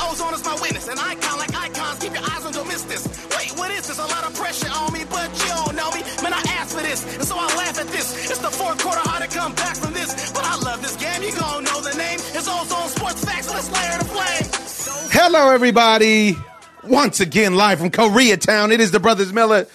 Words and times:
Ozone 0.00 0.34
is 0.34 0.44
my 0.44 0.54
witness. 0.60 0.88
An 0.88 0.98
icon 0.98 1.38
like 1.38 1.54
icons. 1.54 1.98
Keep 1.98 2.14
your 2.14 2.22
eyes 2.22 2.44
on. 2.46 2.52
Wait, 2.72 3.50
what 3.58 3.70
is 3.70 3.86
this? 3.86 3.98
A 3.98 4.02
lot 4.02 4.24
of 4.24 4.34
pressure 4.34 4.70
on 4.72 4.92
me, 4.92 5.04
but 5.08 5.28
you 5.40 5.48
don't 5.48 5.76
know 5.76 5.90
me. 5.92 6.02
Man, 6.22 6.32
I 6.32 6.42
asked 6.58 6.76
for 6.76 6.82
this, 6.82 7.04
and 7.14 7.24
so 7.24 7.36
I 7.36 7.46
laugh 7.56 7.78
at 7.78 7.86
this. 7.88 8.30
It's 8.30 8.38
the 8.38 8.50
fourth 8.50 8.82
quarter, 8.82 9.00
hard 9.00 9.28
to 9.28 9.36
come 9.36 9.54
back 9.54 9.76
from 9.76 9.92
this. 9.92 10.32
But 10.32 10.44
I 10.44 10.56
love 10.56 10.82
this 10.82 10.96
game. 10.96 11.22
You 11.22 11.32
gon' 11.32 11.64
know 11.64 11.80
the 11.80 11.96
name. 11.96 12.18
It's 12.18 12.48
Ozone 12.48 12.88
Sports 12.88 13.24
Facts. 13.24 13.50
Let's 13.50 13.70
layer 13.72 13.98
the 13.98 14.04
flame. 14.04 15.10
Hello, 15.12 15.50
everybody. 15.50 16.36
Once 16.84 17.20
again, 17.20 17.54
live 17.54 17.78
from 17.78 17.90
Koreatown, 17.90 18.72
it 18.72 18.80
is 18.80 18.90
the 18.90 18.98
Brothers 18.98 19.32
Miller, 19.32 19.66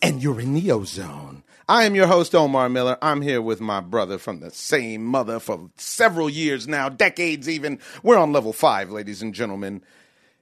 and 0.00 0.22
you're 0.22 0.40
in 0.40 0.54
the 0.54 0.72
ozone. 0.72 1.37
I 1.70 1.84
am 1.84 1.94
your 1.94 2.06
host, 2.06 2.34
Omar 2.34 2.70
Miller. 2.70 2.96
I'm 3.02 3.20
here 3.20 3.42
with 3.42 3.60
my 3.60 3.80
brother 3.80 4.16
from 4.16 4.40
the 4.40 4.50
same 4.50 5.04
mother 5.04 5.38
for 5.38 5.68
several 5.76 6.30
years 6.30 6.66
now, 6.66 6.88
decades 6.88 7.46
even. 7.46 7.78
We're 8.02 8.16
on 8.16 8.32
level 8.32 8.54
five, 8.54 8.90
ladies 8.90 9.20
and 9.20 9.34
gentlemen. 9.34 9.82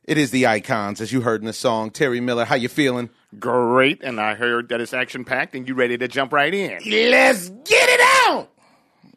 It 0.05 0.19
is 0.19 0.31
the 0.31 0.47
icons, 0.47 1.01
as 1.01 1.13
you 1.13 1.23
heard 1.23 1.41
in 1.41 1.49
the 1.49 1.53
song. 1.53 1.91
Terry 1.91 2.21
Miller, 2.21 2.45
how 2.45 2.55
you 2.55 2.69
feeling? 2.69 3.11
Great, 3.41 4.05
and 4.05 4.21
I 4.21 4.37
heard 4.37 4.69
that 4.69 4.81
it's 4.81 4.95
action 4.95 5.25
packed, 5.25 5.57
and 5.57 5.67
you 5.67 5.75
ready 5.75 5.99
to 5.99 6.07
jump 6.07 6.33
right 6.33 6.55
in. 6.55 6.79
Let's 6.87 7.49
get 7.49 7.89
it 7.89 8.01
out! 8.29 8.49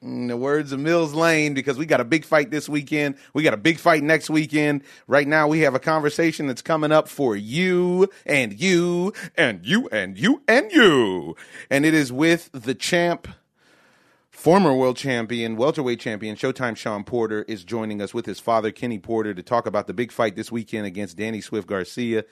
In 0.01 0.27
the 0.27 0.37
words 0.37 0.71
of 0.71 0.79
Mills 0.79 1.13
Lane, 1.13 1.53
because 1.53 1.77
we 1.77 1.85
got 1.85 1.99
a 1.99 2.05
big 2.05 2.23
fight 2.23 2.51
this 2.51 2.69
weekend. 2.69 3.15
We 3.33 3.43
got 3.43 3.53
a 3.53 3.57
big 3.57 3.77
fight 3.77 4.01
next 4.01 4.29
weekend. 4.29 4.83
Right 5.07 5.27
now, 5.27 5.49
we 5.49 5.59
have 5.59 5.75
a 5.75 5.79
conversation 5.79 6.47
that's 6.47 6.61
coming 6.61 6.93
up 6.93 7.09
for 7.09 7.35
you 7.35 8.09
and 8.25 8.57
you 8.57 9.11
and 9.35 9.65
you 9.65 9.89
and 9.91 10.17
you 10.17 10.41
and 10.47 10.71
you. 10.71 11.35
And 11.69 11.85
it 11.85 11.93
is 11.93 12.13
with 12.13 12.49
the 12.53 12.73
champ, 12.73 13.27
former 14.31 14.73
world 14.73 14.95
champion, 14.95 15.57
welterweight 15.57 15.99
champion, 15.99 16.37
Showtime 16.37 16.77
Shawn 16.77 17.03
Porter 17.03 17.43
is 17.49 17.65
joining 17.65 18.01
us 18.01 18.13
with 18.13 18.25
his 18.25 18.39
father, 18.39 18.71
Kenny 18.71 18.99
Porter, 18.99 19.33
to 19.33 19.43
talk 19.43 19.67
about 19.67 19.87
the 19.87 19.93
big 19.93 20.13
fight 20.13 20.37
this 20.37 20.49
weekend 20.49 20.85
against 20.85 21.17
Danny 21.17 21.41
Swift 21.41 21.67
Garcia. 21.67 22.23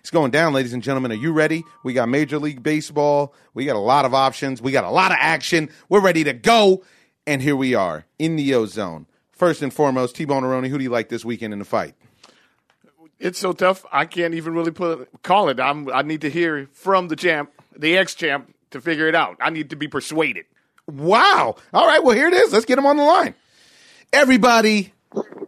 It's 0.00 0.10
going 0.10 0.32
down, 0.32 0.54
ladies 0.54 0.72
and 0.72 0.82
gentlemen. 0.82 1.12
Are 1.12 1.14
you 1.14 1.32
ready? 1.32 1.62
We 1.84 1.92
got 1.92 2.08
Major 2.08 2.40
League 2.40 2.64
Baseball. 2.64 3.32
We 3.54 3.64
got 3.64 3.76
a 3.76 3.78
lot 3.78 4.04
of 4.04 4.12
options. 4.12 4.60
We 4.60 4.72
got 4.72 4.82
a 4.82 4.90
lot 4.90 5.12
of 5.12 5.18
action. 5.20 5.70
We're 5.88 6.00
ready 6.00 6.24
to 6.24 6.32
go. 6.32 6.82
And 7.26 7.40
here 7.40 7.54
we 7.54 7.74
are 7.74 8.04
in 8.18 8.36
the 8.36 8.54
ozone. 8.54 9.06
First 9.30 9.62
and 9.62 9.72
foremost, 9.72 10.16
T 10.16 10.24
Bone 10.24 10.42
Aroni, 10.42 10.68
who 10.68 10.78
do 10.78 10.84
you 10.84 10.90
like 10.90 11.08
this 11.08 11.24
weekend 11.24 11.52
in 11.52 11.58
the 11.60 11.64
fight? 11.64 11.94
It's 13.20 13.38
so 13.38 13.52
tough, 13.52 13.86
I 13.92 14.06
can't 14.06 14.34
even 14.34 14.54
really 14.54 14.72
put 14.72 15.08
call 15.22 15.48
it. 15.48 15.60
I'm, 15.60 15.88
I 15.92 16.02
need 16.02 16.22
to 16.22 16.30
hear 16.30 16.68
from 16.72 17.06
the 17.06 17.14
champ, 17.14 17.52
the 17.76 17.96
ex 17.96 18.16
champ, 18.16 18.52
to 18.72 18.80
figure 18.80 19.06
it 19.06 19.14
out. 19.14 19.36
I 19.40 19.50
need 19.50 19.70
to 19.70 19.76
be 19.76 19.86
persuaded. 19.86 20.46
Wow. 20.88 21.54
All 21.72 21.86
right, 21.86 22.02
well, 22.02 22.16
here 22.16 22.26
it 22.26 22.34
is. 22.34 22.52
Let's 22.52 22.64
get 22.64 22.78
him 22.78 22.86
on 22.86 22.96
the 22.96 23.04
line. 23.04 23.36
Everybody, 24.12 24.92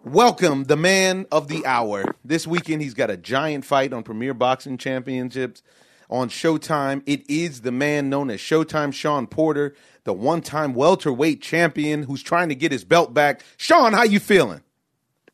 welcome 0.05 0.65
the 0.65 0.77
man 0.77 1.27
of 1.33 1.49
the 1.49 1.67
hour. 1.67 2.15
This 2.25 2.47
weekend, 2.47 2.83
he's 2.83 2.95
got 2.95 3.11
a 3.11 3.17
giant 3.17 3.65
fight 3.65 3.93
on 3.93 4.05
Premier 4.05 4.35
Boxing 4.35 4.79
Championships 4.79 5.63
on 6.09 6.29
Showtime. 6.29 7.03
It 7.07 7.29
is 7.29 7.63
the 7.63 7.73
man 7.73 8.09
known 8.09 8.31
as 8.31 8.39
Showtime 8.39 8.95
Shawn 8.95 9.27
Porter, 9.27 9.75
the 10.05 10.13
one-time 10.13 10.75
welterweight 10.75 11.43
champion 11.43 12.05
who's 12.05 12.23
trying 12.23 12.51
to 12.51 12.55
get 12.55 12.73
his 12.73 12.85
belt 12.85 13.15
back. 13.15 13.43
Shawn, 13.57 13.93
how 13.93 14.05
you 14.05 14.21
feeling? 14.21 14.63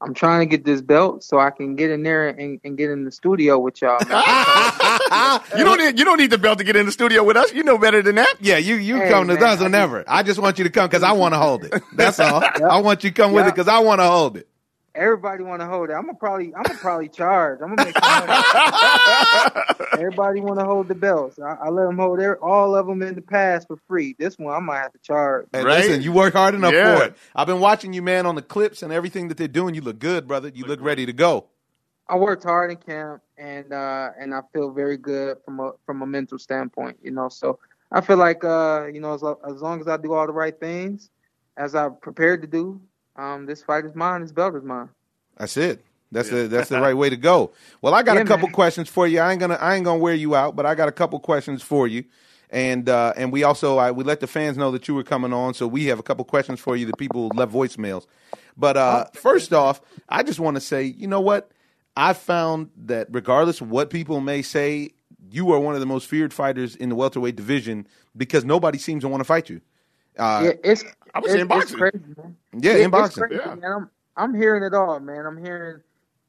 I'm 0.02 0.14
trying 0.14 0.40
to 0.40 0.46
get 0.46 0.64
this 0.64 0.80
belt 0.80 1.22
so 1.22 1.38
I 1.38 1.50
can 1.50 1.76
get 1.76 1.90
in 1.90 2.02
there 2.02 2.28
and, 2.28 2.60
and 2.64 2.78
get 2.78 2.90
in 2.90 3.04
the 3.04 3.12
studio 3.12 3.58
with 3.58 3.82
y'all. 3.82 3.98
You 5.56 5.64
don't 5.64 5.78
need 5.78 5.98
you 5.98 6.04
don't 6.04 6.18
need 6.18 6.30
the 6.30 6.38
belt 6.38 6.58
to 6.58 6.64
get 6.64 6.76
in 6.76 6.86
the 6.86 6.92
studio 6.92 7.24
with 7.24 7.36
us. 7.36 7.52
You 7.52 7.62
know 7.64 7.78
better 7.78 8.02
than 8.02 8.16
that. 8.16 8.34
Yeah, 8.40 8.58
you 8.58 8.76
you 8.76 8.96
Hey, 8.98 9.10
come 9.10 9.28
to 9.28 9.34
us 9.34 9.60
I 9.60 9.64
whenever. 9.64 10.04
I 10.08 10.22
just 10.22 10.38
want 10.40 10.58
you 10.58 10.64
to 10.64 10.70
come 10.70 10.88
because 10.88 11.02
I 11.02 11.12
want 11.12 11.34
to 11.34 11.38
hold 11.38 11.64
it. 11.64 11.74
That's 11.94 12.20
all. 12.20 12.42
I 12.44 12.80
want 12.80 13.04
you 13.04 13.10
to 13.10 13.14
come 13.14 13.32
with 13.32 13.46
it 13.46 13.54
because 13.54 13.68
I 13.68 13.80
want 13.80 14.00
to 14.00 14.06
hold 14.06 14.38
it. 14.38 14.48
Everybody 14.94 15.44
want 15.44 15.60
to 15.62 15.66
hold 15.66 15.90
it. 15.90 15.94
I'm 15.94 16.02
gonna 16.06 16.14
probably 16.18 16.54
I'm 16.54 16.64
gonna 16.66 16.78
probably 16.78 17.08
charge. 17.08 17.60
I'm 17.62 17.68
gonna 17.70 17.82
make 17.82 17.96
money. 18.02 18.32
Everybody 19.96 20.40
want 20.40 20.58
to 20.60 20.64
hold 20.64 20.88
the 20.88 20.94
belts. 20.94 21.38
I, 21.38 21.54
I 21.64 21.68
let 21.68 21.84
them 21.86 21.98
hold 21.98 22.20
their, 22.20 22.42
all 22.42 22.76
of 22.76 22.86
them 22.86 23.02
in 23.02 23.14
the 23.14 23.22
past 23.22 23.66
for 23.68 23.76
free. 23.88 24.14
This 24.18 24.38
one 24.38 24.54
I 24.54 24.60
might 24.60 24.78
have 24.78 24.92
to 24.92 24.98
charge. 25.00 25.46
And 25.52 25.64
Right? 25.64 25.78
listen, 25.88 26.02
you 26.02 26.12
work 26.12 26.32
hard 26.34 26.54
enough 26.54 26.74
Yeah. 26.74 26.96
for 26.96 27.04
it. 27.06 27.16
I've 27.34 27.46
been 27.48 27.60
watching 27.60 27.92
you, 27.92 28.02
man, 28.02 28.26
on 28.26 28.36
the 28.36 28.42
clips 28.42 28.82
and 28.82 28.92
everything 28.92 29.28
that 29.28 29.36
they're 29.36 29.48
doing. 29.48 29.74
You 29.74 29.80
look 29.82 29.98
good, 29.98 30.28
brother. 30.28 30.50
You 30.54 30.64
look 30.64 30.80
ready 30.80 31.06
to 31.06 31.12
go. 31.12 31.46
I 32.08 32.16
worked 32.16 32.44
hard 32.44 32.70
in 32.72 32.76
camp 32.78 33.22
and 33.38 33.72
uh 33.72 34.10
and 34.18 34.34
I 34.34 34.40
feel 34.52 34.70
very 34.72 34.96
good 34.96 35.38
from 35.44 35.60
a 35.60 35.72
from 35.86 36.02
a 36.02 36.06
mental 36.06 36.38
standpoint, 36.38 36.98
you 37.02 37.12
know. 37.12 37.28
So 37.28 37.58
I 37.92 38.00
feel 38.00 38.16
like 38.16 38.44
uh 38.44 38.86
you 38.92 39.00
know 39.00 39.14
as, 39.14 39.22
as 39.48 39.62
long 39.62 39.80
as 39.80 39.88
I 39.88 39.96
do 39.96 40.12
all 40.12 40.26
the 40.26 40.32
right 40.32 40.58
things 40.58 41.10
as 41.56 41.74
I 41.74 41.88
prepared 41.88 42.42
to 42.42 42.48
do, 42.48 42.80
um 43.20 43.46
this 43.46 43.62
fight 43.62 43.84
is 43.84 43.94
mine, 43.94 44.22
this 44.22 44.32
belt 44.32 44.54
is 44.54 44.64
mine. 44.64 44.88
That's 45.36 45.56
it. 45.56 45.84
That's 46.12 46.28
the 46.28 46.48
that's 46.48 46.68
the 46.68 46.80
right 46.80 46.96
way 46.96 47.08
to 47.10 47.16
go. 47.16 47.52
Well, 47.82 47.94
I 47.94 48.02
got 48.02 48.16
a 48.16 48.24
couple 48.24 48.48
man. 48.48 48.54
questions 48.54 48.88
for 48.88 49.06
you. 49.06 49.20
I 49.20 49.30
ain't 49.30 49.40
gonna 49.40 49.54
I 49.54 49.76
ain't 49.76 49.84
gonna 49.84 50.00
wear 50.00 50.14
you 50.14 50.34
out, 50.34 50.56
but 50.56 50.66
I 50.66 50.74
got 50.74 50.88
a 50.88 50.92
couple 50.92 51.20
questions 51.20 51.62
for 51.62 51.86
you. 51.86 52.04
And 52.50 52.88
uh, 52.88 53.12
and 53.16 53.30
we 53.32 53.44
also 53.44 53.78
I, 53.78 53.92
we 53.92 54.02
let 54.02 54.18
the 54.18 54.26
fans 54.26 54.56
know 54.56 54.72
that 54.72 54.88
you 54.88 54.94
were 54.94 55.04
coming 55.04 55.32
on, 55.32 55.54
so 55.54 55.68
we 55.68 55.86
have 55.86 56.00
a 56.00 56.02
couple 56.02 56.24
questions 56.24 56.58
for 56.58 56.76
you 56.76 56.84
The 56.86 56.96
people 56.96 57.28
left 57.28 57.52
voicemails. 57.52 58.06
But 58.56 58.76
uh, 58.76 59.04
first 59.14 59.52
off, 59.52 59.80
I 60.08 60.24
just 60.24 60.40
want 60.40 60.56
to 60.56 60.60
say, 60.60 60.82
you 60.82 61.06
know 61.06 61.20
what? 61.20 61.52
I 61.96 62.12
found 62.12 62.70
that 62.76 63.06
regardless 63.10 63.60
of 63.60 63.70
what 63.70 63.90
people 63.90 64.20
may 64.20 64.42
say, 64.42 64.90
you 65.30 65.52
are 65.52 65.60
one 65.60 65.74
of 65.74 65.80
the 65.80 65.86
most 65.86 66.08
feared 66.08 66.32
fighters 66.34 66.74
in 66.74 66.88
the 66.88 66.96
welterweight 66.96 67.36
division 67.36 67.86
because 68.16 68.44
nobody 68.44 68.78
seems 68.78 69.02
to 69.04 69.08
want 69.08 69.20
to 69.20 69.24
fight 69.24 69.48
you. 69.48 69.60
Uh, 70.18 70.42
yeah, 70.46 70.52
it's 70.64 70.84
I 71.14 71.20
was 71.20 71.32
it's, 71.32 71.40
in 71.42 71.48
boxing. 71.48 71.78
Crazy, 71.78 71.98
man. 72.16 72.36
yeah, 72.58 72.72
It- 72.72 72.80
in 72.82 72.90
boxing. 72.90 73.24
Crazy, 73.24 73.42
Yeah. 73.44 73.54
man. 73.54 73.72
I'm 73.72 73.90
I'm 74.16 74.34
hearing 74.34 74.62
it 74.62 74.74
all, 74.74 75.00
man. 75.00 75.24
I'm 75.26 75.42
hearing 75.42 75.80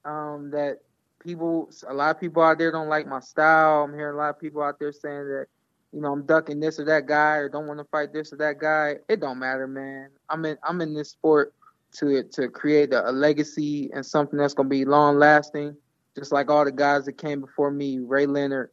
um, 0.05 0.51
that 0.51 0.79
people, 1.19 1.69
a 1.87 1.93
lot 1.93 2.15
of 2.15 2.21
people 2.21 2.41
out 2.41 2.57
there 2.57 2.71
don't 2.71 2.87
like 2.89 3.07
my 3.07 3.19
style. 3.19 3.83
I'm 3.83 3.93
hearing 3.93 4.15
a 4.15 4.17
lot 4.17 4.29
of 4.29 4.39
people 4.39 4.61
out 4.61 4.79
there 4.79 4.91
saying 4.93 5.27
that, 5.27 5.47
you 5.91 5.99
know, 5.99 6.11
I'm 6.13 6.25
ducking 6.25 6.59
this 6.59 6.79
or 6.79 6.85
that 6.85 7.05
guy 7.05 7.35
or 7.35 7.49
don't 7.49 7.67
want 7.67 7.79
to 7.79 7.85
fight 7.85 8.13
this 8.13 8.31
or 8.31 8.37
that 8.37 8.59
guy. 8.59 8.95
It 9.09 9.19
don't 9.19 9.39
matter, 9.39 9.67
man. 9.67 10.09
I'm 10.29 10.45
in 10.45 10.57
I'm 10.63 10.79
in 10.81 10.93
this 10.93 11.09
sport 11.09 11.53
to 11.97 12.23
to 12.23 12.47
create 12.47 12.93
a, 12.93 13.09
a 13.09 13.11
legacy 13.11 13.89
and 13.93 14.05
something 14.05 14.39
that's 14.39 14.53
gonna 14.53 14.69
be 14.69 14.85
long 14.85 15.17
lasting, 15.17 15.75
just 16.15 16.31
like 16.31 16.49
all 16.49 16.63
the 16.63 16.71
guys 16.71 17.05
that 17.05 17.17
came 17.17 17.41
before 17.41 17.71
me, 17.71 17.99
Ray 17.99 18.25
Leonard, 18.25 18.69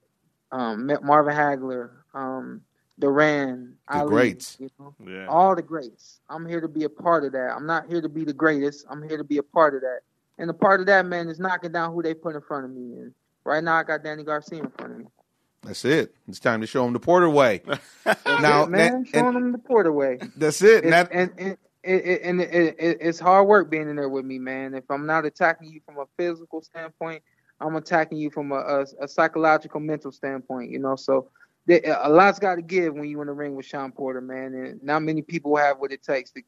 um, 0.52 0.86
Marvin 1.02 1.34
Hagler, 1.34 1.90
um, 2.14 2.60
Duran, 2.98 3.74
The 3.90 3.98
Ali, 3.98 4.08
greats. 4.08 4.56
You 4.60 4.70
know, 4.78 4.94
Yeah. 5.06 5.26
all 5.28 5.54
the 5.54 5.62
greats. 5.62 6.20
I'm 6.28 6.46
here 6.46 6.60
to 6.60 6.68
be 6.68 6.84
a 6.84 6.88
part 6.88 7.24
of 7.24 7.32
that. 7.32 7.52
I'm 7.54 7.66
not 7.66 7.86
here 7.88 8.00
to 8.00 8.08
be 8.08 8.24
the 8.24 8.32
greatest. 8.32 8.86
I'm 8.90 9.02
here 9.02 9.16
to 9.16 9.24
be 9.24 9.38
a 9.38 9.42
part 9.42 9.74
of 9.74 9.82
that. 9.82 10.00
And 10.38 10.50
a 10.50 10.54
part 10.54 10.80
of 10.80 10.86
that, 10.86 11.06
man, 11.06 11.28
is 11.28 11.38
knocking 11.38 11.72
down 11.72 11.92
who 11.92 12.02
they 12.02 12.14
put 12.14 12.34
in 12.34 12.40
front 12.40 12.64
of 12.64 12.70
me. 12.70 12.98
And 12.98 13.12
right 13.44 13.62
now, 13.62 13.76
I 13.76 13.82
got 13.82 14.02
Danny 14.04 14.22
Garcia 14.24 14.62
in 14.62 14.70
front 14.70 14.92
of 14.92 14.98
me. 14.98 15.04
That's 15.62 15.84
it. 15.84 16.14
It's 16.28 16.38
time 16.38 16.60
to 16.60 16.66
show 16.66 16.84
him 16.86 16.92
the 16.92 17.00
Porter 17.00 17.28
way. 17.28 17.62
Now, 18.26 18.62
it, 18.64 18.70
man, 18.70 18.94
and- 18.94 19.08
showing 19.08 19.34
them 19.34 19.52
the 19.52 19.58
Porter 19.58 19.92
way. 19.92 20.18
That's 20.36 20.62
it. 20.62 20.84
And 20.84 20.94
It's, 20.94 21.08
that, 21.08 21.08
and 21.12 21.30
and, 21.38 21.56
it, 21.82 22.06
it, 22.06 22.20
and 22.22 22.40
it, 22.40 22.76
it, 22.78 22.98
it's 23.00 23.18
hard 23.18 23.46
work 23.48 23.68
being 23.70 23.88
in 23.88 23.96
there 23.96 24.08
with 24.08 24.24
me, 24.24 24.38
man. 24.38 24.74
If 24.74 24.84
I'm 24.90 25.06
not 25.06 25.24
attacking 25.24 25.70
you 25.72 25.80
from 25.84 25.98
a 25.98 26.04
physical 26.16 26.62
standpoint, 26.62 27.22
I'm 27.60 27.74
attacking 27.74 28.18
you 28.18 28.30
from 28.30 28.52
a, 28.52 28.56
a, 28.56 28.86
a 29.00 29.08
psychological, 29.08 29.80
mental 29.80 30.12
standpoint. 30.12 30.70
You 30.70 30.78
know, 30.78 30.94
so 30.94 31.28
there, 31.68 31.98
a 32.02 32.08
lot's 32.08 32.38
got 32.38 32.54
to 32.54 32.62
give 32.62 32.94
when 32.94 33.08
you're 33.08 33.20
in 33.20 33.28
the 33.28 33.34
ring 33.34 33.54
with 33.54 33.66
Shawn 33.66 33.92
Porter, 33.92 34.22
man. 34.22 34.54
And 34.54 34.82
not 34.82 35.02
many 35.02 35.20
people 35.20 35.54
have 35.56 35.78
what 35.78 35.92
it 35.92 36.02
takes 36.02 36.30
to. 36.32 36.42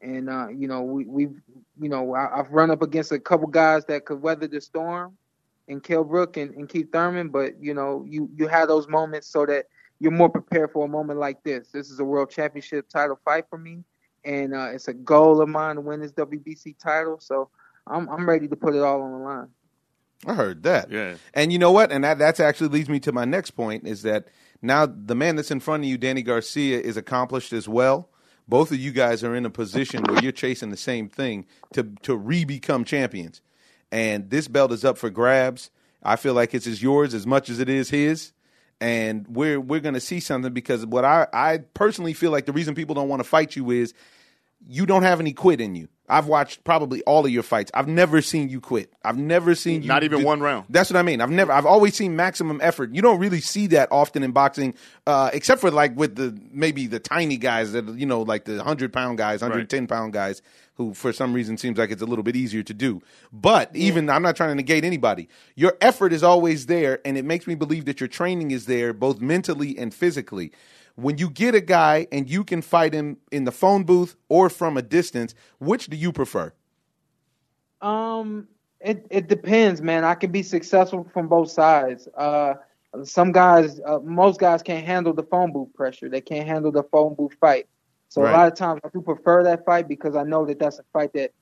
And 0.00 0.30
uh, 0.30 0.48
you 0.48 0.68
know, 0.68 0.80
we 0.82 1.04
we've 1.04 1.34
you 1.78 1.88
know 1.88 2.14
I, 2.14 2.38
I've 2.38 2.50
run 2.50 2.70
up 2.70 2.80
against 2.80 3.12
a 3.12 3.18
couple 3.18 3.48
guys 3.48 3.84
that 3.86 4.06
could 4.06 4.22
weather 4.22 4.46
the 4.46 4.60
storm, 4.60 5.16
and 5.68 5.82
Kell 5.82 6.04
Brook 6.04 6.36
and, 6.36 6.54
and 6.54 6.68
Keith 6.68 6.90
Thurman. 6.92 7.28
But 7.28 7.60
you 7.60 7.74
know, 7.74 8.06
you 8.08 8.30
you 8.34 8.46
have 8.46 8.68
those 8.68 8.88
moments 8.88 9.26
so 9.26 9.44
that 9.44 9.66
you're 9.98 10.12
more 10.12 10.30
prepared 10.30 10.70
for 10.70 10.86
a 10.86 10.88
moment 10.88 11.18
like 11.18 11.42
this. 11.42 11.68
This 11.68 11.90
is 11.90 11.98
a 11.98 12.04
world 12.04 12.30
championship 12.30 12.88
title 12.88 13.18
fight 13.24 13.44
for 13.50 13.58
me, 13.58 13.84
and 14.24 14.54
uh, 14.54 14.68
it's 14.72 14.88
a 14.88 14.94
goal 14.94 15.42
of 15.42 15.48
mine 15.48 15.74
to 15.74 15.80
win 15.82 16.00
this 16.00 16.12
WBC 16.12 16.78
title. 16.78 17.18
So 17.18 17.50
I'm 17.88 18.08
I'm 18.08 18.26
ready 18.26 18.46
to 18.46 18.56
put 18.56 18.74
it 18.74 18.82
all 18.82 19.02
on 19.02 19.10
the 19.10 19.18
line. 19.18 19.48
I 20.26 20.34
heard 20.34 20.62
that. 20.64 20.90
Yeah. 20.90 21.14
And 21.34 21.52
you 21.52 21.58
know 21.58 21.72
what? 21.72 21.90
And 21.90 22.04
that 22.04 22.18
that's 22.18 22.40
actually 22.40 22.68
leads 22.68 22.88
me 22.88 23.00
to 23.00 23.12
my 23.12 23.24
next 23.24 23.52
point 23.52 23.86
is 23.86 24.02
that 24.02 24.28
now 24.62 24.86
the 24.86 25.14
man 25.14 25.36
that's 25.36 25.50
in 25.50 25.60
front 25.60 25.84
of 25.84 25.88
you, 25.88 25.96
Danny 25.96 26.22
Garcia, 26.22 26.78
is 26.78 26.96
accomplished 26.96 27.52
as 27.52 27.68
well. 27.68 28.08
Both 28.46 28.72
of 28.72 28.78
you 28.78 28.90
guys 28.90 29.24
are 29.24 29.34
in 29.34 29.46
a 29.46 29.50
position 29.50 30.02
where 30.04 30.22
you're 30.22 30.32
chasing 30.32 30.70
the 30.70 30.76
same 30.76 31.08
thing 31.08 31.46
to 31.72 31.84
to 32.02 32.16
re 32.16 32.44
become 32.44 32.84
champions. 32.84 33.40
And 33.92 34.30
this 34.30 34.48
belt 34.48 34.72
is 34.72 34.84
up 34.84 34.98
for 34.98 35.10
grabs. 35.10 35.70
I 36.02 36.16
feel 36.16 36.34
like 36.34 36.54
it's 36.54 36.66
as 36.66 36.82
yours 36.82 37.14
as 37.14 37.26
much 37.26 37.48
as 37.48 37.60
it 37.60 37.68
is 37.68 37.90
his. 37.90 38.32
And 38.80 39.26
we're 39.28 39.60
we're 39.60 39.80
gonna 39.80 40.00
see 40.00 40.20
something 40.20 40.52
because 40.52 40.84
what 40.84 41.04
I, 41.04 41.28
I 41.32 41.58
personally 41.74 42.12
feel 42.12 42.30
like 42.30 42.46
the 42.46 42.52
reason 42.52 42.74
people 42.74 42.94
don't 42.94 43.08
want 43.08 43.20
to 43.20 43.28
fight 43.28 43.56
you 43.56 43.70
is 43.70 43.94
you 44.66 44.86
don't 44.86 45.02
have 45.02 45.20
any 45.20 45.32
quit 45.32 45.60
in 45.60 45.74
you. 45.74 45.88
I've 46.10 46.26
watched 46.26 46.64
probably 46.64 47.02
all 47.04 47.24
of 47.24 47.30
your 47.30 47.44
fights. 47.44 47.70
I've 47.72 47.86
never 47.86 48.20
seen 48.20 48.48
you 48.48 48.60
quit. 48.60 48.92
I've 49.04 49.16
never 49.16 49.54
seen 49.54 49.82
you 49.82 49.88
Not 49.88 50.02
even 50.02 50.20
do- 50.20 50.26
one 50.26 50.40
round. 50.40 50.66
That's 50.68 50.90
what 50.90 50.96
I 50.96 51.02
mean. 51.02 51.20
I've 51.20 51.30
never. 51.30 51.52
I've 51.52 51.66
always 51.66 51.94
seen 51.94 52.16
maximum 52.16 52.58
effort. 52.62 52.92
You 52.92 53.00
don't 53.00 53.20
really 53.20 53.40
see 53.40 53.68
that 53.68 53.88
often 53.92 54.24
in 54.24 54.32
boxing, 54.32 54.74
uh, 55.06 55.30
except 55.32 55.60
for 55.60 55.70
like 55.70 55.96
with 55.96 56.16
the 56.16 56.36
maybe 56.50 56.88
the 56.88 56.98
tiny 56.98 57.36
guys 57.36 57.72
that 57.72 57.88
you 57.94 58.06
know, 58.06 58.22
like 58.22 58.44
the 58.44 58.62
hundred 58.62 58.92
pound 58.92 59.18
guys, 59.18 59.40
hundred 59.40 59.70
ten 59.70 59.86
pound 59.86 60.12
guys, 60.12 60.42
who 60.74 60.94
for 60.94 61.12
some 61.12 61.32
reason 61.32 61.56
seems 61.56 61.78
like 61.78 61.92
it's 61.92 62.02
a 62.02 62.06
little 62.06 62.24
bit 62.24 62.34
easier 62.34 62.64
to 62.64 62.74
do. 62.74 63.00
But 63.32 63.70
even 63.76 64.10
I'm 64.10 64.22
not 64.22 64.34
trying 64.34 64.50
to 64.50 64.56
negate 64.56 64.84
anybody. 64.84 65.28
Your 65.54 65.76
effort 65.80 66.12
is 66.12 66.24
always 66.24 66.66
there, 66.66 66.98
and 67.04 67.16
it 67.16 67.24
makes 67.24 67.46
me 67.46 67.54
believe 67.54 67.84
that 67.84 68.00
your 68.00 68.08
training 68.08 68.50
is 68.50 68.66
there, 68.66 68.92
both 68.92 69.20
mentally 69.20 69.78
and 69.78 69.94
physically. 69.94 70.50
When 71.00 71.16
you 71.16 71.30
get 71.30 71.54
a 71.54 71.60
guy 71.60 72.06
and 72.12 72.28
you 72.28 72.44
can 72.44 72.60
fight 72.60 72.92
him 72.92 73.16
in 73.32 73.44
the 73.44 73.52
phone 73.52 73.84
booth 73.84 74.16
or 74.28 74.50
from 74.50 74.76
a 74.76 74.82
distance, 74.82 75.34
which 75.58 75.86
do 75.86 75.96
you 75.96 76.12
prefer? 76.12 76.52
Um, 77.80 78.48
it 78.80 79.06
it 79.10 79.28
depends, 79.28 79.80
man. 79.80 80.04
I 80.04 80.14
can 80.14 80.30
be 80.30 80.42
successful 80.42 81.08
from 81.12 81.28
both 81.28 81.50
sides. 81.50 82.06
Uh, 82.16 82.54
some 83.04 83.32
guys, 83.32 83.80
uh, 83.86 83.98
most 84.00 84.40
guys 84.40 84.62
can't 84.62 84.84
handle 84.84 85.12
the 85.14 85.22
phone 85.22 85.52
booth 85.52 85.72
pressure. 85.74 86.08
They 86.08 86.20
can't 86.20 86.46
handle 86.46 86.72
the 86.72 86.82
phone 86.84 87.14
booth 87.14 87.34
fight. 87.40 87.66
So 88.08 88.22
Right. 88.22 88.34
a 88.34 88.36
lot 88.36 88.48
of 88.52 88.54
times 88.54 88.80
I 88.84 88.88
do 88.92 89.00
prefer 89.00 89.44
that 89.44 89.64
fight 89.64 89.88
because 89.88 90.16
I 90.16 90.24
know 90.24 90.44
that 90.46 90.58
that's 90.58 90.78
a 90.80 90.84
fight 90.92 91.12
that 91.14 91.32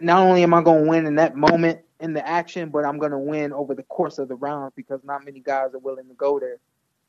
not 0.00 0.20
only 0.26 0.42
am 0.42 0.54
I 0.54 0.62
going 0.62 0.84
to 0.84 0.90
win 0.90 1.06
in 1.06 1.16
that 1.16 1.36
moment 1.36 1.80
in 2.00 2.14
the 2.14 2.26
action, 2.26 2.70
but 2.70 2.84
I'm 2.84 2.98
going 2.98 3.12
to 3.12 3.18
win 3.18 3.52
over 3.52 3.74
the 3.74 3.82
course 3.84 4.18
of 4.18 4.28
the 4.28 4.34
round 4.34 4.72
because 4.74 5.00
not 5.04 5.24
many 5.24 5.40
guys 5.40 5.74
are 5.74 5.78
willing 5.78 6.08
to 6.08 6.14
go 6.14 6.40
there. 6.40 6.58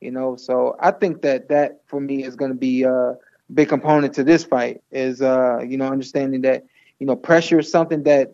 You 0.01 0.11
know, 0.11 0.35
so 0.35 0.75
I 0.79 0.91
think 0.91 1.21
that 1.21 1.49
that 1.49 1.81
for 1.87 1.99
me 1.99 2.23
is 2.23 2.35
going 2.35 2.51
to 2.51 2.57
be 2.57 2.83
a 2.83 3.15
big 3.53 3.69
component 3.69 4.13
to 4.15 4.23
this 4.23 4.43
fight 4.43 4.81
is 4.91 5.21
uh, 5.21 5.59
you 5.59 5.77
know 5.77 5.87
understanding 5.87 6.41
that 6.41 6.65
you 6.99 7.05
know 7.05 7.15
pressure 7.15 7.59
is 7.59 7.71
something 7.71 8.03
that 8.03 8.33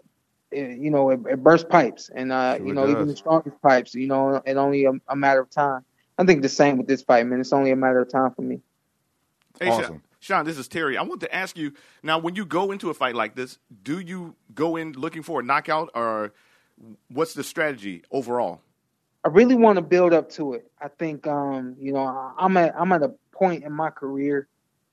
eh, 0.54 0.76
you 0.80 0.90
know 0.90 1.10
it, 1.12 1.20
it 1.30 1.44
bursts 1.44 1.68
pipes 1.70 2.10
and 2.14 2.32
uh, 2.32 2.56
Sure 2.56 2.66
you 2.66 2.72
it 2.72 2.76
know 2.76 2.88
even 2.88 3.08
the 3.08 3.16
strongest 3.16 3.62
pipes 3.62 3.94
you 3.94 4.08
know 4.08 4.42
it 4.46 4.58
only 4.58 4.86
a, 4.86 4.92
a 5.08 5.16
matter 5.16 5.42
of 5.42 5.50
time. 5.50 5.84
I 6.18 6.26
think 6.26 6.42
the 6.42 6.50
same 6.50 6.78
with 6.78 6.88
this 6.88 7.02
fight, 7.02 7.26
man. 7.26 7.40
It's 7.40 7.54
only 7.54 7.72
a 7.72 7.76
matter 7.76 8.02
of 8.02 8.10
time 8.10 8.32
for 8.32 8.42
me. 8.44 8.62
Hey, 9.60 9.70
Awesome. 9.70 9.84
Shawn, 9.84 10.02
Shawn, 10.20 10.46
this 10.46 10.58
is 10.58 10.68
Terry. 10.68 10.98
I 10.98 11.02
want 11.04 11.22
to 11.22 11.34
ask 11.34 11.58
you 11.58 11.74
now: 12.04 12.20
when 12.20 12.36
you 12.36 12.46
go 12.46 12.72
into 12.72 12.90
a 12.90 12.94
fight 12.94 13.16
like 13.16 13.36
this, 13.36 13.58
do 13.84 14.00
you 14.00 14.36
go 14.54 14.76
in 14.76 14.94
looking 14.94 15.24
for 15.24 15.40
a 15.40 15.44
knockout, 15.44 15.90
or 15.96 16.34
what's 17.10 17.34
the 17.34 17.44
strategy 17.44 18.04
overall? 18.12 18.62
I 19.24 19.30
really 19.30 19.56
want 19.56 19.76
to 19.78 19.82
build 19.82 20.14
up 20.14 20.30
to 20.32 20.54
it. 20.54 20.72
I 20.82 20.88
think 20.88 21.28
um, 21.28 21.76
you 21.80 21.94
know, 21.94 22.34
I'm 22.38 22.58
at 22.58 22.74
I'm 22.80 22.92
at 22.92 23.04
a 23.04 23.14
point 23.32 23.64
in 23.64 23.72
my 23.72 23.90
career 23.90 24.48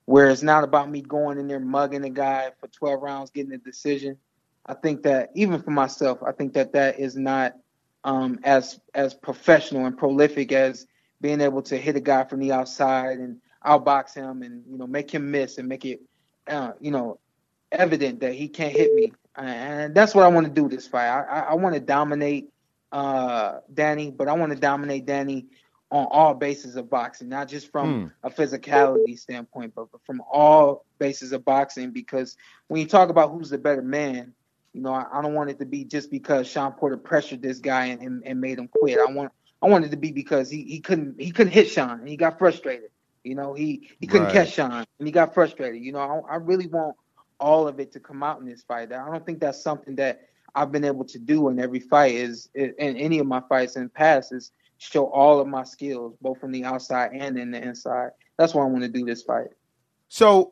where 0.05 0.29
it's 0.29 0.43
not 0.43 0.63
about 0.63 0.89
me 0.89 1.01
going 1.01 1.37
in 1.37 1.47
there 1.47 1.59
mugging 1.59 2.03
a 2.03 2.09
guy 2.09 2.51
for 2.59 2.67
12 2.67 3.01
rounds, 3.01 3.29
getting 3.29 3.53
a 3.53 3.57
decision. 3.57 4.17
I 4.65 4.73
think 4.73 5.03
that 5.03 5.29
even 5.35 5.61
for 5.61 5.71
myself, 5.71 6.19
I 6.25 6.31
think 6.31 6.53
that 6.53 6.73
that 6.73 6.99
is 6.99 7.15
not 7.15 7.55
um, 8.03 8.39
as 8.43 8.79
as 8.93 9.13
professional 9.13 9.85
and 9.85 9.97
prolific 9.97 10.51
as 10.51 10.85
being 11.21 11.41
able 11.41 11.61
to 11.63 11.77
hit 11.77 11.95
a 11.95 11.99
guy 11.99 12.23
from 12.23 12.39
the 12.39 12.51
outside 12.51 13.19
and 13.19 13.37
outbox 13.65 14.13
him 14.13 14.41
and 14.41 14.63
you 14.69 14.77
know 14.77 14.87
make 14.87 15.13
him 15.13 15.31
miss 15.31 15.57
and 15.57 15.67
make 15.67 15.85
it 15.85 16.01
uh, 16.47 16.71
you 16.79 16.91
know 16.91 17.19
evident 17.71 18.19
that 18.21 18.33
he 18.33 18.47
can't 18.47 18.75
hit 18.75 18.93
me. 18.93 19.11
And 19.35 19.95
that's 19.95 20.13
what 20.13 20.25
I 20.25 20.27
want 20.27 20.47
to 20.47 20.53
do 20.53 20.67
this 20.67 20.87
fight. 20.87 21.07
I, 21.07 21.23
I, 21.23 21.39
I 21.39 21.53
want 21.55 21.75
to 21.75 21.81
dominate 21.81 22.49
uh, 22.91 23.59
Danny, 23.73 24.11
but 24.11 24.27
I 24.27 24.33
want 24.33 24.51
to 24.51 24.57
dominate 24.57 25.05
Danny 25.05 25.47
on 25.91 26.07
all 26.11 26.33
bases 26.33 26.75
of 26.75 26.89
boxing, 26.89 27.29
not 27.29 27.47
just 27.47 27.71
from 27.71 27.99
a 28.23 28.29
physicality 28.29 29.17
standpoint, 29.17 29.73
but 29.75 29.87
from 30.05 30.21
all 30.31 30.85
bases 30.99 31.31
of 31.31 31.43
boxing. 31.45 31.91
Because 31.91 32.35
when 32.67 32.79
you 32.81 32.87
talk 32.87 33.09
about 33.09 33.31
who's 33.31 33.49
the 33.49 33.57
better 33.57 33.81
man, 33.81 34.33
you 34.73 34.81
know, 34.81 34.93
I, 34.93 35.05
I 35.11 35.21
don't 35.21 35.33
want 35.33 35.49
it 35.49 35.59
to 35.59 35.65
be 35.65 35.83
just 35.85 36.11
because 36.11 36.47
Shawn 36.47 36.73
Porter 36.73 36.97
pressured 36.97 37.41
this 37.41 37.59
guy 37.59 37.85
and, 37.87 38.01
and, 38.01 38.23
and 38.25 38.41
made 38.41 38.57
him 38.59 38.67
quit. 38.67 38.99
I 38.99 39.11
want 39.11 39.31
I 39.61 39.67
want 39.67 39.85
it 39.85 39.91
to 39.91 39.97
be 39.97 40.11
because 40.11 40.49
he, 40.49 40.63
he 40.63 40.79
couldn't 40.81 41.19
he 41.19 41.31
couldn't 41.31 41.53
hit 41.53 41.69
Shawn 41.69 41.99
and 41.99 42.07
he 42.07 42.17
got 42.17 42.37
frustrated. 42.39 42.89
You 43.23 43.35
know, 43.35 43.53
he 43.53 43.89
he 43.99 44.07
couldn't 44.07 44.27
Right. 44.27 44.29
catch 44.29 44.53
Shawn 44.53 44.85
and 44.99 45.07
he 45.07 45.11
got 45.11 45.33
frustrated. 45.33 45.81
You 45.83 45.93
know, 45.93 45.99
I, 46.29 46.33
I 46.33 46.35
really 46.37 46.67
want 46.67 46.95
all 47.39 47.67
of 47.67 47.79
it 47.79 47.91
to 47.93 47.99
come 47.99 48.23
out 48.23 48.39
in 48.39 48.45
this 48.45 48.63
fight. 48.63 48.91
I 48.93 49.09
don't 49.09 49.25
think 49.25 49.39
that's 49.39 49.61
something 49.63 49.95
that 49.97 50.21
I've 50.59 50.73
been 50.73 50.83
able 50.83 51.05
to 51.05 51.17
do 51.17 51.47
in 51.47 51.57
every 51.57 51.79
fight 51.79 52.15
is 52.15 52.49
in 52.53 52.73
any 52.77 53.19
of 53.19 53.25
my 53.25 53.41
fights 53.47 53.77
in 53.77 53.83
the 53.83 53.89
past 53.89 54.33
is 54.33 54.51
show 54.77 55.05
all 55.05 55.39
of 55.39 55.47
my 55.47 55.63
skills 55.63 56.15
both 56.19 56.37
from 56.37 56.51
the 56.51 56.65
outside 56.65 57.11
and 57.13 57.39
in 57.39 57.51
the 57.51 57.61
inside. 57.61 58.09
That's 58.37 58.53
why 58.53 58.63
I 58.63 58.65
want 58.65 58.83
to 58.83 58.89
do 58.89 59.05
this 59.05 59.23
fight. 59.23 59.47
So, 60.09 60.51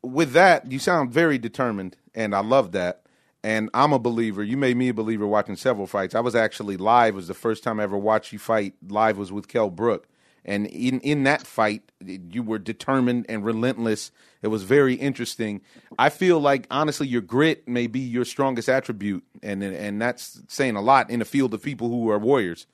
with 0.00 0.32
that, 0.32 0.70
you 0.70 0.78
sound 0.78 1.12
very 1.12 1.38
determined, 1.38 1.96
and 2.14 2.36
I 2.36 2.40
love 2.40 2.70
that. 2.72 3.02
And 3.42 3.68
I'm 3.74 3.92
a 3.92 3.98
believer. 3.98 4.44
You 4.44 4.56
made 4.56 4.76
me 4.76 4.88
a 4.90 4.94
believer 4.94 5.26
watching 5.26 5.56
several 5.56 5.88
fights. 5.88 6.14
I 6.14 6.20
was 6.20 6.36
actually 6.36 6.76
live. 6.76 7.14
It 7.14 7.16
was 7.16 7.26
the 7.26 7.34
first 7.34 7.64
time 7.64 7.80
I 7.80 7.82
ever 7.82 7.98
watched 7.98 8.32
you 8.32 8.38
fight 8.38 8.74
live. 8.88 9.18
Was 9.18 9.32
with 9.32 9.48
Kell 9.48 9.70
Brook, 9.70 10.06
and 10.44 10.66
in 10.66 11.00
in 11.00 11.24
that 11.24 11.46
fight, 11.46 11.82
you 12.00 12.42
were 12.42 12.58
determined 12.58 13.26
and 13.28 13.44
relentless. 13.44 14.10
It 14.42 14.48
was 14.48 14.64
very 14.64 14.94
interesting. 14.94 15.60
I 15.98 16.08
feel 16.08 16.40
like 16.40 16.66
honestly, 16.70 17.06
your 17.06 17.20
grit 17.20 17.68
may 17.68 17.86
be 17.86 18.00
your 18.00 18.24
strongest 18.24 18.68
attribute, 18.68 19.24
and 19.42 19.62
and 19.62 20.00
that's 20.00 20.42
saying 20.48 20.76
a 20.76 20.82
lot 20.82 21.10
in 21.10 21.20
a 21.20 21.24
field 21.24 21.54
of 21.54 21.62
people 21.62 21.88
who 21.88 22.10
are 22.10 22.18
warriors. 22.18 22.66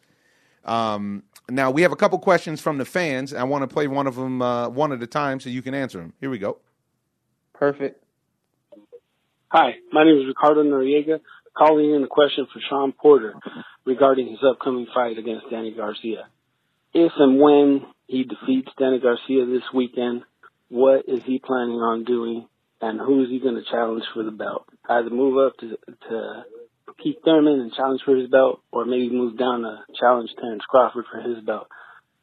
Um, 0.65 1.25
now 1.51 1.71
we 1.71 1.83
have 1.83 1.93
a 1.93 1.97
couple 1.97 2.19
questions 2.19 2.61
from 2.61 2.79
the 2.79 2.85
fans. 2.85 3.35
I 3.35 3.45
want 3.45 3.63
to 3.63 3.69
play 3.69 3.87
one 3.87 4.07
of 4.07 4.17
them 4.17 4.41
uh, 4.43 4.69
one 4.69 4.93
at 4.93 5.03
a 5.03 5.07
time 5.07 5.41
so 5.41 5.51
you 5.51 5.63
can 5.63 5.75
answer 5.75 5.99
them. 5.99 6.15
Here 6.21 6.31
we 6.31 6.39
go. 6.39 6.59
Perfect. 7.55 8.03
Hi, 9.51 9.77
my 9.93 10.05
name 10.05 10.19
is 10.19 10.27
Ricardo 10.27 10.63
Noriega, 10.63 11.21
calling 11.57 11.95
in 11.95 12.05
a 12.05 12.07
question 12.07 12.47
for 12.53 12.61
Shawn 12.69 12.93
Porter 12.93 13.35
regarding 13.87 14.29
his 14.29 14.39
upcoming 14.47 14.87
fight 14.95 15.17
against 15.17 15.47
Danny 15.51 15.73
Garcia. 15.73 16.29
If 17.01 17.13
and 17.17 17.39
when 17.41 17.87
he 18.09 18.25
defeats 18.25 18.71
Danny 18.77 18.99
Garcia 18.99 19.47
this 19.47 19.63
weekend, 19.73 20.23
what 20.69 21.05
is 21.07 21.23
he 21.23 21.39
planning 21.39 21.77
on 21.77 22.03
doing, 22.03 22.49
and 22.81 22.99
who 22.99 23.23
is 23.23 23.31
he 23.31 23.39
going 23.39 23.55
to 23.55 23.63
challenge 23.71 24.03
for 24.13 24.25
the 24.25 24.33
belt? 24.33 24.65
Either 24.89 25.09
move 25.09 25.39
up 25.39 25.57
to, 25.59 25.79
to 26.09 26.45
Keith 27.01 27.19
Thurman 27.25 27.61
and 27.61 27.73
challenge 27.73 28.01
for 28.05 28.17
his 28.17 28.29
belt, 28.29 28.63
or 28.73 28.85
maybe 28.85 29.11
move 29.11 29.39
down 29.39 29.63
to 29.63 29.79
challenge 30.01 30.31
Terrence 30.41 30.65
Crawford 30.69 31.05
for 31.13 31.21
his 31.21 31.39
belt. 31.45 31.69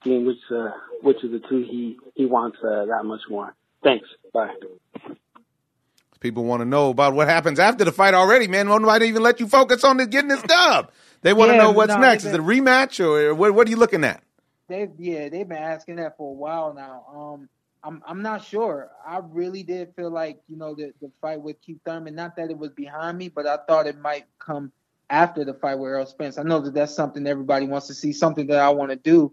Seeing 0.04 0.25
which 0.25 0.44
uh, 0.51 0.72
which 1.01 1.24
of 1.24 1.31
the 1.31 1.39
two 1.39 1.66
he 1.72 1.98
he 2.13 2.25
wants 2.25 2.57
uh, 2.62 2.86
that 2.86 3.04
much 3.06 3.22
more. 3.30 3.56
Thanks. 3.81 4.10
Bye. 4.33 4.56
People 6.19 6.44
want 6.44 6.60
to 6.62 6.66
know 6.66 6.89
about 6.89 7.13
what 7.13 7.30
happens 7.30 7.60
after 7.60 7.86
the 7.86 7.94
fight 7.94 8.13
already, 8.13 8.50
man. 8.50 8.68
Nobody 8.68 9.07
even 9.07 9.24
let 9.24 9.39
you 9.39 9.48
focus 9.48 9.86
on 9.86 9.95
this, 9.98 10.07
getting 10.07 10.27
this 10.27 10.42
dub. 10.44 10.92
They 11.22 11.31
want 11.31 11.51
to 11.51 11.54
Yeah, 11.56 11.63
know 11.63 11.72
what's 11.72 11.94
no, 11.94 12.00
next. 12.00 12.25
Is 12.25 12.33
it 12.33 12.39
a 12.42 12.44
rematch 12.44 13.00
or 13.00 13.33
what, 13.33 13.54
what 13.54 13.68
are 13.68 13.69
you 13.69 13.77
looking 13.77 14.04
at? 14.04 14.22
They've 14.68 14.92
yeah, 14.98 15.30
they've 15.30 15.48
been 15.48 15.58
asking 15.58 15.98
that 15.98 16.18
for 16.18 16.30
a 16.30 16.34
while 16.34 16.74
now. 16.74 17.06
Um, 17.14 17.50
I'm 17.84 18.02
I'm 18.06 18.22
not 18.22 18.44
sure. 18.44 18.90
I 19.06 19.22
really 19.24 19.64
did 19.64 19.94
feel 19.96 20.10
like 20.10 20.42
you 20.48 20.58
know 20.58 20.74
the 20.74 20.94
the 21.02 21.12
fight 21.22 21.42
with 21.42 21.62
Keith 21.62 21.80
Thurman. 21.86 22.16
Not 22.16 22.36
that 22.38 22.50
it 22.50 22.58
was 22.58 22.72
behind 22.72 23.18
me, 23.18 23.30
but 23.30 23.46
I 23.46 23.58
thought 23.68 23.86
it 23.86 24.00
might 24.00 24.26
come 24.39 24.72
after 25.10 25.46
the 25.46 25.54
fight 25.54 25.75
with 25.75 25.89
Errol 25.89 26.06
Spence. 26.08 26.39
I 26.39 26.44
know 26.44 26.60
that 26.62 26.74
that's 26.74 26.96
something 26.96 27.28
everybody 27.28 27.68
wants 27.68 27.88
to 27.88 27.94
see, 27.94 28.12
something 28.12 28.48
that 28.48 28.60
I 28.60 28.70
want 28.70 28.89
to 28.89 28.96
do, 28.96 29.32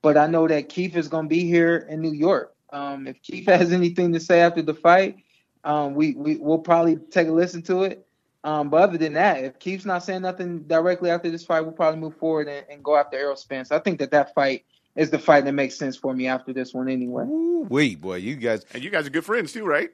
but 0.00 0.16
I 0.16 0.26
know 0.26 0.48
that 0.48 0.70
Keith 0.70 0.96
is 0.96 1.08
going 1.08 1.26
to 1.26 1.28
be 1.28 1.44
here 1.44 1.86
in 1.90 2.00
New 2.00 2.12
York. 2.12 2.54
Um, 2.72 3.06
if 3.06 3.20
Keith 3.22 3.46
has 3.48 3.72
anything 3.72 4.14
to 4.14 4.20
say 4.20 4.40
after 4.40 4.62
the 4.62 4.74
fight, 4.74 5.16
um, 5.64 5.94
we 5.94 6.14
we 6.14 6.36
will 6.36 6.58
probably 6.58 6.96
take 6.96 7.28
a 7.28 7.32
listen 7.32 7.62
to 7.64 7.82
it. 7.82 8.06
Um, 8.42 8.70
but 8.70 8.80
other 8.80 8.96
than 8.96 9.12
that, 9.12 9.44
if 9.44 9.58
Keith's 9.58 9.84
not 9.84 10.02
saying 10.02 10.22
nothing 10.22 10.62
directly 10.62 11.10
after 11.10 11.30
this 11.30 11.44
fight, 11.44 11.60
we'll 11.60 11.72
probably 11.72 12.00
move 12.00 12.16
forward 12.16 12.48
and, 12.48 12.64
and 12.70 12.82
go 12.82 12.96
after 12.96 13.18
Errol 13.18 13.36
Spence. 13.36 13.70
I 13.70 13.78
think 13.78 13.98
that 13.98 14.12
that 14.12 14.34
fight 14.34 14.64
is 15.00 15.08
the 15.08 15.18
fight 15.18 15.46
that 15.46 15.52
makes 15.52 15.76
sense 15.76 15.96
for 15.96 16.12
me 16.12 16.26
after 16.26 16.52
this 16.52 16.74
one 16.74 16.86
anyway. 16.86 17.24
Ooh, 17.24 17.66
wait, 17.70 18.02
boy, 18.02 18.16
you 18.16 18.36
guys. 18.36 18.66
And 18.74 18.84
you 18.84 18.90
guys 18.90 19.06
are 19.06 19.10
good 19.10 19.24
friends 19.24 19.50
too, 19.50 19.64
right? 19.64 19.88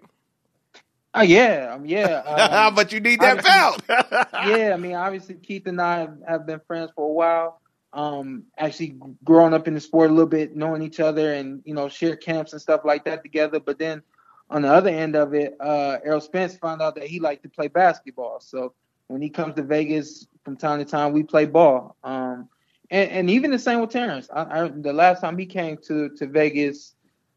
Oh 1.14 1.22
yeah, 1.22 1.74
um, 1.74 1.86
yeah. 1.86 2.22
Um, 2.66 2.74
but 2.74 2.92
you 2.92 2.98
need 2.98 3.20
that 3.20 3.38
obviously- 3.38 3.86
belt. 3.86 4.28
yeah, 4.58 4.74
I 4.74 4.76
mean, 4.76 4.94
obviously 4.94 5.36
Keith 5.36 5.68
and 5.68 5.80
I 5.80 6.00
have, 6.00 6.18
have 6.26 6.46
been 6.46 6.60
friends 6.66 6.90
for 6.96 7.08
a 7.08 7.12
while. 7.12 7.60
Um, 7.92 8.46
actually 8.58 8.96
growing 9.24 9.54
up 9.54 9.68
in 9.68 9.74
the 9.74 9.80
sport 9.80 10.10
a 10.10 10.12
little 10.12 10.28
bit, 10.28 10.56
knowing 10.56 10.82
each 10.82 10.98
other, 10.98 11.34
and 11.34 11.62
you 11.64 11.72
know, 11.72 11.88
share 11.88 12.16
camps 12.16 12.52
and 12.52 12.60
stuff 12.60 12.80
like 12.84 13.04
that 13.04 13.22
together. 13.22 13.60
But 13.60 13.78
then 13.78 14.02
on 14.50 14.62
the 14.62 14.72
other 14.72 14.90
end 14.90 15.14
of 15.14 15.34
it, 15.34 15.56
uh, 15.60 15.98
Errol 16.04 16.20
Spence 16.20 16.56
found 16.56 16.82
out 16.82 16.96
that 16.96 17.04
he 17.04 17.20
liked 17.20 17.44
to 17.44 17.48
play 17.48 17.68
basketball. 17.68 18.40
So 18.40 18.74
when 19.06 19.22
he 19.22 19.30
comes 19.30 19.54
to 19.54 19.62
Vegas 19.62 20.26
from 20.44 20.56
time 20.56 20.80
to 20.80 20.84
time, 20.84 21.12
we 21.12 21.22
play 21.22 21.46
ball. 21.46 21.96
Um, 22.02 22.48
and, 22.90 23.10
and 23.10 23.30
even 23.30 23.50
the 23.50 23.58
same 23.58 23.80
with 23.80 23.90
Terrence. 23.90 24.28
I, 24.32 24.42
I, 24.42 24.68
the 24.68 24.92
last 24.92 25.20
time 25.20 25.38
he 25.38 25.46
came 25.46 25.78
to 25.88 26.10
to 26.16 26.26
Vegas, 26.26 26.94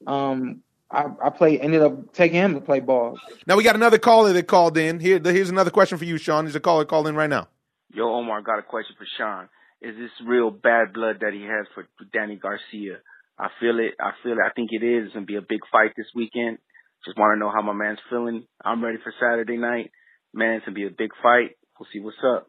um, 0.08 0.62
I, 0.92 1.06
I 1.24 1.30
played 1.30 1.62
ended 1.62 1.82
up 1.82 2.14
taking 2.14 2.38
him 2.38 2.56
to 2.56 2.62
play 2.62 2.80
ball. 2.80 3.18
now 3.46 3.56
we 3.56 3.64
got 3.64 3.76
another 3.76 4.00
caller 4.00 4.34
that 4.34 4.48
called 4.48 4.78
in. 4.78 5.00
Here, 5.00 5.20
here's 5.24 5.50
another 5.50 5.72
question 5.72 5.98
for 5.98 6.06
you, 6.06 6.18
Shawn. 6.18 6.46
There's 6.46 6.56
a 6.56 6.60
caller 6.60 6.86
called 6.86 7.08
in 7.08 7.16
right 7.16 7.30
now. 7.30 7.48
Yo, 7.94 8.06
Omar, 8.08 8.42
got 8.42 8.60
a 8.60 8.64
question 8.64 8.96
for 8.98 9.08
Shawn. 9.18 9.50
Is 9.82 9.96
this 9.96 10.12
real 10.28 10.52
bad 10.52 10.94
blood 10.94 11.18
that 11.22 11.34
he 11.34 11.42
has 11.44 11.66
for 11.74 11.88
Danny 12.14 12.36
Garcia? 12.36 13.00
I 13.38 13.48
feel 13.60 13.80
it. 13.80 13.94
I 14.00 14.12
feel 14.22 14.34
it. 14.34 14.46
I 14.46 14.52
think 14.54 14.72
it 14.74 14.84
is. 14.84 15.06
It's 15.06 15.14
gonna 15.14 15.26
be 15.26 15.38
a 15.38 15.42
big 15.42 15.62
fight 15.72 15.92
this 15.96 16.12
weekend. 16.14 16.58
Just 17.06 17.18
want 17.18 17.36
to 17.36 17.40
know 17.40 17.50
how 17.50 17.62
my 17.62 17.74
man's 17.74 18.00
feeling. 18.10 18.46
I'm 18.64 18.84
ready 18.84 18.98
for 19.02 19.14
Saturday 19.20 19.58
night. 19.58 19.92
Man, 20.34 20.56
it's 20.56 20.66
gonna 20.66 20.76
be 20.76 20.86
a 20.86 20.92
big 20.92 21.12
fight. 21.24 21.56
We'll 21.80 21.88
see 21.94 22.02
what's 22.02 22.18
up. 22.26 22.48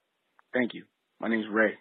Thank 0.53 0.75
you. 0.75 0.85
My 1.21 1.29
name's 1.29 1.47
Ray. 1.49 1.75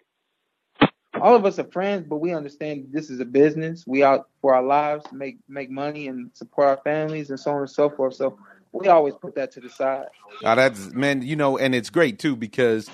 All 1.14 1.34
of 1.34 1.44
us 1.44 1.58
are 1.58 1.64
friends, 1.64 2.06
but 2.08 2.16
we 2.16 2.32
understand 2.32 2.88
this 2.92 3.10
is 3.10 3.20
a 3.20 3.24
business. 3.24 3.84
We 3.86 4.02
out 4.02 4.28
for 4.40 4.54
our 4.54 4.62
lives, 4.62 5.04
make 5.12 5.38
make 5.48 5.70
money 5.70 6.08
and 6.08 6.30
support 6.34 6.68
our 6.68 6.76
families 6.84 7.30
and 7.30 7.38
so 7.38 7.52
on 7.52 7.60
and 7.60 7.70
so 7.70 7.90
forth. 7.90 8.14
So 8.14 8.38
we 8.72 8.88
always 8.88 9.14
put 9.14 9.34
that 9.34 9.50
to 9.52 9.60
the 9.60 9.68
side. 9.70 10.06
That's 10.42 10.92
man, 10.92 11.22
you 11.22 11.36
know, 11.36 11.58
and 11.58 11.74
it's 11.74 11.90
great 11.90 12.18
too 12.18 12.36
because 12.36 12.88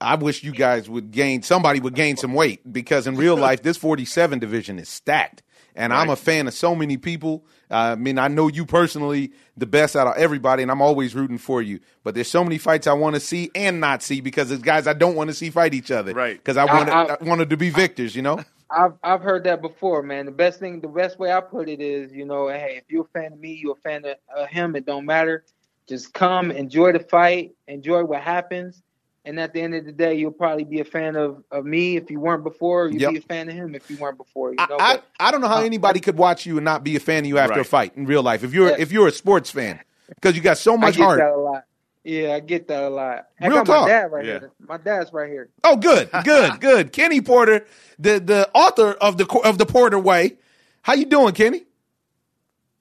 I 0.00 0.14
wish 0.16 0.42
you 0.42 0.52
guys 0.52 0.88
would 0.88 1.10
gain 1.10 1.42
somebody 1.42 1.80
would 1.80 1.94
gain 1.94 2.16
some 2.16 2.34
weight 2.34 2.72
because 2.72 3.06
in 3.06 3.16
real 3.16 3.36
life 3.36 3.62
this 3.62 3.76
47 3.76 4.38
division 4.38 4.78
is 4.78 4.88
stacked. 4.88 5.42
And 5.74 5.92
I'm 5.92 6.08
a 6.08 6.16
fan 6.16 6.46
of 6.46 6.54
so 6.54 6.74
many 6.74 6.96
people. 6.96 7.44
Uh, 7.70 7.74
I 7.74 7.94
mean, 7.96 8.18
I 8.18 8.28
know 8.28 8.48
you 8.48 8.64
personally 8.64 9.32
the 9.56 9.66
best 9.66 9.96
out 9.96 10.06
of 10.06 10.16
everybody, 10.16 10.62
and 10.62 10.70
I'm 10.70 10.80
always 10.80 11.14
rooting 11.14 11.38
for 11.38 11.60
you. 11.62 11.80
But 12.04 12.14
there's 12.14 12.30
so 12.30 12.44
many 12.44 12.58
fights 12.58 12.86
I 12.86 12.92
want 12.92 13.14
to 13.14 13.20
see 13.20 13.50
and 13.54 13.80
not 13.80 14.02
see 14.02 14.20
because 14.20 14.48
there's 14.50 14.62
guys 14.62 14.86
I 14.86 14.92
don't 14.92 15.16
want 15.16 15.30
to 15.30 15.34
see 15.34 15.50
fight 15.50 15.74
each 15.74 15.90
other. 15.90 16.12
Right. 16.14 16.36
Because 16.36 16.56
I 16.56 16.64
wanted, 16.64 16.92
I- 16.92 17.16
I, 17.20 17.24
wanted 17.24 17.50
to 17.50 17.56
be 17.56 17.70
victors, 17.70 18.14
you 18.14 18.22
know? 18.22 18.44
I've 18.70 18.94
I've 19.02 19.20
heard 19.20 19.44
that 19.44 19.60
before, 19.60 20.02
man. 20.02 20.26
The 20.26 20.32
best 20.32 20.58
thing, 20.58 20.80
the 20.80 20.88
best 20.88 21.18
way 21.18 21.32
I 21.32 21.40
put 21.40 21.68
it 21.68 21.80
is, 21.80 22.12
you 22.12 22.24
know, 22.24 22.48
hey, 22.48 22.76
if 22.78 22.84
you're 22.88 23.04
a 23.04 23.18
fan 23.18 23.32
of 23.32 23.38
me, 23.38 23.52
you're 23.52 23.72
a 23.72 23.80
fan 23.80 24.04
of 24.04 24.16
uh, 24.36 24.46
him. 24.46 24.74
It 24.74 24.86
don't 24.86 25.04
matter. 25.06 25.44
Just 25.88 26.14
come, 26.14 26.50
enjoy 26.50 26.92
the 26.92 27.00
fight, 27.00 27.52
enjoy 27.68 28.04
what 28.04 28.22
happens, 28.22 28.82
and 29.24 29.40
at 29.40 29.52
the 29.52 29.60
end 29.62 29.74
of 29.74 29.84
the 29.84 29.92
day, 29.92 30.14
you'll 30.14 30.30
probably 30.30 30.64
be 30.64 30.80
a 30.80 30.84
fan 30.84 31.16
of, 31.16 31.42
of 31.50 31.64
me 31.64 31.96
if 31.96 32.10
you 32.10 32.20
weren't 32.20 32.44
before. 32.44 32.88
You'd 32.88 33.00
Yep. 33.00 33.10
be 33.12 33.18
a 33.18 33.22
fan 33.22 33.48
of 33.48 33.54
him 33.54 33.74
if 33.74 33.90
you 33.90 33.96
weren't 33.96 34.18
before. 34.18 34.50
You 34.52 34.56
I, 34.58 34.66
know, 34.66 34.76
I, 34.78 34.94
but 34.96 35.06
I 35.18 35.30
don't 35.30 35.40
know 35.40 35.48
how 35.48 35.58
uh, 35.60 35.64
anybody 35.64 36.00
could 36.00 36.16
watch 36.16 36.44
you 36.46 36.56
and 36.58 36.64
not 36.64 36.84
be 36.84 36.96
a 36.96 37.00
fan 37.00 37.24
of 37.24 37.28
you 37.28 37.38
after 37.38 37.60
a 37.60 37.64
fight 37.64 37.96
in 37.96 38.06
real 38.06 38.22
life. 38.22 38.44
If 38.44 38.52
you're 38.52 38.70
Yeah. 38.70 38.76
if 38.78 38.92
you're 38.92 39.08
a 39.08 39.12
sports 39.12 39.50
fan, 39.50 39.80
because 40.08 40.36
you 40.36 40.42
got 40.42 40.58
so 40.58 40.74
I 40.74 40.76
much 40.76 40.96
get 40.96 41.02
heart. 41.04 41.18
that 41.20 41.32
a 41.32 41.36
lot. 41.36 41.64
Yeah, 42.06 42.34
I 42.34 42.40
get 42.40 42.68
that 42.68 42.82
a 42.82 42.90
lot. 42.90 43.28
I 43.40 43.46
Real 43.46 43.56
got 43.58 43.66
talk. 43.66 43.82
my 43.82 43.88
dad 43.88 44.12
right 44.12 44.24
Yeah. 44.26 44.38
here. 44.40 44.50
My 44.68 44.76
dad's 44.76 45.10
right 45.12 45.30
here. 45.30 45.48
Oh, 45.64 45.76
good, 45.76 46.10
good, 46.24 46.60
good. 46.60 46.92
Kenny 46.92 47.22
Porter, 47.22 47.64
the 47.98 48.20
the 48.20 48.50
author 48.52 48.90
of 48.92 49.16
the 49.16 49.26
of 49.42 49.56
the 49.56 49.64
Porter 49.64 49.98
Way. 49.98 50.36
How 50.82 50.92
you 50.92 51.06
doing, 51.06 51.32
Kenny? 51.32 51.64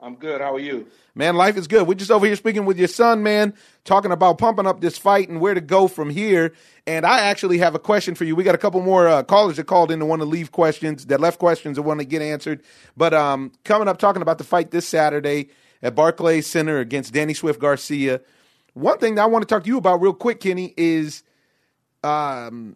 I'm 0.03 0.15
good. 0.15 0.41
How 0.41 0.53
are 0.53 0.59
you? 0.59 0.87
Man, 1.15 1.37
life 1.37 1.55
is 1.55 1.65
good. 1.65 1.87
We're 1.87 1.93
just 1.93 2.11
over 2.11 2.25
here 2.25 2.35
speaking 2.35 2.65
with 2.65 2.77
your 2.77 2.89
son, 2.89 3.23
man, 3.23 3.53
talking 3.85 4.11
about 4.11 4.37
pumping 4.37 4.67
up 4.67 4.81
this 4.81 4.97
fight 4.97 5.29
and 5.29 5.39
where 5.39 5.53
to 5.53 5.61
go 5.61 5.87
from 5.87 6.09
here. 6.09 6.53
And 6.85 7.05
I 7.05 7.21
actually 7.21 7.59
have 7.59 7.73
a 7.73 7.79
question 7.79 8.13
for 8.13 8.25
you. 8.25 8.35
We 8.35 8.43
got 8.43 8.53
a 8.53 8.57
couple 8.57 8.81
more 8.81 9.07
uh, 9.07 9.23
callers 9.23 9.55
that 9.55 9.63
called 9.63 9.91
in 9.91 9.99
to 9.99 10.05
want 10.05 10.21
to 10.21 10.25
leave 10.25 10.51
questions, 10.51 11.05
that 11.05 11.21
left 11.21 11.39
questions 11.39 11.77
that 11.77 11.83
want 11.83 12.01
to 12.01 12.05
get 12.05 12.21
answered. 12.21 12.63
But 12.97 13.13
um, 13.13 13.53
coming 13.63 13.87
up, 13.87 13.97
talking 13.97 14.21
about 14.21 14.39
the 14.39 14.43
fight 14.43 14.71
this 14.71 14.85
Saturday 14.85 15.51
at 15.81 15.95
Barclays 15.95 16.47
Center 16.47 16.79
against 16.79 17.13
Danny 17.13 17.33
Swift 17.33 17.61
Garcia. 17.61 18.19
One 18.73 18.97
thing 18.97 19.15
that 19.15 19.21
I 19.21 19.27
want 19.27 19.43
to 19.43 19.47
talk 19.47 19.63
to 19.63 19.69
you 19.69 19.77
about 19.77 20.01
real 20.01 20.13
quick, 20.13 20.41
Kenny, 20.41 20.73
is 20.75 21.23
um, 22.03 22.75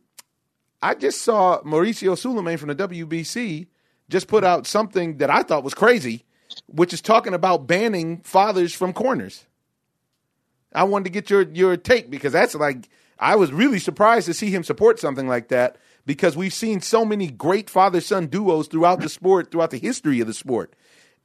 I 0.81 0.96
just 0.96 1.24
saw 1.24 1.62
Mauricio 1.63 2.17
Sulaiman 2.17 2.57
from 2.57 2.69
the 2.69 2.88
WBC 2.88 3.67
just 4.07 4.29
put 4.29 4.46
out 4.46 4.65
something 4.65 5.17
that 5.17 5.29
I 5.29 5.43
thought 5.43 5.65
was 5.65 5.74
crazy, 5.74 6.24
which 6.67 6.93
is 6.93 7.01
talking 7.01 7.33
about 7.33 7.67
banning 7.67 8.21
fathers 8.21 8.74
from 8.74 8.93
corners. 8.93 9.45
I 10.74 10.83
wanted 10.83 11.05
to 11.05 11.09
get 11.09 11.29
your 11.29 11.43
your 11.43 11.77
take 11.77 12.09
because 12.09 12.33
that's 12.33 12.55
like 12.55 12.89
I 13.19 13.36
was 13.36 13.51
really 13.51 13.79
surprised 13.79 14.27
to 14.27 14.33
see 14.33 14.51
him 14.51 14.63
support 14.63 15.00
something 15.00 15.27
like 15.27 15.47
that 15.47 15.77
because 16.05 16.38
we've 16.38 16.53
seen 16.53 16.81
so 16.81 17.03
many 17.03 17.27
great 17.27 17.69
father 17.69 18.01
son 18.01 18.27
duos 18.27 18.67
throughout 18.67 19.01
the 19.01 19.09
sport, 19.09 19.51
throughout 19.51 19.71
the 19.71 19.79
history 19.79 20.19
of 20.19 20.27
the 20.27 20.33
sport. 20.33 20.74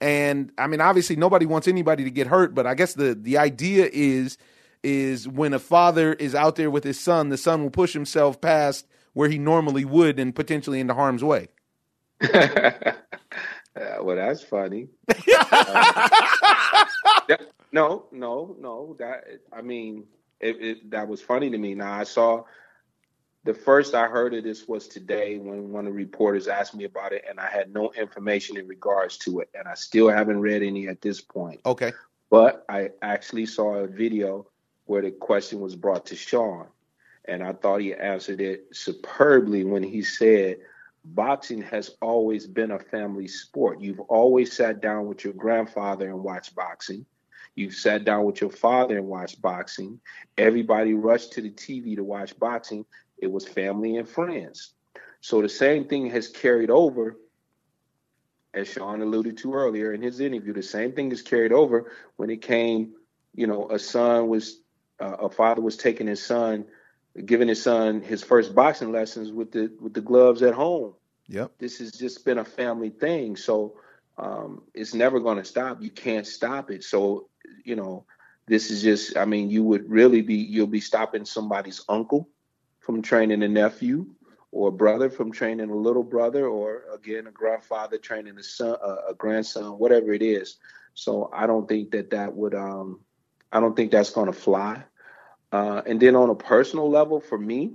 And 0.01 0.53
I 0.59 0.67
mean, 0.67 0.81
obviously, 0.81 1.17
nobody 1.17 1.47
wants 1.47 1.69
anybody 1.69 2.05
to 2.05 2.11
get 2.11 2.27
hurt, 2.27 2.55
but 2.55 2.67
I 2.67 2.75
guess 2.75 2.95
the 2.95 3.15
the 3.15 3.39
idea 3.39 3.89
is 3.93 4.39
is 4.83 5.29
when 5.29 5.53
a 5.53 5.59
father 5.59 6.13
is 6.15 6.35
out 6.35 6.57
there 6.57 6.71
with 6.71 6.83
his 6.83 6.99
son, 6.99 7.29
the 7.29 7.37
son 7.37 7.63
will 7.63 7.71
push 7.71 7.93
himself 7.93 8.41
past 8.41 8.87
where 9.13 9.29
he 9.29 9.39
normally 9.39 9.85
would 9.85 10.19
and 10.19 10.35
potentially 10.35 10.81
into 10.81 10.95
harm's 10.95 11.23
way. 11.23 11.49
Uh, 13.75 14.03
well, 14.03 14.17
that's 14.17 14.43
funny. 14.43 14.89
Uh, 15.55 16.09
that- 17.29 17.53
no, 17.73 18.07
no, 18.13 18.57
no. 18.59 18.97
That 18.99 19.25
I 19.53 19.63
mean, 19.63 20.05
it, 20.41 20.57
it, 20.61 20.91
that 20.91 21.09
was 21.09 21.21
funny 21.21 21.51
to 21.51 21.59
me. 21.59 21.75
Now 21.75 21.93
I 21.93 22.05
saw 22.05 22.45
the 23.45 23.55
first 23.55 23.95
I 23.95 24.07
heard 24.07 24.35
of 24.35 24.45
this 24.45 24.69
was 24.69 24.87
today 24.89 25.39
when 25.39 25.73
one 25.73 25.87
of 25.87 25.93
the 25.93 25.97
reporters 25.97 26.49
asked 26.49 26.75
me 26.75 26.85
about 26.85 27.13
it, 27.13 27.25
and 27.29 27.41
I 27.41 27.49
had 27.49 27.73
no 27.73 27.91
information 27.93 28.57
in 28.57 28.69
regards 28.69 29.17
to 29.19 29.41
it, 29.41 29.51
and 29.55 29.67
I 29.67 29.75
still 29.75 30.09
haven't 30.09 30.41
read 30.41 30.63
any 30.63 30.89
at 30.89 31.01
this 31.01 31.21
point. 31.21 31.61
Okay. 31.67 31.93
But 32.31 32.65
I 32.69 32.91
actually 33.03 33.47
saw 33.47 33.75
a 33.77 33.87
video 33.87 34.47
where 34.87 35.03
the 35.03 35.11
question 35.11 35.61
was 35.61 35.75
brought 35.75 36.07
to 36.07 36.17
Shawn, 36.17 36.69
and 37.25 37.43
I 37.43 37.53
thought 37.53 37.81
he 37.81 37.95
answered 37.95 38.41
it 38.41 38.67
superbly 38.73 39.65
when 39.65 39.83
he 39.83 40.03
said, 40.03 40.59
Boxing 41.05 41.63
has 41.63 41.91
always 42.01 42.47
been 42.47 42.71
a 42.71 42.79
family 42.79 43.27
sport. 43.29 43.81
You've 43.81 44.01
always 44.01 44.53
sat 44.53 44.81
down 44.81 45.07
with 45.07 45.25
your 45.25 45.33
grandfather 45.33 46.09
and 46.09 46.23
watched 46.23 46.55
boxing. 46.55 47.05
You've 47.55 47.75
sat 47.75 48.05
down 48.05 48.25
with 48.25 48.41
your 48.41 48.51
father 48.51 48.97
and 48.97 49.09
watched 49.09 49.43
boxing. 49.43 50.01
Everybody 50.39 50.95
rushed 50.95 51.33
to 51.33 51.43
the 51.43 51.51
TV 51.51 51.97
to 51.97 52.05
watch 52.05 52.39
boxing. 52.39 52.85
It 53.19 53.31
was 53.31 53.47
family 53.47 53.97
and 53.97 54.09
friends. 54.09 54.75
So 55.21 55.43
the 55.43 55.49
same 55.49 55.87
thing 55.87 56.11
has 56.11 56.29
carried 56.29 56.71
over 56.71 57.17
as 58.55 58.69
Shawn 58.69 59.01
alluded 59.01 59.39
to 59.39 59.55
earlier 59.55 59.93
in 59.93 60.03
his 60.03 60.21
interview, 60.21 60.53
the 60.53 60.63
same 60.63 60.93
thing 60.93 61.11
is 61.11 61.23
carried 61.23 61.53
over 61.53 61.93
when 62.17 62.31
it 62.31 62.43
came, 62.43 62.93
you 63.35 63.47
know, 63.47 63.71
a 63.71 63.79
son 63.79 64.29
was, 64.29 64.61
uh, 65.01 65.17
a 65.21 65.31
father 65.31 65.63
was 65.63 65.77
taking 65.77 66.07
his 66.07 66.23
son, 66.23 66.67
giving 67.27 67.49
his 67.49 67.63
son 67.63 68.01
his 68.01 68.23
first 68.23 68.55
boxing 68.55 68.93
lessons 68.93 69.33
with 69.33 69.53
the 69.53 69.71
with 69.81 69.95
the 69.95 70.01
gloves 70.01 70.43
at 70.43 70.55
home. 70.55 70.95
Yep. 71.29 71.53
This 71.59 71.79
has 71.79 71.93
just 71.93 72.25
been 72.25 72.39
a 72.39 72.45
family 72.45 72.91
thing, 72.91 73.37
so 73.37 73.77
um, 74.19 74.63
it's 74.75 74.93
never 74.93 75.21
going 75.21 75.39
to 75.39 75.45
stop. 75.45 75.81
You 75.81 75.91
can't 75.91 76.27
stop 76.27 76.71
it. 76.71 76.85
So, 76.85 77.29
you 77.65 77.77
know, 77.77 78.05
this 78.47 78.71
is 78.71 78.83
just, 78.83 79.17
I 79.17 79.25
mean, 79.25 79.49
you 79.49 79.63
would 79.63 79.89
really 79.89 80.21
be, 80.21 80.35
you'll 80.35 80.67
be 80.67 80.81
stopping 80.81 81.25
somebody's 81.25 81.85
uncle 81.89 82.29
from 82.81 83.01
training 83.01 83.43
a 83.43 83.49
nephew 83.49 84.07
or 84.51 84.69
a 84.69 84.73
brother 84.73 85.09
from 85.09 85.33
training 85.33 85.71
a 85.71 85.75
little 85.75 86.03
brother, 86.03 86.47
or 86.47 86.85
again, 86.93 87.27
a 87.27 87.31
grandfather 87.31 87.97
training 87.97 88.37
a 88.37 88.43
son, 88.43 88.77
a, 88.83 89.11
a 89.11 89.15
grandson, 89.17 89.79
whatever 89.79 90.13
it 90.13 90.23
is. 90.23 90.57
So 90.95 91.31
I 91.33 91.47
don't 91.47 91.67
think 91.67 91.93
that 91.93 92.11
that 92.11 92.35
would, 92.35 92.55
um, 92.55 93.01
I 93.51 93.61
don't 93.61 93.75
think 93.75 93.93
that's 93.93 94.11
going 94.11 94.27
to 94.27 94.33
fly. 94.33 94.85
Uh, 95.53 95.83
and 95.87 96.01
then 96.01 96.17
on 96.17 96.31
a 96.31 96.35
personal 96.35 96.91
level, 96.91 97.21
for 97.21 97.39
me, 97.39 97.75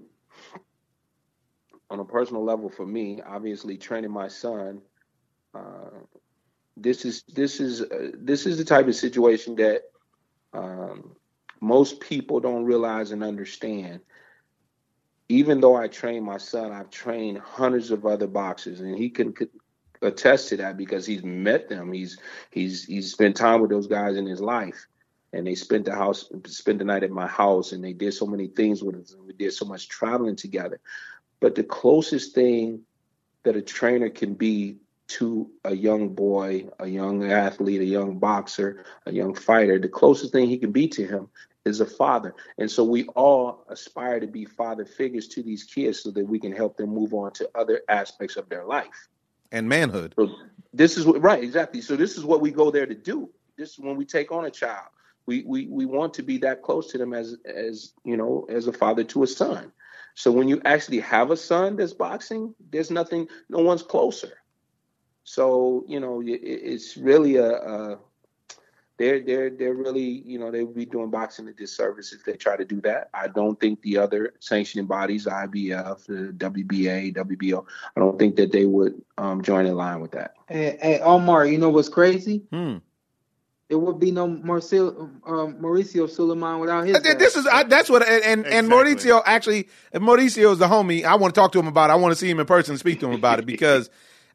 on 1.89 1.99
a 1.99 2.05
personal 2.05 2.43
level, 2.43 2.69
for 2.69 2.85
me, 2.85 3.21
obviously 3.25 3.77
training 3.77 4.11
my 4.11 4.27
son, 4.27 4.81
uh, 5.53 5.91
this 6.75 7.05
is 7.05 7.23
this 7.33 7.59
is 7.59 7.81
uh, 7.81 8.11
this 8.15 8.45
is 8.45 8.57
the 8.57 8.65
type 8.65 8.87
of 8.87 8.95
situation 8.95 9.55
that 9.55 9.83
um, 10.53 11.15
most 11.61 11.99
people 11.99 12.39
don't 12.39 12.65
realize 12.65 13.11
and 13.11 13.23
understand 13.23 14.01
even 15.29 15.59
though 15.59 15.75
I 15.75 15.87
train 15.87 16.23
my 16.23 16.37
son, 16.37 16.71
I've 16.71 16.89
trained 16.89 17.39
hundreds 17.39 17.91
of 17.91 18.05
other 18.05 18.27
boxers, 18.27 18.79
and 18.79 18.97
he 18.97 19.09
can 19.09 19.33
attest 20.01 20.49
to 20.49 20.57
that 20.57 20.77
because 20.77 21.05
he's 21.05 21.23
met 21.23 21.69
them. 21.69 21.91
He's 21.91 22.17
he's 22.51 22.85
he's 22.85 23.11
spent 23.11 23.35
time 23.35 23.61
with 23.61 23.69
those 23.69 23.87
guys 23.87 24.15
in 24.15 24.25
his 24.25 24.39
life, 24.39 24.87
and 25.37 25.45
they 25.45 25.55
spent 25.55 25.85
the 25.85 25.95
house 25.95 26.29
spent 26.47 26.79
the 26.79 26.85
night 26.85 27.03
at 27.03 27.11
my 27.11 27.27
house, 27.27 27.71
and 27.71 27.83
they 27.83 27.93
did 27.93 28.13
so 28.13 28.25
many 28.25 28.47
things 28.47 28.83
with 28.83 28.95
us, 28.95 29.13
and 29.13 29.23
we 29.25 29.33
did 29.33 29.53
so 29.53 29.65
much 29.65 29.87
traveling 29.87 30.35
together. 30.35 30.79
But 31.39 31.53
the 31.53 31.63
closest 31.63 32.33
thing 32.33 32.81
that 33.43 33.55
a 33.55 33.61
trainer 33.61 34.09
can 34.09 34.33
be 34.33 34.77
to 35.09 35.49
a 35.63 35.75
young 35.75 36.09
boy, 36.09 36.65
a 36.79 36.87
young 36.87 37.31
athlete, 37.31 37.81
a 37.81 37.85
young 37.85 38.17
boxer, 38.17 38.83
a 39.05 39.13
young 39.13 39.35
fighter, 39.35 39.77
the 39.77 39.87
closest 39.87 40.33
thing 40.33 40.49
he 40.49 40.57
can 40.57 40.71
be 40.71 40.87
to 40.87 41.05
him 41.05 41.29
is 41.65 41.79
a 41.81 41.85
father. 41.85 42.33
And 42.57 42.69
so 42.69 42.83
we 42.83 43.03
all 43.09 43.63
aspire 43.69 44.19
to 44.19 44.27
be 44.27 44.43
father 44.43 44.85
figures 44.85 45.27
to 45.29 45.43
these 45.43 45.63
kids 45.63 46.01
so 46.01 46.09
that 46.11 46.27
we 46.27 46.39
can 46.39 46.51
help 46.51 46.77
them 46.77 46.89
move 46.89 47.13
on 47.13 47.31
to 47.33 47.49
other 47.53 47.81
aspects 47.87 48.37
of 48.37 48.49
their 48.49 48.65
life. 48.65 49.07
And 49.51 49.69
manhood. 49.69 50.13
So 50.17 50.29
this 50.73 50.97
is 50.97 51.05
what 51.05 51.21
right, 51.21 51.43
exactly. 51.43 51.81
So 51.81 51.95
this 51.95 52.17
is 52.17 52.25
what 52.25 52.41
we 52.41 52.51
go 52.51 52.71
there 52.71 52.87
to 52.87 52.95
do. 52.95 53.29
This 53.55 53.73
is 53.73 53.79
when 53.79 53.95
we 53.95 54.05
take 54.05 54.31
on 54.31 54.45
a 54.45 54.51
child. 54.51 54.87
We 55.27 55.43
we 55.45 55.67
we 55.67 55.85
want 55.85 56.13
to 56.15 56.23
be 56.23 56.37
that 56.39 56.63
close 56.63 56.91
to 56.91 56.97
them 56.97 57.13
as 57.13 57.35
as 57.45 57.93
you 58.03 58.17
know, 58.17 58.47
as 58.49 58.67
a 58.67 58.73
father 58.73 59.03
to 59.03 59.23
a 59.23 59.27
son. 59.27 59.71
So 60.15 60.31
when 60.31 60.47
you 60.47 60.59
actually 60.65 60.99
have 61.01 61.29
a 61.29 61.37
son 61.37 61.75
that's 61.75 61.93
boxing, 61.93 62.55
there's 62.71 62.89
nothing, 62.89 63.27
no 63.49 63.59
one's 63.59 63.83
closer. 63.83 64.39
So 65.25 65.83
you 65.87 65.99
know, 65.99 66.21
it, 66.21 66.39
it's 66.41 66.97
really 66.97 67.35
a, 67.35 67.51
a 67.51 67.99
they're 68.97 69.19
they're 69.19 69.49
they're 69.49 69.73
really 69.73 70.23
you 70.25 70.39
know 70.39 70.49
they 70.49 70.63
would 70.63 70.75
be 70.75 70.85
doing 70.85 71.11
boxing 71.11 71.47
a 71.47 71.53
disservice 71.53 72.13
if 72.13 72.23
they 72.25 72.33
try 72.33 72.57
to 72.57 72.65
do 72.65 72.81
that. 72.81 73.09
I 73.13 73.27
don't 73.27 73.59
think 73.59 73.81
the 73.81 73.97
other 73.97 74.33
sanctioning 74.39 74.87
bodies, 74.87 75.25
IBF, 75.25 76.05
the 76.05 76.33
WBA, 76.33 77.15
WBO, 77.15 77.65
I 77.95 77.99
don't 77.99 78.17
think 78.17 78.37
that 78.37 78.51
they 78.51 78.65
would 78.65 78.99
um, 79.17 79.43
join 79.43 79.65
in 79.65 79.75
line 79.75 79.99
with 79.99 80.11
that. 80.11 80.33
Hey, 80.47 80.77
hey, 80.81 80.99
Omar, 80.99 81.45
you 81.45 81.57
know 81.57 81.69
what's 81.69 81.89
crazy? 81.89 82.43
Hmm. 82.51 82.77
There 83.69 83.77
would 83.77 83.99
be 83.99 84.11
no 84.11 84.27
Marcio, 84.27 85.09
uh, 85.25 85.29
Mauricio 85.61 86.09
Sulaiman 86.09 86.59
without 86.59 86.85
his. 86.87 86.95
Uh, 86.95 87.13
This 87.17 87.35
is 87.35 87.45
I, 87.47 87.63
that's 87.63 87.89
what 87.89 88.07
and 88.07 88.23
and, 88.23 88.45
and 88.45 88.69
Mauricio 88.69 89.21
actually 89.25 89.67
and 89.91 90.03
Mauricio 90.03 90.51
is 90.53 90.59
the 90.59 90.67
homie. 90.67 91.03
I 91.03 91.15
want 91.15 91.33
to 91.35 91.39
talk 91.41 91.51
to 91.53 91.59
him 91.59 91.67
about. 91.67 91.89
it. 91.89 91.93
I 91.93 91.95
want 91.97 92.13
to 92.13 92.15
see 92.15 92.29
him 92.29 92.39
in 92.39 92.45
person 92.45 92.73
and 92.73 92.79
speak 92.79 92.99
to 93.01 93.07
him 93.07 93.13
about 93.13 93.39
it 93.39 93.45
because 93.53 93.89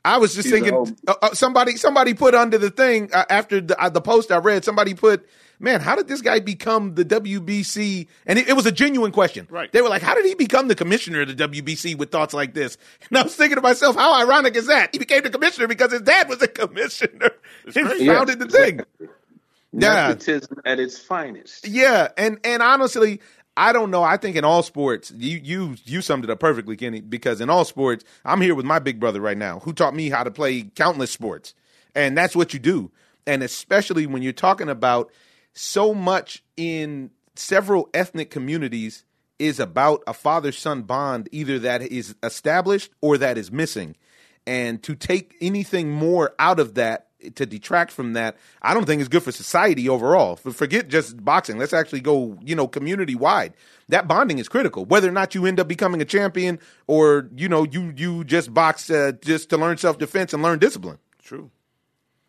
I 0.04 0.18
was 0.18 0.34
just 0.34 0.48
He's 0.48 0.52
thinking 0.54 0.96
uh, 1.06 1.14
uh, 1.22 1.34
somebody 1.34 1.76
somebody 1.76 2.12
put 2.14 2.34
under 2.34 2.58
the 2.58 2.70
thing 2.70 3.10
uh, 3.12 3.24
after 3.30 3.60
the, 3.60 3.80
uh, 3.82 3.88
the 3.88 4.00
post 4.00 4.30
I 4.32 4.38
read 4.38 4.64
somebody 4.64 4.94
put 4.94 5.26
man 5.60 5.80
how 5.80 5.94
did 5.94 6.08
this 6.08 6.20
guy 6.20 6.40
become 6.40 6.96
the 6.96 7.04
WBC 7.04 8.08
and 8.26 8.36
it, 8.36 8.48
it 8.48 8.54
was 8.54 8.66
a 8.66 8.72
genuine 8.72 9.12
question 9.12 9.46
Right. 9.48 9.70
they 9.70 9.80
were 9.80 9.88
like 9.88 10.02
how 10.02 10.14
did 10.16 10.26
he 10.26 10.34
become 10.34 10.66
the 10.66 10.74
commissioner 10.74 11.20
of 11.20 11.36
the 11.36 11.48
WBC 11.48 11.96
with 11.96 12.10
thoughts 12.10 12.34
like 12.34 12.52
this 12.52 12.76
and 13.08 13.16
I 13.18 13.22
was 13.22 13.36
thinking 13.36 13.54
to 13.54 13.62
myself 13.62 13.94
how 13.94 14.12
ironic 14.20 14.56
is 14.56 14.66
that 14.66 14.88
he 14.92 14.98
became 14.98 15.22
the 15.22 15.30
commissioner 15.30 15.68
because 15.68 15.92
his 15.92 16.02
dad 16.02 16.28
was 16.28 16.42
a 16.42 16.48
commissioner 16.48 17.30
and 17.64 17.72
crazy. 17.74 18.06
founded 18.06 18.40
the 18.40 18.48
thing 18.48 18.80
Yeah. 19.72 20.08
Nepotism 20.08 20.58
at 20.64 20.78
its 20.78 20.98
finest. 20.98 21.66
Yeah, 21.66 22.08
and 22.16 22.38
and 22.44 22.62
honestly, 22.62 23.20
I 23.56 23.72
don't 23.72 23.90
know. 23.90 24.02
I 24.02 24.16
think 24.16 24.36
in 24.36 24.44
all 24.44 24.62
sports, 24.62 25.12
you 25.16 25.40
you 25.42 25.76
you 25.84 26.02
summed 26.02 26.24
it 26.24 26.30
up 26.30 26.40
perfectly, 26.40 26.76
Kenny. 26.76 27.00
Because 27.00 27.40
in 27.40 27.50
all 27.50 27.64
sports, 27.64 28.04
I'm 28.24 28.40
here 28.40 28.54
with 28.54 28.66
my 28.66 28.78
big 28.78 29.00
brother 29.00 29.20
right 29.20 29.36
now, 29.36 29.60
who 29.60 29.72
taught 29.72 29.94
me 29.94 30.10
how 30.10 30.24
to 30.24 30.30
play 30.30 30.62
countless 30.62 31.10
sports, 31.10 31.54
and 31.94 32.16
that's 32.16 32.36
what 32.36 32.52
you 32.52 32.58
do. 32.58 32.90
And 33.26 33.42
especially 33.42 34.06
when 34.06 34.22
you're 34.22 34.32
talking 34.32 34.68
about 34.68 35.10
so 35.54 35.94
much 35.94 36.42
in 36.56 37.10
several 37.34 37.88
ethnic 37.94 38.30
communities 38.30 39.04
is 39.38 39.58
about 39.58 40.02
a 40.06 40.14
father 40.14 40.52
son 40.52 40.82
bond, 40.82 41.28
either 41.32 41.58
that 41.58 41.82
is 41.82 42.14
established 42.22 42.90
or 43.00 43.18
that 43.18 43.38
is 43.38 43.50
missing. 43.50 43.96
And 44.46 44.82
to 44.82 44.94
take 44.94 45.36
anything 45.40 45.90
more 45.90 46.34
out 46.38 46.58
of 46.58 46.74
that, 46.74 47.08
to 47.30 47.46
detract 47.46 47.90
from 47.92 48.12
that, 48.14 48.36
I 48.62 48.74
don't 48.74 48.84
think 48.86 49.00
is 49.02 49.08
good 49.08 49.22
for 49.22 49.32
society 49.32 49.88
overall. 49.88 50.36
Forget 50.36 50.88
just 50.88 51.24
boxing. 51.24 51.58
Let's 51.58 51.72
actually 51.72 52.00
go, 52.00 52.38
you 52.42 52.54
know, 52.54 52.68
community 52.68 53.14
wide. 53.14 53.54
That 53.88 54.08
bonding 54.08 54.38
is 54.38 54.48
critical. 54.48 54.84
Whether 54.84 55.08
or 55.08 55.12
not 55.12 55.34
you 55.34 55.46
end 55.46 55.60
up 55.60 55.68
becoming 55.68 56.00
a 56.00 56.04
champion 56.04 56.58
or, 56.86 57.28
you 57.36 57.48
know, 57.48 57.64
you 57.64 57.92
you 57.96 58.24
just 58.24 58.52
box 58.54 58.90
uh, 58.90 59.12
just 59.22 59.50
to 59.50 59.56
learn 59.56 59.76
self 59.76 59.98
defense 59.98 60.32
and 60.32 60.42
learn 60.42 60.58
discipline. 60.58 60.98
True. 61.22 61.50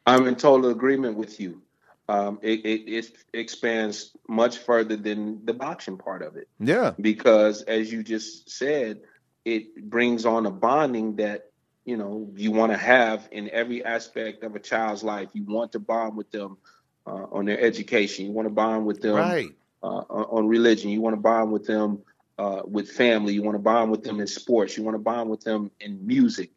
I'm 0.05 0.27
in 0.27 0.35
total 0.35 0.69
agreement 0.69 1.17
with 1.17 1.39
you. 1.39 1.61
Um, 2.09 2.39
it, 2.41 2.65
it, 2.65 2.81
it 2.91 3.11
expands 3.33 4.11
much 4.27 4.57
further 4.57 4.97
than 4.97 5.45
the 5.45 5.53
boxing 5.53 5.97
part 5.97 6.21
of 6.21 6.35
it 6.35 6.49
Yeah. 6.59 6.91
because, 6.99 7.61
as 7.61 7.91
you 7.93 8.03
just 8.03 8.49
said, 8.49 8.99
it 9.45 9.89
brings 9.89 10.25
on 10.25 10.45
a 10.45 10.51
bonding 10.51 11.15
that 11.15 11.45
you 11.85 11.97
know 11.97 12.29
you 12.35 12.51
want 12.51 12.71
to 12.71 12.77
have 12.77 13.27
in 13.31 13.49
every 13.49 13.83
aspect 13.83 14.43
of 14.43 14.55
a 14.55 14.59
child's 14.59 15.03
life. 15.03 15.29
You 15.33 15.43
want 15.43 15.71
to 15.73 15.79
bond 15.79 16.15
with 16.15 16.31
them 16.31 16.57
uh, 17.05 17.25
on 17.31 17.45
their 17.45 17.59
education. 17.59 18.25
You 18.25 18.31
want 18.31 18.47
to 18.47 18.53
bond 18.53 18.85
with 18.85 19.01
them 19.01 19.15
Right. 19.15 19.49
uh, 19.81 19.87
on 19.87 20.23
on 20.25 20.47
religion. 20.47 20.89
You 20.89 21.01
want 21.01 21.15
to 21.15 21.21
bond 21.21 21.51
with 21.51 21.65
them 21.65 22.01
uh, 22.37 22.61
with 22.65 22.89
family. 22.89 23.33
You 23.33 23.43
want 23.43 23.55
to 23.55 23.59
bond 23.59 23.91
with 23.91 24.03
them 24.03 24.19
in 24.19 24.27
sports. 24.27 24.77
You 24.77 24.83
want 24.83 24.95
to 24.95 24.99
bond 24.99 25.29
with 25.29 25.41
them 25.41 25.71
in 25.79 26.05
music. 26.05 26.51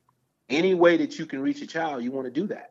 Any 0.49 0.75
way 0.75 0.97
that 0.99 1.18
you 1.18 1.26
can 1.26 1.40
reach 1.40 1.61
a 1.62 1.66
child, 1.66 2.04
you 2.04 2.12
want 2.12 2.26
to 2.26 2.30
do 2.30 2.47
that. 2.49 2.71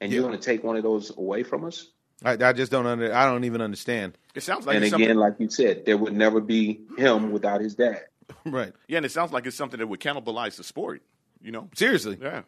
And 0.00 0.12
you're 0.12 0.22
going 0.22 0.38
to 0.38 0.44
take 0.44 0.62
one 0.64 0.76
of 0.76 0.82
those 0.82 1.16
away 1.16 1.42
from 1.42 1.64
us. 1.64 1.86
I, 2.24 2.32
I 2.32 2.52
just 2.52 2.72
don't 2.72 2.86
under. 2.86 3.14
I 3.14 3.24
don't 3.26 3.44
even 3.44 3.60
understand. 3.60 4.18
It 4.34 4.42
sounds 4.42 4.66
like 4.66 4.74
and 4.76 4.84
again, 4.84 4.90
something, 4.98 5.16
like 5.16 5.34
you 5.38 5.48
said, 5.48 5.86
there 5.86 5.96
would 5.96 6.12
never 6.14 6.40
be 6.40 6.80
him 6.96 7.30
without 7.30 7.60
his 7.60 7.76
dad. 7.76 8.02
right. 8.44 8.72
yeah, 8.88 8.96
and 8.96 9.06
it 9.06 9.12
sounds 9.12 9.32
like 9.32 9.46
it's 9.46 9.56
something 9.56 9.78
that 9.78 9.86
would 9.86 10.00
cannibalize 10.00 10.56
the 10.56 10.64
sport. 10.64 11.02
You 11.42 11.52
know? 11.52 11.68
Seriously. 11.74 12.18
Yeah. 12.20 12.42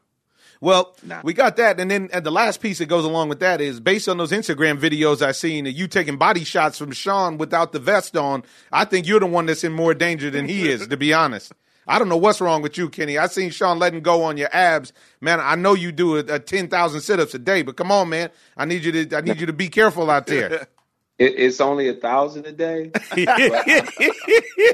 Well, 0.61 0.95
Nah. 1.03 1.23
we 1.25 1.33
got 1.33 1.57
that, 1.57 1.81
and 1.81 1.91
then 1.91 2.11
and 2.13 2.25
the 2.25 2.31
last 2.31 2.61
piece 2.61 2.79
that 2.79 2.87
goes 2.87 3.05
along 3.07 3.31
with 3.31 3.41
that 3.41 3.63
is 3.63 3.81
based 3.81 4.09
on 4.11 4.19
those 4.19 4.31
Instagram 4.31 4.79
videos 4.79 5.23
I 5.23 5.33
seen 5.33 5.67
of 5.67 5.73
you 5.73 5.89
taking 5.89 6.19
body 6.19 6.45
shots 6.45 6.77
from 6.77 6.93
Shawn 6.93 7.39
without 7.39 7.73
the 7.73 7.79
vest 7.79 8.15
on. 8.17 8.43
I 8.71 8.85
think 8.85 9.07
you're 9.07 9.21
the 9.21 9.27
one 9.27 9.47
that's 9.47 9.65
in 9.65 9.73
more 9.73 9.95
danger 9.95 10.31
than 10.31 10.47
he 10.47 10.69
is, 10.69 10.87
to 10.87 10.97
be 10.99 11.15
honest. 11.15 11.53
I 11.89 11.99
don't 11.99 12.11
know 12.11 12.19
what's 12.19 12.43
wrong 12.43 12.61
with 12.61 12.77
you, 12.77 12.91
Kenny. 12.91 13.17
I 13.17 13.27
seen 13.29 13.51
Shawn 13.51 13.79
letting 13.79 14.03
go 14.03 14.23
on 14.23 14.37
your 14.37 14.51
abs, 14.55 14.93
man. 15.21 15.41
I 15.41 15.55
know 15.55 15.73
you 15.75 15.93
do 15.93 16.17
a, 16.17 16.21
a 16.21 16.39
ten 16.39 16.69
thousand 16.69 17.01
sit-ups 17.01 17.35
a 17.35 17.39
day, 17.39 17.63
but 17.63 17.77
come 17.77 17.91
on, 17.91 18.11
man. 18.11 18.31
I 18.57 18.67
need 18.67 18.85
you 18.85 18.93
to 19.07 19.17
I 19.17 19.23
need 19.23 19.41
you 19.41 19.47
to 19.47 19.55
be 19.55 19.69
careful 19.69 20.11
out 20.11 20.27
there. 20.27 20.67
It, 21.19 21.35
it's 21.39 21.61
only 21.61 21.89
a 21.89 21.93
thousand 21.95 22.47
a 22.47 22.53
day. 22.53 22.93
Uh, 23.13 23.63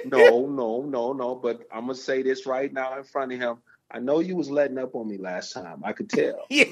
no, 0.05 0.47
no, 0.47 0.83
no, 0.83 1.13
no. 1.13 1.35
But 1.35 1.63
I'm 1.73 1.83
gonna 1.83 1.95
say 1.97 2.23
this 2.23 2.47
right 2.47 2.73
now 2.73 2.97
in 2.99 3.05
front 3.05 3.33
of 3.33 3.41
him. 3.41 3.57
I 3.91 4.01
know 4.01 4.19
you 4.19 4.35
was 4.35 4.51
letting 4.51 4.79
up 4.79 4.95
on 4.95 5.09
me 5.09 5.17
last 5.17 5.53
time. 5.53 5.83
I 5.85 5.93
could 5.93 6.11
tell. 6.11 6.45
hey 6.51 6.65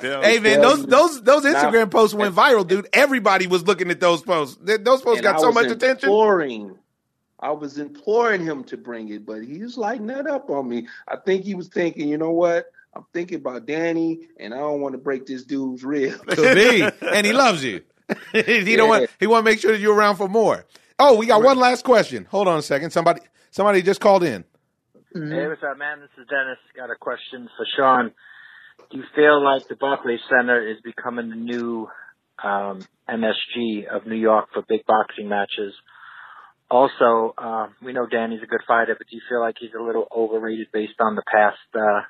Tell- 0.00 0.40
man, 0.40 0.60
those 0.60 0.84
those 0.84 1.22
those 1.22 1.44
Now- 1.44 1.52
Instagram 1.54 1.90
posts 1.90 2.14
went 2.14 2.34
viral, 2.34 2.66
dude. 2.66 2.88
Everybody 2.92 3.46
was 3.46 3.66
looking 3.66 3.90
at 3.90 4.00
those 4.00 4.22
posts. 4.22 4.58
Those 4.60 5.02
posts 5.02 5.22
got 5.22 5.36
I 5.36 5.38
so 5.38 5.46
was 5.46 5.54
much 5.54 5.70
attention. 5.70 6.08
Imploring, 6.08 6.76
I 7.38 7.52
was 7.52 7.78
imploring 7.78 8.44
him 8.44 8.64
to 8.64 8.76
bring 8.76 9.08
it, 9.10 9.24
but 9.24 9.42
he 9.42 9.58
was 9.58 9.78
lighting 9.78 10.08
that 10.08 10.26
up 10.26 10.50
on 10.50 10.68
me. 10.68 10.88
I 11.08 11.16
think 11.16 11.44
he 11.44 11.54
was 11.54 11.68
thinking, 11.68 12.08
you 12.08 12.18
know 12.18 12.32
what? 12.32 12.66
I'm 12.94 13.04
thinking 13.12 13.38
about 13.38 13.66
Danny, 13.66 14.28
and 14.38 14.52
I 14.52 14.58
don't 14.58 14.80
want 14.80 14.92
to 14.94 14.98
break 14.98 15.24
this 15.24 15.44
dude's 15.44 15.84
rib. 15.84 16.26
Could 16.26 16.56
be, 16.56 16.82
and 17.06 17.24
he 17.24 17.32
loves 17.32 17.62
you. 17.62 17.82
he 18.32 18.74
don't 18.76 18.88
want. 18.88 19.08
He 19.20 19.26
want 19.28 19.44
to 19.44 19.50
make 19.50 19.60
sure 19.60 19.70
that 19.72 19.80
you're 19.80 19.94
around 19.94 20.16
for 20.16 20.28
more. 20.28 20.66
Oh, 20.98 21.16
we 21.16 21.26
got 21.26 21.42
one 21.42 21.58
last 21.58 21.84
question. 21.84 22.26
Hold 22.30 22.48
on 22.48 22.58
a 22.58 22.62
second. 22.62 22.90
Somebody, 22.90 23.22
somebody 23.52 23.80
just 23.80 24.00
called 24.00 24.24
in. 24.24 24.44
Hey, 25.12 25.48
what's 25.48 25.60
up, 25.68 25.76
man? 25.76 25.98
This 25.98 26.22
is 26.22 26.28
Dennis. 26.28 26.58
Got 26.76 26.92
a 26.92 26.94
question 26.94 27.48
for 27.56 27.66
Shawn. 27.76 28.12
Do 28.92 28.98
you 28.98 29.02
feel 29.16 29.42
like 29.42 29.66
the 29.66 29.74
Barclays 29.74 30.20
Center 30.28 30.64
is 30.64 30.76
becoming 30.84 31.30
the 31.30 31.34
new 31.34 31.88
um, 32.40 32.86
MSG 33.08 33.88
of 33.90 34.06
New 34.06 34.14
York 34.14 34.50
for 34.54 34.62
big 34.68 34.86
boxing 34.86 35.28
matches? 35.28 35.74
Also, 36.70 37.34
uh, 37.36 37.66
we 37.82 37.92
know 37.92 38.06
Danny's 38.06 38.44
a 38.44 38.46
good 38.46 38.60
fighter, 38.68 38.94
but 38.96 39.08
do 39.10 39.16
you 39.16 39.22
feel 39.28 39.40
like 39.40 39.56
he's 39.58 39.74
a 39.76 39.82
little 39.82 40.06
overrated 40.14 40.68
based 40.72 41.00
on 41.00 41.16
the 41.16 41.24
past 41.26 41.58
uh, 41.74 42.02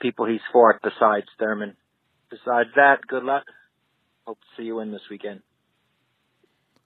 people 0.00 0.26
he's 0.26 0.40
fought 0.52 0.80
besides 0.82 1.26
Thurman? 1.38 1.76
Besides 2.30 2.70
that, 2.74 3.06
good 3.06 3.22
luck. 3.22 3.44
Hope 4.26 4.40
to 4.40 4.46
see 4.56 4.64
you 4.64 4.80
in 4.80 4.90
this 4.90 5.02
weekend. 5.08 5.40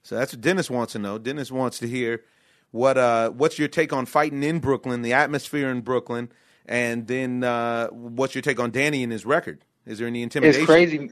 So 0.03 0.15
that's 0.17 0.35
what 0.35 0.43
Dennis 0.43 0.71
wants 0.71 0.93
to 0.93 0.99
know. 0.99 1.17
Dennis 1.17 1.51
wants 1.51 1.79
to 1.79 1.89
hear 1.89 2.25
what 2.71 2.99
uh 2.99 3.31
what's 3.31 3.59
your 3.59 3.69
take 3.69 3.93
on 3.93 4.07
fighting 4.07 4.43
in 4.43 4.59
Brooklyn, 4.59 5.03
the 5.03 5.13
atmosphere 5.13 5.71
in 5.71 5.81
Brooklyn, 5.81 6.31
and 6.67 7.07
then 7.07 7.45
uh 7.45 7.89
what's 7.89 8.35
your 8.35 8.43
take 8.43 8.61
on 8.61 8.71
Danny 8.71 9.03
and 9.03 9.13
his 9.13 9.25
record? 9.25 9.65
Is 9.87 9.99
there 9.99 10.07
any 10.07 10.23
intimidation? 10.23 10.61
It's 10.61 10.71
crazy. 10.71 11.11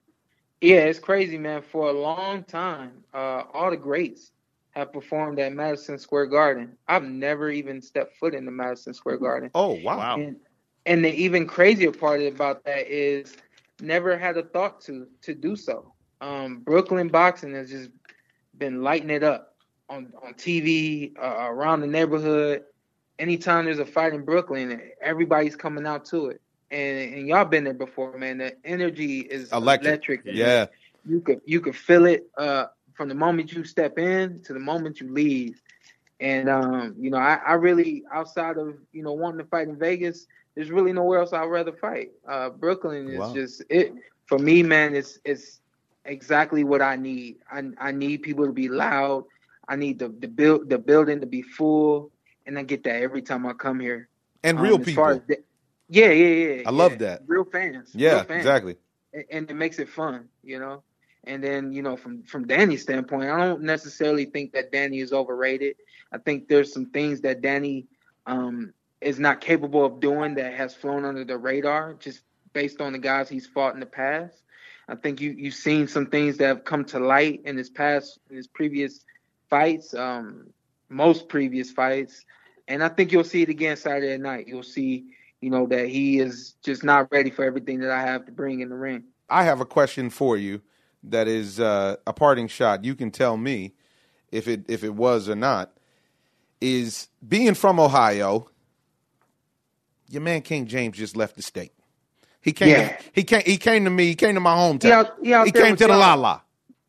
Yeah, 0.61 0.85
it's 0.85 0.99
crazy, 0.99 1.39
man. 1.39 1.63
For 1.63 1.89
a 1.89 1.93
long 1.93 2.43
time, 2.45 3.05
uh, 3.13 3.43
all 3.53 3.71
the 3.71 3.77
greats 3.77 4.33
have 4.71 4.93
performed 4.93 5.39
at 5.39 5.53
Madison 5.53 5.99
Square 5.99 6.27
Garden. 6.27 6.77
I've 6.89 7.05
never 7.05 7.51
even 7.51 7.81
stepped 7.81 8.17
foot 8.17 8.35
in 8.35 8.45
the 8.45 8.51
Madison 8.51 8.95
Square 8.95 9.19
Garden. 9.19 9.51
Oh 9.55 9.81
wow. 9.83 9.99
Wow. 9.99 10.17
And, 10.17 10.37
and 10.85 11.05
the 11.05 11.13
even 11.15 11.47
crazier 11.47 11.93
part 11.93 12.23
about 12.23 12.65
that 12.65 12.87
is 12.87 13.37
never 13.81 14.17
had 14.17 14.37
a 14.37 14.43
thought 14.43 14.81
to 14.83 15.07
to 15.23 15.35
do 15.35 15.57
so. 15.57 15.93
Um, 16.21 16.61
Brooklyn 16.61 17.09
boxing 17.09 17.55
has 17.55 17.71
just 17.71 17.91
been 18.57 18.83
lighting 18.83 19.11
it 19.11 19.23
up 19.23 19.56
on 19.89 20.13
on 20.23 20.35
TV 20.35 21.13
uh, 21.21 21.47
around 21.49 21.81
the 21.81 21.87
neighborhood. 21.87 22.65
Anytime 23.19 23.65
there's 23.65 23.79
a 23.79 23.87
fight 23.87 24.13
in 24.13 24.25
Brooklyn, 24.25 24.81
everybody's 25.01 25.57
coming 25.57 25.87
out 25.87 26.05
to 26.07 26.27
it. 26.27 26.41
And 26.71 27.15
and 27.15 27.29
y'all 27.29 27.45
been 27.45 27.65
there 27.65 27.75
before, 27.75 28.17
man. 28.19 28.39
The 28.39 28.55
energy 28.65 29.21
is 29.21 29.53
Electric. 29.53 29.89
electric. 29.89 30.21
Yeah. 30.25 30.67
You 31.09 31.21
could 31.21 31.41
you 31.45 31.61
could 31.61 31.77
feel 31.77 32.07
it 32.07 32.27
uh, 32.37 32.67
from 32.95 33.09
the 33.09 33.15
moment 33.15 33.53
you 33.53 33.65
step 33.65 33.99
in 33.99 34.43
to 34.45 34.53
the 34.53 34.61
moment 34.61 35.01
you 35.01 35.13
leave. 35.13 35.61
And 36.21 36.49
um, 36.49 36.95
you 36.99 37.11
know, 37.11 37.19
I, 37.19 37.39
I 37.47 37.53
really 37.55 38.03
outside 38.13 38.57
of 38.59 38.75
you 38.93 39.03
know 39.03 39.13
wanting 39.13 39.39
to 39.39 39.45
fight 39.45 39.69
in 39.69 39.77
Vegas, 39.79 40.27
there's 40.55 40.71
really 40.71 40.93
nowhere 40.93 41.21
else 41.21 41.33
I'd 41.33 41.45
rather 41.45 41.73
fight. 41.73 42.11
Uh, 42.29 42.51
Brooklyn 42.51 43.09
is 43.09 43.19
Wow. 43.19 43.35
just 43.35 43.63
it 43.71 43.93
for 44.27 44.39
me, 44.39 44.63
man. 44.63 44.95
It's 44.95 45.19
it's 45.25 45.61
exactly 46.05 46.65
what 46.65 46.83
I 46.83 46.97
need. 46.97 47.37
I 47.51 47.63
I 47.79 47.93
need 47.93 48.23
people 48.23 48.47
to 48.47 48.53
be 48.53 48.69
loud. 48.69 49.25
I 49.69 49.77
need 49.77 49.99
the 49.99 50.09
the 50.09 50.29
build 50.29 50.69
the 50.71 50.79
building 50.79 51.21
to 51.21 51.27
be 51.27 51.43
full, 51.43 52.11
and 52.47 52.59
I 52.59 52.63
get 52.63 52.85
that 52.85 53.03
every 53.03 53.23
time 53.23 53.47
I 53.47 53.53
come 53.53 53.81
here. 53.81 54.09
And 54.43 54.59
Um, 54.59 54.65
real 54.65 54.79
people. 54.79 55.21
the- 55.27 55.43
yeah, 55.89 56.11
yeah, 56.11 56.55
yeah. 56.57 56.63
I 56.67 56.71
love 56.71 56.99
that. 56.99 57.23
Real 57.27 57.45
fans. 57.45 57.91
yeah, 57.95 58.17
real 58.17 58.25
fans 58.25 58.39
exactly. 58.39 58.77
and, 59.13 59.25
and 59.31 59.51
it 59.51 59.55
makes 59.55 59.79
it 59.79 59.89
fun, 59.89 60.29
you 60.43 60.59
know. 60.59 60.83
And 61.25 61.43
then, 61.43 61.73
you 61.73 61.83
know, 61.83 61.97
from 61.97 62.23
from 62.23 62.47
Danny's 62.47 62.83
standpoint, 62.83 63.31
I 63.31 63.39
don't 63.45 63.63
necessarily 63.63 64.27
think 64.27 64.53
that 64.53 64.71
Danny 64.73 65.01
is 65.01 65.13
overrated. 65.13 65.77
I 66.13 66.19
think 66.19 66.49
there's 66.49 66.73
some 66.73 66.87
things 66.87 67.21
that 67.23 67.41
Danny 67.41 67.87
um, 68.27 68.73
is 69.01 69.19
not 69.19 69.41
capable 69.41 69.85
of 69.85 70.01
doing 70.01 70.35
that 70.35 70.55
has 70.55 70.75
flown 70.75 71.05
under 71.05 71.25
the 71.25 71.37
radar, 71.37 71.95
just 71.95 72.23
based 72.53 72.81
on 72.81 72.93
the 72.93 72.99
guys 72.99 73.29
he's 73.29 73.47
fought 73.47 73.75
in 73.75 73.81
the 73.81 73.87
past. 73.87 74.43
I 74.89 74.95
think 74.95 75.21
you 75.21 75.33
you've 75.33 75.55
seen 75.55 75.89
some 75.89 76.07
things 76.07 76.37
that 76.39 76.47
have 76.47 76.65
come 76.65 76.85
to 76.87 77.01
light 77.01 77.43
in 77.45 77.57
his 77.57 77.71
past, 77.71 78.21
in 78.31 78.37
his 78.37 78.47
previous 78.47 79.05
fights, 79.51 79.95
um, 79.95 80.49
most 80.89 81.29
previous 81.29 81.71
fights, 81.71 82.25
and 82.69 82.83
I 82.83 82.89
think 82.89 83.13
you'll 83.13 83.25
see 83.25 83.43
it 83.43 83.49
again 83.49 83.77
Saturday 83.77 84.17
night. 84.19 84.47
You'll 84.49 84.63
see, 84.63 85.07
you 85.41 85.51
know, 85.51 85.67
that 85.67 85.89
he 85.89 86.19
is 86.19 86.55
just 86.65 86.83
not 86.85 87.11
ready 87.13 87.31
for 87.31 87.45
everything 87.45 87.81
that 87.81 87.91
I 87.91 88.03
have 88.03 88.25
to 88.27 88.33
bring 88.33 88.61
in 88.61 88.69
the 88.69 88.77
ring. 88.77 89.05
I 89.29 89.45
have 89.45 89.61
a 89.61 89.67
question 89.67 90.11
for 90.11 90.37
you. 90.37 90.61
that 91.05 91.29
is 91.29 91.61
uh, 91.61 91.97
a 92.07 92.13
parting 92.13 92.49
shot. 92.49 92.85
You 92.85 92.95
can 92.97 93.11
tell 93.13 93.37
me 93.37 93.75
if 94.33 94.49
it 94.49 94.65
if 94.69 94.83
it 94.85 94.95
was 94.95 95.29
or 95.29 95.37
not. 95.37 95.73
Is 96.61 97.09
being 97.27 97.55
from 97.55 97.79
Ohio. 97.79 98.49
Your 100.09 100.23
man 100.23 100.41
King 100.43 100.67
James 100.67 100.97
just 100.97 101.17
left 101.17 101.37
the 101.37 101.43
state. 101.43 101.73
He 102.41 102.53
came. 102.53 102.69
Yeah. 102.71 102.99
He 103.13 103.25
came. 103.25 103.43
He 103.45 103.57
came 103.57 103.85
to 103.85 103.91
me. 103.91 104.07
He 104.07 104.15
came 104.15 104.35
to 104.35 104.41
my 104.41 104.55
hometown. 104.55 104.83
He 104.85 104.91
out- 104.93 105.17
he 105.23 105.35
out 105.35 105.53
there 105.53 105.65
came 105.65 105.77
to 105.77 105.87
the 105.87 105.97
La 105.97 106.15
La. 106.15 106.41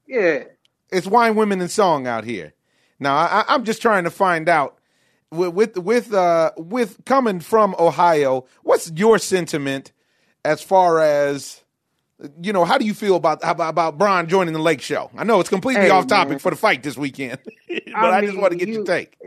Yeah. 0.08 0.43
It's 0.91 1.08
wine, 1.08 1.36
women, 1.36 1.60
and 1.62 1.69
song 1.71 2.08
out 2.08 2.23
here. 2.23 2.54
Now 3.00 3.15
I, 3.15 3.45
I'm 3.47 3.63
just 3.63 3.82
trying 3.82 4.06
to 4.06 4.10
find 4.12 4.47
out 4.50 4.78
with 5.32 5.54
with 5.54 5.78
with 5.78 6.13
uh 6.13 6.52
with 6.58 7.04
coming 7.06 7.39
from 7.39 7.76
Ohio. 7.78 8.45
What's 8.63 8.91
your 8.95 9.17
sentiment 9.19 9.91
as 10.45 10.62
far 10.62 11.00
as 11.00 11.62
you 12.41 12.54
know? 12.54 12.65
How 12.65 12.78
do 12.78 12.86
you 12.86 12.93
feel 12.93 13.15
about 13.15 13.39
about, 13.43 13.69
about 13.69 13.97
Bron 13.97 14.28
joining 14.28 14.54
the 14.54 14.60
Lake 14.62 14.82
Show? 14.82 15.12
I 15.17 15.23
know 15.26 15.39
it's 15.39 15.50
completely 15.50 15.84
Hey, 15.84 15.89
off 15.89 16.08
topic 16.08 16.30
man. 16.32 16.39
for 16.39 16.50
the 16.52 16.56
fight 16.58 16.82
this 16.84 16.97
weekend, 16.97 17.39
but 17.67 17.88
I, 17.95 18.21
just 18.21 18.34
mean, 18.34 18.41
want 18.41 18.52
to 18.54 18.58
get 18.58 18.67
you- 18.69 18.76
your 18.76 18.86
take. 18.86 19.17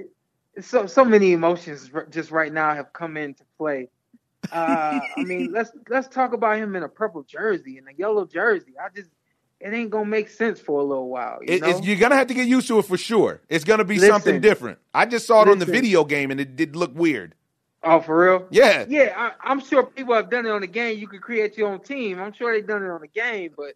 so 0.60 0.86
so 0.86 1.04
many 1.04 1.32
emotions 1.32 1.90
just 2.10 2.30
right 2.30 2.52
now 2.52 2.74
have 2.74 2.92
come 2.92 3.16
into 3.16 3.44
play. 3.58 3.88
Uh, 4.50 4.98
I 5.18 5.22
mean, 5.22 5.52
let's 5.52 5.70
let's 5.90 6.08
talk 6.08 6.32
about 6.32 6.56
him 6.56 6.74
in 6.74 6.82
a 6.82 6.88
purple 6.88 7.22
jersey 7.22 7.76
and 7.78 7.86
a 7.88 7.92
yellow 7.96 8.24
jersey. 8.24 8.72
I 8.82 8.88
just 8.96 9.10
it 9.60 9.74
ain't 9.74 9.90
gonna 9.90 10.06
make 10.06 10.28
sense 10.28 10.58
for 10.58 10.80
a 10.80 10.84
little 10.84 11.08
while. 11.08 11.38
You 11.42 11.60
It, 11.62 11.84
you're 11.84 11.96
gonna 11.96 12.16
have 12.16 12.28
to 12.28 12.34
get 12.34 12.48
used 12.48 12.66
to 12.68 12.78
it 12.78 12.86
for 12.86 12.96
sure. 12.96 13.40
It's 13.48 13.64
gonna 13.64 13.84
be 13.84 13.98
something 13.98 14.40
different. 14.40 14.78
I 14.94 15.06
just 15.06 15.26
saw 15.26 15.42
it 15.42 15.48
on 15.48 15.58
the 15.58 15.66
video 15.66 16.04
game 16.04 16.30
and 16.30 16.40
it 16.40 16.56
did 16.56 16.76
look 16.76 16.92
weird. 16.94 17.34
oh, 17.82 18.00
for 18.00 18.24
real? 18.24 18.46
Yeah, 18.50 18.86
Yeah, 18.88 19.14
I, 19.16 19.32
I'm 19.42 19.60
sure 19.60 19.84
people 19.84 20.14
have 20.14 20.30
done 20.30 20.46
it 20.46 20.50
on 20.50 20.62
the 20.62 20.66
game. 20.66 20.98
You 20.98 21.08
could 21.08 21.22
create 21.22 21.56
your 21.56 21.68
own 21.68 21.80
team. 21.80 22.18
I'm 22.18 22.32
sure 22.32 22.52
they've 22.52 22.66
done 22.66 22.82
it 22.82 22.90
on 22.90 23.00
the 23.00 23.08
game, 23.08 23.52
but 23.56 23.74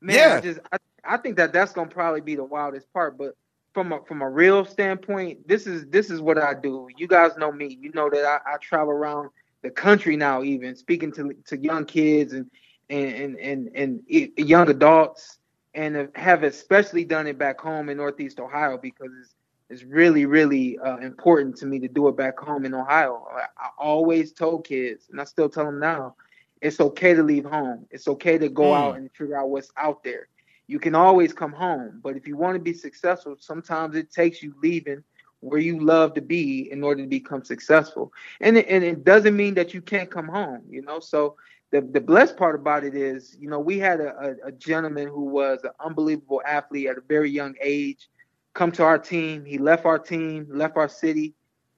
man, 0.00 0.16
Yeah. 0.16 0.36
I 0.36 0.40
just 0.40 0.60
I, 0.70 0.76
I 1.04 1.16
think 1.16 1.36
that 1.36 1.52
that's 1.52 1.72
gonna 1.72 1.88
probably 1.88 2.20
be 2.20 2.34
the 2.34 2.44
wildest 2.44 2.92
part. 2.92 3.16
But 3.16 3.34
from 3.72 3.92
a 3.92 4.04
from 4.04 4.20
a 4.20 4.28
real 4.28 4.66
standpoint, 4.66 5.48
this 5.48 5.66
is 5.66 5.86
this 5.86 6.10
is 6.10 6.20
what 6.20 6.36
I 6.36 6.52
do. 6.54 6.88
You 6.96 7.08
guys 7.08 7.36
know 7.38 7.50
me. 7.50 7.78
You 7.80 7.90
know 7.92 8.10
that 8.10 8.24
I, 8.24 8.54
I 8.54 8.56
travel 8.58 8.92
around 8.92 9.30
the 9.62 9.70
country 9.70 10.16
now, 10.16 10.42
even 10.42 10.76
speaking 10.76 11.10
to 11.12 11.34
to 11.46 11.56
young 11.56 11.86
kids 11.86 12.34
and 12.34 12.50
and 12.90 13.36
and 13.36 13.68
and, 13.74 14.00
and 14.08 14.30
young 14.36 14.68
adults, 14.70 15.38
and 15.74 16.08
have 16.14 16.42
especially 16.42 17.04
done 17.04 17.26
it 17.26 17.38
back 17.38 17.60
home 17.60 17.88
in 17.88 17.96
Northeast 17.98 18.40
Ohio 18.40 18.78
because 18.78 19.10
it's 19.20 19.34
it's 19.70 19.84
really, 19.84 20.26
really 20.26 20.78
uh, 20.78 20.98
important 20.98 21.56
to 21.56 21.66
me 21.66 21.78
to 21.80 21.88
do 21.88 22.08
it 22.08 22.16
back 22.16 22.38
home 22.38 22.64
in 22.64 22.74
Ohio. 22.74 23.24
I, 23.34 23.42
I 23.64 23.68
always 23.78 24.32
told 24.32 24.66
kids, 24.66 25.08
and 25.10 25.20
I 25.20 25.24
still 25.24 25.48
tell 25.48 25.64
them 25.64 25.78
now, 25.80 26.14
it's 26.60 26.80
okay 26.80 27.14
to 27.14 27.22
leave 27.22 27.44
home. 27.44 27.86
It's 27.90 28.08
okay 28.08 28.38
to 28.38 28.48
go 28.48 28.72
Mm. 28.72 28.74
out 28.74 28.96
and 28.96 29.10
figure 29.12 29.38
out 29.38 29.50
what's 29.50 29.70
out 29.76 30.02
there. 30.04 30.28
You 30.66 30.78
can 30.78 30.94
always 30.94 31.32
come 31.32 31.52
home, 31.52 32.00
but 32.02 32.16
if 32.16 32.26
you 32.26 32.36
want 32.36 32.54
to 32.56 32.60
be 32.60 32.72
successful, 32.74 33.36
sometimes 33.38 33.96
it 33.96 34.10
takes 34.10 34.42
you 34.42 34.54
leaving 34.62 35.02
where 35.40 35.60
you 35.60 35.80
love 35.80 36.14
to 36.14 36.20
be 36.22 36.70
in 36.70 36.82
order 36.82 37.02
to 37.02 37.08
become 37.08 37.44
successful. 37.44 38.12
And 38.40 38.56
it, 38.58 38.66
and 38.68 38.84
it 38.84 39.04
doesn't 39.04 39.36
mean 39.36 39.54
that 39.54 39.74
you 39.74 39.80
can't 39.82 40.10
come 40.10 40.28
home, 40.28 40.62
you 40.68 40.82
know. 40.82 41.00
So 41.00 41.36
the 41.72 41.80
the 41.80 42.00
blessed 42.00 42.36
part 42.36 42.54
about 42.54 42.84
it 42.84 42.94
is, 42.94 43.36
you 43.40 43.48
know, 43.48 43.58
we 43.58 43.78
had 43.78 44.00
a, 44.00 44.36
a, 44.44 44.48
a 44.48 44.52
gentleman 44.52 45.08
who 45.08 45.24
was 45.24 45.60
an 45.64 45.70
unbelievable 45.84 46.42
athlete 46.46 46.86
at 46.86 46.98
a 46.98 47.02
very 47.08 47.30
young 47.30 47.54
age 47.60 48.08
come 48.54 48.70
to 48.72 48.84
our 48.84 48.98
team. 48.98 49.44
He 49.44 49.58
left 49.58 49.86
our 49.86 49.98
team, 49.98 50.46
left 50.50 50.76
our 50.76 50.88
city, 50.88 51.34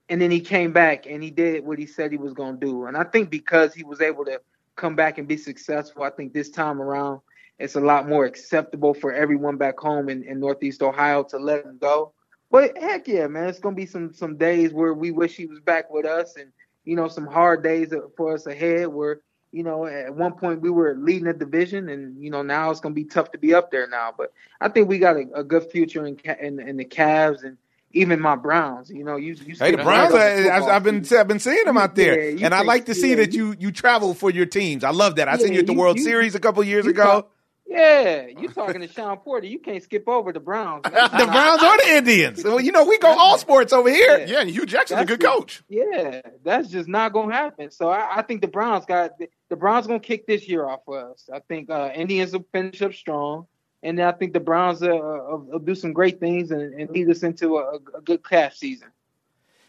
and 0.09 0.21
then 0.21 0.29
he 0.29 0.41
came 0.41 0.73
back 0.73 1.05
and 1.07 1.23
he 1.23 1.31
did 1.31 1.65
what 1.65 1.79
he 1.79 1.85
said 1.85 2.11
he 2.11 2.17
was 2.17 2.33
going 2.33 2.59
to 2.59 2.65
do. 2.65 2.85
And 2.85 2.97
I 2.97 3.05
think 3.05 3.29
because 3.29 3.73
he 3.73 3.83
was 3.83 4.01
able 4.01 4.25
to 4.25 4.41
come 4.75 4.95
back 4.95 5.17
and 5.17 5.27
be 5.27 5.37
successful, 5.37 6.03
I 6.03 6.09
think 6.09 6.33
this 6.33 6.49
time 6.49 6.81
around 6.81 7.21
it's 7.57 7.75
a 7.75 7.79
lot 7.79 8.09
more 8.09 8.25
acceptable 8.25 8.93
for 8.93 9.13
everyone 9.13 9.55
back 9.55 9.79
home 9.79 10.09
in, 10.09 10.23
in 10.23 10.41
Northeast 10.41 10.81
Ohio 10.81 11.23
to 11.23 11.37
let 11.37 11.65
him 11.65 11.77
go. 11.79 12.11
But 12.51 12.77
heck 12.77 13.07
yeah, 13.07 13.27
man, 13.27 13.47
it's 13.47 13.59
gonna 13.59 13.75
be 13.75 13.85
some 13.85 14.13
some 14.13 14.35
days 14.37 14.73
where 14.73 14.93
we 14.93 15.11
wish 15.11 15.35
he 15.35 15.45
was 15.45 15.61
back 15.61 15.89
with 15.89 16.05
us, 16.05 16.35
and 16.35 16.51
you 16.83 16.95
know 16.95 17.07
some 17.07 17.25
hard 17.25 17.63
days 17.63 17.93
for 18.17 18.33
us 18.33 18.45
ahead. 18.45 18.87
Where 18.87 19.21
you 19.55 19.63
know 19.63 19.85
at 19.85 20.13
one 20.13 20.33
point 20.33 20.61
we 20.61 20.69
were 20.69 20.95
leading 20.95 21.25
the 21.25 21.33
division, 21.33 21.89
and 21.89 22.21
you 22.23 22.29
know 22.29 22.41
now 22.41 22.71
it's 22.71 22.79
gonna 22.81 22.93
be 22.95 23.05
tough 23.05 23.31
to 23.31 23.37
be 23.37 23.53
up 23.53 23.71
there 23.71 23.87
now. 23.87 24.13
But 24.17 24.33
I 24.59 24.69
think 24.69 24.89
we 24.89 24.99
got 24.99 25.15
a, 25.15 25.25
a 25.35 25.43
good 25.43 25.71
future 25.71 26.05
in, 26.05 26.17
Ca- 26.17 26.37
in 26.41 26.59
in 26.59 26.77
the 26.77 26.85
Cavs 26.85 27.43
and 27.43 27.57
even 27.91 28.19
my 28.19 28.35
Browns. 28.35 28.89
You 28.89 29.03
know, 29.05 29.15
you 29.15 29.35
you 29.45 29.55
Hey, 29.57 29.71
the 29.71 29.77
Browns. 29.83 30.13
I, 30.13 30.49
I've, 30.55 30.63
I've 30.63 30.83
been. 30.83 31.05
I've 31.17 31.27
been 31.27 31.39
seeing 31.39 31.63
them 31.65 31.77
out 31.77 31.95
there, 31.95 32.29
Yeah, 32.31 32.45
and 32.45 32.53
I 32.53 32.61
like 32.63 32.85
to 32.87 32.93
see 32.93 33.11
yeah, 33.11 33.15
that 33.17 33.33
you 33.33 33.55
you 33.57 33.71
travel 33.71 34.13
for 34.13 34.29
your 34.29 34.45
teams. 34.45 34.83
I 34.83 34.91
love 34.91 35.15
that. 35.15 35.27
I 35.29 35.37
seen 35.37 35.53
you 35.53 35.59
at 35.59 35.67
the 35.67 35.73
you- 35.73 35.79
World 35.79 35.97
you- 35.97 36.03
Series 36.03 36.35
a 36.35 36.39
couple 36.39 36.61
years 36.63 36.85
ago. 36.85 37.03
talk- 37.03 37.31
Yeah, 37.67 38.27
you're 38.39 38.51
talking 38.51 38.81
to 38.81 38.87
Shawn 38.87 39.17
Porter? 39.17 39.47
You 39.47 39.59
can't 39.59 39.81
skip 39.81 40.07
over 40.07 40.31
the 40.31 40.39
Browns. 40.39 40.83
the 40.83 40.89
Browns 40.91 41.63
or 41.63 41.77
the 41.77 41.97
Indians. 41.97 42.43
Well, 42.43 42.59
you 42.59 42.71
know 42.71 42.85
we 42.85 42.97
go 42.99 43.07
all 43.07 43.37
sports 43.37 43.73
over 43.73 43.89
here. 43.89 44.25
Yeah, 44.27 44.41
and 44.41 44.49
Hue 44.49 44.65
Jackson's 44.65 45.01
a 45.01 45.05
That's 45.05 45.09
good 45.09 45.21
just- 45.21 45.35
coach. 45.35 45.63
Yeah, 45.69 46.21
that's 46.43 46.69
just 46.69 46.87
not 46.87 47.13
gonna 47.13 47.33
happen. 47.33 47.71
So 47.71 47.89
I, 47.89 48.17
I 48.17 48.21
think 48.21 48.41
the 48.41 48.47
Browns 48.47 48.85
got 48.85 49.11
the 49.49 49.55
Browns 49.55 49.87
gonna 49.87 49.99
kick 49.99 50.27
this 50.27 50.47
year 50.47 50.65
off 50.67 50.81
for 50.85 51.11
us. 51.11 51.29
I 51.33 51.39
think 51.39 51.69
uh, 51.69 51.91
Indians 51.95 52.33
will 52.33 52.45
finish 52.51 52.81
up 52.81 52.93
strong, 52.93 53.47
and 53.83 53.97
then 53.97 54.07
I 54.07 54.11
think 54.11 54.33
the 54.33 54.39
Browns 54.39 54.81
uh, 54.83 54.87
will, 54.87 55.47
will 55.51 55.59
do 55.59 55.75
some 55.75 55.93
great 55.93 56.19
things 56.19 56.51
and, 56.51 56.73
and 56.79 56.89
lead 56.91 57.09
us 57.09 57.23
into 57.23 57.57
a, 57.57 57.77
a 57.97 58.01
good 58.01 58.21
Cav 58.21 58.53
season. 58.53 58.89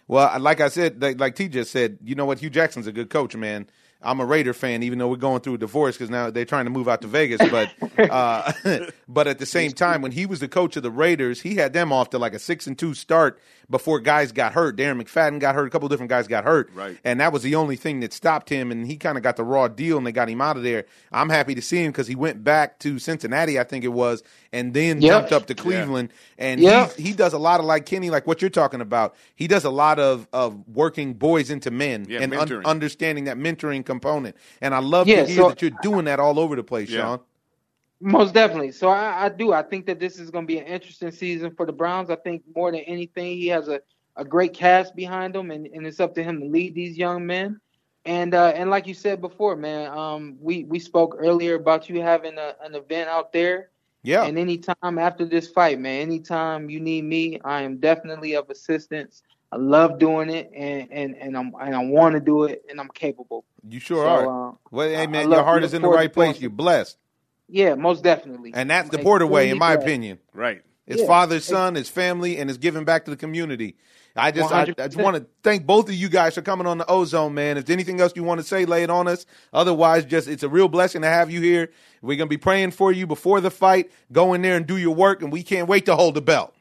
Well, 0.09 0.39
like 0.39 0.61
I 0.61 0.69
said, 0.69 1.03
like, 1.03 1.19
like 1.19 1.35
T 1.35 1.49
just 1.49 1.73
said, 1.73 1.99
you 2.05 2.15
know 2.15 2.27
what? 2.27 2.39
Hue 2.39 2.51
Jackson's 2.51 2.87
a 2.87 2.93
good 2.93 3.11
coach, 3.11 3.35
man. 3.35 3.69
I'm 4.03 4.21
a 4.21 4.25
Raider 4.27 4.53
fan, 4.55 4.83
even 4.83 4.99
though 4.99 5.09
we're 5.09 5.17
going 5.17 5.41
through 5.41 5.55
a 5.55 5.59
divorce 5.59 5.97
because 5.97 6.11
now 6.11 6.31
they're 6.31 6.45
trying 6.45 6.67
to 6.67 6.71
move 6.71 6.89
out 6.89 7.01
to 7.03 7.09
Vegas. 7.09 7.41
But 7.51 7.71
uh, 7.99 8.53
but 9.09 9.27
at 9.27 9.39
the 9.39 9.47
same 9.47 9.73
time, 9.73 10.03
when 10.03 10.13
he 10.13 10.27
was 10.27 10.41
the 10.41 10.49
coach 10.49 10.77
of 10.77 10.83
the 10.83 10.91
Raiders, 10.91 11.41
he 11.41 11.57
had 11.57 11.73
them 11.73 11.93
off 11.93 12.11
to 12.11 12.19
like 12.19 12.35
a 12.35 12.39
six 12.39 12.67
and 12.67 12.79
two 12.79 12.95
start 12.95 13.41
before 13.69 13.99
guys 13.99 14.31
got 14.31 14.53
hurt. 14.53 14.77
Darren 14.77 15.03
McFadden 15.03 15.41
got 15.41 15.57
hurt, 15.57 15.67
a 15.67 15.71
couple 15.71 15.89
different 15.89 16.09
guys 16.11 16.29
got 16.29 16.45
hurt, 16.45 16.71
Right. 16.73 16.97
And 17.05 17.19
that 17.21 17.33
was 17.33 17.43
the 17.43 17.57
only 17.57 17.75
thing 17.75 17.99
that 18.01 18.13
stopped 18.13 18.49
him, 18.49 18.71
and 18.71 18.87
he 18.87 18.97
kind 18.97 19.17
of 19.17 19.25
got 19.25 19.37
the 19.37 19.43
raw 19.43 19.67
deal, 19.67 19.99
and 19.99 20.07
they 20.07 20.13
got 20.13 20.29
him 20.29 20.41
out 20.41 20.57
of 20.57 20.63
there. 20.63 20.85
I'm 21.11 21.29
happy 21.31 21.55
to 21.57 21.63
see 21.63 21.83
him 21.85 21.91
because 21.91 22.07
he 22.07 22.15
went 22.15 22.45
back 22.45 22.79
to 22.81 23.01
Cincinnati, 23.01 23.59
I 23.59 23.65
think 23.65 23.85
it 23.85 23.89
was, 23.89 24.23
and 24.53 24.73
then 24.73 25.01
Yep. 25.01 25.11
jumped 25.11 25.33
up 25.33 25.47
to 25.47 25.55
Cleveland, 25.57 26.11
and 26.39 26.61
Yep. 26.61 26.95
he's, 26.97 27.07
he 27.07 27.13
does 27.13 27.33
a 27.33 27.39
lot 27.39 27.59
of 27.59 27.67
like 27.67 27.87
Kenny, 27.87 28.09
like 28.11 28.25
what 28.27 28.41
you're 28.41 28.51
talking 28.51 28.81
about. 28.81 29.17
He 29.35 29.49
does 29.49 29.65
a 29.65 29.71
lot 29.71 29.99
of 29.99 30.29
of 30.33 30.57
working 30.69 31.15
boys 31.15 31.51
into 31.51 31.71
men 31.73 32.07
Yeah, 32.09 32.21
and 32.21 32.35
un- 32.35 32.63
understanding 32.65 33.25
that 33.25 33.37
mentoring 33.37 33.85
component. 33.87 34.37
And 34.61 34.75
I 34.75 34.81
love 34.81 35.09
Yeah, 35.09 35.23
to 35.23 35.27
hear 35.27 35.37
so- 35.37 35.49
that 35.49 35.63
you're 35.63 35.71
doing 35.83 36.05
that 36.05 36.21
all 36.21 36.39
over 36.39 36.55
the 36.57 36.63
place, 36.65 36.91
Yeah. 36.91 37.01
Shawn. 37.01 37.21
Most 37.99 38.35
definitely. 38.35 38.73
So 38.73 38.89
I, 38.91 39.25
I 39.25 39.29
do. 39.31 39.55
I 39.55 39.63
think 39.63 39.87
that 39.87 39.99
this 39.99 40.19
is 40.19 40.31
going 40.31 40.45
to 40.45 40.47
be 40.47 40.59
an 40.59 40.67
interesting 40.67 41.11
season 41.11 41.53
for 41.57 41.65
the 41.65 41.73
Browns. 41.73 42.11
I 42.11 42.17
think 42.17 42.43
more 42.55 42.71
than 42.71 42.81
anything, 42.81 43.39
he 43.39 43.47
has 43.47 43.69
a, 43.69 43.81
a 44.17 44.25
great 44.25 44.53
cast 44.53 44.95
behind 44.95 45.35
him, 45.35 45.51
and, 45.51 45.67
and 45.69 45.87
it's 45.87 45.99
up 45.99 46.15
to 46.17 46.23
him 46.23 46.41
to 46.41 46.47
lead 46.47 46.75
these 46.75 46.99
young 46.99 47.25
men. 47.25 47.59
And 48.05 48.35
uh, 48.35 48.53
and 48.55 48.69
like 48.69 48.87
you 48.87 48.93
said 48.93 49.23
before, 49.23 49.57
man, 49.57 49.91
um, 49.97 50.37
we 50.41 50.65
we 50.65 50.79
spoke 50.79 51.17
earlier 51.19 51.55
about 51.55 51.89
you 51.89 52.03
having 52.03 52.37
a, 52.37 52.55
an 52.63 52.75
event 52.75 53.09
out 53.09 53.33
there. 53.33 53.71
Yeah. 54.03 54.25
And 54.25 54.39
anytime 54.39 54.99
after 54.99 55.25
this 55.25 55.49
fight, 55.49 55.81
man, 55.81 56.03
anytime 56.03 56.69
you 56.71 56.79
need 56.81 57.03
me, 57.03 57.41
I 57.45 57.63
am 57.63 57.79
definitely 57.79 58.37
of 58.37 58.49
assistance. 58.51 59.23
I 59.57 59.59
love 59.59 59.99
doing 59.99 60.29
it, 60.29 60.51
and 60.55 60.89
and 60.93 61.17
and 61.17 61.37
I'm 61.37 61.53
and 61.59 61.75
I 61.75 61.83
want 61.83 62.13
to 62.15 62.21
do 62.21 62.45
it, 62.45 62.63
and 62.69 62.79
I'm 62.79 62.89
capable. 62.89 63.47
you 63.67 63.81
sure 63.81 64.05
So, 64.05 64.11
are. 64.11 64.49
uh, 64.51 64.53
well, 64.71 64.89
hey 64.91 65.07
man, 65.07 65.31
your 65.31 65.43
heart 65.43 65.65
is 65.65 65.73
in 65.73 65.81
the 65.81 65.89
right 65.89 66.13
place. 66.13 66.39
You're 66.41 66.51
blessed. 66.51 66.99
Yeah, 67.49 67.75
most 67.75 68.03
definitely. 68.05 68.53
And 68.55 68.69
that's 68.69 68.91
the 68.91 68.99
Like, 68.99 69.05
Porter 69.05 69.27
way, 69.27 69.49
in 69.49 69.57
my 69.57 69.75
blessed. 69.77 69.87
opinion. 69.87 70.19
Right. 70.35 70.61
It's 70.87 71.01
Yeah. 71.01 71.07
father, 71.07 71.41
son, 71.41 71.75
his 71.75 71.89
family, 71.89 72.37
and 72.37 72.51
his 72.51 72.59
giving 72.59 72.85
back 72.85 73.07
to 73.07 73.11
the 73.11 73.17
community. 73.17 73.77
I 74.15 74.31
just, 74.31 74.53
I, 74.53 74.63
I 74.63 74.65
just 74.89 74.97
want 74.97 75.17
to 75.17 75.27
thank 75.43 75.65
both 75.67 75.89
of 75.89 75.95
you 75.95 76.09
guys 76.09 76.35
for 76.35 76.43
coming 76.43 76.67
on 76.67 76.79
the 76.79 76.87
Ozone, 76.91 77.35
man. 77.35 77.57
If 77.57 77.67
there's 77.67 77.75
anything 77.75 78.01
else 78.01 78.13
you 78.17 78.25
want 78.25 78.41
to 78.41 78.47
say, 78.47 78.65
lay 78.65 78.83
it 78.83 78.91
on 78.91 79.09
us. 79.09 79.27
Otherwise, 79.53 80.05
just 80.05 80.27
it's 80.29 80.43
a 80.43 80.49
real 80.49 80.69
blessing 80.69 81.03
to 81.03 81.09
have 81.09 81.31
you 81.31 81.41
here. 81.41 81.71
We're 82.03 82.17
gonna 82.19 82.29
be 82.29 82.37
praying 82.37 82.73
for 82.73 82.93
you 82.93 83.07
before 83.07 83.41
the 83.41 83.51
fight. 83.51 83.91
Go 84.13 84.35
in 84.35 84.43
there 84.43 84.57
and 84.57 84.67
do 84.67 84.77
your 84.77 84.95
work, 84.95 85.23
and 85.23 85.33
we 85.33 85.43
can't 85.43 85.69
wait 85.69 85.87
to 85.87 85.97
hold 85.97 86.15
the 86.15 86.23
belt. 86.23 86.55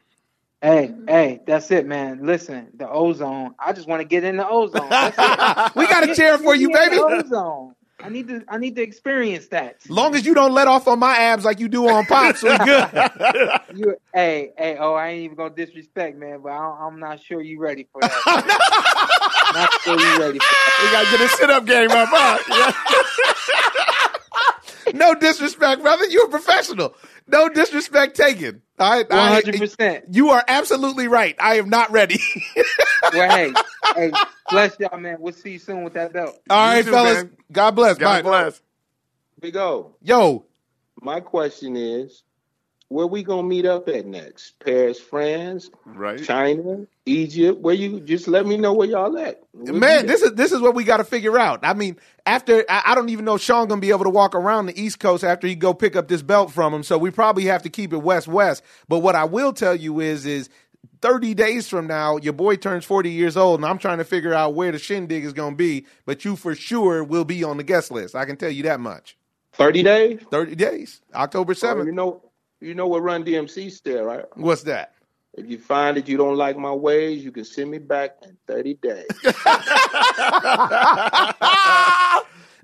Hey, 0.62 0.88
mm-hmm. 0.88 1.08
hey, 1.08 1.40
that's 1.46 1.70
it, 1.70 1.86
man. 1.86 2.24
Listen, 2.24 2.68
the 2.74 2.88
ozone. 2.88 3.54
I 3.58 3.72
just 3.72 3.86
want 3.86 4.00
to 4.00 4.08
get 4.08 4.24
in 4.24 4.38
the 4.38 4.48
ozone. 4.48 4.88
We 5.76 5.86
got 5.86 6.08
a 6.08 6.14
chair 6.14 6.38
for 6.38 6.54
you, 6.54 6.70
baby. 6.70 6.98
ozone. 6.98 7.74
I 8.02 8.08
need 8.08 8.28
to. 8.28 8.44
I 8.48 8.58
need 8.58 8.76
to 8.76 8.82
experience 8.82 9.48
that. 9.48 9.78
Long 9.88 10.14
as 10.14 10.24
you 10.26 10.34
don't 10.34 10.52
let 10.52 10.68
off 10.68 10.86
on 10.86 10.98
my 10.98 11.16
abs 11.16 11.44
like 11.44 11.60
you 11.60 11.68
do 11.68 11.88
on 11.88 12.04
pops, 12.06 12.42
we 12.42 12.56
good. 12.58 12.88
You, 13.74 13.96
hey, 14.14 14.52
hey. 14.56 14.76
Oh, 14.78 14.94
I 14.94 15.08
ain't 15.08 15.24
even 15.24 15.36
gonna 15.36 15.54
disrespect, 15.54 16.16
man. 16.16 16.40
But 16.42 16.52
I, 16.52 16.86
I'm 16.86 17.00
not 17.00 17.22
sure 17.22 17.42
you 17.42 17.58
ready 17.58 17.86
for 17.92 18.00
that. 18.00 18.12
not 19.54 19.82
sure 19.82 19.98
you 19.98 20.18
ready 20.18 20.38
for 20.38 20.44
that. 20.44 20.80
We 20.82 20.92
gotta 20.92 21.10
get 21.10 21.20
a 21.20 21.28
sit 21.36 21.50
up 21.50 21.66
game 21.66 21.90
up, 21.90 22.08
huh? 22.10 23.75
No 24.98 25.14
disrespect, 25.14 25.82
brother. 25.82 26.06
You're 26.06 26.26
a 26.26 26.30
professional. 26.30 26.94
No 27.28 27.48
disrespect 27.48 28.16
taken. 28.16 28.62
All 28.78 28.90
right, 28.90 29.06
I- 29.10 29.34
hundred 29.34 29.58
percent. 29.58 30.04
You 30.10 30.30
are 30.30 30.44
absolutely 30.46 31.08
right. 31.08 31.34
I 31.38 31.56
am 31.56 31.68
not 31.70 31.90
ready. 31.92 32.18
Well, 33.12 33.30
hey, 33.30 33.52
hey. 33.94 34.12
Bless 34.50 34.76
y'all, 34.80 34.98
man. 34.98 35.16
We'll 35.20 35.32
see 35.32 35.52
you 35.52 35.58
soon 35.60 35.84
with 35.84 35.94
that 35.94 36.12
belt. 36.12 36.34
All 36.50 36.56
right, 36.66 36.84
too, 36.84 36.90
fellas. 36.90 37.14
man. 37.14 37.30
God 37.52 37.70
bless. 37.72 37.98
God 37.98 38.24
Bye. 38.24 38.28
bless. 38.28 38.60
We 39.40 39.52
go. 39.52 39.94
Yo, 40.02 40.44
My 41.00 41.20
question 41.20 41.76
is, 41.76 42.24
where 42.88 43.06
we 43.06 43.22
gonna 43.22 43.44
meet 43.44 43.64
up 43.64 43.88
at 43.88 44.04
next? 44.06 44.58
Paris, 44.58 44.98
France, 44.98 45.70
Right. 45.84 46.22
China, 46.22 46.86
Egypt. 47.06 47.60
Where 47.60 47.74
you 47.74 48.00
just 48.00 48.28
let 48.28 48.46
me 48.46 48.58
know 48.58 48.74
where 48.74 48.88
y'all 48.88 49.18
at. 49.18 49.40
Man, 49.54 50.06
this 50.06 50.22
is 50.22 50.34
this 50.34 50.52
is 50.52 50.60
what 50.60 50.74
we 50.74 50.84
got 50.84 50.98
to 50.98 51.04
figure 51.04 51.38
out. 51.38 51.60
I 51.64 51.74
mean, 51.74 51.98
after 52.26 52.64
I, 52.68 52.82
I 52.88 52.94
don't 52.96 53.10
even 53.10 53.24
know 53.24 53.36
if 53.36 53.42
Shawn 53.42 53.68
gonna 53.68 53.80
be 53.80 53.90
able 53.90 54.04
to 54.04 54.10
walk 54.10 54.34
around 54.34 54.66
the 54.66 54.80
East 54.80 55.00
Coast 55.00 55.24
after 55.24 55.46
he 55.46 55.54
go 55.56 55.74
pick 55.74 55.96
up 55.96 56.08
this 56.08 56.22
belt 56.22 56.52
from 56.52 56.74
him. 56.74 56.82
So 56.84 56.98
we 56.98 57.10
probably 57.10 57.46
have 57.46 57.62
to 57.64 57.70
keep 57.70 57.92
it 57.92 57.98
West 57.98 58.28
West. 58.28 58.62
But 58.88 59.00
what 59.00 59.16
I 59.16 59.24
will 59.24 59.52
tell 59.54 59.76
you 59.76 60.00
is 60.00 60.26
is. 60.26 60.50
30 61.02 61.34
days 61.34 61.68
from 61.68 61.86
now, 61.86 62.16
your 62.18 62.32
boy 62.32 62.56
turns 62.56 62.84
40 62.84 63.10
years 63.10 63.36
old, 63.36 63.60
and 63.60 63.66
I'm 63.66 63.78
trying 63.78 63.98
to 63.98 64.04
figure 64.04 64.34
out 64.34 64.54
where 64.54 64.72
the 64.72 64.78
shindig 64.78 65.24
is 65.24 65.32
going 65.34 65.52
to 65.52 65.56
be. 65.56 65.86
But 66.06 66.24
you 66.24 66.36
for 66.36 66.54
sure 66.54 67.04
will 67.04 67.24
be 67.24 67.44
on 67.44 67.58
the 67.58 67.64
guest 67.64 67.90
list. 67.92 68.16
I 68.16 68.24
can 68.24 68.36
tell 68.36 68.50
you 68.50 68.64
that 68.64 68.80
much. 68.80 69.16
thirty 69.54 69.82
days. 69.82 70.20
30 70.30 70.56
days, 70.56 71.02
October 71.14 71.54
Oh, 71.62 71.76
7th. 71.76 71.86
you 71.86 71.92
know, 71.92 72.22
you 72.60 72.74
know 72.74 72.88
what 72.88 73.02
Run 73.02 73.24
DMC 73.24 73.70
said, 73.84 74.04
right? 74.06 74.24
What's 74.34 74.64
that? 74.64 74.94
If 75.36 75.50
you 75.50 75.58
find 75.58 75.96
that 75.96 76.08
you 76.08 76.16
don't 76.16 76.36
like 76.36 76.56
my 76.56 76.72
ways, 76.72 77.22
you 77.22 77.30
can 77.30 77.44
send 77.44 77.70
me 77.70 77.78
back 77.78 78.16
in 78.22 78.36
thirty 78.46 78.74
days. 78.74 79.04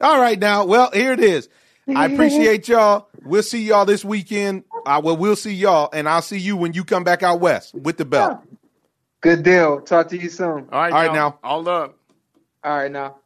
All 0.01 0.21
right, 0.21 0.39
now, 0.39 0.65
well, 0.65 0.91
here 0.93 1.13
it 1.13 1.21
is. 1.21 1.49
I 1.95 2.07
appreciate 2.07 2.69
y'all. 2.69 3.09
We'll 3.25 3.43
see 3.43 3.63
y'all 3.63 3.85
this 3.85 4.05
weekend. 4.05 4.65
Uh, 4.87 5.01
well, 5.05 5.17
we'll 5.17 5.37
see 5.37 5.53
y'all, 5.53 5.91
and 5.93 6.09
I'll 6.09 6.23
see 6.23 6.39
you 6.39 6.57
when 6.57 6.73
you 6.73 6.85
come 6.85 7.05
back 7.05 7.23
out 7.23 7.41
west 7.41 7.75
with 7.75 7.99
the 7.99 8.05
belt. 8.05 8.39
Good 9.21 9.43
deal. 9.43 9.81
Talk 9.81 10.09
to 10.09 10.19
you 10.19 10.29
soon. 10.29 10.69
All 10.73 10.81
right, 10.81 10.93
All 10.93 11.07
right, 11.07 11.13
now. 11.13 11.39
All 11.45 11.69
up. 11.69 11.97
All 12.65 12.77
right, 12.77 12.91
now. 12.91 13.17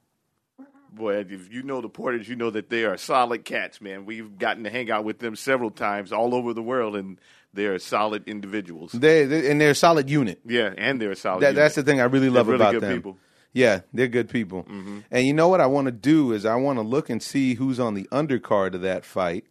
Boy, 0.92 1.16
if 1.16 1.52
you 1.52 1.62
know 1.62 1.80
the 1.80 1.88
Porters, 1.88 2.28
you 2.28 2.36
know 2.36 2.50
that 2.50 2.70
they 2.70 2.84
are 2.84 2.96
solid 2.96 3.44
cats, 3.44 3.80
man. 3.80 4.06
We've 4.06 4.38
gotten 4.38 4.64
to 4.64 4.70
hang 4.70 4.90
out 4.90 5.04
with 5.04 5.18
them 5.18 5.36
several 5.36 5.70
times 5.70 6.12
all 6.12 6.34
over 6.34 6.54
the 6.54 6.62
world, 6.62 6.96
and 6.96 7.18
they 7.54 7.66
are 7.66 7.78
solid 7.78 8.28
individuals. 8.28 8.92
They, 8.92 9.24
they 9.24 9.50
and 9.50 9.60
they're 9.60 9.70
a 9.70 9.74
solid 9.74 10.10
unit. 10.10 10.40
Yeah, 10.44 10.72
and 10.76 11.00
they're 11.00 11.12
a 11.12 11.16
solid. 11.16 11.40
That, 11.40 11.48
unit. 11.48 11.56
that's 11.56 11.74
the 11.74 11.82
thing 11.82 12.00
I 12.00 12.04
really 12.04 12.28
love 12.30 12.46
They're 12.46 12.54
really 12.54 12.64
about 12.64 12.72
good 12.72 12.82
them. 12.82 12.96
people. 12.96 13.12
Mm-hmm. 13.12 13.20
Yeah, 13.54 13.80
they're 13.94 14.08
good 14.08 14.28
people. 14.28 14.66
And 15.10 15.26
you 15.26 15.32
know 15.32 15.48
what 15.48 15.62
I 15.62 15.66
want 15.66 15.86
to 15.86 15.92
do 15.92 16.32
is 16.32 16.44
I 16.44 16.56
want 16.56 16.78
to 16.78 16.82
look 16.82 17.08
and 17.08 17.22
see 17.22 17.54
who's 17.54 17.80
on 17.80 17.94
the 17.94 18.06
undercard 18.12 18.74
of 18.74 18.82
that 18.82 19.02
fight 19.06 19.46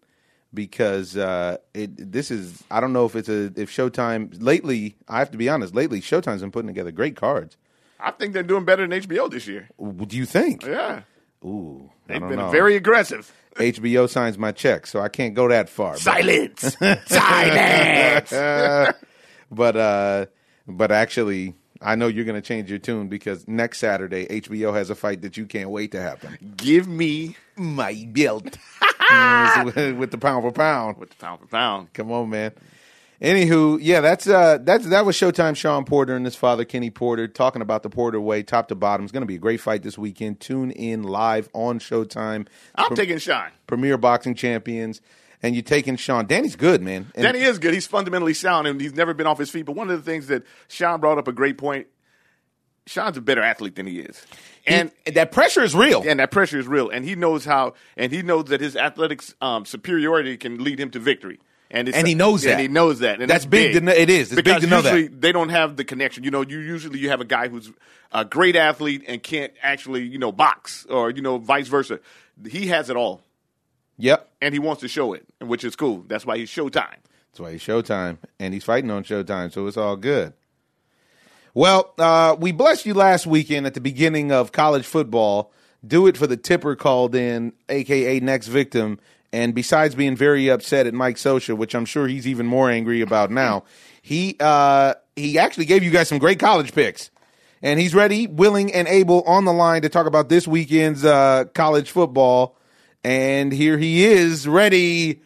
because 0.53 1.17
uh, 1.17 1.58
it 1.73 2.12
this 2.12 2.29
is 2.29 2.63
I 2.69 2.79
don't 2.79 2.93
know 2.93 3.05
if 3.05 3.15
it's 3.15 3.29
a 3.29 3.45
if 3.55 3.71
Showtime 3.71 4.38
lately 4.39 4.95
I 5.08 5.19
have 5.19 5.31
to 5.31 5.38
be 5.38 5.49
honest 5.49 5.73
lately 5.73 6.01
Showtime's 6.01 6.41
been 6.41 6.51
putting 6.51 6.67
together 6.67 6.91
great 6.91 7.15
cards. 7.15 7.58
I 7.99 8.12
think 8.12 8.34
they're 8.34 8.43
doing 8.43 8.65
better 8.65 8.88
than 8.88 9.01
HBO 9.01 9.29
this 9.29 9.47
year. 9.47 9.69
Do 9.79 10.15
you 10.15 10.25
think? 10.25 10.63
Yeah, 10.63 11.01
Ooh, 11.43 11.89
they've 12.08 12.19
been 12.19 12.36
know. 12.36 12.51
very 12.51 12.75
aggressive. 12.75 13.31
HBO 13.55 14.09
signs 14.09 14.37
my 14.37 14.51
check, 14.51 14.85
so 14.87 14.99
I 14.99 15.07
can't 15.09 15.33
go 15.33 15.47
that 15.47 15.69
far. 15.69 15.93
But- 15.93 16.01
Silence, 16.01 16.61
silence. 17.07 18.95
but 19.51 19.75
uh 19.75 20.25
but 20.67 20.91
actually 20.91 21.53
I 21.81 21.95
know 21.95 22.07
you're 22.07 22.25
going 22.25 22.41
to 22.41 22.47
change 22.47 22.69
your 22.69 22.79
tune 22.79 23.09
because 23.09 23.47
next 23.47 23.79
Saturday 23.79 24.25
HBO 24.27 24.73
has 24.73 24.89
a 24.89 24.95
fight 24.95 25.21
that 25.21 25.35
you 25.37 25.45
can't 25.45 25.69
wait 25.69 25.91
to 25.91 26.01
happen. 26.01 26.55
Give 26.57 26.87
me 26.87 27.35
My 27.57 28.07
belt 28.11 28.43
with, 29.65 29.75
with 29.97 30.11
the 30.11 30.17
pound 30.17 30.43
for 30.43 30.51
pound. 30.51 30.97
with 30.97 31.09
the 31.09 31.15
pound 31.17 31.41
for 31.41 31.47
pound. 31.47 31.93
Come 31.93 32.11
on, 32.11 32.29
man. 32.29 32.53
Anywho, 33.21 33.80
yeah, 33.82 34.01
that's 34.01 34.28
uh 34.28 34.58
that's 34.62 34.88
that 34.88 35.06
was 35.06 35.15
Showtime 35.15 35.56
Shawn 35.56 35.86
Porter 35.86 36.15
and 36.15 36.25
his 36.25 36.36
father 36.36 36.65
Kenny 36.65 36.89
Porter 36.89 37.28
talking 37.28 37.62
about 37.62 37.82
the 37.84 37.89
Porter 37.89 38.19
way, 38.19 38.43
top 38.43 38.67
to 38.67 38.75
bottom. 38.75 39.06
It's 39.06 39.12
going 39.13 39.21
to 39.21 39.28
be 39.28 39.36
a 39.36 39.39
great 39.39 39.62
fight 39.62 39.84
this 39.84 39.97
weekend. 39.97 40.39
Tune 40.41 40.71
in 40.71 41.04
live 41.04 41.47
on 41.54 41.80
Showtime. 41.80 42.47
I'm 42.75 42.88
Pre- 42.89 42.97
taking 42.97 43.17
Shawn. 43.17 43.51
Premier 43.67 43.97
Boxing 43.97 44.36
Champions, 44.36 44.99
and 45.41 45.56
you're 45.56 45.62
taking 45.63 45.95
Shawn. 45.95 46.25
Danny's 46.28 46.58
good, 46.58 46.82
man. 46.82 47.10
And 47.15 47.23
Danny 47.23 47.39
is 47.39 47.58
good. 47.58 47.73
He's 47.73 47.88
fundamentally 47.88 48.34
sound, 48.34 48.67
and 48.67 48.82
he's 48.82 48.93
never 48.93 49.13
been 49.13 49.28
off 49.28 49.38
his 49.39 49.49
feet. 49.49 49.65
But 49.65 49.75
one 49.75 49.89
of 49.89 49.97
the 49.97 50.12
things 50.12 50.28
that 50.28 50.43
Shawn 50.67 50.99
brought 50.99 51.17
up 51.17 51.28
a 51.30 51.34
great 51.34 51.58
point. 51.58 51.88
Shawn's 52.88 53.17
a 53.17 53.21
better 53.21 53.41
athlete 53.41 53.75
than 53.75 53.88
he 53.88 53.99
is, 53.99 54.21
and 54.67 54.91
he- 55.06 55.13
that 55.13 55.32
pressure 55.32 55.63
is 55.63 55.73
real. 55.73 56.04
and 56.06 56.19
that 56.19 56.30
pressure 56.30 56.60
is 56.60 56.67
real. 56.67 56.89
And 56.89 57.04
he 57.04 57.15
knows 57.15 57.43
how, 57.43 57.73
and 57.97 58.12
he 58.12 58.21
knows 58.21 58.45
that 58.49 58.62
his 58.62 58.75
athletics 58.75 59.34
um, 59.41 59.65
superiority 59.65 60.38
can 60.38 60.63
lead 60.63 60.80
him 60.80 60.91
to 60.91 60.99
victory. 60.99 61.39
And, 61.71 61.88
it's, 61.89 61.97
And 61.97 62.08
he 62.08 62.13
knows 62.15 62.43
that. 62.43 62.51
And 62.54 62.62
he 62.62 62.67
knows 62.67 62.99
that. 62.99 63.19
And 63.19 63.30
That's 63.30 63.43
that's, 63.43 63.45
big 63.45 63.73
to 63.73 63.82
kn- 63.82 63.97
it 63.97 64.10
is. 64.10 64.32
It's 64.32 64.36
big 64.36 64.45
because 64.45 64.63
to 64.63 64.69
know 64.69 64.82
that. 64.82 64.93
usually 64.97 65.17
They 65.17 65.32
don't 65.32 65.49
have 65.49 65.75
the 65.75 65.84
connection. 65.84 66.23
You 66.23 66.32
know, 66.32 66.41
you 66.41 66.60
usually 66.60 66.99
you 66.99 67.10
have 67.10 67.21
a 67.21 67.25
guy 67.25 67.47
who's 67.47 67.71
a 68.12 68.23
great 68.23 68.56
athlete 68.56 69.04
and 69.08 69.21
can't 69.21 69.51
actually, 69.62 70.04
you 70.04 70.19
know, 70.19 70.32
box 70.32 70.86
or 70.89 71.10
you 71.10 71.21
know, 71.21 71.38
vice 71.38 71.67
versa. 71.67 71.99
He 72.47 72.67
has 72.67 72.89
it 72.89 72.95
all, 72.95 73.21
Yep. 73.97 74.30
and 74.41 74.54
he 74.54 74.60
wants 74.60 74.82
to 74.82 74.88
show 74.88 75.13
it, 75.13 75.25
which 75.41 75.63
is 75.63 75.75
cool. 75.75 76.04
That's 76.08 76.25
why 76.25 76.38
he's 76.38 76.49
Showtime. 76.49 76.97
That's 77.32 77.39
why 77.39 77.51
he's 77.54 77.62
Showtime, 77.63 78.17
and 78.39 78.54
he's 78.54 78.63
fighting 78.63 78.91
on 78.91 79.04
Showtime, 79.04 79.51
so 79.51 79.65
it's 79.67 79.78
all 79.78 79.95
good. 79.95 80.34
Well, 81.54 81.93
uh, 81.97 82.36
we 82.39 82.51
blessed 82.51 82.86
you 82.86 82.93
last 82.93 83.25
weekend 83.25 83.65
at 83.65 83.73
the 83.73 83.82
beginning 83.82 84.32
of 84.32 84.51
college 84.51 84.86
football. 84.86 85.51
Do 85.86 86.08
it 86.08 86.17
for 86.17 86.28
the 86.28 86.38
tipper 86.38 86.75
called 86.75 87.15
in, 87.15 87.54
aka 87.69 88.19
next 88.19 88.47
victim. 88.47 88.99
And 89.35 89.53
besides 89.53 89.95
being 89.95 90.15
very 90.15 90.47
upset 90.47 90.87
at 90.87 90.93
Mike 90.93 91.17
Scioscia, 91.17 91.57
which 91.57 91.75
I'm 91.75 91.83
sure 91.83 92.07
he's 92.07 92.25
even 92.25 92.45
more 92.45 92.69
angry 92.69 93.01
about 93.01 93.31
now, 93.31 93.65
he 94.01 94.37
uh, 94.39 94.93
he 95.17 95.37
actually 95.37 95.65
gave 95.65 95.83
you 95.83 95.91
guys 95.91 96.07
some 96.07 96.19
great 96.19 96.39
college 96.39 96.73
picks, 96.73 97.11
and 97.61 97.77
he's 97.77 97.93
ready, 97.93 98.27
willing, 98.27 98.73
and 98.73 98.87
able 98.87 99.23
on 99.23 99.43
the 99.43 99.51
line 99.51 99.81
to 99.81 99.89
talk 99.89 100.07
about 100.07 100.29
this 100.29 100.47
weekend's 100.47 101.03
uh, 101.03 101.43
college 101.53 101.91
football. 101.91 102.57
And 103.03 103.51
here 103.51 103.77
he 103.77 104.05
is, 104.05 104.47
ready 104.47 105.21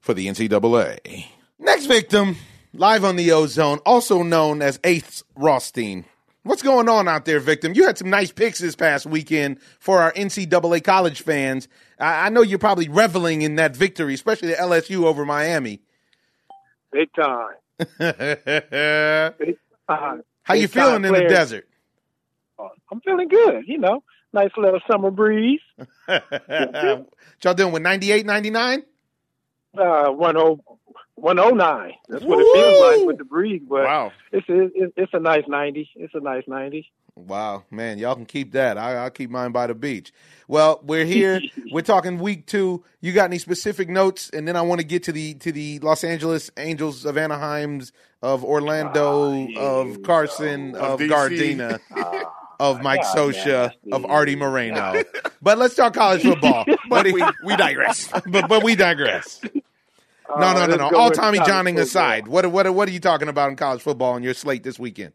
for 0.00 0.12
the 0.12 0.26
NCAA. 0.26 1.26
Next 1.60 1.86
victim, 1.86 2.34
live 2.72 3.04
on 3.04 3.14
the 3.14 3.30
Ozone, 3.30 3.78
also 3.86 4.24
known 4.24 4.60
as 4.60 4.80
Ace 4.82 5.22
Rothstein. 5.36 6.04
What's 6.46 6.62
going 6.62 6.88
on 6.88 7.08
out 7.08 7.24
there, 7.24 7.40
victim? 7.40 7.74
You 7.74 7.86
had 7.86 7.98
some 7.98 8.08
nice 8.08 8.30
picks 8.30 8.60
this 8.60 8.76
past 8.76 9.04
weekend 9.04 9.60
for 9.80 10.00
our 10.00 10.12
NCAA 10.12 10.84
college 10.84 11.22
fans. 11.22 11.66
I, 11.98 12.26
I 12.26 12.28
know 12.28 12.42
you're 12.42 12.60
probably 12.60 12.88
reveling 12.88 13.42
in 13.42 13.56
that 13.56 13.74
victory, 13.74 14.14
especially 14.14 14.50
the 14.50 14.54
LSU 14.54 15.06
over 15.06 15.24
Miami. 15.24 15.80
Big 16.92 17.08
time. 17.14 17.54
How 17.98 18.14
Big 19.38 19.58
time. 19.88 20.22
you 20.54 20.62
Big 20.62 20.70
feeling 20.70 21.02
time 21.02 21.04
in 21.04 21.12
the 21.14 21.26
desert? 21.28 21.68
I'm 22.92 23.00
feeling 23.00 23.26
good. 23.26 23.64
You 23.66 23.78
know, 23.78 24.04
nice 24.32 24.52
little 24.56 24.80
summer 24.88 25.10
breeze. 25.10 25.60
what 26.06 26.30
y'all 27.42 27.54
doing 27.54 27.72
with 27.72 27.82
98, 27.82 28.24
99? 28.24 28.84
Uh, 29.76 30.12
10 30.12 30.36
109. 31.16 31.92
That's 32.08 32.24
what 32.24 32.38
it 32.38 32.46
feels 32.54 32.98
like 32.98 33.06
with 33.06 33.18
the 33.18 33.24
breeze. 33.24 33.62
But 33.68 33.84
Wow. 33.84 34.12
it's 34.32 34.46
it's 34.48 34.92
it's 34.96 35.14
a 35.14 35.18
nice 35.20 35.44
90. 35.48 35.90
It's 35.96 36.14
a 36.14 36.20
nice 36.20 36.44
90. 36.46 36.90
Wow, 37.18 37.64
man, 37.70 37.96
y'all 37.96 38.14
can 38.14 38.26
keep 38.26 38.52
that. 38.52 38.76
I, 38.76 38.96
I'll 38.96 39.10
keep 39.10 39.30
mine 39.30 39.50
by 39.50 39.66
the 39.66 39.74
beach. 39.74 40.12
Well, 40.48 40.80
we're 40.84 41.06
here. 41.06 41.40
we're 41.72 41.80
talking 41.80 42.18
week 42.18 42.46
two. 42.46 42.84
You 43.00 43.12
got 43.14 43.24
any 43.24 43.38
specific 43.38 43.88
notes? 43.88 44.28
And 44.28 44.46
then 44.46 44.54
I 44.54 44.60
want 44.60 44.82
to 44.82 44.86
get 44.86 45.02
to 45.04 45.12
the 45.12 45.32
to 45.36 45.50
the 45.50 45.78
Los 45.78 46.04
Angeles 46.04 46.50
Angels 46.58 47.06
of 47.06 47.16
Anaheim's, 47.16 47.92
of 48.22 48.44
Orlando, 48.44 49.48
ah, 49.56 49.60
of 49.60 50.02
Carson, 50.02 50.74
of, 50.74 51.00
Of 51.00 51.00
DC. 51.00 51.08
Gardena, 51.10 51.80
ah, 51.96 52.32
of 52.60 52.82
Mike 52.82 53.00
God, 53.00 53.16
Scioscia, 53.16 53.62
nasty. 53.62 53.92
of 53.92 54.04
Arte 54.04 54.36
Moreno. 54.36 55.02
but 55.40 55.56
let's 55.56 55.74
talk 55.74 55.94
college 55.94 56.20
football. 56.22 56.66
But 56.90 57.06
we, 57.06 57.24
we 57.44 57.56
digress. 57.56 58.12
but 58.26 58.46
but 58.48 58.62
we 58.62 58.76
digress. 58.76 59.40
No, 60.28 60.52
no, 60.52 60.60
Uh, 60.62 60.66
no, 60.66 60.76
no. 60.76 60.96
All 60.96 61.10
Tommy 61.10 61.38
Johning 61.38 61.78
aside, 61.78 62.26
what 62.28 62.46
what 62.46 62.72
what 62.74 62.88
are 62.88 62.92
you 62.92 63.00
talking 63.00 63.28
about 63.28 63.50
in 63.50 63.56
college 63.56 63.80
football 63.82 64.12
on 64.14 64.22
your 64.22 64.34
slate 64.34 64.62
this 64.62 64.78
weekend? 64.78 65.12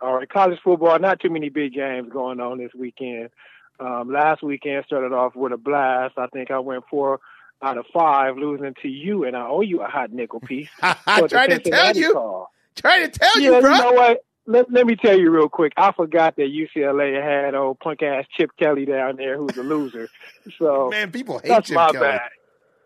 All 0.00 0.14
right, 0.14 0.28
college 0.28 0.58
football. 0.64 0.98
Not 0.98 1.20
too 1.20 1.30
many 1.30 1.48
big 1.48 1.74
games 1.74 2.08
going 2.12 2.40
on 2.40 2.58
this 2.58 2.72
weekend. 2.76 3.30
Um, 3.78 4.10
last 4.12 4.42
weekend 4.42 4.84
started 4.86 5.12
off 5.12 5.34
with 5.36 5.52
a 5.52 5.56
blast. 5.56 6.14
I 6.18 6.26
think 6.28 6.50
I 6.50 6.58
went 6.58 6.84
four 6.90 7.20
out 7.62 7.78
of 7.78 7.86
five, 7.92 8.36
losing 8.36 8.74
to 8.82 8.88
you, 8.88 9.24
and 9.24 9.36
I 9.36 9.46
owe 9.46 9.60
you 9.60 9.80
a 9.82 9.86
hot 9.86 10.12
nickel 10.12 10.40
piece. 10.40 10.68
I 10.82 11.26
tried 11.28 11.48
to 11.50 11.58
tell 11.60 11.96
you. 11.96 12.12
Call. 12.12 12.50
Try 12.74 13.06
to 13.06 13.08
tell 13.08 13.40
yeah, 13.40 13.50
you, 13.56 13.60
bro. 13.60 13.76
know 13.76 13.92
what? 13.92 14.24
Let, 14.44 14.72
let 14.72 14.86
me 14.86 14.96
tell 14.96 15.16
you 15.16 15.30
real 15.30 15.48
quick. 15.48 15.72
I 15.76 15.92
forgot 15.92 16.34
that 16.36 16.48
UCLA 16.50 17.22
had 17.22 17.54
old 17.54 17.78
punk 17.78 18.02
ass 18.02 18.24
Chip 18.36 18.50
Kelly 18.58 18.84
down 18.84 19.16
there, 19.16 19.36
who's 19.36 19.56
a 19.56 19.62
loser. 19.62 20.08
So 20.58 20.88
Man, 20.90 21.12
people 21.12 21.38
hate 21.38 21.48
that's 21.48 21.68
Chip 21.68 21.76
my 21.76 21.86
Kelly. 21.92 22.00
bad. 22.00 22.20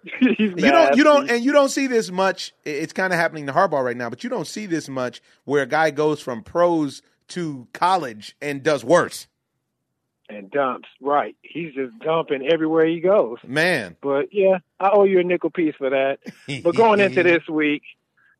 He's 0.21 0.38
You 0.38 0.55
don't, 0.57 0.97
you 0.97 1.05
don't, 1.05 1.31
and 1.31 1.45
you 1.45 1.53
don't 1.53 1.69
see 1.69 1.87
this 1.87 2.11
much. 2.11 2.53
It's 2.64 2.92
kind 2.92 3.12
of 3.12 3.19
happening 3.19 3.47
to 3.47 3.53
Harbaugh 3.53 3.85
right 3.85 3.97
now, 3.97 4.09
but 4.11 4.23
you 4.25 4.31
don't 4.31 4.47
see 4.47 4.66
this 4.66 4.88
much 4.88 5.21
where 5.45 5.62
a 5.62 5.66
guy 5.66 5.90
goes 5.90 6.21
from 6.21 6.42
pros 6.42 7.03
to 7.29 7.66
college 7.73 8.37
and 8.40 8.62
does 8.62 8.85
worse. 8.85 9.27
and 10.29 10.51
dumps. 10.51 10.88
Right, 11.01 11.37
he's 11.42 11.75
just 11.75 11.99
dumping 12.01 12.47
everywhere 12.47 12.87
he 12.87 13.01
goes. 13.01 13.38
Man, 13.47 13.97
But 14.01 14.33
yeah, 14.33 14.59
I 14.79 14.90
owe 14.92 15.05
you 15.05 15.21
a 15.21 15.25
nickel 15.25 15.51
piece 15.51 15.75
for 15.77 15.90
that. 15.90 16.19
But 16.62 16.75
going 16.77 17.01
into 17.01 17.23
this 17.23 17.49
week, 17.49 17.83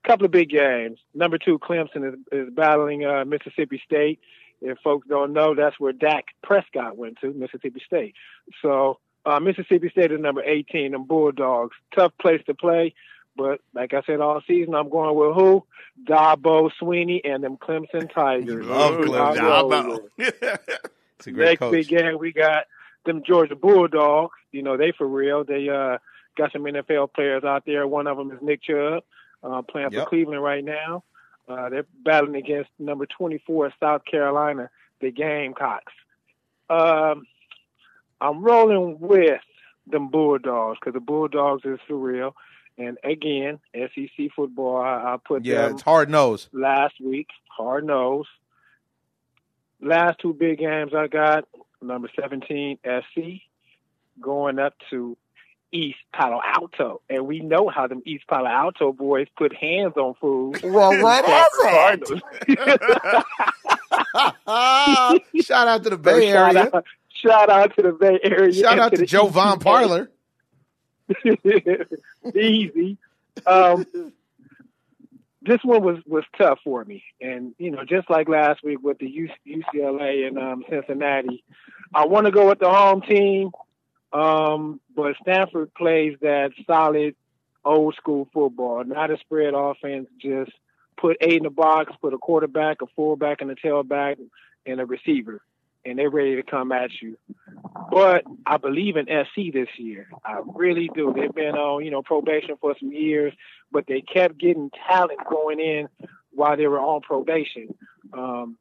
a 0.05 0.09
couple 0.09 0.27
of 0.27 0.33
big 0.33 0.51
games. 0.51 0.99
Number 1.15 1.39
two, 1.39 1.59
Clemson 1.59 2.13
is, 2.13 2.19
is 2.31 2.49
battling 2.55 3.05
uh, 3.05 3.25
Mississippi 3.25 3.81
State. 3.85 4.21
If 4.61 4.79
folks 4.83 5.07
don't 5.07 5.33
know, 5.33 5.55
that's 5.55 5.79
where 5.79 5.93
Dak 5.93 6.27
Prescott 6.43 6.97
went 6.97 7.19
to, 7.21 7.33
Mississippi 7.33 7.83
State. 7.85 8.15
So 8.63 8.99
uh, 9.27 9.41
Mississippi 9.41 9.91
State 9.91 10.13
is 10.13 10.21
number 10.21 10.43
18, 10.43 10.93
them 10.93 11.05
Bulldogs. 11.05 11.75
Tough 11.95 12.13
place 12.21 12.41
to 12.47 12.55
play, 12.55 12.95
But 13.37 13.61
like 13.75 13.93
I 13.93 14.03
said 14.07 14.21
all 14.21 14.41
season, 14.47 14.75
I'm 14.75 14.89
going 14.89 15.15
with 15.17 15.35
who? 15.35 15.65
Dabo 16.05 16.71
Swinney 16.81 17.21
and 17.25 17.43
them 17.45 17.57
Clemson 17.57 18.13
Tigers. 18.13 18.65
Love 18.67 18.95
Clemson. 19.01 19.37
I 19.37 19.37
How 19.41 19.49
roll 19.49 19.73
about? 19.73 20.03
with. 20.19 20.31
It's 21.19 21.27
a 21.27 21.33
great 21.33 21.45
Next 21.47 21.59
coach. 21.61 21.73
big 21.73 21.89
game, 21.89 22.19
we 22.19 22.33
got 22.33 22.65
them 23.07 23.23
Georgia 23.27 23.57
Bulldogs. 23.57 24.35
You 24.53 24.63
know, 24.63 24.77
they 24.77 24.93
for 24.93 25.07
real. 25.07 25.45
They 25.45 25.69
uh 25.69 25.99
got 26.37 26.53
some 26.53 26.63
NFL 26.65 27.15
players 27.15 27.45
out 27.45 27.65
there. 27.65 27.87
One 27.87 28.07
of 28.07 28.19
them 28.19 28.31
is 28.31 28.39
Nick 28.43 28.63
Chubb, 28.63 29.03
uh, 29.43 29.63
playing 29.63 29.93
Yep. 29.93 30.05
for 30.05 30.09
Cleveland 30.11 30.43
right 30.43 30.63
now. 30.65 31.03
Uh, 31.49 31.71
they're 31.71 31.87
battling 32.05 32.37
against 32.37 32.69
number 32.79 33.07
24 33.07 33.73
South 33.81 34.03
Carolina, 34.05 34.69
the 35.01 35.11
Gamecocks. 35.11 35.93
Um, 36.69 37.27
I'm 38.21 38.43
rolling 38.43 38.99
with 39.01 39.41
them 39.87 40.09
Bulldogs 40.09 40.79
because 40.81 40.95
the 40.95 41.01
Bulldogs 41.01 41.65
is 41.65 41.79
for 41.87 41.97
real. 41.97 42.35
And 42.79 42.99
again, 43.05 43.59
SEC 43.75 44.31
football, 44.35 44.77
I, 44.79 45.15
I 45.15 45.17
put 45.25 45.45
Yeah, 45.45 45.67
them 45.67 45.75
it's 45.75 45.83
hard 45.83 46.11
nose. 46.11 46.49
last 46.53 46.95
week, 47.01 47.29
hard 47.49 47.85
nose. 47.85 48.27
Last 49.81 50.19
two 50.21 50.33
big 50.35 50.59
games 50.59 50.93
I 50.95 51.07
got, 51.07 51.47
number 51.83 52.09
17 52.19 52.79
SC 52.85 53.21
going 54.21 54.59
up 54.59 54.75
to 54.91 55.17
East 55.73 55.99
Palo 56.15 56.41
Alto. 56.45 57.03
And 57.11 57.27
we 57.27 57.41
know 57.41 57.69
how 57.69 57.87
them 57.87 58.03
East 58.07 58.25
Palo 58.29 58.47
Alto 58.49 58.93
boys 58.93 59.27
put 59.37 59.55
hands 59.55 59.95
on 59.97 60.15
food. 60.21 60.61
Well, 60.63 60.97
what 60.97 61.25
is 61.29 61.47
it? 61.53 61.71
Cardinals. 61.71 62.23
Shout 65.43 65.69
out 65.69 65.83
to 65.85 65.91
the 65.91 65.97
So 66.09 66.21
Bay 66.21 66.23
shout 66.23 66.57
Area. 66.57 66.71
out, 66.73 66.85
shout 67.27 67.51
out 67.51 67.77
to 67.77 67.83
the 67.83 67.93
Bay 67.93 68.19
Area. 68.23 68.53
Shout 68.53 68.79
out 68.79 68.93
to 68.93 68.99
the 68.99 69.07
Joe 69.07 69.29
Von. 69.29 69.59
Parlor. 69.59 70.11
Easy. 72.35 72.99
Um, 73.47 73.87
this 75.43 75.61
one 75.63 75.83
was 75.83 75.99
was 76.07 76.25
tough 76.37 76.59
for 76.65 76.85
me, 76.85 77.05
and 77.21 77.55
you 77.59 77.71
know, 77.71 77.85
just 77.85 78.11
like 78.11 78.29
last 78.29 78.63
week 78.65 78.83
with 78.83 78.99
the 78.99 79.31
UCLA 79.47 80.27
and 80.27 80.39
um, 80.39 80.65
Cincinnati, 80.69 81.45
I 81.95 82.07
want 82.07 82.27
to 82.27 82.33
go 82.33 82.49
with 82.49 82.59
the 82.59 82.71
home 82.71 83.03
team, 83.03 83.51
um, 84.13 84.81
but 84.95 85.15
Stanford 85.23 85.73
plays 85.75 86.17
that 86.21 86.51
solid 86.67 87.15
old 87.65 87.95
school 87.97 88.29
football, 88.33 88.85
not 88.85 89.11
a 89.11 89.19
spread 89.19 89.55
offense. 89.55 90.09
Just 90.21 90.53
put 90.97 91.17
eight 91.21 91.39
in 91.39 91.43
the 91.45 91.51
box, 91.51 91.93
put 92.01 92.15
a 92.15 92.19
quarterback, 92.19 92.83
a 92.83 92.87
fullback, 92.97 93.41
and 93.41 93.51
a 93.51 93.55
tailback, 93.55 94.17
and 94.65 94.81
a 94.81 94.87
receiver, 94.87 95.41
and 95.87 95.99
they're 95.99 96.11
ready 96.11 96.37
to 96.37 96.43
come 96.43 96.73
at 96.73 96.91
you. 97.01 97.17
But 97.91 98.25
I 98.45 98.57
believe 98.57 98.97
in 98.97 99.07
SC 99.07 99.53
this 99.53 99.69
year. 99.79 100.09
I 100.25 100.41
really 100.55 100.91
do. 100.95 101.13
They've 101.15 101.33
been 101.35 101.55
on, 101.55 101.85
you 101.85 101.91
know, 101.91 102.03
probation 102.03 102.57
for 102.61 102.75
some 102.79 102.93
years, 102.93 103.33
but 103.71 103.85
they 103.87 104.01
kept 104.01 104.39
getting 104.39 104.71
talent 104.89 105.21
going 105.31 105.61
in 105.61 105.89
while 106.33 106.57
they 106.57 106.67
were 106.67 106.81
on 106.81 107.01
probation. 107.03 107.75
Um, 108.13 108.57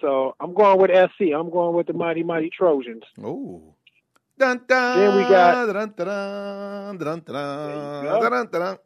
so 0.00 0.34
I'm 0.40 0.54
going 0.54 0.78
with 0.80 0.90
SC. 0.90 1.32
I'm 1.34 1.50
going 1.50 1.74
with 1.74 1.86
the 1.88 1.92
mighty, 1.92 2.22
mighty 2.22 2.50
Trojans. 2.50 3.02
Ooh. 3.20 3.74
Dun, 4.38 4.60
dun, 4.68 4.98
Then 4.98 5.16
we 5.16 5.22
got- 5.22 5.66
dun, 5.66 5.92
dun, 5.96 6.96
dun, 6.96 6.96
dun, 6.98 7.20
dun, 8.30 8.48
dun. 8.52 8.78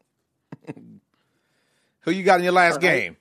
Who 2.01 2.11
you 2.11 2.23
got 2.25 2.39
in 2.41 2.45
your 2.45 2.55
last 2.55 2.81
game? 2.81 3.17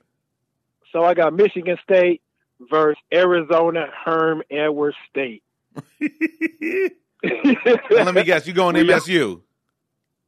So 0.92 1.04
I 1.04 1.14
got 1.14 1.34
Michigan 1.34 1.76
State 1.82 2.21
versus 2.70 3.02
Arizona 3.12 3.86
Herm 4.04 4.42
Edwards 4.50 4.96
State. 5.10 5.42
Let 7.90 8.14
me 8.14 8.24
guess. 8.24 8.46
You 8.46 8.52
going 8.52 8.76
MSU? 8.86 9.40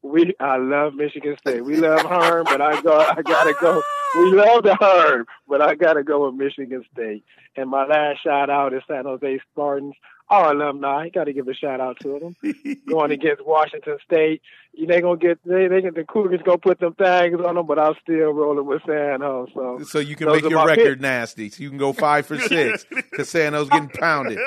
We 0.02 0.34
I 0.38 0.58
love 0.58 0.94
Michigan 0.94 1.36
State. 1.40 1.64
We 1.64 1.76
love 1.76 2.00
Herm, 2.02 2.44
but 2.44 2.60
I 2.60 2.80
go 2.82 2.98
I 2.98 3.22
gotta 3.22 3.54
go. 3.58 3.82
We 4.16 4.32
love 4.32 4.62
the 4.62 4.76
Herm, 4.78 5.26
but 5.48 5.62
I 5.62 5.74
gotta 5.74 6.02
go 6.04 6.26
with 6.26 6.34
Michigan 6.34 6.84
State. 6.92 7.24
And 7.56 7.70
my 7.70 7.86
last 7.86 8.22
shout 8.22 8.50
out 8.50 8.74
is 8.74 8.82
San 8.86 9.04
Jose 9.04 9.40
Spartans. 9.50 9.94
Our 10.30 10.52
alumni, 10.52 11.04
you 11.04 11.10
gotta 11.10 11.32
give 11.34 11.48
a 11.48 11.54
shout 11.54 11.80
out 11.80 11.98
to 12.00 12.18
them. 12.18 12.36
Going 12.88 13.10
against 13.10 13.44
Washington 13.44 13.98
State, 14.04 14.40
you 14.72 14.86
they 14.86 15.00
gonna 15.02 15.18
get 15.18 15.38
they 15.44 15.68
they 15.68 15.80
the 15.82 16.04
Cougars 16.08 16.40
gonna 16.44 16.58
put 16.58 16.80
them 16.80 16.94
tags 16.94 17.38
on 17.40 17.56
them, 17.56 17.66
but 17.66 17.78
I'm 17.78 17.94
still 18.02 18.30
rolling 18.30 18.64
with 18.64 18.82
San 18.86 19.20
Jose. 19.20 19.52
So 19.54 19.80
So 19.84 19.98
you 19.98 20.16
can 20.16 20.28
make 20.28 20.48
your 20.48 20.66
record 20.66 20.94
picks. 20.94 21.02
nasty. 21.02 21.50
So 21.50 21.62
you 21.62 21.68
can 21.68 21.78
go 21.78 21.92
five 21.92 22.26
for 22.26 22.38
six 22.38 22.86
because 22.90 23.28
Sano's 23.28 23.68
getting 23.68 23.90
pounded. 23.90 24.38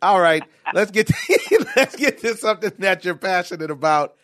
All 0.00 0.20
right, 0.20 0.44
let's 0.72 0.92
get 0.92 1.08
to, 1.08 1.66
let's 1.76 1.96
get 1.96 2.20
to 2.20 2.36
something 2.36 2.70
that 2.78 3.04
you're 3.04 3.16
passionate 3.16 3.72
about. 3.72 4.14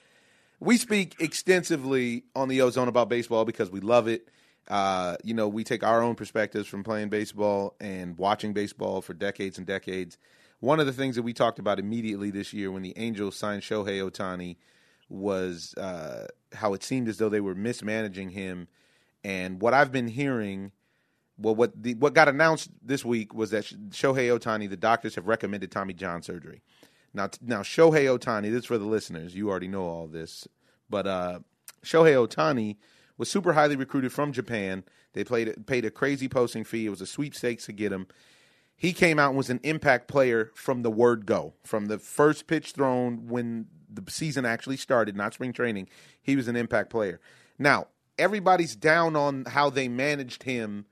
We 0.60 0.76
speak 0.76 1.16
extensively 1.18 2.22
on 2.36 2.48
the 2.48 2.60
Ozone 2.62 2.86
about 2.86 3.08
baseball 3.08 3.44
because 3.44 3.70
we 3.70 3.80
love 3.80 4.06
it. 4.06 4.28
Uh, 4.68 5.16
you 5.24 5.34
know, 5.34 5.48
we 5.48 5.64
take 5.64 5.82
our 5.82 6.00
own 6.02 6.14
perspectives 6.14 6.68
from 6.68 6.84
playing 6.84 7.08
baseball 7.08 7.74
and 7.80 8.16
watching 8.16 8.52
baseball 8.52 9.02
for 9.02 9.12
decades 9.12 9.58
and 9.58 9.66
decades. 9.66 10.16
One 10.64 10.80
of 10.80 10.86
the 10.86 10.94
things 10.94 11.16
that 11.16 11.22
we 11.24 11.34
talked 11.34 11.58
about 11.58 11.78
immediately 11.78 12.30
this 12.30 12.54
year 12.54 12.72
when 12.72 12.80
the 12.80 12.94
Angels 12.96 13.36
signed 13.36 13.60
Shohei 13.60 14.00
Ohtani 14.00 14.56
was 15.10 15.74
uh, 15.74 16.28
how 16.54 16.72
it 16.72 16.82
seemed 16.82 17.06
as 17.06 17.18
though 17.18 17.28
they 17.28 17.42
were 17.42 17.54
mismanaging 17.54 18.30
him. 18.30 18.68
And 19.22 19.60
what 19.60 19.74
I've 19.74 19.92
been 19.92 20.08
hearing, 20.08 20.72
well, 21.36 21.54
what 21.54 21.82
the 21.82 21.92
what 21.96 22.14
got 22.14 22.30
announced 22.30 22.70
this 22.82 23.04
week 23.04 23.34
was 23.34 23.50
that 23.50 23.64
Shohei 23.90 24.34
Ohtani, 24.38 24.70
the 24.70 24.78
doctors 24.78 25.16
have 25.16 25.26
recommended 25.26 25.70
Tommy 25.70 25.92
John 25.92 26.22
surgery. 26.22 26.62
Now, 27.12 27.28
now 27.42 27.60
Shohei 27.60 28.18
Ohtani, 28.18 28.50
this 28.50 28.60
is 28.60 28.64
for 28.64 28.78
the 28.78 28.86
listeners. 28.86 29.34
You 29.34 29.50
already 29.50 29.68
know 29.68 29.84
all 29.84 30.06
this, 30.06 30.48
but 30.88 31.06
uh, 31.06 31.40
Shohei 31.84 32.26
Ohtani 32.26 32.76
was 33.18 33.30
super 33.30 33.52
highly 33.52 33.76
recruited 33.76 34.14
from 34.14 34.32
Japan. 34.32 34.82
They 35.12 35.24
played 35.24 35.66
paid 35.66 35.84
a 35.84 35.90
crazy 35.90 36.26
posting 36.26 36.64
fee. 36.64 36.86
It 36.86 36.90
was 36.90 37.02
a 37.02 37.06
sweepstakes 37.06 37.66
to 37.66 37.72
get 37.72 37.92
him. 37.92 38.06
He 38.76 38.92
came 38.92 39.18
out 39.18 39.30
and 39.30 39.38
was 39.38 39.50
an 39.50 39.60
impact 39.62 40.08
player 40.08 40.50
from 40.54 40.82
the 40.82 40.90
word 40.90 41.26
go, 41.26 41.54
from 41.62 41.86
the 41.86 41.98
first 41.98 42.46
pitch 42.46 42.72
thrown 42.72 43.28
when 43.28 43.66
the 43.88 44.10
season 44.10 44.44
actually 44.44 44.76
started, 44.76 45.16
not 45.16 45.34
spring 45.34 45.52
training. 45.52 45.88
He 46.20 46.36
was 46.36 46.48
an 46.48 46.56
impact 46.56 46.90
player. 46.90 47.20
Now, 47.58 47.86
everybody's 48.18 48.76
down 48.76 49.16
on 49.16 49.44
how 49.46 49.70
they 49.70 49.88
managed 49.88 50.42
him 50.42 50.86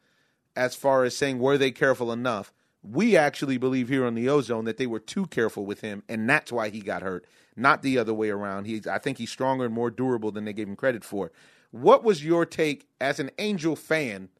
as 0.54 0.74
far 0.74 1.04
as 1.04 1.16
saying 1.16 1.38
were 1.38 1.58
they 1.58 1.70
careful 1.70 2.12
enough. 2.12 2.52
We 2.82 3.16
actually 3.16 3.58
believe 3.58 3.88
here 3.88 4.04
on 4.04 4.14
the 4.14 4.28
Ozone 4.28 4.64
that 4.64 4.76
they 4.76 4.86
were 4.86 4.98
too 4.98 5.26
careful 5.26 5.64
with 5.64 5.80
him, 5.82 6.02
and 6.08 6.28
that's 6.28 6.50
why 6.50 6.68
he 6.68 6.80
got 6.80 7.02
hurt, 7.02 7.26
not 7.56 7.82
the 7.82 7.96
other 7.98 8.12
way 8.12 8.30
around. 8.30 8.66
He's, 8.66 8.86
I 8.86 8.98
think 8.98 9.18
he's 9.18 9.30
stronger 9.30 9.64
and 9.64 9.74
more 9.74 9.90
durable 9.90 10.32
than 10.32 10.44
they 10.44 10.52
gave 10.52 10.68
him 10.68 10.76
credit 10.76 11.04
for. 11.04 11.30
What 11.70 12.02
was 12.02 12.24
your 12.24 12.44
take 12.44 12.86
as 13.00 13.20
an 13.20 13.30
Angel 13.38 13.76
fan, 13.76 14.30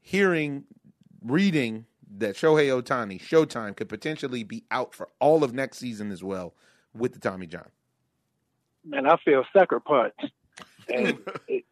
hearing, 0.00 0.64
reading 1.22 1.86
that 2.18 2.36
Shohei 2.36 2.68
Ohtani, 2.68 3.20
Showtime, 3.20 3.76
could 3.76 3.88
potentially 3.88 4.44
be 4.44 4.64
out 4.70 4.94
for 4.94 5.08
all 5.18 5.44
of 5.44 5.52
next 5.52 5.78
season 5.78 6.10
as 6.12 6.22
well 6.22 6.54
with 6.94 7.12
the 7.12 7.18
Tommy 7.20 7.46
John? 7.46 7.68
man, 8.86 9.06
I 9.06 9.16
feel 9.24 9.44
sucker 9.52 9.80
punched. 9.80 10.30
And 10.92 11.18
it, 11.48 11.64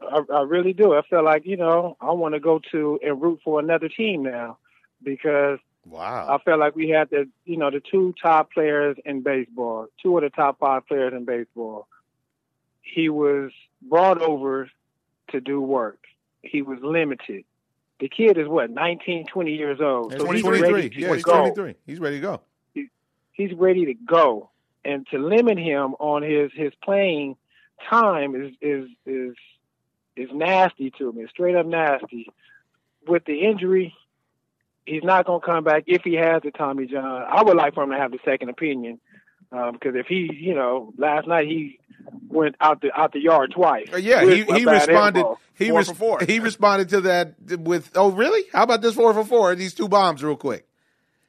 I, 0.00 0.20
I 0.32 0.42
really 0.42 0.72
do. 0.72 0.94
I 0.94 1.02
feel 1.08 1.24
like, 1.24 1.44
you 1.44 1.56
know, 1.56 1.96
I 2.00 2.12
want 2.12 2.34
to 2.34 2.40
go 2.40 2.60
to 2.72 2.98
and 3.04 3.20
root 3.20 3.40
for 3.44 3.60
another 3.60 3.88
team 3.88 4.22
now 4.22 4.58
because 5.02 5.58
Wow. 5.86 6.26
I 6.28 6.42
felt 6.44 6.60
like 6.60 6.76
we 6.76 6.90
had 6.90 7.08
the, 7.08 7.26
you 7.46 7.56
know, 7.56 7.70
the 7.70 7.80
two 7.80 8.14
top 8.22 8.52
players 8.52 8.98
in 9.06 9.22
baseball, 9.22 9.86
two 10.02 10.16
of 10.18 10.22
the 10.22 10.30
top 10.30 10.58
five 10.58 10.86
players 10.86 11.14
in 11.14 11.24
baseball. 11.24 11.88
He 12.82 13.08
was 13.08 13.50
brought 13.80 14.20
over 14.20 14.70
to 15.30 15.40
do 15.40 15.60
work. 15.60 16.04
He 16.42 16.60
was 16.60 16.78
limited. 16.82 17.44
The 18.00 18.08
kid 18.08 18.38
is 18.38 18.48
what, 18.48 18.70
19, 18.70 19.26
20 19.26 19.52
years 19.54 19.78
old. 19.80 20.12
So 20.12 20.30
he's 20.30 20.42
23. 20.42 20.72
ready 20.72 20.90
to 20.90 21.00
Yeah, 21.00 21.14
he's 21.14 21.22
go. 21.22 21.50
23. 21.52 21.74
He's 21.86 22.00
ready 22.00 22.16
to 22.16 22.22
go. 22.22 22.40
he's 23.32 23.52
ready 23.52 23.86
to 23.86 23.94
go. 23.94 24.50
And 24.84 25.06
to 25.08 25.18
limit 25.18 25.58
him 25.58 25.94
on 25.98 26.22
his 26.22 26.50
his 26.54 26.72
playing 26.82 27.36
time 27.88 28.34
is 28.34 28.54
is 28.62 28.88
is 29.04 29.34
is 30.16 30.30
nasty 30.32 30.90
to 30.98 31.12
me, 31.12 31.26
straight 31.28 31.54
up 31.54 31.66
nasty. 31.66 32.30
With 33.06 33.24
the 33.26 33.40
injury, 33.42 33.94
he's 34.86 35.04
not 35.04 35.26
going 35.26 35.40
to 35.40 35.46
come 35.46 35.64
back 35.64 35.84
if 35.86 36.02
he 36.02 36.14
has 36.14 36.42
the 36.42 36.50
Tommy 36.50 36.86
John. 36.86 37.04
I 37.04 37.42
would 37.42 37.56
like 37.56 37.74
for 37.74 37.82
him 37.84 37.90
to 37.90 37.96
have 37.98 38.10
the 38.12 38.18
second 38.24 38.48
opinion 38.48 39.00
um, 39.52 39.72
because 39.72 39.94
if 39.96 40.06
he, 40.06 40.30
you 40.32 40.54
know, 40.54 40.92
last 40.96 41.26
night 41.26 41.46
he 41.46 41.79
went 42.28 42.56
out 42.60 42.80
the 42.80 42.92
out 42.98 43.12
the 43.12 43.20
yard 43.20 43.52
twice. 43.52 43.88
Uh, 43.92 43.96
Yeah, 43.96 44.24
he, 44.24 44.44
he 44.44 44.64
responded. 44.64 45.20
elbow. 45.20 45.38
He 45.54 45.68
Four 45.68 45.78
res- 45.78 45.90
four. 45.90 46.20
he 46.26 46.40
responded 46.40 46.88
to 46.90 47.00
that 47.02 47.34
with, 47.58 47.90
"Oh, 47.94 48.10
really? 48.10 48.42
How 48.52 48.62
about 48.62 48.80
this 48.82 48.94
four 48.94 49.12
for 49.12 49.24
four? 49.24 49.54
These 49.54 49.74
two 49.74 49.88
bombs, 49.88 50.22
real 50.22 50.36
quick." 50.36 50.66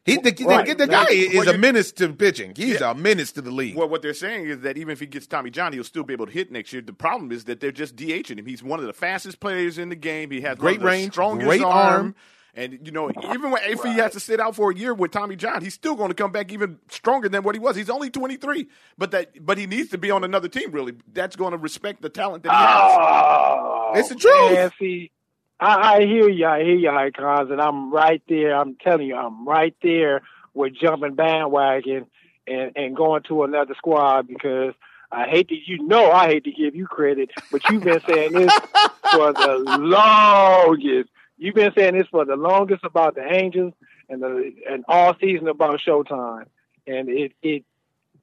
He 0.03 0.17
the, 0.17 0.31
the- 0.31 0.45
Right. 0.45 0.77
the, 0.77 0.87
guy 0.87 1.05
is 1.09 1.45
a 1.47 1.57
menace 1.57 1.91
to 1.93 2.11
pitching. 2.13 2.53
He's 2.55 2.81
a 2.81 2.95
menace 2.95 3.31
to 3.33 3.41
the 3.41 3.51
league. 3.51 3.75
Well, 3.75 3.87
what 3.87 4.01
they're 4.01 4.13
saying 4.15 4.45
is 4.47 4.61
that 4.61 4.75
even 4.77 4.93
if 4.93 4.99
he 4.99 5.05
gets 5.05 5.27
Tommy 5.27 5.51
John, 5.51 5.73
he'll 5.73 5.83
still 5.83 6.03
be 6.03 6.13
able 6.13 6.25
to 6.25 6.31
hit 6.31 6.51
next 6.51 6.73
year. 6.73 6.81
The 6.81 6.91
problem 6.93 7.31
is 7.31 7.43
that 7.43 7.59
they're 7.59 7.71
just 7.71 7.95
DHing 7.95 8.39
him. 8.39 8.45
He's 8.47 8.63
one 8.63 8.79
of 8.79 8.85
the 8.87 8.93
fastest 8.93 9.39
players 9.39 9.77
in 9.77 9.89
the 9.89 9.95
game. 9.95 10.31
He 10.31 10.41
has 10.41 10.57
Great 10.57 10.71
one 10.71 10.75
of 10.77 10.81
the 10.81 10.87
range, 10.87 11.11
strongest 11.13 11.47
great 11.47 11.61
arm. 11.61 11.73
arm. 11.73 12.15
And 12.53 12.79
you 12.83 12.91
know, 12.91 13.09
even 13.31 13.51
when, 13.51 13.61
if 13.63 13.81
he 13.81 13.93
has 13.93 14.11
to 14.11 14.19
sit 14.19 14.39
out 14.39 14.55
for 14.55 14.71
a 14.71 14.75
year 14.75 14.93
with 14.93 15.11
Tommy 15.11 15.35
John, 15.35 15.61
he's 15.61 15.73
still 15.73 15.95
going 15.95 16.09
to 16.09 16.15
come 16.15 16.31
back 16.31 16.51
even 16.51 16.79
stronger 16.89 17.29
than 17.29 17.43
what 17.43 17.55
he 17.55 17.59
was. 17.59 17.75
He's 17.75 17.89
only 17.89 18.09
23, 18.09 18.67
but 18.97 19.11
that 19.11 19.45
but 19.45 19.57
he 19.57 19.67
needs 19.67 19.89
to 19.91 19.97
be 19.97 20.11
on 20.11 20.23
another 20.23 20.49
team. 20.49 20.71
Really, 20.71 20.93
that's 21.13 21.35
going 21.35 21.51
to 21.51 21.57
respect 21.57 22.01
the 22.01 22.09
talent 22.09 22.43
that 22.43 22.51
he 22.51 22.55
has. 22.55 22.91
Oh, 22.97 23.91
It's 23.95 24.09
the 24.09 24.15
truth. 24.15 24.51
Man, 24.51 24.71
see, 24.77 25.11
I, 25.59 25.95
I 25.95 25.99
hear 26.01 26.27
you. 26.27 26.45
I 26.45 26.63
hear 26.63 26.75
you, 26.75 26.89
Icons, 26.89 27.51
and 27.51 27.61
I'm 27.61 27.93
right 27.93 28.21
there. 28.27 28.55
I'm 28.55 28.75
telling 28.75 29.07
you, 29.07 29.15
I'm 29.15 29.47
right 29.47 29.75
there 29.81 30.21
with 30.53 30.73
jumping 30.73 31.15
bandwagon 31.15 32.07
and 32.47 32.71
and 32.75 32.95
going 32.95 33.23
to 33.23 33.43
another 33.43 33.75
squad 33.75 34.27
because 34.27 34.73
I 35.11 35.27
hate 35.27 35.49
to, 35.49 35.55
you 35.55 35.85
know, 35.85 36.11
I 36.11 36.27
hate 36.27 36.45
to 36.45 36.51
give 36.51 36.73
you 36.75 36.87
credit, 36.87 37.31
but 37.51 37.61
you've 37.69 37.83
been 37.83 38.01
saying 38.07 38.31
this 38.31 38.53
for 39.11 39.33
the 39.33 39.63
longest. 39.79 41.09
You've 41.41 41.55
been 41.55 41.71
saying 41.75 41.97
this 41.97 42.05
for 42.11 42.23
the 42.23 42.35
longest 42.35 42.83
about 42.83 43.15
the 43.15 43.23
Angels 43.23 43.73
and 44.07 44.21
the 44.21 44.53
and 44.69 44.85
all 44.87 45.15
season 45.19 45.47
about 45.47 45.79
Showtime, 45.79 46.45
and 46.85 47.09
it 47.09 47.33
it 47.41 47.65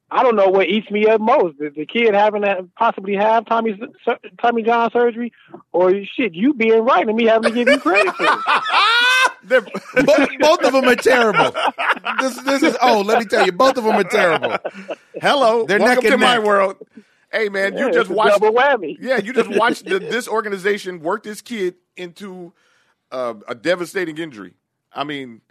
I 0.09 0.23
don't 0.23 0.37
know 0.37 0.51
what 0.51 0.69
eats 0.69 0.89
me 0.89 1.05
up 1.09 1.21
most: 1.21 1.59
the, 1.59 1.71
the 1.71 1.85
kid 1.85 2.15
having 2.15 2.43
to 2.43 2.69
possibly 2.77 3.17
have 3.17 3.45
Tommy 3.47 3.77
Tommy 4.41 4.63
John 4.63 4.93
surgery, 4.93 5.33
or 5.73 5.93
shit, 6.05 6.35
you 6.35 6.55
being 6.55 6.85
right 6.85 7.09
and 7.09 7.17
me 7.17 7.27
having 7.27 7.51
to 7.51 7.57
give 7.57 7.67
you 7.67 7.81
credit 7.81 8.15
for 8.15 8.25
it. 8.25 8.63
Both, 10.05 10.29
both 10.41 10.63
of 10.65 10.73
them 10.73 10.85
are 10.85 10.97
terrible. 10.97 11.57
This, 12.21 12.37
this 12.43 12.63
is 12.63 12.77
oh, 12.83 13.01
let 13.01 13.21
me 13.21 13.25
tell 13.25 13.47
you, 13.47 13.53
both 13.53 13.79
of 13.79 13.85
them 13.85 13.95
are 13.95 14.05
terrible. 14.05 14.57
Hello, 15.15 15.65
They're 15.65 15.79
welcome 15.79 16.05
neck 16.05 16.13
and 16.13 16.21
to 16.21 16.27
my 16.27 16.39
world. 16.39 16.77
Hey 17.33 17.49
man, 17.49 17.75
Yeah, 17.75 17.87
you 17.87 17.93
just 17.93 18.11
watched 18.11 18.41
double 18.41 18.59
whammy. 18.59 18.97
Yeah, 19.01 19.19
you 19.19 19.33
just 19.33 19.49
watched 19.49 19.87
the, 19.87 20.01
this 20.01 20.29
organization 20.29 21.01
work 21.01 21.23
this 21.23 21.41
kid 21.41 21.77
into 21.97 22.53
uh, 23.11 23.35
a 23.47 23.55
devastating 23.55 24.19
injury. 24.19 24.55
I 24.93 25.05
mean, 25.05 25.43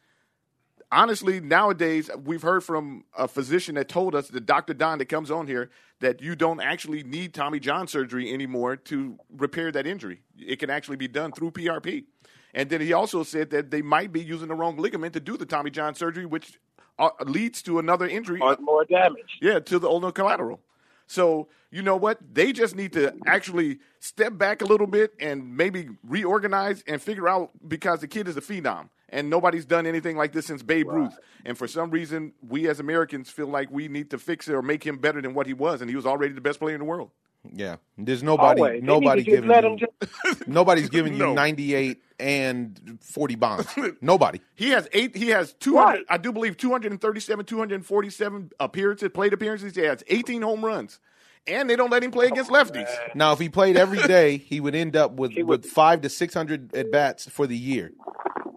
honestly, 0.91 1.39
nowadays 1.39 2.09
we've 2.23 2.41
heard 2.41 2.63
from 2.63 3.05
a 3.17 3.27
physician 3.27 3.75
that 3.75 3.89
told 3.89 4.15
us, 4.15 4.27
the 4.27 4.41
Dr. 4.41 4.73
Don 4.73 4.99
that 4.99 5.05
comes 5.05 5.31
on 5.31 5.47
here, 5.47 5.69
that 5.99 6.21
you 6.21 6.35
don't 6.35 6.61
actually 6.61 7.03
need 7.03 7.33
Tommy 7.33 7.59
John 7.59 7.87
surgery 7.87 8.33
anymore 8.33 8.75
to 8.75 9.17
repair 9.35 9.71
that 9.71 9.87
injury. 9.87 10.21
It 10.37 10.59
can 10.59 10.69
actually 10.69 10.97
be 10.97 11.07
done 11.07 11.31
through 11.31 11.51
PRP. 11.51 12.05
And 12.53 12.69
then 12.69 12.81
he 12.81 12.93
also 12.93 13.23
said 13.23 13.49
that 13.51 13.71
they 13.71 13.81
might 13.81 14.11
be 14.11 14.21
using 14.23 14.47
the 14.47 14.55
wrong 14.55 14.77
ligament 14.77 15.13
to 15.13 15.19
do 15.19 15.37
the 15.37 15.45
Tommy 15.45 15.69
John 15.69 15.95
surgery, 15.95 16.25
which 16.25 16.59
uh, 16.97 17.09
leads 17.25 17.61
to 17.63 17.79
another 17.79 18.07
injury. 18.07 18.39
Cause 18.39 18.57
more 18.59 18.85
damage. 18.85 19.37
Yeah, 19.41 19.59
to 19.59 19.79
the 19.79 19.87
ulnar 19.87 20.11
collateral. 20.11 20.59
So 21.07 21.47
you 21.71 21.81
know 21.81 21.97
what? 21.97 22.19
They 22.33 22.53
just 22.53 22.75
need 22.75 22.93
to 22.93 23.13
actually 23.25 23.79
step 23.99 24.37
back 24.37 24.61
a 24.61 24.65
little 24.65 24.87
bit 24.87 25.13
and 25.19 25.57
maybe 25.57 25.89
reorganize 26.03 26.83
and 26.87 27.01
figure 27.01 27.27
out 27.27 27.51
because 27.67 28.01
the 28.01 28.07
kid 28.07 28.27
is 28.27 28.37
a 28.37 28.41
phenom 28.41 28.89
and 29.09 29.29
nobody's 29.29 29.65
done 29.65 29.85
anything 29.85 30.17
like 30.17 30.33
this 30.33 30.45
since 30.45 30.61
Babe 30.63 30.89
Ruth. 30.89 31.17
And 31.45 31.57
for 31.57 31.67
some 31.67 31.89
reason, 31.89 32.33
we 32.47 32.67
as 32.67 32.79
Americans 32.79 33.29
feel 33.29 33.47
like 33.47 33.71
we 33.71 33.87
need 33.87 34.09
to 34.11 34.17
fix 34.17 34.47
it 34.47 34.53
or 34.53 34.61
make 34.61 34.85
him 34.85 34.97
better 34.97 35.21
than 35.21 35.33
what 35.33 35.47
he 35.47 35.53
was, 35.53 35.81
and 35.81 35.89
he 35.89 35.95
was 35.95 36.05
already 36.05 36.33
the 36.33 36.41
best 36.41 36.59
player 36.59 36.75
in 36.75 36.79
the 36.79 36.85
world. 36.85 37.11
Yeah, 37.53 37.77
there's 37.97 38.23
nobody, 38.23 38.61
Always. 38.61 38.83
Nobody 38.83 39.23
need 39.23 39.25
to 39.25 39.31
just 39.31 39.35
giving 39.35 39.49
let 39.49 39.63
you, 39.63 39.69
him 39.71 39.77
just 39.77 40.47
nobody's 40.47 40.89
giving 40.89 41.15
you 41.15 41.33
98 41.33 42.01
and 42.19 42.97
40 43.01 43.35
bombs. 43.35 43.67
Nobody. 44.01 44.41
He 44.55 44.69
has 44.71 44.87
eight. 44.91 45.15
He 45.15 45.29
has 45.29 45.53
two 45.53 45.77
hundred. 45.77 45.97
Right. 45.97 46.05
I 46.09 46.17
do 46.17 46.31
believe 46.31 46.57
two 46.57 46.71
hundred 46.71 46.91
and 46.91 47.01
thirty-seven, 47.01 47.45
two 47.45 47.57
hundred 47.57 47.75
and 47.75 47.85
forty-seven 47.85 48.51
appearances, 48.59 49.09
plate 49.13 49.33
appearances. 49.33 49.75
He 49.75 49.81
has 49.81 50.03
eighteen 50.07 50.41
home 50.41 50.65
runs, 50.65 50.99
and 51.45 51.69
they 51.69 51.75
don't 51.75 51.91
let 51.91 52.03
him 52.03 52.11
play 52.11 52.25
oh, 52.25 52.29
against 52.29 52.49
lefties. 52.51 52.89
Now, 53.15 53.33
if 53.33 53.39
he 53.39 53.49
played 53.49 53.77
every 53.77 54.01
day, 54.07 54.37
he 54.37 54.59
would 54.59 54.75
end 54.75 54.95
up 54.95 55.13
with, 55.13 55.35
would- 55.35 55.47
with 55.47 55.65
five 55.65 56.01
to 56.01 56.09
600 56.09 56.75
at 56.75 56.91
bats 56.91 57.29
for 57.29 57.47
the 57.47 57.57
year. 57.57 57.91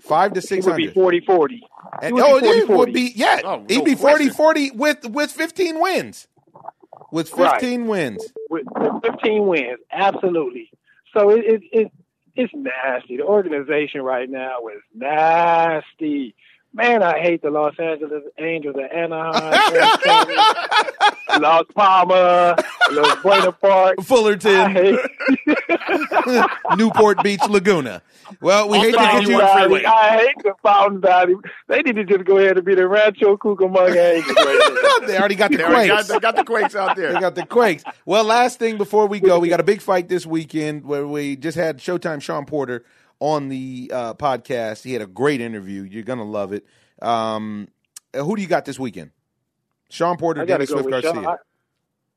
Five 0.03 0.33
to 0.33 0.41
he 0.41 0.61
would 0.61 0.77
be 0.77 0.85
600. 0.87 0.95
40 0.95 1.21
40. 1.21 1.63
And, 2.03 2.15
oh, 2.19 2.41
be 2.41 2.47
it 2.47 2.69
40-40. 2.69 2.77
would 2.79 2.93
be 2.95 3.09
oh, 3.09 3.13
yeah. 3.17 3.41
Oh, 3.45 3.65
he'd 3.69 3.79
no 3.79 3.85
be 3.85 3.95
40 3.95 4.31
40 4.31 4.71
with 4.71 5.05
with 5.11 5.31
15 5.31 5.81
wins. 5.81 6.27
With 7.13 7.31
15 7.31 7.87
wins. 7.87 8.33
with, 8.49 8.65
with 8.77 9.03
15 9.05 9.47
wins. 9.47 9.79
Absolutely. 9.91 10.71
So 11.15 11.31
it, 11.31 11.45
it, 11.45 11.63
it 11.73 11.93
it's 12.37 12.53
nasty. 12.55 13.17
The 13.17 13.25
organization 13.25 14.03
right 14.03 14.29
now 14.31 14.69
is 14.69 14.81
nasty. 14.95 16.35
Man, 16.73 17.03
I 17.03 17.19
hate 17.19 17.43
the 17.43 17.51
Los 17.51 17.75
Angeles 17.81 18.23
Angels 18.39 18.77
of 18.77 18.83
Anaheim, 18.93 19.53
Entertainment, 19.75 20.41
Las 21.41 21.65
Palmas, 21.75 22.65
Los 22.93 23.23
Buena 23.23 23.51
Park. 23.53 23.97
Fullerton, 24.05 24.71
hate 24.71 24.99
Newport 26.77 27.23
Beach, 27.25 27.41
Laguna. 27.49 28.03
Well, 28.41 28.69
we 28.69 28.79
Off 28.79 28.85
hate 28.85 28.93
the 28.93 28.99
to 28.99 29.03
get 29.03 29.11
Fountain 29.13 29.31
you. 29.33 29.39
Valley. 29.39 29.69
Valley. 29.83 29.87
I 29.87 30.17
hate 30.19 30.37
the 30.45 30.55
Fountain 30.63 31.01
Valley. 31.01 31.35
They 31.67 31.83
need 31.83 31.97
to 31.97 32.05
just 32.05 32.25
go 32.25 32.39
ahead 32.39 32.57
and 32.57 32.65
be 32.65 32.77
the 32.77 32.87
Rancho 32.87 33.37
Cucamonga 33.37 34.15
Angels 34.15 34.37
right 34.37 35.03
they 35.09 35.19
already 35.19 35.35
got 35.35 35.51
the 35.51 35.57
They 35.57 35.63
got, 35.65 35.73
quakes. 35.73 36.09
they 36.09 36.21
got 36.21 36.37
the 36.37 36.45
quakes 36.45 36.77
out 36.77 36.97
there. 36.97 37.13
They 37.13 37.19
got 37.21 37.35
the 37.35 37.47
quakes. 37.47 37.83
Well, 38.05 38.23
last 38.23 38.61
thing 38.61 38.77
before 38.77 39.09
we 39.09 39.19
go, 39.19 39.41
we 39.41 39.49
got 39.49 39.59
a 39.59 39.65
big 39.65 39.81
fight 39.81 40.09
this 40.09 40.25
weekend 40.25 40.85
where 40.85 41.05
we 41.07 41.35
just 41.35 41.57
had 41.59 41.79
Showtime 41.79 42.23
Shawn 42.23 42.47
Porter 42.47 42.85
on 43.21 43.49
the 43.49 43.91
uh, 43.95 44.15
podcast. 44.15 44.83
He 44.83 44.93
had 44.93 45.03
a 45.03 45.07
great 45.07 45.41
interview. 45.41 45.83
You're 45.83 46.03
gonna 46.03 46.25
love 46.25 46.53
it. 46.53 46.67
Um, 47.01 47.69
who 48.15 48.35
do 48.37 48.43
you 48.43 48.49
got 48.49 48.65
this 48.65 48.79
weekend? 48.79 49.13
Shawn 49.89 50.17
Porter, 50.17 50.43
I 50.43 50.45
gotta 50.45 50.67
Dennis 50.67 50.71
go 50.71 50.75
Swift 50.83 50.95
with 50.95 51.03
Garcia. 51.05 51.23
Show, 51.23 51.29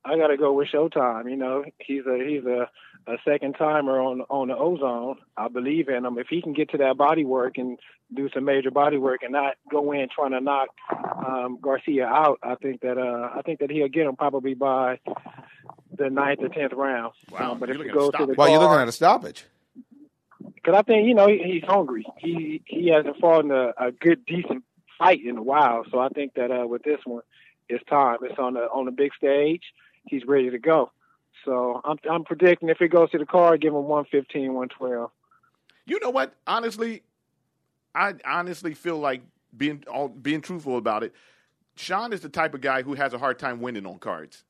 I, 0.06 0.14
I 0.14 0.18
gotta 0.18 0.38
go 0.38 0.54
with 0.54 0.68
Showtime. 0.74 1.30
You 1.30 1.36
know, 1.38 1.64
he's 1.80 2.06
a 2.06 2.18
he's 2.28 2.44
a, 2.46 2.70
a 3.12 3.18
second 3.26 3.54
timer 3.54 4.00
on 4.00 4.22
on 4.30 4.48
the 4.50 4.56
ozone. 4.58 5.18
I 5.38 5.48
believe 5.48 5.90
in 5.90 6.06
him. 6.06 6.18
If 6.18 6.28
he 6.30 6.42
can 6.42 6.54
get 6.54 6.70
to 6.72 6.78
that 6.80 6.98
body 6.98 7.26
work 7.26 7.58
and 7.58 7.80
do 8.14 8.30
some 8.34 8.46
major 8.46 8.70
body 8.70 8.98
work 8.98 9.24
and 9.24 9.32
not 9.32 9.56
go 9.72 9.92
in 9.92 10.08
trying 10.14 10.32
to 10.32 10.42
knock 10.42 10.70
um, 11.26 11.58
Garcia 11.62 12.06
out, 12.06 12.38
I 12.44 12.56
think 12.56 12.82
that 12.82 12.98
uh, 12.98 13.30
I 13.38 13.42
think 13.44 13.60
that 13.60 13.72
he'll 13.72 13.88
get 13.88 14.06
him 14.06 14.16
probably 14.16 14.54
by 14.54 15.00
the 15.98 16.10
ninth 16.10 16.40
or 16.42 16.50
tenth 16.50 16.74
round. 16.74 17.14
Wow, 17.32 17.54
Um, 17.54 17.60
but 17.60 17.70
you're 17.70 17.76
if 17.76 17.80
looking 17.80 17.90
it 17.92 17.96
at 17.96 18.00
goes 18.00 18.12
to 18.12 18.18
stop. 18.18 18.28
the 18.28 18.34
Well, 18.38 18.50
you're 18.50 18.60
looking 18.60 18.80
at 18.82 18.88
a 18.88 18.92
stoppage. 18.92 19.46
Because 20.64 20.80
I 20.80 20.82
think 20.84 21.08
you 21.08 21.14
know 21.14 21.28
he, 21.28 21.42
he's 21.44 21.64
hungry. 21.64 22.06
He 22.18 22.62
he 22.66 22.90
hasn't 22.90 23.18
fought 23.20 23.46
in 23.46 23.52
a, 23.52 23.74
a 23.78 23.92
good 23.92 24.26
decent 24.26 24.64
fight 24.98 25.20
in 25.24 25.38
a 25.38 25.44
while. 25.44 25.84
So 25.92 26.00
I 26.00 26.10
think 26.10 26.36
that 26.36 26.52
uh, 26.52 26.66
with 26.68 26.84
this 26.84 27.00
one, 27.06 27.24
it's 27.68 27.84
time. 27.86 28.20
It's 28.22 28.40
on 28.40 28.54
the 28.54 28.62
on 28.62 28.86
the 28.86 28.92
big 28.92 29.14
stage. 29.14 29.64
He's 30.06 30.24
ready 30.26 30.50
to 30.50 30.60
go. 30.60 30.92
So 31.46 31.82
I'm 31.84 31.98
I'm 32.10 32.24
predicting 32.24 32.70
if 32.70 32.82
it 32.82 32.90
goes 32.90 33.12
to 33.12 33.18
the 33.18 33.26
card, 33.26 33.62
give 33.62 33.74
him 33.74 33.84
115, 33.84 34.54
112. 34.54 35.12
You 35.86 36.00
know 36.02 36.12
what? 36.12 36.34
Honestly, 36.48 37.04
I 37.94 38.14
honestly 38.26 38.74
feel 38.74 38.98
like 38.98 39.22
being 39.56 39.84
all, 39.92 40.08
being 40.08 40.42
truthful 40.42 40.78
about 40.78 41.04
it. 41.04 41.14
Shawn 41.76 42.14
is 42.14 42.22
the 42.22 42.30
type 42.30 42.54
of 42.54 42.62
guy 42.62 42.84
who 42.84 42.94
has 42.94 43.14
a 43.14 43.18
hard 43.18 43.40
time 43.40 43.60
winning 43.60 43.86
on 43.86 43.98
cards 43.98 44.44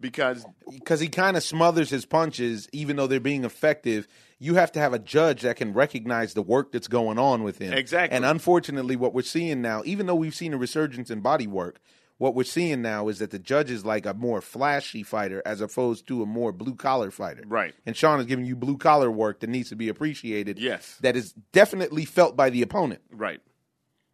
because 0.00 0.44
because 0.70 1.00
he 1.00 1.08
kind 1.08 1.36
of 1.36 1.42
smothers 1.42 1.90
his 1.90 2.06
punches, 2.06 2.68
even 2.72 2.96
though 2.96 3.06
they're 3.06 3.20
being 3.20 3.44
effective. 3.44 4.06
You 4.42 4.54
have 4.54 4.72
to 4.72 4.80
have 4.80 4.94
a 4.94 4.98
judge 4.98 5.42
that 5.42 5.56
can 5.56 5.74
recognize 5.74 6.32
the 6.32 6.40
work 6.40 6.72
that's 6.72 6.88
going 6.88 7.18
on 7.18 7.42
with 7.42 7.58
him. 7.58 7.74
Exactly. 7.74 8.16
And 8.16 8.24
unfortunately, 8.24 8.96
what 8.96 9.12
we're 9.12 9.20
seeing 9.20 9.60
now, 9.60 9.82
even 9.84 10.06
though 10.06 10.14
we've 10.14 10.34
seen 10.34 10.54
a 10.54 10.56
resurgence 10.56 11.10
in 11.10 11.20
body 11.20 11.46
work, 11.46 11.78
what 12.16 12.34
we're 12.34 12.44
seeing 12.44 12.80
now 12.80 13.08
is 13.08 13.18
that 13.18 13.32
the 13.32 13.38
judge 13.38 13.70
is 13.70 13.84
like 13.84 14.06
a 14.06 14.14
more 14.14 14.40
flashy 14.40 15.02
fighter 15.02 15.42
as 15.44 15.60
opposed 15.60 16.06
to 16.08 16.22
a 16.22 16.26
more 16.26 16.52
blue 16.52 16.74
collar 16.74 17.10
fighter. 17.10 17.42
Right. 17.46 17.74
And 17.84 17.94
Shawn 17.94 18.18
is 18.18 18.24
giving 18.24 18.46
you 18.46 18.56
blue 18.56 18.78
collar 18.78 19.10
work 19.10 19.40
that 19.40 19.50
needs 19.50 19.68
to 19.68 19.76
be 19.76 19.90
appreciated. 19.90 20.58
Yes. 20.58 20.96
That 21.02 21.16
is 21.16 21.34
definitely 21.52 22.06
felt 22.06 22.34
by 22.34 22.48
the 22.48 22.62
opponent. 22.62 23.02
right. 23.12 23.40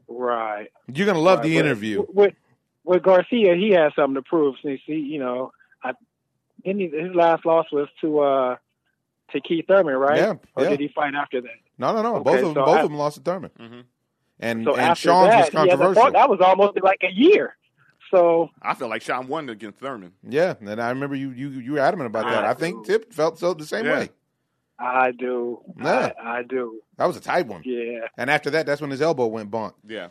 Right. 0.08 0.68
You're 0.92 1.06
gonna 1.06 1.18
love 1.20 1.38
Right, 1.40 1.48
the 1.48 1.54
but 1.56 1.64
interview. 1.66 2.04
With 2.08 2.34
with 2.84 3.02
Garcia, 3.02 3.54
he 3.56 3.70
has 3.70 3.92
something 3.96 4.14
to 4.14 4.22
prove. 4.22 4.54
Since 4.62 4.80
he, 4.86 4.94
you 4.94 5.18
know, 5.18 5.52
I 5.82 5.92
didn't 6.64 6.80
he, 6.80 6.88
his 6.88 7.14
last 7.14 7.44
loss 7.46 7.66
was 7.72 7.88
to 8.00 8.20
uh 8.20 8.56
to 9.32 9.40
Keith 9.40 9.66
Thurman, 9.68 9.94
right? 9.96 10.16
Yeah, 10.18 10.34
Or 10.54 10.64
yeah. 10.64 10.70
did 10.70 10.80
he 10.80 10.88
fight 10.88 11.14
after 11.14 11.40
that? 11.40 11.50
No, 11.78 11.92
no, 11.94 12.02
no. 12.02 12.16
Okay, 12.16 12.24
both 12.24 12.34
of 12.36 12.42
them, 12.42 12.54
so 12.54 12.64
both 12.64 12.76
I- 12.76 12.80
of 12.82 12.88
them 12.88 12.98
lost 12.98 13.16
to 13.16 13.22
Thurman. 13.22 13.50
Mhm. 13.58 13.84
And 14.38 14.64
So 14.64 14.72
and 14.72 14.80
after 14.82 15.00
Shawn's 15.08 15.30
that, 15.30 15.40
was 15.40 15.50
controversial. 15.50 15.94
fought- 16.02 16.12
that 16.12 16.28
was 16.28 16.40
almost 16.40 16.80
like 16.82 17.02
a 17.02 17.10
year. 17.12 17.56
So 18.10 18.50
I 18.62 18.74
feel 18.74 18.88
like 18.88 19.02
Shawn 19.02 19.26
won 19.26 19.48
against 19.48 19.80
Thurman. 19.80 20.12
Yeah, 20.22 20.54
and 20.60 20.80
I 20.80 20.90
remember 20.90 21.16
you 21.16 21.30
you 21.30 21.48
you 21.50 21.72
were 21.72 21.78
adamant 21.80 22.06
about 22.06 22.26
that. 22.26 22.44
I 22.44 22.50
I 22.50 22.54
think 22.54 22.86
do. 22.86 22.92
Tip 22.92 23.12
felt 23.12 23.38
so 23.38 23.52
the 23.54 23.66
same 23.66 23.84
Yeah. 23.84 23.98
way. 24.00 24.08
I 24.78 25.10
do. 25.12 25.60
Yeah. 25.80 26.12
I, 26.22 26.38
I 26.38 26.42
do. 26.42 26.80
That 26.98 27.06
was 27.06 27.16
a 27.16 27.20
tight 27.20 27.46
one. 27.46 27.62
Yeah. 27.64 28.08
And 28.18 28.28
after 28.30 28.50
that, 28.50 28.66
that's 28.66 28.80
when 28.80 28.90
his 28.90 29.00
elbow 29.02 29.26
went 29.26 29.50
bonk. 29.50 29.72
Yeah. 29.86 30.08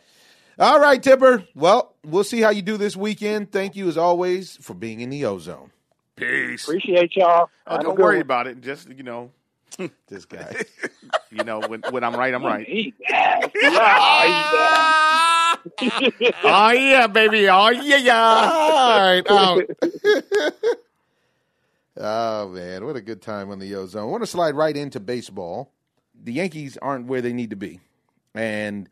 All 0.57 0.79
right, 0.79 1.01
Tipper. 1.01 1.45
Well, 1.53 1.95
we'll 2.03 2.23
see 2.23 2.41
how 2.41 2.49
you 2.49 2.61
do 2.61 2.77
this 2.77 2.95
weekend. 2.95 3.51
Thank 3.51 3.75
you 3.75 3.87
as 3.87 3.97
always 3.97 4.57
for 4.57 4.73
being 4.73 5.01
in 5.01 5.09
the 5.09 5.25
ozone. 5.25 5.71
Peace. 6.15 6.63
Appreciate 6.63 7.15
y'all. 7.15 7.49
Oh, 7.67 7.81
don't 7.81 7.99
worry 7.99 8.17
one. 8.17 8.21
about 8.21 8.47
it. 8.47 8.61
Just 8.61 8.89
you 8.89 9.03
know, 9.03 9.31
This 10.07 10.25
guy. 10.25 10.63
you 11.31 11.43
know 11.43 11.59
when 11.61 11.81
when 11.89 12.03
I'm 12.03 12.15
right, 12.15 12.33
I'm 12.33 12.43
right. 12.43 12.65
He 12.67 12.93
nasty. 13.09 13.51
Yeah, 13.61 14.25
he's 15.65 15.81
nasty. 15.81 16.35
oh 16.43 16.71
yeah, 16.71 17.07
baby. 17.07 17.49
Oh 17.49 17.69
yeah, 17.69 17.97
yeah. 17.97 18.21
All 18.21 18.99
right, 18.99 19.23
out. 19.29 19.63
oh 21.97 22.49
man, 22.49 22.85
what 22.85 22.95
a 22.95 23.01
good 23.01 23.21
time 23.21 23.49
on 23.49 23.59
the 23.59 23.75
ozone. 23.75 24.03
I 24.03 24.05
want 24.05 24.23
to 24.23 24.27
slide 24.27 24.55
right 24.55 24.75
into 24.75 24.99
baseball. 24.99 25.71
The 26.23 26.33
Yankees 26.33 26.77
aren't 26.81 27.07
where 27.07 27.21
they 27.21 27.33
need 27.33 27.49
to 27.49 27.55
be. 27.55 27.79
And 28.33 28.89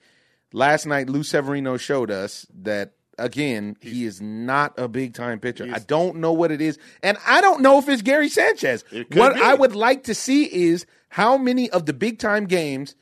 last 0.53 0.85
night, 0.85 1.09
Lou 1.09 1.23
Severino 1.23 1.75
showed 1.75 2.09
us 2.09 2.47
that 2.61 2.93
again 3.17 3.75
he 3.81 4.05
is 4.05 4.21
not 4.21 4.73
a 4.77 4.87
big 4.87 5.13
time 5.13 5.39
pitcher. 5.39 5.67
I 5.71 5.79
don't 5.79 6.17
know 6.17 6.31
what 6.31 6.51
it 6.51 6.61
is, 6.61 6.79
and 7.01 7.17
I 7.27 7.41
don't 7.41 7.61
know 7.61 7.79
if 7.79 7.89
it's 7.89 8.01
Gary 8.01 8.29
Sanchez. 8.29 8.85
It 8.91 9.13
What 9.13 9.35
be. 9.35 9.41
I 9.41 9.53
would 9.55 9.75
like 9.75 10.05
to 10.05 10.15
see 10.15 10.45
is 10.45 10.85
how 11.09 11.37
many 11.37 11.69
of 11.69 11.85
the 11.85 11.93
big 11.93 12.19
time 12.19 12.45
games 12.45 12.95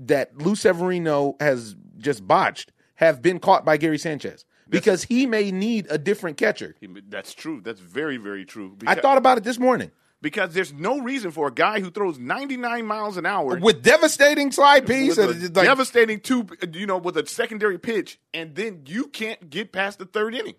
that 0.00 0.36
Lou 0.36 0.56
Severino 0.56 1.36
has 1.38 1.76
just 1.98 2.26
botched 2.26 2.72
have 2.96 3.22
been 3.22 3.38
caught 3.38 3.64
by 3.64 3.76
Gary 3.76 3.98
Sanchez. 3.98 4.44
Because 4.66 5.04
he 5.04 5.26
may 5.26 5.52
need 5.52 5.86
a 5.90 5.98
different 5.98 6.36
catcher. 6.36 6.74
That's 7.08 7.32
true. 7.32 7.60
That's 7.60 7.78
very, 7.80 8.16
very 8.16 8.44
true. 8.44 8.76
I 8.86 8.96
thought 8.96 9.18
about 9.18 9.38
it 9.38 9.44
this 9.44 9.58
morning. 9.58 9.92
Because 10.24 10.54
there's 10.54 10.72
no 10.72 11.00
reason 11.02 11.30
for 11.30 11.48
a 11.48 11.52
guy 11.52 11.80
who 11.80 11.90
throws 11.90 12.18
99 12.18 12.86
miles 12.86 13.18
an 13.18 13.26
hour 13.26 13.58
With 13.58 13.82
devastating 13.82 14.50
slide 14.52 14.86
piece, 14.86 15.18
with 15.18 15.30
and 15.30 15.42
a 15.54 15.60
like- 15.60 15.68
devastating 15.68 16.18
two, 16.18 16.46
you 16.72 16.86
know, 16.86 16.96
with 16.96 17.18
a 17.18 17.26
secondary 17.26 17.78
pitch, 17.78 18.18
and 18.32 18.54
then 18.54 18.84
you 18.86 19.08
can't 19.08 19.50
get 19.50 19.70
past 19.70 19.98
the 19.98 20.06
third 20.06 20.34
inning 20.34 20.54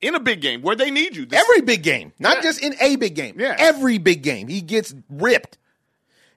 in 0.00 0.14
a 0.14 0.20
big 0.20 0.40
game 0.40 0.62
where 0.62 0.76
they 0.76 0.88
need 0.92 1.16
you. 1.16 1.26
This- 1.26 1.40
Every 1.40 1.62
big 1.62 1.82
game, 1.82 2.12
not 2.20 2.44
just 2.44 2.62
in 2.62 2.76
a 2.80 2.94
big 2.94 3.16
game. 3.16 3.40
Yeah. 3.40 3.56
Every 3.58 3.98
big 3.98 4.22
game, 4.22 4.46
he 4.46 4.60
gets 4.60 4.94
ripped. 5.10 5.58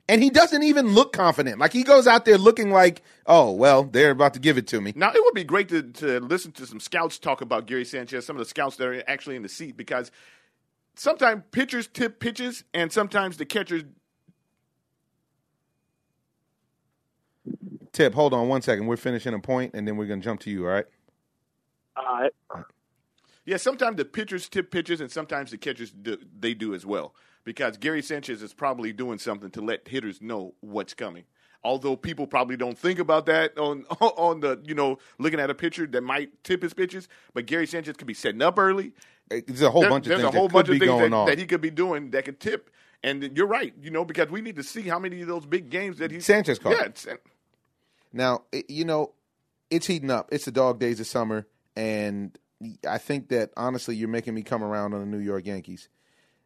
And 0.10 0.22
he 0.22 0.32
doesn't 0.32 0.64
even 0.64 0.88
look 0.88 1.14
confident. 1.14 1.60
Like 1.60 1.72
he 1.72 1.84
goes 1.84 2.08
out 2.08 2.26
there 2.26 2.40
looking 2.40 2.72
like, 2.72 3.04
oh, 3.28 3.52
well, 3.52 3.84
they're 3.84 4.10
about 4.12 4.34
to 4.34 4.40
give 4.40 4.58
it 4.58 4.66
to 4.68 4.82
me. 4.82 4.92
Now 4.96 5.14
it 5.14 5.24
would 5.24 5.36
be 5.36 5.44
great 5.46 5.70
to, 5.70 5.84
to 5.84 6.20
listen 6.20 6.52
to 6.54 6.66
some 6.66 6.80
scouts 6.80 7.20
talk 7.20 7.42
about 7.42 7.68
Gary 7.68 7.86
Sanchez, 7.86 8.26
some 8.26 8.36
of 8.36 8.40
the 8.40 8.46
scouts 8.46 8.76
that 8.78 8.88
are 8.88 9.04
actually 9.08 9.36
in 9.38 9.44
the 9.44 9.50
seat, 9.50 9.78
because 9.78 10.12
sometimes 10.96 11.44
pitchers 11.52 11.88
tip 11.88 12.20
pitches, 12.20 12.64
and 12.74 12.92
sometimes 12.92 13.38
the 13.38 13.46
catchers. 13.46 13.84
Tip, 17.92 18.14
hold 18.14 18.34
on 18.34 18.48
one 18.48 18.62
second. 18.62 18.88
We're 18.88 18.98
finishing 18.98 19.34
a 19.34 19.40
point, 19.40 19.76
and 19.76 19.88
then 19.88 19.98
we're 19.98 20.08
going 20.08 20.20
to 20.20 20.24
jump 20.24 20.42
to 20.42 20.50
you, 20.50 20.66
all 20.66 20.72
right? 20.72 20.86
All 21.96 22.22
right. 22.22 22.32
Yeah, 23.46 23.58
sometimes 23.58 23.98
the 23.98 24.06
pitchers 24.06 24.48
tip 24.50 24.72
pitches, 24.72 25.02
and 25.02 25.12
sometimes 25.12 25.52
the 25.52 25.58
catchers 25.58 25.92
do, 25.92 26.18
they 26.40 26.54
do 26.54 26.74
as 26.74 26.86
well. 26.86 27.14
Because 27.44 27.78
Gary 27.78 28.02
Sanchez 28.02 28.42
is 28.42 28.54
probably 28.54 28.94
doing 28.94 29.20
something 29.20 29.52
to 29.52 29.62
let 29.62 29.88
hitters 29.88 30.22
know 30.22 30.56
what's 30.62 30.94
coming. 30.94 31.26
Although 31.66 31.96
people 31.96 32.28
probably 32.28 32.58
don't 32.58 32.78
think 32.78 33.00
about 33.00 33.26
that 33.28 33.58
on 33.58 33.84
on 34.00 34.40
the 34.42 34.62
you 34.66 34.76
know 34.76 34.98
looking 35.18 35.40
at 35.40 35.50
a 35.50 35.56
pitcher 35.56 35.86
that 35.88 36.02
might 36.02 36.44
tip 36.44 36.62
his 36.62 36.74
pitches, 36.74 37.08
but 37.34 37.46
Gary 37.46 37.68
Sanchez 37.68 37.96
could 37.98 38.08
be 38.08 38.14
setting 38.14 38.42
up 38.42 38.58
early. 38.58 38.94
There's 39.30 39.62
a 39.62 39.72
whole 39.72 39.82
There- 39.82 39.90
bunch 39.90 40.08
of 40.08 40.12
things 40.14 40.24
a 40.24 40.32
whole 40.32 40.48
that 40.48 40.54
bunch 40.54 40.66
could 40.68 40.76
of 40.76 40.80
be 40.82 40.86
things 40.88 41.00
going 41.00 41.12
that, 41.12 41.18
on. 41.18 41.26
that 41.28 41.38
he 41.40 41.46
could 41.46 41.62
be 41.62 41.70
doing 41.72 42.12
that 42.12 42.26
could 42.26 42.40
tip. 42.40 42.70
And 43.04 43.36
you're 43.36 43.48
right, 43.48 43.74
you 43.82 43.92
know, 43.92 44.06
because 44.06 44.30
we 44.30 44.40
need 44.42 44.56
to 44.56 44.64
see 44.64 44.84
how 44.84 44.98
many 45.00 45.22
of 45.22 45.28
those 45.28 45.46
big 45.46 45.70
games 45.70 45.98
that 45.98 46.10
he 46.12 46.20
Sanchez 46.22 46.58
caught. 46.60 47.04
Yeah, 47.06 47.16
Now, 48.14 48.44
it- 48.52 48.70
you 48.70 48.86
know, 48.86 49.14
it's 49.70 49.88
heating 49.88 50.12
up. 50.12 50.30
It's 50.32 50.46
the 50.46 50.52
dog 50.52 50.80
days 50.80 51.00
of 51.00 51.08
summer, 51.08 51.48
and 51.76 52.38
I 52.88 52.98
think 52.98 53.28
that 53.30 53.52
honestly, 53.58 53.96
you're 53.96 54.08
making 54.08 54.34
me 54.36 54.44
come 54.44 54.64
around 54.64 54.94
on 54.94 55.00
the 55.02 55.06
New 55.18 55.24
York 55.24 55.46
Yankees. 55.46 55.90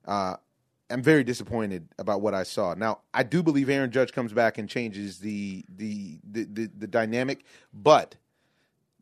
Uh, 0.06 0.38
I'm 0.90 1.04
very 1.04 1.24
disappointed 1.26 1.90
about 2.00 2.22
what 2.22 2.34
I 2.34 2.44
saw. 2.44 2.74
Now, 2.74 3.02
I 3.14 3.24
do 3.24 3.44
believe 3.44 3.70
Aaron 3.70 3.92
Judge 3.92 4.14
comes 4.14 4.32
back 4.32 4.58
and 4.58 4.70
changes 4.70 5.20
the 5.20 5.66
the 5.70 6.20
the, 6.24 6.46
the, 6.46 6.72
the 6.78 6.88
dynamic, 6.88 7.44
but 7.74 8.16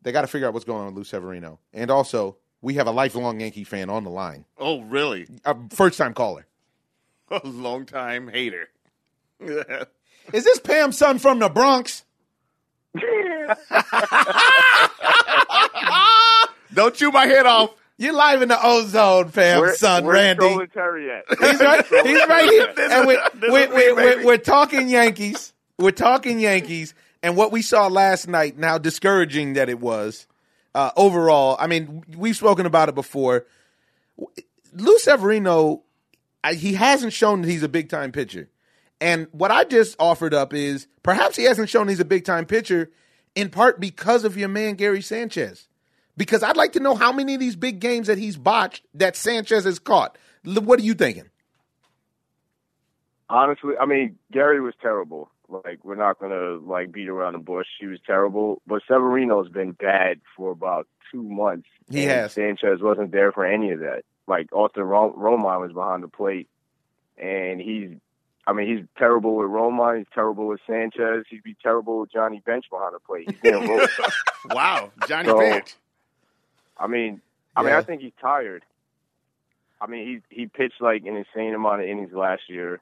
they 0.02 0.10
got 0.12 0.22
to 0.22 0.26
figure 0.26 0.48
out 0.48 0.52
what's 0.52 0.64
going 0.66 0.80
on 0.80 0.86
with 0.86 0.94
Lou 0.96 1.04
Severino, 1.04 1.58
and 1.72 1.90
also 1.90 2.36
we 2.66 2.74
have 2.74 2.88
a 2.88 2.90
lifelong 2.90 3.38
Yankee 3.38 3.62
fan 3.62 3.88
on 3.88 4.02
the 4.02 4.10
line, 4.10 4.44
oh 4.58 4.80
really? 4.80 5.28
a 5.44 5.54
first 5.70 5.96
time 5.98 6.12
caller. 6.12 6.44
A 7.30 7.40
long 7.46 7.86
time 7.86 8.26
hater. 8.28 8.68
Is 9.40 10.44
this 10.44 10.58
Pam's 10.58 10.98
son 10.98 11.20
from 11.20 11.38
the 11.38 11.48
Bronx? 11.48 12.04
Don't 16.74 16.94
chew 16.94 17.10
my 17.12 17.26
head 17.26 17.46
off. 17.46 17.70
You're 17.98 18.12
live 18.12 18.42
in 18.42 18.48
the 18.48 18.58
ozone, 18.60 19.30
Pam's 19.30 19.60
Where- 19.60 19.76
son, 19.76 20.04
where's 20.04 20.14
Randy. 20.14 20.44
Stolen 20.46 20.68
Terry 20.70 21.10
at? 21.12 21.24
He's 21.28 21.60
right. 21.60 21.86
He's 21.86 22.26
right 22.28 22.50
here, 22.50 22.74
and 22.78 23.08
is- 23.10 23.16
we're, 23.42 23.50
we're, 23.50 23.68
me, 23.68 23.92
we're, 23.92 24.24
we're, 24.24 24.38
talking 24.38 24.88
Yankees. 24.88 25.52
We're 25.78 25.92
talking 25.92 26.40
Yankees, 26.40 26.94
and 27.22 27.36
what 27.36 27.52
we 27.52 27.62
saw 27.62 27.86
last 27.86 28.26
night, 28.28 28.58
now 28.58 28.76
discouraging 28.78 29.52
that 29.54 29.68
it 29.68 29.78
was. 29.78 30.26
Uh, 30.76 30.90
overall, 30.94 31.56
I 31.58 31.68
mean, 31.68 32.04
we've 32.18 32.36
spoken 32.36 32.66
about 32.66 32.90
it 32.90 32.94
before. 32.94 33.46
Lou 34.74 34.98
Severino, 34.98 35.84
I, 36.44 36.52
he 36.52 36.74
hasn't 36.74 37.14
shown 37.14 37.40
that 37.40 37.48
he's 37.48 37.62
a 37.62 37.68
big 37.68 37.88
time 37.88 38.12
pitcher, 38.12 38.50
and 39.00 39.26
what 39.32 39.50
I 39.50 39.64
just 39.64 39.96
offered 39.98 40.34
up 40.34 40.52
is 40.52 40.86
perhaps 41.02 41.34
he 41.34 41.44
hasn't 41.44 41.70
shown 41.70 41.88
he's 41.88 41.98
a 41.98 42.04
big 42.04 42.26
time 42.26 42.44
pitcher 42.44 42.90
in 43.34 43.48
part 43.48 43.80
because 43.80 44.24
of 44.24 44.36
your 44.36 44.48
man 44.48 44.74
Gary 44.74 45.00
Sanchez. 45.00 45.66
Because 46.14 46.42
I'd 46.42 46.58
like 46.58 46.72
to 46.72 46.80
know 46.80 46.94
how 46.94 47.10
many 47.10 47.32
of 47.32 47.40
these 47.40 47.56
big 47.56 47.80
games 47.80 48.06
that 48.08 48.18
he's 48.18 48.36
botched 48.36 48.84
that 48.92 49.16
Sanchez 49.16 49.64
has 49.64 49.78
caught. 49.78 50.18
What 50.44 50.78
are 50.78 50.82
you 50.82 50.92
thinking? 50.92 51.30
Honestly, 53.30 53.72
I 53.80 53.86
mean, 53.86 54.18
Gary 54.30 54.60
was 54.60 54.74
terrible. 54.82 55.30
Like, 55.48 55.84
we're 55.84 55.94
not 55.94 56.18
gonna 56.18 56.56
like 56.58 56.92
beat 56.92 57.08
around 57.08 57.34
the 57.34 57.38
bush. 57.38 57.66
She 57.80 57.86
was 57.86 57.98
terrible. 58.06 58.60
But 58.66 58.82
Severino's 58.88 59.48
been 59.48 59.72
bad 59.72 60.20
for 60.36 60.50
about 60.50 60.86
two 61.12 61.22
months. 61.22 61.68
He 61.90 62.02
and 62.02 62.10
has. 62.12 62.32
Sanchez 62.32 62.80
wasn't 62.80 63.12
there 63.12 63.30
for 63.32 63.44
any 63.46 63.70
of 63.70 63.80
that. 63.80 64.02
Like 64.26 64.52
Austin 64.52 64.82
Ro- 64.82 65.14
Romine 65.16 65.60
was 65.60 65.72
behind 65.72 66.02
the 66.02 66.08
plate, 66.08 66.48
and 67.16 67.60
he's. 67.60 67.90
I 68.48 68.52
mean, 68.52 68.68
he's 68.76 68.86
terrible 68.96 69.34
with 69.36 69.48
Romine. 69.48 69.98
He's 69.98 70.06
terrible 70.14 70.46
with 70.46 70.60
Sanchez. 70.68 71.24
He'd 71.28 71.42
be 71.42 71.56
terrible 71.62 72.00
with 72.00 72.12
Johnny 72.12 72.40
Bench 72.46 72.66
behind 72.70 72.94
the 72.94 73.00
plate. 73.00 73.28
He's 73.30 73.40
getting 73.40 73.68
rolled. 73.68 73.88
Wow, 74.50 74.92
Johnny 75.08 75.28
So- 75.28 75.38
Bench. 75.40 75.74
I 76.78 76.86
mean, 76.86 77.20
I 77.56 77.62
mean, 77.64 77.72
I 77.72 77.82
think 77.82 78.02
he's 78.02 78.12
tired. 78.20 78.62
I 79.80 79.86
mean, 79.88 80.22
he 80.30 80.36
he 80.42 80.46
pitched 80.46 80.80
like 80.80 81.04
an 81.04 81.16
insane 81.16 81.54
amount 81.54 81.82
of 81.82 81.88
innings 81.88 82.12
last 82.12 82.42
year. 82.48 82.80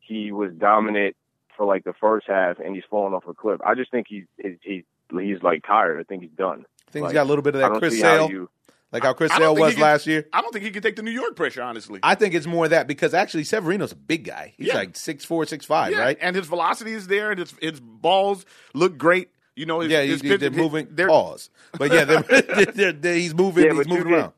He 0.00 0.32
was 0.32 0.52
dominant 0.52 1.16
for 1.58 1.66
like 1.66 1.84
the 1.84 1.92
first 1.92 2.26
half, 2.26 2.58
and 2.58 2.74
he's 2.74 2.84
falling 2.88 3.12
off 3.12 3.26
a 3.28 3.34
cliff. 3.34 3.60
I 3.62 3.74
just 3.74 3.90
think 3.90 4.06
he's 4.08 4.24
he's 4.42 4.56
he's, 4.62 4.84
he's 5.10 5.42
like 5.42 5.66
tired. 5.66 6.00
I 6.00 6.04
think 6.04 6.22
he's 6.22 6.30
done. 6.32 6.64
I 6.88 6.90
think 6.90 7.02
Like, 7.02 7.10
he's 7.10 7.14
got 7.14 7.24
a 7.24 7.28
little 7.28 7.42
bit 7.42 7.54
of 7.54 7.60
that 7.60 7.78
Chris 7.78 7.92
see 7.94 8.00
how 8.00 8.16
Sale, 8.16 8.30
you- 8.30 8.50
like 8.90 9.02
how 9.02 9.12
Chris 9.12 9.30
Sale 9.36 9.54
was 9.54 9.74
can- 9.74 9.82
last 9.82 10.06
year. 10.06 10.26
I 10.32 10.40
don't 10.40 10.50
think 10.50 10.64
he 10.64 10.70
can 10.70 10.80
take 10.82 10.96
the 10.96 11.02
New 11.02 11.10
York 11.10 11.36
pressure, 11.36 11.60
honestly. 11.60 12.00
I 12.02 12.14
think 12.14 12.32
it's 12.32 12.46
more 12.46 12.64
of 12.64 12.70
that 12.70 12.86
because 12.86 13.12
actually 13.12 13.44
Severino's 13.44 13.92
a 13.92 13.96
big 13.96 14.24
guy. 14.24 14.54
He's 14.56 14.68
Yeah. 14.68 14.76
like 14.76 14.96
six 14.96 15.26
four, 15.26 15.44
six 15.44 15.66
five, 15.66 15.92
Yeah, 15.92 15.98
right? 16.00 16.16
And 16.18 16.34
his 16.34 16.46
velocity 16.46 16.92
is 16.92 17.06
there, 17.08 17.30
and 17.32 17.40
his 17.40 17.52
his 17.60 17.80
balls 17.80 18.46
look 18.72 18.96
great. 18.96 19.28
You 19.56 19.66
know, 19.66 19.80
his, 19.80 19.90
yeah, 19.90 20.02
his 20.02 20.22
he's, 20.22 20.30
pitch- 20.30 20.40
they're 20.40 20.50
moving. 20.52 20.86
They're, 20.92 21.08
pause. 21.08 21.50
But 21.76 21.92
yeah, 21.92 22.04
they're, 22.06 22.22
they're, 22.22 22.92
they're- 22.92 23.14
he's 23.16 23.34
moving. 23.34 23.64
Yeah, 23.64 23.70
he's 23.72 23.78
but 23.78 23.86
you 23.88 23.92
moving 23.98 24.12
can- 24.12 24.20
around. 24.20 24.32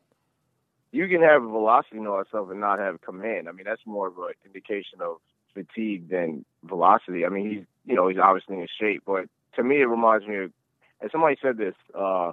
You 0.93 1.07
can 1.07 1.21
have 1.21 1.41
velocity 1.43 1.97
and 1.99 2.07
all 2.09 2.21
stuff 2.27 2.49
and 2.49 2.59
not 2.59 2.79
have 2.79 2.99
command. 3.01 3.47
I 3.47 3.53
mean, 3.53 3.63
that's 3.65 3.85
more 3.85 4.07
of 4.07 4.17
an 4.17 4.33
indication 4.45 4.99
of 4.99 5.17
fatigue 5.53 6.09
than 6.09 6.45
velocity. 6.63 7.25
I 7.25 7.29
mean, 7.29 7.49
he's 7.49 7.65
you 7.85 7.95
know 7.95 8.07
he's 8.07 8.19
obviously 8.19 8.57
in 8.59 8.67
shape, 8.79 9.03
but 9.05 9.25
to 9.55 9.63
me 9.63 9.81
it 9.81 9.85
reminds 9.85 10.27
me 10.27 10.37
of. 10.37 10.51
And 11.01 11.09
somebody 11.11 11.37
said 11.41 11.57
this. 11.57 11.75
uh 11.95 12.31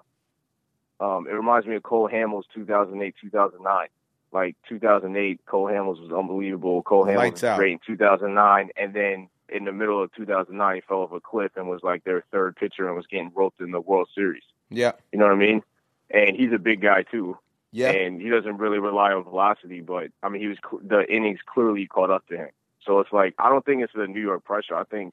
um, 1.00 1.26
it 1.28 1.32
reminds 1.32 1.66
me 1.66 1.76
of 1.76 1.82
Cole 1.82 2.08
Hamels 2.12 2.44
2008, 2.54 3.14
2009. 3.20 3.86
Like 4.32 4.56
2008, 4.68 5.40
Cole 5.46 5.66
Hamels 5.66 6.00
was 6.00 6.12
unbelievable. 6.12 6.82
Cole 6.82 7.06
Hamels 7.06 7.16
Lights 7.16 7.42
was 7.42 7.44
out. 7.44 7.58
great 7.58 7.72
in 7.72 7.78
2009, 7.86 8.70
and 8.76 8.94
then 8.94 9.28
in 9.48 9.64
the 9.64 9.72
middle 9.72 10.02
of 10.02 10.12
2009, 10.14 10.74
he 10.74 10.80
fell 10.82 10.98
off 10.98 11.12
a 11.12 11.20
cliff 11.20 11.52
and 11.56 11.68
was 11.68 11.82
like 11.82 12.04
their 12.04 12.24
third 12.30 12.56
pitcher 12.56 12.86
and 12.86 12.96
was 12.96 13.06
getting 13.06 13.32
roped 13.34 13.60
in 13.60 13.70
the 13.70 13.80
World 13.80 14.08
Series. 14.14 14.42
Yeah, 14.70 14.92
You 15.12 15.18
know 15.18 15.24
what 15.26 15.34
I 15.34 15.38
mean? 15.38 15.62
And 16.10 16.36
he's 16.36 16.52
a 16.52 16.58
big 16.58 16.82
guy 16.82 17.04
too, 17.04 17.38
yeah. 17.72 17.90
and 17.90 18.20
he 18.20 18.28
doesn't 18.28 18.58
really 18.58 18.78
rely 18.78 19.12
on 19.12 19.24
velocity. 19.24 19.80
But 19.80 20.08
I 20.22 20.28
mean, 20.28 20.42
he 20.42 20.48
was 20.48 20.58
the 20.82 21.10
innings 21.10 21.38
clearly 21.46 21.86
caught 21.86 22.10
up 22.10 22.26
to 22.28 22.36
him. 22.36 22.48
So 22.88 23.00
it's 23.00 23.12
like 23.12 23.34
I 23.38 23.50
don't 23.50 23.64
think 23.64 23.82
it's 23.82 23.92
the 23.94 24.06
New 24.06 24.20
York 24.22 24.44
pressure. 24.44 24.74
I 24.74 24.84
think 24.84 25.12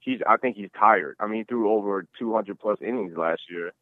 he's 0.00 0.20
I 0.26 0.38
think 0.38 0.56
he's 0.56 0.70
tired. 0.76 1.16
I 1.20 1.26
mean, 1.26 1.40
he 1.40 1.44
threw 1.44 1.70
over 1.70 2.06
200 2.18 2.58
plus 2.58 2.78
innings 2.80 3.14
last 3.16 3.42
year, 3.50 3.72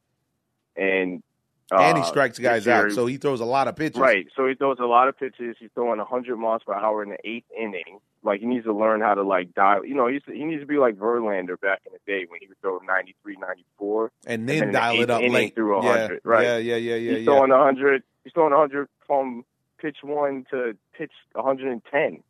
and 0.76 1.22
uh, 1.70 1.78
and 1.78 1.98
he 1.98 2.04
strikes 2.04 2.38
guys 2.40 2.66
year- 2.66 2.86
out, 2.86 2.92
so 2.92 3.06
he 3.06 3.16
throws 3.18 3.40
a 3.40 3.44
lot 3.44 3.68
of 3.68 3.76
pitches. 3.76 4.00
Right. 4.00 4.26
So 4.36 4.46
he 4.48 4.54
throws 4.54 4.78
a 4.80 4.84
lot 4.86 5.08
of 5.08 5.16
pitches. 5.16 5.56
He's 5.58 5.70
throwing 5.72 5.98
100 5.98 6.36
miles 6.36 6.62
per 6.66 6.74
hour 6.74 7.02
in 7.04 7.10
the 7.10 7.18
eighth 7.24 7.46
inning. 7.56 8.00
Like 8.24 8.40
he 8.40 8.46
needs 8.46 8.64
to 8.66 8.72
learn 8.74 9.00
how 9.00 9.14
to 9.14 9.22
like 9.22 9.54
dial. 9.54 9.86
You 9.86 9.94
know, 9.94 10.08
he's, 10.08 10.22
he 10.26 10.44
needs 10.44 10.60
to 10.60 10.66
be 10.66 10.76
like 10.76 10.96
Verlander 10.96 11.58
back 11.60 11.80
in 11.86 11.92
the 11.92 11.98
day 12.06 12.26
when 12.28 12.40
he 12.40 12.48
would 12.48 12.60
throw 12.60 12.78
93, 12.78 13.36
94. 13.36 14.10
and 14.26 14.40
And 14.40 14.48
then 14.48 14.58
then 14.58 14.66
the 14.68 14.72
dial 14.72 15.00
it 15.00 15.10
up 15.10 15.20
inning 15.20 15.32
late. 15.32 15.54
through 15.54 15.78
a 15.78 15.84
yeah, 15.84 16.08
right. 16.24 16.42
Yeah, 16.42 16.56
yeah, 16.58 16.76
yeah, 16.76 16.94
yeah, 16.96 17.10
he's 17.12 17.18
yeah. 17.20 17.24
throwing 17.24 17.50
100. 17.50 18.02
He's 18.24 18.32
throwing 18.32 18.52
100 18.52 18.88
from 19.06 19.44
pitch 19.80 19.98
one 20.02 20.44
to 20.50 20.76
pitch 20.96 21.10
110, 21.32 22.22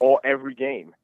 all 0.00 0.20
every 0.24 0.54
game. 0.54 0.94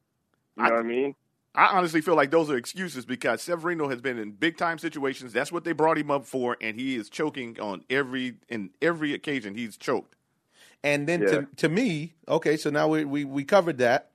You 0.57 0.65
know 0.65 0.69
I- 0.69 0.73
what 0.73 0.81
I 0.81 0.83
mean? 0.83 1.15
I 1.53 1.67
honestly 1.77 2.01
feel 2.01 2.15
like 2.15 2.31
those 2.31 2.49
are 2.49 2.57
excuses 2.57 3.05
because 3.05 3.43
Severino 3.43 3.89
has 3.89 4.01
been 4.01 4.19
in 4.19 4.31
big 4.31 4.57
time 4.57 4.79
situations. 4.79 5.33
That's 5.33 5.51
what 5.51 5.65
they 5.65 5.73
brought 5.73 5.99
him 5.99 6.09
up 6.09 6.25
for, 6.25 6.57
and 6.61 6.79
he 6.79 6.95
is 6.95 7.11
choking 7.11 7.59
on 7.59 7.83
every 7.91 8.35
in 8.49 8.71
every 8.81 9.13
occasion. 9.15 9.57
He's 9.57 9.77
choked. 9.77 10.15
And 10.85 11.09
then 11.09 11.23
Yeah. 11.23 11.29
to 11.29 11.49
to 11.57 11.69
me, 11.69 12.15
okay, 12.29 12.57
so 12.57 12.71
now 12.71 12.87
we 12.87 13.05
we, 13.05 13.25
we 13.25 13.43
covered 13.43 13.79
that. 13.79 14.11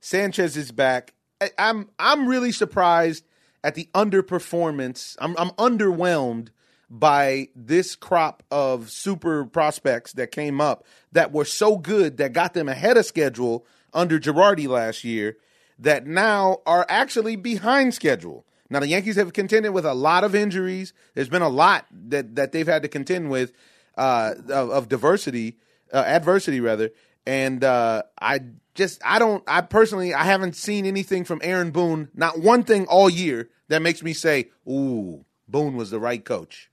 Sanchez 0.00 0.58
is 0.58 0.72
back. 0.72 1.14
I, 1.40 1.50
I'm 1.58 1.88
I'm 1.98 2.26
really 2.28 2.52
surprised 2.52 3.24
at 3.64 3.74
the 3.76 3.88
underperformance. 3.94 5.16
I'm 5.20 5.34
I'm 5.38 5.50
underwhelmed 5.52 6.48
by 6.90 7.48
this 7.56 7.96
crop 7.96 8.42
of 8.50 8.90
super 8.90 9.46
prospects 9.46 10.12
that 10.12 10.30
came 10.32 10.60
up 10.60 10.84
that 11.12 11.32
were 11.32 11.46
so 11.46 11.78
good 11.78 12.18
that 12.18 12.34
got 12.34 12.52
them 12.52 12.68
ahead 12.68 12.98
of 12.98 13.06
schedule 13.06 13.66
under 13.94 14.18
Girardi 14.18 14.68
last 14.68 15.04
year 15.04 15.36
that 15.78 16.06
now 16.06 16.58
are 16.66 16.86
actually 16.88 17.36
behind 17.36 17.94
schedule. 17.94 18.44
Now 18.70 18.80
the 18.80 18.88
Yankees 18.88 19.16
have 19.16 19.32
contended 19.32 19.72
with 19.72 19.86
a 19.86 19.94
lot 19.94 20.24
of 20.24 20.34
injuries. 20.34 20.92
There's 21.14 21.28
been 21.28 21.42
a 21.42 21.48
lot 21.48 21.86
that 21.90 22.34
that 22.36 22.52
they've 22.52 22.66
had 22.66 22.82
to 22.82 22.88
contend 22.88 23.30
with 23.30 23.52
uh, 23.96 24.34
of, 24.48 24.70
of 24.70 24.88
diversity, 24.88 25.58
uh, 25.92 25.98
adversity 25.98 26.60
rather, 26.60 26.90
and 27.26 27.62
uh, 27.62 28.02
I 28.20 28.40
just 28.74 29.00
I 29.04 29.18
don't 29.18 29.44
I 29.46 29.60
personally 29.60 30.14
I 30.14 30.24
haven't 30.24 30.56
seen 30.56 30.86
anything 30.86 31.24
from 31.24 31.40
Aaron 31.44 31.70
Boone, 31.70 32.08
not 32.14 32.40
one 32.40 32.64
thing 32.64 32.86
all 32.86 33.08
year 33.08 33.48
that 33.68 33.82
makes 33.82 34.02
me 34.02 34.12
say, 34.12 34.50
"Ooh, 34.68 35.24
Boone 35.48 35.76
was 35.76 35.90
the 35.90 36.00
right 36.00 36.24
coach." 36.24 36.70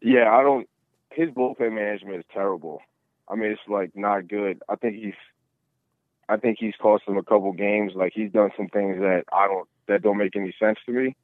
Yeah, 0.00 0.30
I 0.30 0.42
don't. 0.42 0.68
His 1.10 1.30
bullpen 1.30 1.72
management 1.72 2.18
is 2.18 2.24
terrible. 2.32 2.80
I 3.28 3.34
mean, 3.34 3.50
it's 3.50 3.60
like 3.68 3.96
not 3.96 4.28
good. 4.28 4.62
I 4.68 4.76
think 4.76 4.96
he's, 4.96 5.14
I 6.28 6.36
think 6.36 6.58
he's 6.60 6.74
cost 6.80 7.04
him 7.06 7.16
a 7.16 7.22
couple 7.22 7.52
games. 7.52 7.92
Like 7.94 8.12
he's 8.14 8.32
done 8.32 8.50
some 8.56 8.68
things 8.68 8.98
that 8.98 9.24
I 9.32 9.46
don't 9.46 9.68
that 9.86 10.02
don't 10.02 10.18
make 10.18 10.36
any 10.36 10.54
sense 10.58 10.78
to 10.86 10.92
me. 10.92 11.16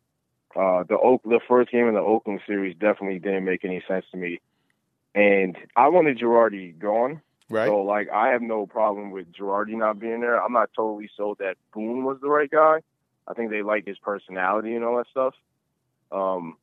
Uh, 0.57 0.85
the 0.89 0.97
Oak, 0.97 1.23
the 1.25 1.41
first 1.47 1.71
game 1.71 1.89
in 1.89 1.95
the 1.95 2.01
Oakland 2.01 2.41
series 2.47 2.77
definitely 2.79 3.19
didn't 3.19 3.45
make 3.45 3.65
any 3.65 3.83
sense 3.89 4.05
to 4.13 4.17
me, 4.17 4.41
and 5.15 5.57
I 5.77 5.89
wanted 5.89 6.19
Girardi 6.19 6.79
gone. 6.79 7.21
Right. 7.51 7.69
So 7.69 7.83
like, 7.83 8.09
I 8.11 8.29
have 8.29 8.43
no 8.43 8.67
problem 8.67 9.11
with 9.11 9.33
Girardi 9.33 9.77
not 9.77 9.99
being 9.99 10.21
there. 10.21 10.43
I'm 10.43 10.53
not 10.53 10.71
totally 10.75 11.11
sold 11.17 11.39
that 11.39 11.57
Boone 11.75 12.05
was 12.05 12.19
the 12.21 12.29
right 12.29 12.51
guy. 12.51 12.81
I 13.27 13.35
think 13.35 13.51
they 13.51 13.63
like 13.63 13.87
his 13.87 13.99
personality 13.99 14.75
and 14.75 14.85
all 14.85 14.97
that 14.97 15.09
stuff. 15.11 15.35
Um, 16.11 16.57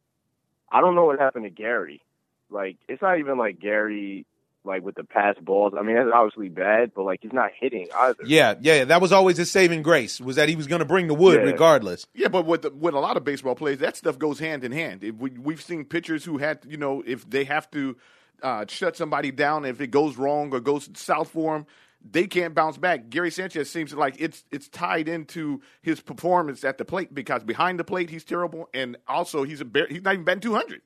I 0.72 0.82
don't 0.82 0.96
know 0.96 1.06
what 1.06 1.20
happened 1.20 1.46
to 1.46 1.50
Gary. 1.50 2.02
Like, 2.50 2.78
it's 2.88 3.02
not 3.02 3.20
even 3.20 3.38
like 3.38 3.60
Gary, 3.60 4.26
like 4.64 4.84
with 4.84 4.96
the 4.96 5.04
pass 5.04 5.36
balls. 5.42 5.74
I 5.78 5.82
mean, 5.82 5.96
that's 5.96 6.10
obviously 6.14 6.50
bad, 6.50 6.92
but 6.96 7.04
like 7.04 7.20
he's 7.22 7.34
not 7.34 7.52
hitting 7.60 7.88
either. 7.96 8.24
Yeah, 8.26 8.56
yeah, 8.62 8.76
yeah. 8.76 8.86
That 8.86 9.02
was 9.02 9.12
always 9.12 9.38
his 9.38 9.50
saving 9.52 9.82
grace 9.82 10.22
was 10.22 10.36
that 10.36 10.50
he 10.50 10.56
was 10.56 10.68
going 10.68 10.80
to 10.80 10.86
bring 10.86 11.08
the 11.08 11.14
wood 11.14 11.40
Yeah. 11.40 11.52
regardless. 11.52 12.06
Yeah, 12.14 12.28
but 12.28 12.46
with 12.46 12.62
the, 12.64 12.70
with 12.72 12.94
a 12.94 13.00
lot 13.00 13.18
of 13.18 13.24
baseball 13.24 13.56
players, 13.56 13.80
that 13.80 13.98
stuff 13.98 14.20
goes 14.20 14.40
hand 14.40 14.64
in 14.64 14.72
hand. 14.72 15.04
If 15.04 15.16
we, 15.16 15.32
we've 15.32 15.62
seen 15.62 15.86
pitchers 15.86 16.24
who 16.26 16.38
had, 16.38 16.60
you 16.68 16.78
know, 16.78 17.04
if 17.06 17.30
they 17.30 17.44
have 17.46 17.70
to 17.72 17.98
uh, 18.44 18.66
shut 18.68 18.96
somebody 18.98 19.32
down, 19.32 19.66
if 19.66 19.82
it 19.82 19.88
goes 19.88 20.18
wrong 20.18 20.54
or 20.54 20.60
goes 20.60 20.90
south 20.96 21.30
for 21.30 21.54
them, 21.54 21.66
they 22.04 22.26
can't 22.26 22.56
bounce 22.56 22.78
back. 22.78 23.10
Gary 23.10 23.30
Sanchez 23.30 23.70
seems 23.70 23.94
like 23.94 24.16
it's 24.20 24.44
it's 24.52 24.68
tied 24.68 25.08
into 25.08 25.62
his 25.84 26.02
performance 26.02 26.64
at 26.64 26.80
the 26.80 26.86
plate 26.86 27.14
because 27.14 27.44
behind 27.44 27.80
the 27.80 27.84
plate 27.84 28.10
he's 28.10 28.24
terrible, 28.24 28.68
and 28.74 28.98
also 29.08 29.44
he's 29.44 29.62
a 29.62 29.66
bare, 29.66 29.86
he's 29.88 30.02
not 30.02 30.14
even 30.14 30.26
batting 30.26 30.42
two 30.42 30.56
hundred. 30.56 30.82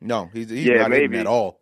No, 0.00 0.30
he's, 0.32 0.48
he's 0.50 0.66
Yeah, 0.66 0.82
not 0.82 0.92
hitting 0.92 1.10
maybe. 1.10 1.20
at 1.20 1.26
all. 1.26 1.60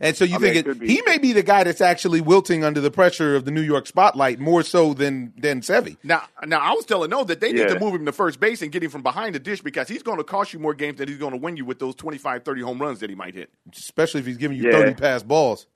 And 0.00 0.16
so 0.16 0.24
you 0.24 0.36
I 0.36 0.38
think 0.38 0.66
mean, 0.66 0.76
it 0.76 0.82
it, 0.82 0.88
he 0.88 1.02
may 1.06 1.18
be 1.18 1.32
the 1.32 1.42
guy 1.42 1.62
that's 1.64 1.80
actually 1.80 2.20
wilting 2.20 2.64
under 2.64 2.80
the 2.80 2.90
pressure 2.90 3.36
of 3.36 3.44
the 3.44 3.50
New 3.52 3.60
York 3.60 3.86
spotlight 3.86 4.40
more 4.40 4.62
so 4.62 4.92
than 4.92 5.32
than 5.38 5.60
Sevy. 5.60 5.96
Now, 6.02 6.22
now 6.44 6.58
I 6.58 6.72
was 6.72 6.84
telling 6.84 7.10
no 7.10 7.22
that 7.24 7.40
they 7.40 7.52
need 7.52 7.68
to 7.68 7.78
move 7.78 7.94
him 7.94 8.04
to 8.06 8.12
first 8.12 8.40
base 8.40 8.60
and 8.60 8.72
get 8.72 8.82
him 8.82 8.90
from 8.90 9.02
behind 9.02 9.34
the 9.34 9.38
dish 9.38 9.60
because 9.62 9.88
he's 9.88 10.02
going 10.02 10.18
to 10.18 10.24
cost 10.24 10.52
you 10.52 10.58
more 10.58 10.74
games 10.74 10.98
than 10.98 11.08
he's 11.08 11.18
going 11.18 11.30
to 11.32 11.38
win 11.38 11.56
you 11.56 11.64
with 11.64 11.78
those 11.78 11.94
25, 11.94 12.42
30 12.44 12.60
home 12.62 12.78
runs 12.82 13.00
that 13.00 13.08
he 13.08 13.16
might 13.16 13.34
hit. 13.34 13.50
especially 13.72 14.20
if 14.20 14.26
he's 14.26 14.36
giving 14.36 14.56
you 14.56 14.64
Yeah. 14.64 14.72
30 14.78 14.94
pass 14.94 15.22
balls. 15.22 15.66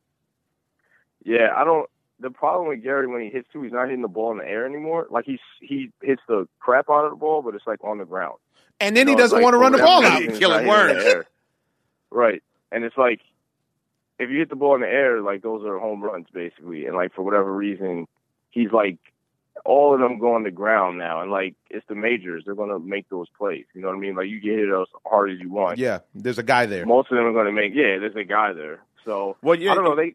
Yeah, 1.24 1.52
I 1.56 1.64
don't. 1.64 1.88
The 2.20 2.30
problem 2.30 2.68
with 2.68 2.82
Gary 2.82 3.06
when 3.06 3.20
he 3.22 3.28
hits 3.30 3.46
too, 3.52 3.62
he's 3.62 3.72
not 3.72 3.84
hitting 3.86 4.02
the 4.02 4.08
ball 4.08 4.32
in 4.32 4.38
the 4.38 4.44
air 4.44 4.66
anymore. 4.66 5.06
Like 5.10 5.24
he's 5.24 5.38
he 5.60 5.92
hits 6.02 6.22
the 6.26 6.48
crap 6.58 6.90
out 6.90 7.04
of 7.04 7.10
the 7.10 7.16
ball, 7.16 7.42
but 7.42 7.54
it's 7.54 7.66
like 7.66 7.84
on 7.84 7.98
the 7.98 8.04
ground. 8.04 8.38
And 8.80 8.96
then 8.96 9.06
he 9.06 9.12
You 9.12 9.16
know, 9.16 9.22
doesn't 9.22 9.38
it's 9.38 9.44
want 9.44 9.54
to 9.54 9.58
run 9.58 9.72
the 9.72 9.78
ball 9.78 10.04
out. 10.04 10.18
reason, 10.18 10.30
it's 10.30 10.38
Killing 10.40 10.66
words. 10.66 11.26
Right, 12.10 12.42
and 12.72 12.84
it's 12.84 12.96
like 12.96 13.20
if 14.18 14.30
you 14.30 14.38
hit 14.38 14.48
the 14.50 14.56
ball 14.56 14.74
in 14.74 14.80
the 14.80 14.88
air, 14.88 15.20
like 15.20 15.42
those 15.42 15.64
are 15.64 15.78
home 15.78 16.02
runs 16.02 16.26
basically. 16.32 16.86
And 16.86 16.96
like 16.96 17.14
for 17.14 17.22
whatever 17.22 17.52
reason, 17.54 18.06
he's 18.50 18.72
like 18.72 18.98
all 19.64 19.92
of 19.92 20.00
them 20.00 20.18
go 20.18 20.34
on 20.34 20.44
the 20.44 20.50
ground 20.50 20.98
now, 20.98 21.20
and 21.20 21.30
like 21.30 21.54
it's 21.68 21.86
the 21.88 21.94
majors, 21.94 22.44
they're 22.44 22.54
gonna 22.54 22.78
make 22.78 23.08
those 23.08 23.26
plays. 23.36 23.64
You 23.74 23.80
know 23.82 23.88
what 23.88 23.96
I 23.96 24.00
mean? 24.00 24.14
Like 24.14 24.28
you 24.28 24.40
can 24.40 24.50
hit 24.50 24.60
it 24.68 24.72
as 24.80 24.86
hard 25.04 25.30
as 25.30 25.38
you 25.40 25.50
want. 25.50 25.78
Yeah, 25.78 25.98
there's 26.14 26.38
a 26.38 26.42
guy 26.44 26.66
there. 26.66 26.86
Most 26.86 27.10
of 27.10 27.16
them 27.16 27.26
are 27.26 27.32
gonna 27.32 27.52
make. 27.52 27.72
Yeah, 27.74 27.98
there's 27.98 28.16
a 28.16 28.24
guy 28.24 28.52
there. 28.52 28.80
So 29.04 29.36
Well, 29.42 29.58
yeah, 29.58 29.72
I 29.72 29.74
don't 29.74 29.84
know. 29.84 29.96
They 29.96 30.14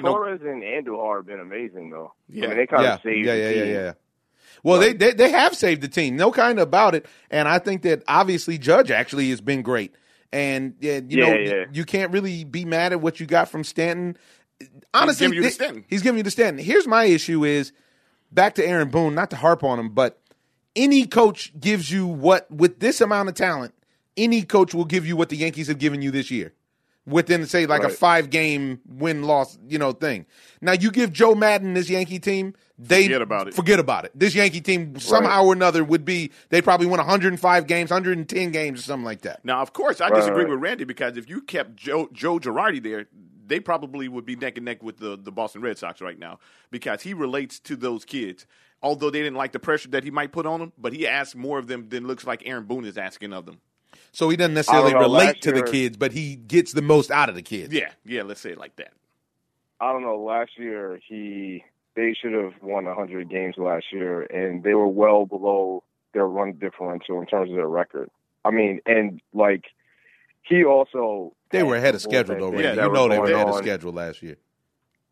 No. 0.00 0.14
Torres 0.14 0.40
and 0.42 0.62
Andujar 0.62 1.16
have 1.18 1.26
been 1.26 1.40
amazing 1.40 1.90
though. 1.90 2.12
Yeah. 2.28 2.44
I 2.44 2.48
mean, 2.48 2.56
they 2.58 2.66
kind 2.66 2.82
Yeah, 2.82 2.94
of 2.94 3.00
saved 3.02 3.26
yeah, 3.26 3.34
the 3.34 3.40
yeah, 3.40 3.50
yeah, 3.50 3.64
yeah. 3.64 3.92
Well, 4.64 4.78
they, 4.78 4.92
they 4.92 5.12
they 5.12 5.30
have 5.30 5.56
saved 5.56 5.82
the 5.82 5.88
team, 5.88 6.16
no 6.16 6.30
kind 6.30 6.60
about 6.60 6.94
it. 6.94 7.06
And 7.30 7.48
I 7.48 7.58
think 7.58 7.82
that 7.82 8.04
obviously 8.06 8.58
Judge 8.58 8.90
actually 8.92 9.30
has 9.30 9.40
been 9.40 9.62
great. 9.62 9.94
And 10.32 10.74
yeah, 10.80 11.00
you 11.06 11.18
Yeah, 11.18 11.32
know, 11.32 11.38
yeah. 11.40 11.64
you 11.72 11.84
can't 11.84 12.12
really 12.12 12.44
be 12.44 12.64
mad 12.64 12.92
at 12.92 13.00
what 13.00 13.20
you 13.20 13.26
got 13.26 13.48
from 13.48 13.64
Stanton. 13.64 14.16
Honestly, 14.94 15.26
giving 15.26 15.36
you 15.36 15.42
the 15.42 15.50
Stanton. 15.50 15.84
He's 15.88 16.02
giving 16.02 16.18
you 16.18 16.22
the 16.24 16.30
Stanton. 16.30 16.64
Here's 16.64 16.86
my 16.86 17.04
issue: 17.04 17.44
is 17.44 17.72
back 18.30 18.54
to 18.54 18.66
Aaron 18.66 18.88
Boone. 18.88 19.14
Not 19.14 19.30
to 19.30 19.36
harp 19.36 19.62
on 19.64 19.78
him, 19.78 19.90
but 19.90 20.20
any 20.74 21.06
coach 21.06 21.52
gives 21.58 21.90
you 21.90 22.06
what 22.06 22.50
with 22.50 22.80
this 22.80 23.00
amount 23.00 23.28
of 23.28 23.34
talent. 23.34 23.74
Any 24.16 24.42
coach 24.42 24.74
will 24.74 24.84
give 24.84 25.06
you 25.06 25.16
what 25.16 25.28
the 25.30 25.36
Yankees 25.36 25.68
have 25.68 25.78
given 25.78 26.02
you 26.02 26.10
this 26.10 26.30
year 26.30 26.52
within 27.06 27.46
say 27.46 27.66
like 27.66 27.82
a 27.82 27.88
five 27.88 28.30
game 28.30 28.80
win 28.86 29.22
loss 29.24 29.58
you 29.66 29.78
know 29.78 29.92
thing. 29.92 30.26
Now 30.60 30.72
you 30.72 30.90
give 30.90 31.12
Joe 31.12 31.34
Maddon 31.34 31.74
this 31.74 31.90
Yankee 31.90 32.18
team, 32.20 32.54
they 32.88 33.04
Forget 33.04 33.22
about 33.22 33.48
it. 33.48 33.54
Forget 33.54 33.78
about 33.78 34.04
it. 34.04 34.12
This 34.14 34.34
Yankee 34.34 34.60
team 34.60 34.98
somehow 34.98 35.44
or 35.44 35.52
another 35.52 35.84
would 35.84 36.04
be 36.04 36.32
they 36.48 36.60
probably 36.62 36.86
win 36.86 36.98
105 36.98 37.66
games, 37.66 37.90
110 37.90 38.50
games 38.50 38.80
or 38.80 38.82
something 38.82 39.04
like 39.04 39.22
that. 39.22 39.44
Now, 39.44 39.60
of 39.62 39.72
course, 39.72 40.00
I 40.00 40.08
Right, 40.08 40.16
disagree 40.16 40.42
right. 40.44 40.50
with 40.50 40.60
Randy 40.60 40.84
because 40.84 41.16
if 41.16 41.28
you 41.28 41.42
kept 41.42 41.76
Joe 41.76 42.08
Joe 42.12 42.38
Girardi 42.38 42.82
there, 42.82 43.06
they 43.46 43.60
probably 43.60 44.08
would 44.08 44.24
be 44.26 44.36
neck 44.36 44.56
and 44.56 44.64
neck 44.64 44.82
with 44.82 44.98
the, 44.98 45.16
the 45.16 45.30
Boston 45.32 45.62
Red 45.62 45.78
Sox 45.78 46.00
right 46.00 46.18
now 46.18 46.38
because 46.70 47.02
he 47.02 47.14
relates 47.14 47.58
to 47.60 47.76
those 47.76 48.04
kids. 48.04 48.46
Although 48.82 49.10
they 49.10 49.22
didn't 49.22 49.36
like 49.36 49.52
the 49.52 49.60
pressure 49.60 49.88
that 49.90 50.02
he 50.02 50.10
might 50.10 50.32
put 50.32 50.44
on 50.44 50.58
them, 50.58 50.72
but 50.76 50.92
he 50.92 51.06
asks 51.06 51.36
more 51.36 51.58
of 51.58 51.68
them 51.68 51.88
than 51.88 52.06
looks 52.06 52.26
like 52.26 52.42
Aaron 52.46 52.64
Boone 52.64 52.84
is 52.84 52.98
asking 52.98 53.32
of 53.32 53.46
them. 53.46 53.60
So 54.10 54.28
he 54.28 54.36
doesn't 54.36 54.54
necessarily 54.54 54.92
know, 54.92 55.00
relate 55.00 55.26
last 55.26 55.42
to 55.42 55.52
the 55.52 55.62
kids, 55.62 55.96
but 55.96 56.12
he 56.12 56.34
gets 56.36 56.72
the 56.72 56.82
most 56.82 57.10
out 57.10 57.28
of 57.28 57.34
the 57.36 57.42
kids. 57.42 57.72
Yeah, 57.72 57.90
yeah, 58.04 58.22
let's 58.22 58.40
say 58.40 58.50
it 58.50 58.58
like 58.58 58.76
that. 58.76 58.92
I 59.80 59.92
don't 59.92 60.02
know. 60.02 60.18
Last 60.18 60.50
year, 60.58 61.00
he 61.08 61.64
they 61.94 62.14
should 62.20 62.32
have 62.32 62.54
won 62.62 62.84
100 62.84 63.28
games 63.28 63.56
last 63.58 63.86
year, 63.92 64.22
and 64.22 64.62
they 64.62 64.74
were 64.74 64.88
well 64.88 65.26
below 65.26 65.82
their 66.14 66.26
run 66.26 66.52
differential 66.54 67.20
in 67.20 67.26
terms 67.26 67.50
of 67.50 67.56
their 67.56 67.68
record. 67.68 68.10
I 68.44 68.50
mean, 68.50 68.80
and 68.86 69.20
like 69.32 69.64
he 70.42 70.64
also 70.64 71.34
They 71.50 71.62
were 71.62 71.76
ahead 71.76 71.94
of 71.94 72.02
schedule 72.02 72.34
bullpen 72.36 72.38
though, 72.40 72.50
things 72.50 72.62
Randy. 72.64 72.80
that 72.80 72.86
you 72.86 72.92
know 72.92 73.08
they 73.08 73.18
were 73.18 73.26
going 73.26 73.34
ahead 73.36 73.48
of 73.48 73.56
schedule 73.56 73.92
last 73.92 74.22
year. 74.22 74.36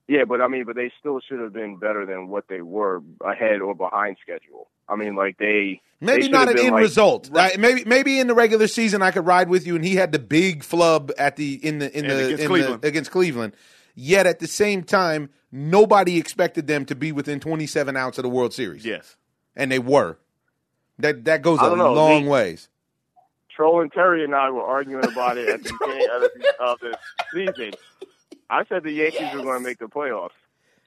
Yeah, 0.08 0.24
but 0.24 0.40
I 0.40 0.48
mean, 0.48 0.64
but 0.64 0.74
they 0.74 0.90
still 0.98 1.20
should 1.20 1.38
have 1.38 1.52
been 1.52 1.76
better 1.76 2.04
than 2.04 2.26
what 2.28 2.48
they 2.48 2.62
were 2.62 3.00
ahead 3.24 3.60
or 3.60 3.74
behind 3.76 4.16
schedule. 4.20 4.66
I 4.88 4.96
mean, 4.96 5.14
like 5.14 5.38
they 5.38 5.80
Maybe 6.00 6.22
they 6.22 6.28
not 6.30 6.48
have 6.48 6.56
an 6.56 6.62
end 6.64 6.72
like- 6.72 6.82
result. 6.82 7.30
I- 7.32 7.54
maybe 7.58 7.84
maybe 7.84 8.18
in 8.18 8.26
the 8.26 8.34
regular 8.34 8.66
season 8.66 9.02
I 9.02 9.12
could 9.12 9.24
ride 9.24 9.48
with 9.48 9.66
you, 9.66 9.76
and 9.76 9.84
he 9.84 9.94
had 9.94 10.10
the 10.10 10.18
big 10.18 10.64
flub 10.64 11.12
at 11.16 11.36
the 11.36 11.64
in 11.64 11.78
the 11.78 11.96
in 11.96 12.04
And 12.06 12.10
the, 12.12 12.24
against 12.24 12.42
in 12.42 12.48
Cleveland. 12.48 12.82
the 12.82 12.88
against 12.88 13.10
Cleveland. 13.12 13.52
Yet 13.94 14.26
at 14.26 14.38
the 14.38 14.46
same 14.46 14.82
time, 14.82 15.30
nobody 15.52 16.18
expected 16.18 16.66
them 16.66 16.84
to 16.86 16.94
be 16.94 17.12
within 17.12 17.40
27 17.40 17.96
outs 17.96 18.18
of 18.18 18.22
the 18.22 18.28
World 18.28 18.52
Series, 18.54 18.84
Yes. 18.84 19.16
and 19.56 19.70
they 19.70 19.78
were. 19.78 20.18
That 20.98 21.24
that 21.24 21.42
goes 21.42 21.58
a 21.60 21.74
know. 21.76 21.92
long 21.94 22.26
ways. 22.26 22.68
Troll 23.54 23.80
and 23.82 23.92
Terry 23.92 24.22
and 24.24 24.34
I 24.34 24.50
were 24.50 24.62
arguing 24.62 25.04
about 25.04 25.36
it 25.38 25.48
at 25.48 25.62
the 25.62 25.72
beginning 25.80 26.08
of 26.12 26.20
the, 26.22 26.54
of 26.60 26.78
the 26.80 26.98
season. 27.34 27.72
I 28.48 28.64
said 28.66 28.82
the 28.84 28.92
Yankees 28.92 29.32
were 29.34 29.42
going 29.42 29.58
to 29.62 29.64
make 29.66 29.78
the 29.78 29.86
playoffs, 29.86 30.30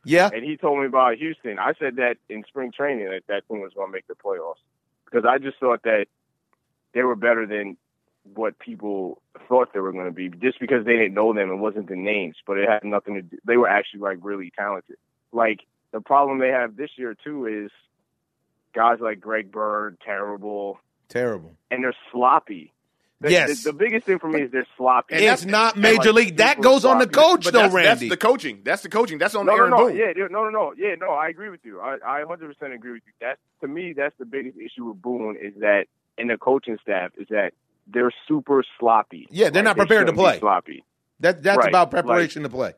Yeah, 0.06 0.30
and 0.34 0.44
he 0.44 0.58
told 0.58 0.80
me 0.80 0.86
about 0.86 1.18
Houston. 1.18 1.60
I 1.60 1.74
said 1.80 1.96
that 1.98 2.18
in 2.30 2.44
spring 2.48 2.72
training 2.72 3.06
that 3.10 3.24
that 3.28 3.48
team 3.48 3.62
was 3.62 3.74
going 3.74 3.88
to 3.90 3.92
make 3.94 4.08
the 4.08 4.16
playoffs 4.16 4.62
because 5.06 5.26
I 5.28 5.38
just 5.40 5.58
thought 5.60 5.84
that 5.84 6.06
they 6.94 7.02
were 7.04 7.16
better 7.16 7.46
than 7.48 7.78
what 8.36 8.58
people 8.60 9.22
thought 9.50 9.74
they 9.74 9.80
were 9.80 9.92
going 9.92 10.06
to 10.06 10.12
be, 10.12 10.30
just 10.30 10.60
because 10.60 10.86
they 10.86 10.94
didn't 10.94 11.14
know 11.14 11.34
them 11.34 11.50
and 11.52 11.60
wasn't 11.62 11.90
the 11.90 11.96
names, 11.96 12.36
but 12.48 12.58
it 12.58 12.70
had 12.70 12.84
nothing 12.84 13.16
to 13.16 13.22
do. 13.22 13.38
They 13.46 13.58
were 13.58 13.68
actually 13.68 14.00
like 14.02 14.18
really 14.22 14.52
talented. 14.58 14.98
Like 15.32 15.60
the 15.92 16.00
problem 16.02 16.40
they 16.40 16.50
have 16.50 16.76
this 16.76 16.92
year 16.98 17.16
too 17.24 17.46
is 17.48 17.72
guys 18.74 19.00
like 19.02 19.20
Greg 19.20 19.52
Bird, 19.52 19.98
terrible, 20.06 20.80
terrible. 21.10 21.52
and 21.70 21.84
they're 21.84 21.96
sloppy. 22.12 22.72
The, 23.22 23.32
Yes. 23.32 23.64
the, 23.64 23.72
the 23.72 23.78
biggest 23.78 24.06
thing 24.06 24.20
for 24.20 24.28
me 24.28 24.42
is 24.42 24.52
they're 24.52 24.68
sloppy. 24.76 25.16
And 25.16 25.24
It's 25.24 25.44
that's- 25.44 25.52
not 25.52 25.74
and 25.76 25.82
major 25.84 26.12
like 26.12 26.26
league. 26.26 26.38
That 26.38 26.58
super 26.58 26.64
goes 26.64 26.84
on 26.86 27.00
the 27.00 27.08
coach 27.08 27.46
But 27.46 27.54
though, 27.54 27.60
that's, 27.62 27.74
Randy. 27.74 27.88
that's 28.10 28.10
the 28.10 28.18
coaching. 28.18 28.62
That's 28.66 28.82
the 28.84 28.90
coaching. 28.90 29.18
That's 29.18 29.34
on 29.36 29.46
no, 29.46 29.54
no, 29.54 29.58
Aaron 29.58 29.70
no, 29.72 29.78
Boone. 29.88 29.96
yeah, 29.96 30.12
no, 30.30 30.44
no, 30.44 30.50
no, 30.50 30.74
yeah, 30.78 30.96
no. 31.00 31.12
I 31.12 31.30
agree 31.30 31.50
with 31.50 31.62
you. 31.64 31.80
I, 31.80 31.98
I 32.06 32.24
100% 32.24 32.74
agree 32.76 32.92
with 32.92 33.04
you. 33.06 33.14
That's 33.22 33.40
to 33.62 33.68
me, 33.70 33.94
that's 33.94 34.16
the 34.20 34.26
biggest 34.26 34.58
issue 34.58 34.86
with 34.86 35.02
Boone 35.02 35.38
is 35.42 35.54
that 35.62 35.86
in 36.18 36.28
the 36.28 36.38
coaching 36.38 36.78
staff 36.82 37.12
is 37.18 37.28
that 37.30 37.52
they're 37.88 38.12
super 38.28 38.64
sloppy. 38.80 39.28
Yeah, 39.30 39.50
they're 39.50 39.64
not 39.64 39.76
they 39.76 39.82
prepared 39.82 40.08
to 40.08 40.14
play. 40.14 40.40
Sloppy. 40.40 40.84
that 41.20 41.44
that's 41.44 41.58
Right, 41.58 41.70
about 41.70 41.92
preparation 41.92 42.44
to 42.44 42.50
play. 42.50 42.74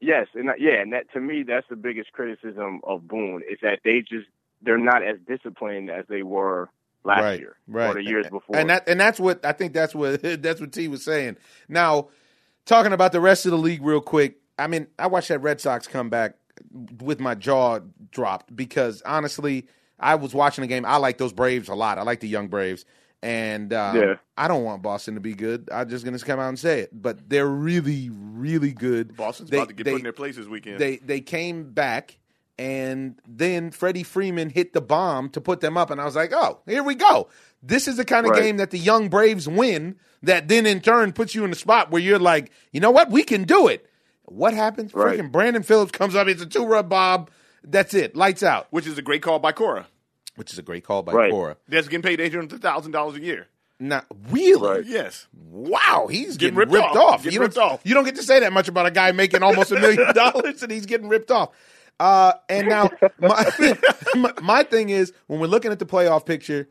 Yes, 0.00 0.26
and 0.34 0.48
that, 0.48 0.60
yeah, 0.60 0.80
and 0.80 0.92
that 0.92 1.10
to 1.12 1.20
me, 1.20 1.42
that's 1.46 1.66
the 1.68 1.76
biggest 1.76 2.12
criticism 2.12 2.80
of 2.84 3.08
Boone 3.08 3.42
is 3.50 3.58
that 3.62 3.80
they 3.84 4.00
just 4.00 4.28
they're 4.62 4.78
not 4.78 5.02
as 5.02 5.16
disciplined 5.26 5.90
as 5.90 6.04
they 6.08 6.22
were 6.22 6.68
last 7.04 7.22
right, 7.22 7.40
year 7.40 7.56
right. 7.66 7.90
or 7.90 7.94
the 7.94 8.02
years 8.02 8.26
before. 8.28 8.56
And 8.56 8.70
that 8.70 8.88
and 8.88 9.00
that's 9.00 9.18
what 9.18 9.44
I 9.44 9.52
think 9.52 9.72
that's 9.72 9.94
what 9.94 10.20
that's 10.42 10.60
what 10.60 10.72
T 10.72 10.88
was 10.88 11.04
saying. 11.04 11.36
Now, 11.68 12.08
talking 12.66 12.92
about 12.92 13.12
the 13.12 13.20
rest 13.20 13.46
of 13.46 13.52
the 13.52 13.58
league 13.58 13.82
real 13.82 14.00
quick. 14.00 14.38
I 14.58 14.66
mean, 14.68 14.86
I 14.98 15.06
watched 15.06 15.28
that 15.28 15.40
Red 15.40 15.60
Sox 15.60 15.86
come 15.86 16.08
back 16.08 16.36
with 17.00 17.20
my 17.20 17.34
jaw 17.34 17.80
dropped 18.10 18.54
because 18.54 19.02
honestly, 19.02 19.66
I 19.98 20.14
was 20.16 20.34
watching 20.34 20.62
the 20.62 20.68
game. 20.68 20.84
I 20.84 20.96
like 20.96 21.18
those 21.18 21.32
Braves 21.32 21.68
a 21.68 21.74
lot. 21.74 21.98
I 21.98 22.02
like 22.02 22.20
the 22.20 22.28
young 22.28 22.48
Braves. 22.48 22.84
And 23.26 23.72
um, 23.72 23.96
Yeah. 23.96 24.14
I 24.36 24.46
don't 24.46 24.62
want 24.62 24.82
Boston 24.82 25.14
to 25.14 25.20
be 25.20 25.34
good. 25.34 25.68
I'm 25.72 25.88
just 25.88 26.04
going 26.04 26.16
to 26.16 26.24
come 26.24 26.38
out 26.38 26.48
and 26.48 26.58
say 26.58 26.80
it. 26.80 26.90
But 26.92 27.28
they're 27.28 27.48
really, 27.48 28.08
really 28.12 28.72
good. 28.72 29.16
Boston's 29.16 29.50
They- 29.50 29.56
about 29.56 29.68
to 29.68 29.74
get 29.74 29.84
they- 29.84 29.90
put 29.92 29.96
in 29.98 30.02
their 30.04 30.12
place 30.12 30.36
this 30.36 30.46
weekend. 30.46 30.78
They 30.78 30.98
they 30.98 31.20
came 31.20 31.72
back, 31.72 32.18
and 32.58 33.18
then 33.26 33.70
Freddie 33.72 34.04
Freeman 34.04 34.50
hit 34.50 34.72
the 34.74 34.80
bomb 34.80 35.28
to 35.30 35.40
put 35.40 35.60
them 35.60 35.76
up, 35.76 35.90
and 35.90 36.00
I 36.00 36.04
was 36.04 36.14
like, 36.16 36.32
oh, 36.32 36.60
here 36.66 36.82
we 36.84 36.94
go. 36.94 37.28
This 37.62 37.88
is 37.88 37.96
the 37.96 38.04
kind 38.04 38.26
of 38.26 38.30
Right. 38.30 38.42
game 38.42 38.56
that 38.58 38.70
the 38.70 38.78
young 38.78 39.08
Braves 39.08 39.48
win. 39.48 39.96
That 40.22 40.48
then 40.48 40.64
in 40.66 40.80
turn 40.80 41.12
puts 41.12 41.34
you 41.34 41.44
in 41.44 41.52
a 41.52 41.54
spot 41.56 41.90
where 41.90 42.00
you're 42.02 42.18
like, 42.18 42.50
you 42.72 42.80
know 42.80 42.90
what, 42.90 43.10
we 43.10 43.22
can 43.22 43.44
do 43.44 43.68
it. 43.68 43.86
What 44.24 44.54
happens? 44.54 44.92
Right. 44.94 45.18
Freaking 45.18 45.30
Brandon 45.30 45.62
Phillips 45.62 45.92
comes 45.92 46.14
up. 46.14 46.26
It's 46.26 46.42
a 46.42 46.46
two 46.46 46.64
run 46.64 46.88
bob. 46.88 47.30
That's 47.62 47.92
it. 47.94 48.16
Lights 48.16 48.42
out. 48.42 48.66
which 48.70 48.86
is 48.86 48.96
a 48.98 49.02
great 49.02 49.22
call 49.22 49.38
by 49.38 49.52
Cora. 49.52 49.86
Which 50.36 50.52
is 50.52 50.58
a 50.58 50.62
great 50.62 50.84
call 50.84 51.02
by 51.02 51.12
Right. 51.12 51.30
Cora. 51.30 51.56
That's 51.68 51.88
getting 51.88 52.02
paid 52.02 52.20
eight 52.20 52.34
hundred 52.34 52.60
thousand 52.62 52.92
dollars 52.92 53.16
a 53.16 53.20
year. 53.20 53.48
Not 53.78 54.06
really. 54.30 54.78
Right. 54.78 54.86
Yes, 54.86 55.26
Wow, 55.50 56.06
he's 56.10 56.36
getting, 56.38 56.54
Getting 56.56 56.72
ripped, 56.72 56.72
ripped 56.72 56.96
off. 56.96 57.14
off. 57.14 57.22
Getting 57.24 57.32
you 57.34 57.38
don't, 57.40 57.46
ripped 57.48 57.58
off. 57.58 57.80
You 57.84 57.94
don't 57.94 58.04
get 58.04 58.16
to 58.16 58.22
say 58.22 58.40
that 58.40 58.52
much 58.52 58.68
about 58.68 58.86
a 58.86 58.90
guy 58.90 59.12
making 59.12 59.42
almost 59.42 59.70
a 59.72 59.78
million 59.78 60.02
dollars 60.14 60.62
and 60.62 60.72
he's 60.72 60.86
getting 60.86 61.08
ripped 61.08 61.30
off. 61.30 61.50
Uh, 62.00 62.32
and 62.48 62.68
now 62.68 62.90
my, 63.18 63.50
my 64.14 64.32
my 64.42 64.62
thing 64.62 64.88
is 64.90 65.12
when 65.26 65.40
we're 65.40 65.46
looking 65.46 65.72
at 65.72 65.78
the 65.78 65.86
playoff 65.86 66.24
picture, 66.26 66.68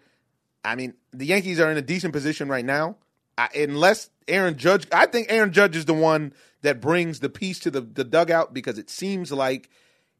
I 0.63 0.75
mean 0.75 0.93
the 1.13 1.25
Yankees 1.25 1.59
are 1.59 1.71
in 1.71 1.77
a 1.77 1.81
decent 1.81 2.13
position 2.13 2.47
right 2.47 2.65
now. 2.65 2.97
I, 3.37 3.49
unless 3.55 4.09
Aaron 4.27 4.57
Judge, 4.57 4.87
I 4.91 5.05
think 5.07 5.27
Aaron 5.29 5.51
Judge 5.51 5.75
is 5.75 5.85
the 5.85 5.93
one 5.93 6.33
that 6.61 6.79
brings 6.81 7.19
the 7.19 7.29
piece 7.29 7.59
to 7.59 7.69
the, 7.71 7.81
the 7.81 8.03
dugout 8.03 8.53
because 8.53 8.77
it 8.79 8.89
seems 8.89 9.31
like 9.31 9.69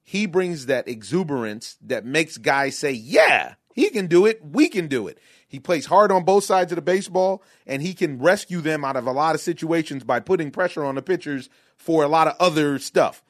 he 0.05 0.27
brings 0.27 0.67
that 0.67 0.87
exuberance 0.87 1.77
that 1.81 2.05
makes 2.05 2.37
guys 2.37 2.77
say, 2.77 2.91
"Yeah, 2.91 3.55
he 3.73 3.89
can 3.89 4.07
do 4.07 4.25
it. 4.25 4.39
We 4.45 4.69
can 4.69 4.87
do 4.87 5.07
it." 5.07 5.17
He 5.47 5.59
plays 5.59 5.87
hard 5.87 6.11
on 6.11 6.23
both 6.23 6.43
sides 6.43 6.71
of 6.71 6.77
the 6.77 6.81
baseball, 6.81 7.43
and 7.65 7.81
he 7.81 7.93
can 7.93 8.19
rescue 8.19 8.61
them 8.61 8.85
out 8.85 8.95
of 8.95 9.07
a 9.07 9.11
lot 9.11 9.35
of 9.35 9.41
situations 9.41 10.03
by 10.03 10.19
putting 10.19 10.51
pressure 10.51 10.85
on 10.85 10.95
the 10.95 11.01
pitchers 11.01 11.49
for 11.75 12.03
a 12.03 12.07
lot 12.07 12.27
of 12.27 12.35
other 12.39 12.79
stuff. 12.79 13.23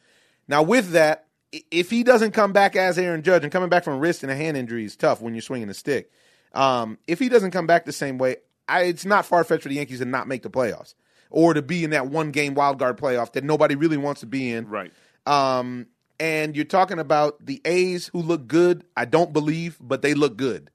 Now, 0.47 0.61
with 0.61 0.91
that, 0.91 1.27
if 1.71 1.89
he 1.89 2.03
doesn't 2.03 2.31
come 2.31 2.51
back 2.51 2.75
as 2.75 2.97
Aaron 2.97 3.23
Judge, 3.23 3.43
and 3.43 3.51
coming 3.51 3.69
back 3.69 3.83
from 3.83 3.93
a 3.93 3.99
wrist 3.99 4.23
and 4.23 4.31
a 4.31 4.35
hand 4.35 4.57
injury 4.57 4.85
is 4.85 4.95
tough 4.95 5.21
when 5.21 5.33
you're 5.33 5.41
swinging 5.41 5.69
a 5.69 5.73
stick. 5.73 6.11
Um, 6.53 6.97
if 7.07 7.19
he 7.19 7.29
doesn't 7.29 7.51
come 7.51 7.67
back 7.67 7.85
the 7.85 7.91
same 7.91 8.17
way, 8.17 8.37
I, 8.67 8.83
it's 8.83 9.05
not 9.05 9.25
far 9.25 9.43
fetched 9.43 9.63
for 9.63 9.69
the 9.69 9.75
Yankees 9.75 9.99
to 9.99 10.05
not 10.05 10.27
make 10.27 10.41
the 10.41 10.49
playoffs 10.49 10.93
or 11.29 11.53
to 11.53 11.61
be 11.61 11.83
in 11.83 11.89
that 11.91 12.07
one 12.07 12.31
game 12.31 12.53
wild 12.53 12.79
card 12.79 12.97
playoff 12.97 13.33
that 13.33 13.43
nobody 13.43 13.75
really 13.75 13.97
wants 13.97 14.21
to 14.21 14.27
be 14.27 14.51
in. 14.51 14.67
right. 14.67 14.91
Um, 15.25 15.87
and 16.19 16.55
you're 16.55 16.65
talking 16.65 16.99
about 16.99 17.45
the 17.45 17.61
A's 17.65 18.07
who 18.07 18.21
look 18.21 18.47
good. 18.47 18.83
I 18.95 19.05
don't 19.05 19.33
believe, 19.33 19.77
but 19.81 20.01
they 20.01 20.13
look 20.13 20.37
good. 20.37 20.69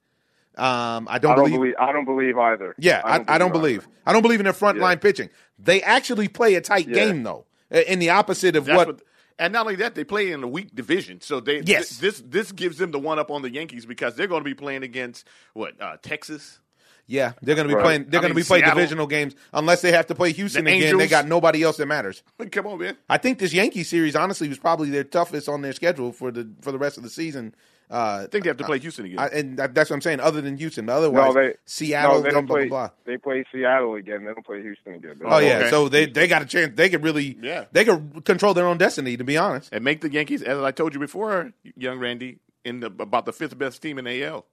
Um, 0.57 1.07
I 1.09 1.19
don't, 1.19 1.33
I 1.33 1.37
don't 1.37 1.45
believe. 1.45 1.53
believe. 1.61 1.75
I 1.81 1.93
don't 1.93 2.05
believe 2.05 2.37
either. 2.39 2.75
Yeah, 2.79 3.01
I, 3.05 3.25
I 3.29 3.39
don't 3.39 3.53
believe. 3.53 3.83
either. 3.83 3.93
I 4.07 4.13
don't 4.13 4.23
believe 4.23 4.41
in 4.41 4.45
their 4.45 4.53
front 4.53 4.77
Yeah. 4.79 4.85
line 4.85 4.99
pitching. 4.99 5.31
They 5.59 5.81
actually 5.83 6.29
play 6.29 6.55
a 6.57 6.61
tight 6.61 6.89
Yeah. 6.89 6.95
game 6.95 7.23
though. 7.23 7.47
uh, 7.73 7.79
In 7.87 7.99
the 7.99 8.11
opposite 8.11 8.57
of 8.57 8.67
what, 8.67 8.87
what, 8.87 9.03
and 9.39 9.53
not 9.53 9.63
only 9.63 9.77
that, 9.77 9.95
they 9.95 10.05
play 10.05 10.33
in 10.33 10.43
a 10.43 10.49
weak 10.49 10.75
division, 10.75 11.21
so 11.21 11.41
they 11.41 11.61
Yes. 11.65 11.99
this 11.99 12.23
this 12.27 12.53
gives 12.53 12.77
them 12.79 12.91
the 12.91 12.99
one 12.99 13.19
up 13.19 13.31
on 13.31 13.43
the 13.43 13.51
Yankees 13.51 13.87
because 13.87 14.17
they're 14.17 14.27
going 14.27 14.43
to 14.43 14.49
be 14.51 14.55
playing 14.55 14.83
against 14.83 15.27
what 15.55 15.81
uh, 15.81 15.97
Texas. 16.03 16.61
Yeah, 17.11 17.33
they're 17.43 17.57
going 17.57 17.67
to 17.67 17.73
be 17.73 17.75
Right. 17.75 17.83
playing. 17.85 18.05
They're 18.09 18.21
I 18.21 18.23
going 18.23 18.33
to 18.33 18.37
be 18.41 18.45
playing 18.45 18.63
Seattle- 18.65 18.79
divisional 18.79 19.07
games 19.09 19.35
unless 19.53 19.83
they 19.83 19.91
have 19.91 20.07
to 20.07 20.15
play 20.15 20.31
Houston 20.33 20.65
The 20.65 20.77
again. 20.77 20.97
They 20.97 21.09
got 21.09 21.27
nobody 21.27 21.63
else 21.65 21.77
that 21.79 21.87
matters. 21.87 22.23
Come 22.53 22.67
on, 22.69 22.79
man. 22.79 22.97
I 23.09 23.19
think 23.19 23.39
this 23.41 23.53
Yankee 23.53 23.83
series 23.83 24.15
honestly 24.15 24.49
was 24.49 24.59
probably 24.59 24.91
their 24.91 25.03
toughest 25.05 25.49
on 25.49 25.63
their 25.63 25.73
schedule 25.73 26.13
for 26.13 26.31
the 26.31 26.49
for 26.63 26.71
the 26.73 26.79
rest 26.79 26.97
of 26.97 27.03
the 27.03 27.11
season. 27.11 27.55
Uh, 27.91 28.21
I 28.23 28.27
think 28.31 28.45
they 28.45 28.51
have 28.51 28.57
to 28.59 28.65
play 28.65 28.79
Houston 28.79 29.07
again. 29.07 29.19
I, 29.19 29.27
and 29.31 29.59
that, 29.59 29.75
that's 29.75 29.91
what 29.91 29.97
I'm 29.97 30.01
saying. 30.01 30.21
Other 30.21 30.41
than 30.41 30.57
Houston, 30.59 30.89
otherwise 30.89 31.35
No, 31.35 31.41
they 31.43 31.55
Seattle, 31.65 32.19
No, 32.19 32.21
they 32.23 32.31
blah, 32.31 32.39
don't 32.39 32.47
blah, 32.47 32.57
play. 32.57 32.69
blah, 32.69 32.87
blah. 32.87 32.91
They 33.05 33.17
play 33.17 33.45
Seattle 33.53 33.97
again. 33.97 34.21
They 34.25 34.33
don't 34.33 34.47
play 34.47 34.63
Houston 34.63 34.95
again. 34.95 35.17
Oh 35.25 35.39
yeah, 35.39 35.59
okay. 35.59 35.71
so 35.71 35.89
they 35.89 36.07
they 36.07 36.29
got 36.29 36.43
a 36.43 36.47
chance. 36.47 36.77
They 36.77 36.89
could 36.89 37.03
really, 37.03 37.37
Yeah. 37.43 37.65
they 37.73 37.85
could 37.85 38.25
control 38.25 38.55
their 38.55 38.67
own 38.69 38.79
destiny. 38.79 39.17
To 39.17 39.25
be 39.25 39.37
honest, 39.37 39.71
and 39.73 39.83
make 39.83 40.03
the 40.03 40.13
Yankees, 40.13 40.41
as 40.43 40.59
I 40.63 40.71
told 40.71 40.95
you 40.95 41.01
before, 41.01 41.51
young 41.77 41.99
Randy, 41.99 42.39
in 42.65 42.79
the 42.79 42.87
about 42.87 43.25
the 43.25 43.33
fifth 43.33 43.59
best 43.59 43.83
team 43.83 43.99
in 43.99 44.07
AL. 44.07 44.47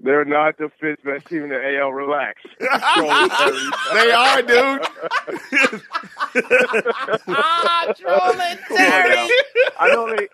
They're 0.00 0.24
not 0.24 0.58
the 0.58 0.70
fifth 0.80 1.04
best 1.04 1.26
team 1.26 1.44
in 1.44 1.48
the 1.50 1.78
AL. 1.78 1.92
Relax. 1.92 2.42
they 2.60 4.12
are, 4.12 4.42
dude. 4.42 4.86
Ah, 7.26 7.92
trolling 7.96 8.58
Terry. 8.68 9.28
I 9.78 9.88
know 9.88 10.14
they, 10.14 10.28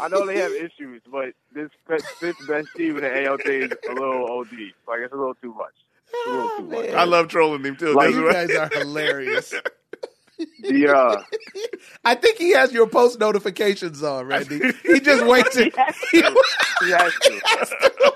I 0.00 0.08
know 0.08 0.26
they 0.26 0.38
have 0.38 0.52
issues, 0.52 1.02
but 1.10 1.32
this 1.54 1.70
fifth 1.86 2.46
best 2.46 2.68
team 2.76 2.96
in 2.96 3.02
the 3.02 3.24
AL 3.24 3.38
thing 3.38 3.62
is 3.62 3.72
a 3.88 3.92
little 3.92 4.30
OD. 4.30 4.52
Like 4.86 5.00
it's 5.00 5.12
a 5.12 5.16
little 5.16 5.34
too 5.34 5.54
much. 5.54 5.72
It's 6.08 6.26
a 6.26 6.30
little 6.30 6.50
too 6.58 6.64
much. 6.64 6.90
I 6.90 7.04
love 7.04 7.28
trolling 7.28 7.64
him 7.64 7.76
too. 7.76 7.94
Like, 7.94 8.10
you 8.10 8.30
guys 8.30 8.50
are 8.54 8.68
hilarious. 8.72 9.54
Yeah, 10.58 10.92
uh, 10.92 11.22
I 12.04 12.14
think 12.14 12.36
he 12.36 12.50
has 12.50 12.70
your 12.70 12.86
post 12.86 13.18
notifications 13.18 14.02
on, 14.02 14.26
Randy. 14.26 14.60
He 14.82 15.00
just 15.00 15.24
waits. 15.24 15.56
It. 15.56 15.74
he 16.12 16.20
has 16.90 17.14
to. 17.22 18.12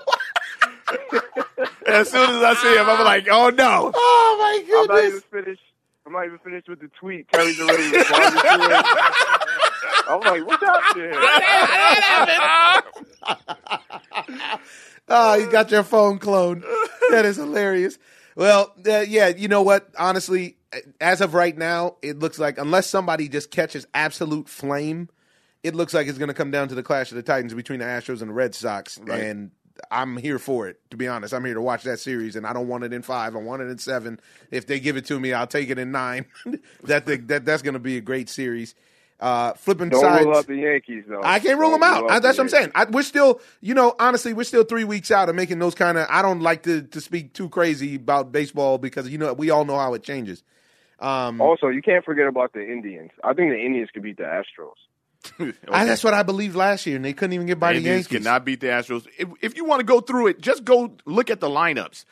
As 1.86 2.10
soon 2.10 2.30
as 2.30 2.42
I 2.42 2.54
see 2.54 2.76
him, 2.76 2.88
I'm 2.88 3.04
like, 3.04 3.26
oh 3.30 3.50
no. 3.50 3.90
Oh 3.94 4.36
my 4.38 4.58
goodness. 4.66 4.80
I'm 4.80 4.86
not 4.86 4.98
even 4.98 5.10
goodness! 5.10 5.24
finished. 5.30 5.62
I'm 6.06 6.12
not 6.12 6.24
even 6.26 6.38
finished 6.38 6.68
with 6.68 6.80
the 6.80 6.88
tweet. 6.98 7.30
Kelly's 7.30 7.60
already 7.60 7.90
responded 7.96 8.40
to 8.40 8.46
it. 8.46 8.84
I'm 10.08 10.20
like, 10.20 10.46
what's 10.46 10.64
happening? 10.64 11.12
Oh, 15.12 15.34
you 15.34 15.50
got 15.50 15.70
your 15.70 15.82
phone 15.82 16.18
cloned. 16.20 16.62
That 17.10 17.24
is 17.24 17.36
hilarious. 17.36 17.98
Well, 18.36 18.72
uh, 18.86 19.00
yeah, 19.00 19.28
you 19.28 19.48
know 19.48 19.62
what? 19.62 19.88
Honestly, 19.98 20.56
as 21.00 21.20
of 21.20 21.34
right 21.34 21.56
now, 21.56 21.96
it 22.00 22.20
looks 22.20 22.38
like 22.38 22.58
unless 22.58 22.86
somebody 22.86 23.28
just 23.28 23.50
catches 23.50 23.86
absolute 23.92 24.48
flame, 24.48 25.08
it 25.64 25.74
looks 25.74 25.92
like 25.92 26.06
it's 26.06 26.18
going 26.18 26.28
to 26.28 26.34
come 26.34 26.52
down 26.52 26.68
to 26.68 26.76
the 26.76 26.82
clash 26.82 27.10
of 27.10 27.16
the 27.16 27.22
Titans 27.22 27.54
between 27.54 27.80
the 27.80 27.84
Astros 27.86 28.20
and 28.20 28.30
the 28.30 28.34
Red 28.34 28.54
Sox. 28.54 28.98
Right. 28.98 29.20
And 29.20 29.50
I'm 29.90 30.16
here 30.16 30.38
for 30.38 30.68
it. 30.68 30.80
To 30.90 30.96
be 30.96 31.08
honest, 31.08 31.34
I'm 31.34 31.44
here 31.44 31.54
to 31.54 31.62
watch 31.62 31.82
that 31.84 32.00
series, 32.00 32.36
and 32.36 32.46
I 32.46 32.52
don't 32.52 32.68
want 32.68 32.84
it 32.84 32.92
in 32.92 33.02
five. 33.02 33.34
I 33.34 33.38
want 33.38 33.62
it 33.62 33.68
in 33.68 33.78
seven. 33.78 34.20
If 34.50 34.66
they 34.66 34.80
give 34.80 34.96
it 34.96 35.06
to 35.06 35.18
me, 35.18 35.32
I'll 35.32 35.46
take 35.46 35.70
it 35.70 35.78
in 35.78 35.92
nine. 35.92 36.26
that 36.84 37.06
thing, 37.06 37.26
that 37.26 37.44
that's 37.44 37.62
going 37.62 37.74
to 37.74 37.80
be 37.80 37.96
a 37.96 38.00
great 38.00 38.28
series. 38.28 38.74
Uh, 39.20 39.52
flipping 39.52 39.90
Don't 39.90 40.00
sides. 40.00 40.24
rule 40.24 40.36
out 40.36 40.46
the 40.46 40.56
Yankees 40.56 41.04
though. 41.06 41.20
I 41.22 41.40
can't 41.40 41.58
rule 41.58 41.70
Don't 41.70 41.80
them 41.80 41.88
out. 41.90 42.10
I, 42.10 42.20
that's 42.20 42.38
the 42.38 42.42
what 42.42 42.44
I'm 42.44 42.48
saying. 42.48 42.72
I, 42.74 42.84
we're 42.86 43.02
still, 43.02 43.40
you 43.60 43.74
know, 43.74 43.94
honestly, 43.98 44.32
we're 44.32 44.44
still 44.44 44.64
three 44.64 44.84
weeks 44.84 45.10
out 45.10 45.28
of 45.28 45.34
making 45.34 45.58
those 45.58 45.74
kind 45.74 45.98
of. 45.98 46.06
I 46.08 46.22
don't 46.22 46.40
like 46.40 46.62
to 46.62 46.82
to 46.82 47.00
speak 47.02 47.34
too 47.34 47.50
crazy 47.50 47.96
about 47.96 48.32
baseball 48.32 48.78
because 48.78 49.08
you 49.10 49.18
know 49.18 49.34
we 49.34 49.50
all 49.50 49.66
know 49.66 49.78
how 49.78 49.92
it 49.92 50.02
changes. 50.02 50.42
Um, 51.00 51.40
Also, 51.40 51.68
you 51.68 51.82
can't 51.82 52.04
forget 52.04 52.26
about 52.26 52.52
the 52.52 52.62
Indians. 52.62 53.10
I 53.22 53.34
think 53.34 53.50
the 53.50 53.58
Indians 53.60 53.90
could 53.92 54.02
beat 54.02 54.16
the 54.16 54.24
Astros. 54.24 54.72
I, 55.68 55.84
that's 55.84 56.02
what 56.02 56.14
I 56.14 56.22
believed 56.22 56.56
last 56.56 56.86
year, 56.86 56.96
and 56.96 57.04
they 57.04 57.12
couldn't 57.12 57.34
even 57.34 57.46
get 57.46 57.58
by 57.60 57.72
the 57.72 57.78
Indians 57.78 58.04
Yankees. 58.10 58.24
cannot 58.26 58.44
beat 58.44 58.60
the 58.60 58.68
Astros. 58.68 59.06
If, 59.18 59.28
if 59.42 59.56
you 59.56 59.64
want 59.64 59.80
to 59.80 59.84
go 59.84 60.00
through 60.00 60.28
it, 60.28 60.40
just 60.40 60.64
go 60.64 60.92
look 61.04 61.30
at 61.30 61.40
the 61.40 61.48
lineups. 61.48 62.04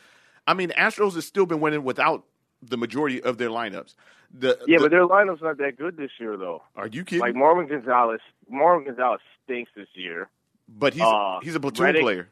I 0.46 0.54
mean, 0.54 0.70
Astros 0.70 1.14
has 1.14 1.26
still 1.26 1.46
been 1.46 1.60
winning 1.60 1.84
without 1.84 2.24
the 2.62 2.76
majority 2.76 3.22
of 3.22 3.38
their 3.38 3.48
lineups. 3.50 3.94
The, 4.32 4.58
Yeah, 4.66 4.78
the- 4.78 4.84
but 4.84 4.90
their 4.90 5.06
lineup's 5.06 5.40
not 5.42 5.56
that 5.58 5.76
good 5.78 5.96
this 5.96 6.10
year 6.20 6.36
though. 6.36 6.62
are 6.76 6.86
you 6.86 7.04
kidding? 7.04 7.20
Like 7.20 7.34
Marwin 7.34 7.68
Gonzalez, 7.68 8.20
Marwin 8.52 8.84
Gonzalez 8.84 9.20
stinks 9.44 9.70
this 9.74 9.88
year. 9.94 10.28
but 10.68 10.92
he's 10.92 11.02
uh, 11.02 11.38
he's 11.42 11.54
a 11.54 11.60
platoon 11.60 11.84
Reddick- 11.86 12.02
player. 12.02 12.28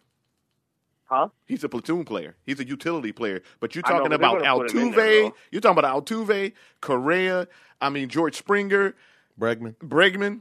Huh? 1.08 1.28
He's 1.46 1.62
a 1.62 1.68
platoon 1.68 2.04
player. 2.04 2.34
He's 2.44 2.58
a 2.58 2.66
utility 2.66 3.12
player. 3.12 3.40
But 3.60 3.74
you're 3.76 3.84
I 3.86 3.90
know, 3.90 3.96
talking 3.98 4.10
but 4.10 4.14
about 4.16 4.42
gonna 4.42 4.58
put 4.64 4.72
him 4.72 4.78
in 4.78 4.90
there, 4.90 5.22
Altuve. 5.24 5.32
You're 5.52 5.60
talking 5.60 5.78
about 5.78 6.04
Altuve, 6.04 6.52
Correa. 6.80 7.46
I 7.80 7.90
mean 7.90 8.08
George 8.08 8.34
Springer, 8.36 8.94
Bregman. 9.40 9.76
Bregman. 9.76 10.40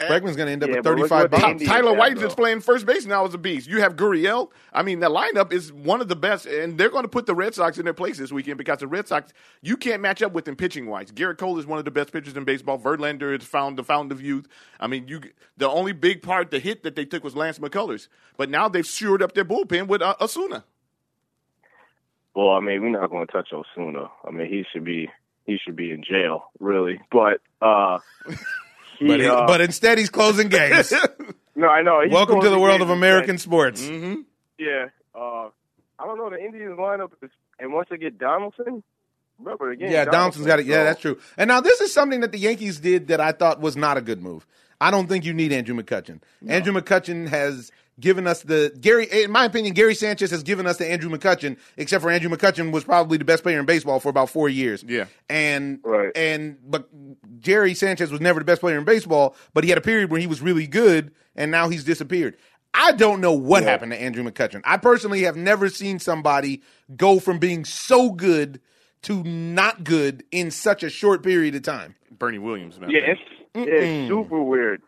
Bregman's 0.00 0.36
going 0.36 0.46
to 0.46 0.52
end 0.52 0.62
up 0.62 0.70
Yeah, 0.70 0.76
with 0.76 0.84
35 0.84 1.10
what 1.10 1.30
the 1.30 1.36
bombs. 1.38 1.64
Tyler 1.64 1.92
White 1.94 2.18
is 2.18 2.34
playing 2.34 2.60
first 2.60 2.86
base 2.86 3.06
now 3.06 3.26
as 3.26 3.34
a 3.34 3.38
beast. 3.38 3.68
You 3.68 3.80
have 3.80 3.96
Gurriel. 3.96 4.50
I 4.72 4.82
mean, 4.82 5.00
the 5.00 5.08
lineup 5.10 5.52
is 5.52 5.72
one 5.72 6.00
of 6.00 6.08
the 6.08 6.16
best, 6.16 6.46
and 6.46 6.78
they're 6.78 6.90
going 6.90 7.04
to 7.04 7.08
put 7.08 7.26
the 7.26 7.34
Red 7.34 7.54
Sox 7.54 7.78
in 7.78 7.84
their 7.84 7.94
place 7.94 8.18
this 8.18 8.32
weekend 8.32 8.58
because 8.58 8.78
the 8.78 8.86
Red 8.86 9.08
Sox 9.08 9.32
you 9.62 9.76
can't 9.76 10.00
match 10.02 10.22
up 10.22 10.32
with 10.32 10.44
them 10.44 10.56
pitching 10.56 10.86
wise. 10.86 11.10
Gerrit 11.10 11.38
Cole 11.38 11.58
is 11.58 11.66
one 11.66 11.78
of 11.78 11.84
the 11.84 11.90
best 11.90 12.12
pitchers 12.12 12.36
in 12.36 12.44
baseball. 12.44 12.78
Verlander 12.78 13.38
is 13.38 13.46
found 13.46 13.76
the 13.76 13.84
fountain 13.84 14.12
of 14.12 14.22
youth. 14.22 14.48
I 14.80 14.86
mean, 14.86 15.08
you 15.08 15.20
the 15.56 15.68
only 15.68 15.92
big 15.92 16.22
part 16.22 16.50
the 16.50 16.58
hit 16.58 16.82
that 16.82 16.96
they 16.96 17.04
took 17.04 17.24
was 17.24 17.36
Lance 17.36 17.58
McCullers, 17.58 18.08
but 18.36 18.48
now 18.50 18.68
they've 18.68 18.86
shored 18.86 19.22
up 19.22 19.34
their 19.34 19.44
bullpen 19.44 19.86
with 19.86 20.02
uh, 20.02 20.14
Osuna. 20.20 20.64
Well, 22.34 22.50
I 22.50 22.60
mean, 22.60 22.82
we're 22.82 22.90
not 23.00 23.10
going 23.10 23.26
to 23.26 23.32
touch 23.32 23.50
Osuna. 23.52 24.10
I 24.26 24.30
mean, 24.30 24.48
he 24.48 24.64
should 24.72 24.84
be 24.84 25.08
he 25.46 25.58
should 25.62 25.76
be 25.76 25.90
in 25.92 26.02
jail, 26.02 26.50
really. 26.58 27.00
But 27.12 27.40
uh, 27.62 27.98
he, 28.98 29.06
But, 29.06 29.20
he- 29.20 29.26
uh, 29.26 29.46
but 29.46 29.60
instead, 29.60 29.98
he's 29.98 30.10
closing 30.10 30.48
games. 30.48 30.92
no, 31.54 31.68
I 31.68 31.82
know. 31.82 32.02
he's 32.02 32.12
Welcome 32.12 32.40
to 32.40 32.50
the 32.50 32.58
world 32.58 32.80
of 32.82 32.90
American 32.90 33.38
stuff. 33.38 33.50
sports. 33.50 33.82
Mm-hmm. 33.82 34.20
Yeah, 34.58 34.86
uh, 35.14 35.48
I 35.98 36.04
don't 36.06 36.18
know. 36.18 36.30
The 36.30 36.38
Indians 36.42 36.78
lineup 36.78 37.10
is, 37.22 37.30
and 37.58 37.72
once 37.72 37.88
they 37.90 37.96
get 37.96 38.18
Donaldson, 38.18 38.82
remember 39.38 39.70
again. 39.72 39.90
Yeah, 39.90 40.04
Donaldson's 40.04 40.46
got 40.46 40.60
it. 40.60 40.66
Yeah, 40.66 40.84
that's 40.84 41.00
true. 41.00 41.18
And 41.36 41.48
now 41.48 41.60
this 41.60 41.80
is 41.80 41.92
something 41.92 42.20
that 42.20 42.32
the 42.32 42.38
Yankees 42.38 42.80
did 42.80 43.08
that 43.08 43.20
I 43.20 43.32
thought 43.32 43.60
was 43.60 43.76
not 43.76 43.96
a 43.96 44.00
good 44.00 44.22
move. 44.22 44.46
I 44.80 44.90
don't 44.90 45.06
think 45.08 45.24
you 45.24 45.32
need 45.34 45.52
Andrew 45.52 45.74
McCutchen. 45.80 46.20
Andrew 46.46 46.72
McCutchen 46.72 47.28
has 47.28 47.70
given 48.00 48.26
us 48.26 48.42
the 48.42 48.76
Gary. 48.80 49.06
In 49.10 49.30
my 49.30 49.44
opinion, 49.44 49.74
Gary 49.74 49.94
Sanchez 49.94 50.30
has 50.30 50.42
given 50.42 50.66
us 50.66 50.76
the 50.78 50.90
Andrew 50.90 51.10
McCutchen. 51.10 51.56
Except 51.76 52.02
for 52.02 52.10
Andrew 52.10 52.30
McCutchen 52.30 52.72
was 52.72 52.84
probably 52.84 53.18
the 53.18 53.24
best 53.24 53.42
player 53.42 53.58
in 53.60 53.66
baseball 53.66 54.00
for 54.00 54.08
about 54.08 54.30
four 54.30 54.48
years. 54.48 54.84
Yeah. 54.86 55.06
and 55.28 55.78
Right. 55.84 56.10
and 56.16 56.58
but 56.64 56.88
Jerry 57.40 57.74
Sanchez 57.74 58.10
was 58.10 58.20
never 58.20 58.40
the 58.40 58.44
best 58.44 58.60
player 58.60 58.78
in 58.78 58.84
baseball, 58.84 59.36
but 59.52 59.64
he 59.64 59.70
had 59.70 59.78
a 59.78 59.82
period 59.82 60.10
where 60.10 60.20
he 60.20 60.26
was 60.26 60.40
really 60.42 60.66
good, 60.66 61.12
and 61.36 61.50
now 61.50 61.68
he's 61.68 61.84
disappeared. 61.84 62.36
I 62.76 62.90
don't 62.92 63.20
know 63.20 63.32
what 63.32 63.62
Yeah. 63.62 63.70
happened 63.70 63.92
to 63.92 64.00
Andrew 64.02 64.24
McCutchen. 64.24 64.60
I 64.64 64.78
personally 64.78 65.22
have 65.22 65.36
never 65.36 65.68
seen 65.68 65.98
somebody 66.00 66.62
go 66.96 67.20
from 67.20 67.38
being 67.38 67.64
so 67.64 68.10
good 68.10 68.60
to 69.02 69.22
not 69.22 69.84
good 69.84 70.24
in 70.32 70.50
such 70.50 70.82
a 70.82 70.90
short 70.90 71.22
period 71.22 71.54
of 71.54 71.62
time. 71.62 71.94
Bernie 72.18 72.38
Williams, 72.38 72.80
man. 72.80 72.90
Yeah, 72.90 73.00
it's, 73.06 73.20
it's 73.54 74.08
super 74.08 74.42
weird. 74.42 74.82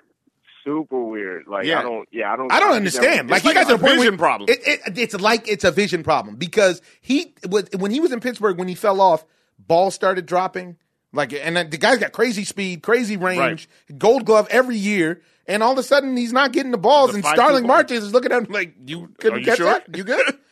Super 0.67 1.01
weird. 1.05 1.47
Like 1.47 1.65
Yeah. 1.67 1.79
I 1.79 1.83
don't. 1.83 2.09
Yeah, 2.11 2.33
I 2.33 2.37
don't. 2.37 2.53
I 2.53 2.59
don't 2.59 2.73
understand. 2.75 3.31
Like, 3.31 3.45
like 3.45 3.55
he 3.57 3.63
got 3.63 3.73
a 3.73 3.77
vision 3.77 3.99
where- 3.99 4.19
problem. 4.19 4.51
It, 4.51 4.61
it, 4.67 4.99
it's 4.99 5.15
like 5.15 5.47
it's 5.49 5.63
a 5.65 5.71
vision 5.71 6.03
problem 6.03 6.37
because 6.37 6.83
he 7.01 7.35
was 7.49 7.69
when 7.79 7.93
he 7.93 8.01
was 8.01 8.11
in 8.13 8.19
Pittsburgh 8.21 8.59
when 8.59 8.67
he 8.67 8.75
fell 8.75 9.01
off, 9.01 9.25
ball 9.59 9.91
started 9.91 10.27
dropping. 10.27 10.77
Like, 11.13 11.33
and 11.33 11.57
the 11.57 11.79
guy's 11.79 11.99
got 11.99 12.13
crazy 12.13 12.45
speed, 12.45 12.83
crazy 12.83 13.17
range, 13.17 13.69
Gold 13.97 14.27
Glove 14.27 14.49
every 14.51 14.77
year, 14.77 15.23
and 15.47 15.63
all 15.63 15.73
of 15.73 15.79
a 15.79 15.83
sudden 15.83 16.15
he's 16.17 16.33
not 16.33 16.53
getting 16.53 16.73
the 16.73 16.79
balls. 16.79 17.13
The 17.13 17.19
And 17.19 17.25
Starling. 17.25 17.67
Martinez 17.67 18.05
is 18.05 18.13
looking 18.13 18.33
at 18.33 18.43
him 18.43 18.53
like, 18.53 18.75
"You 18.85 19.09
couldn't 19.19 19.39
you 19.41 19.45
catch 19.47 19.59
sure? 19.59 19.67
that? 19.67 19.97
You 19.97 20.05
good?" 20.05 20.39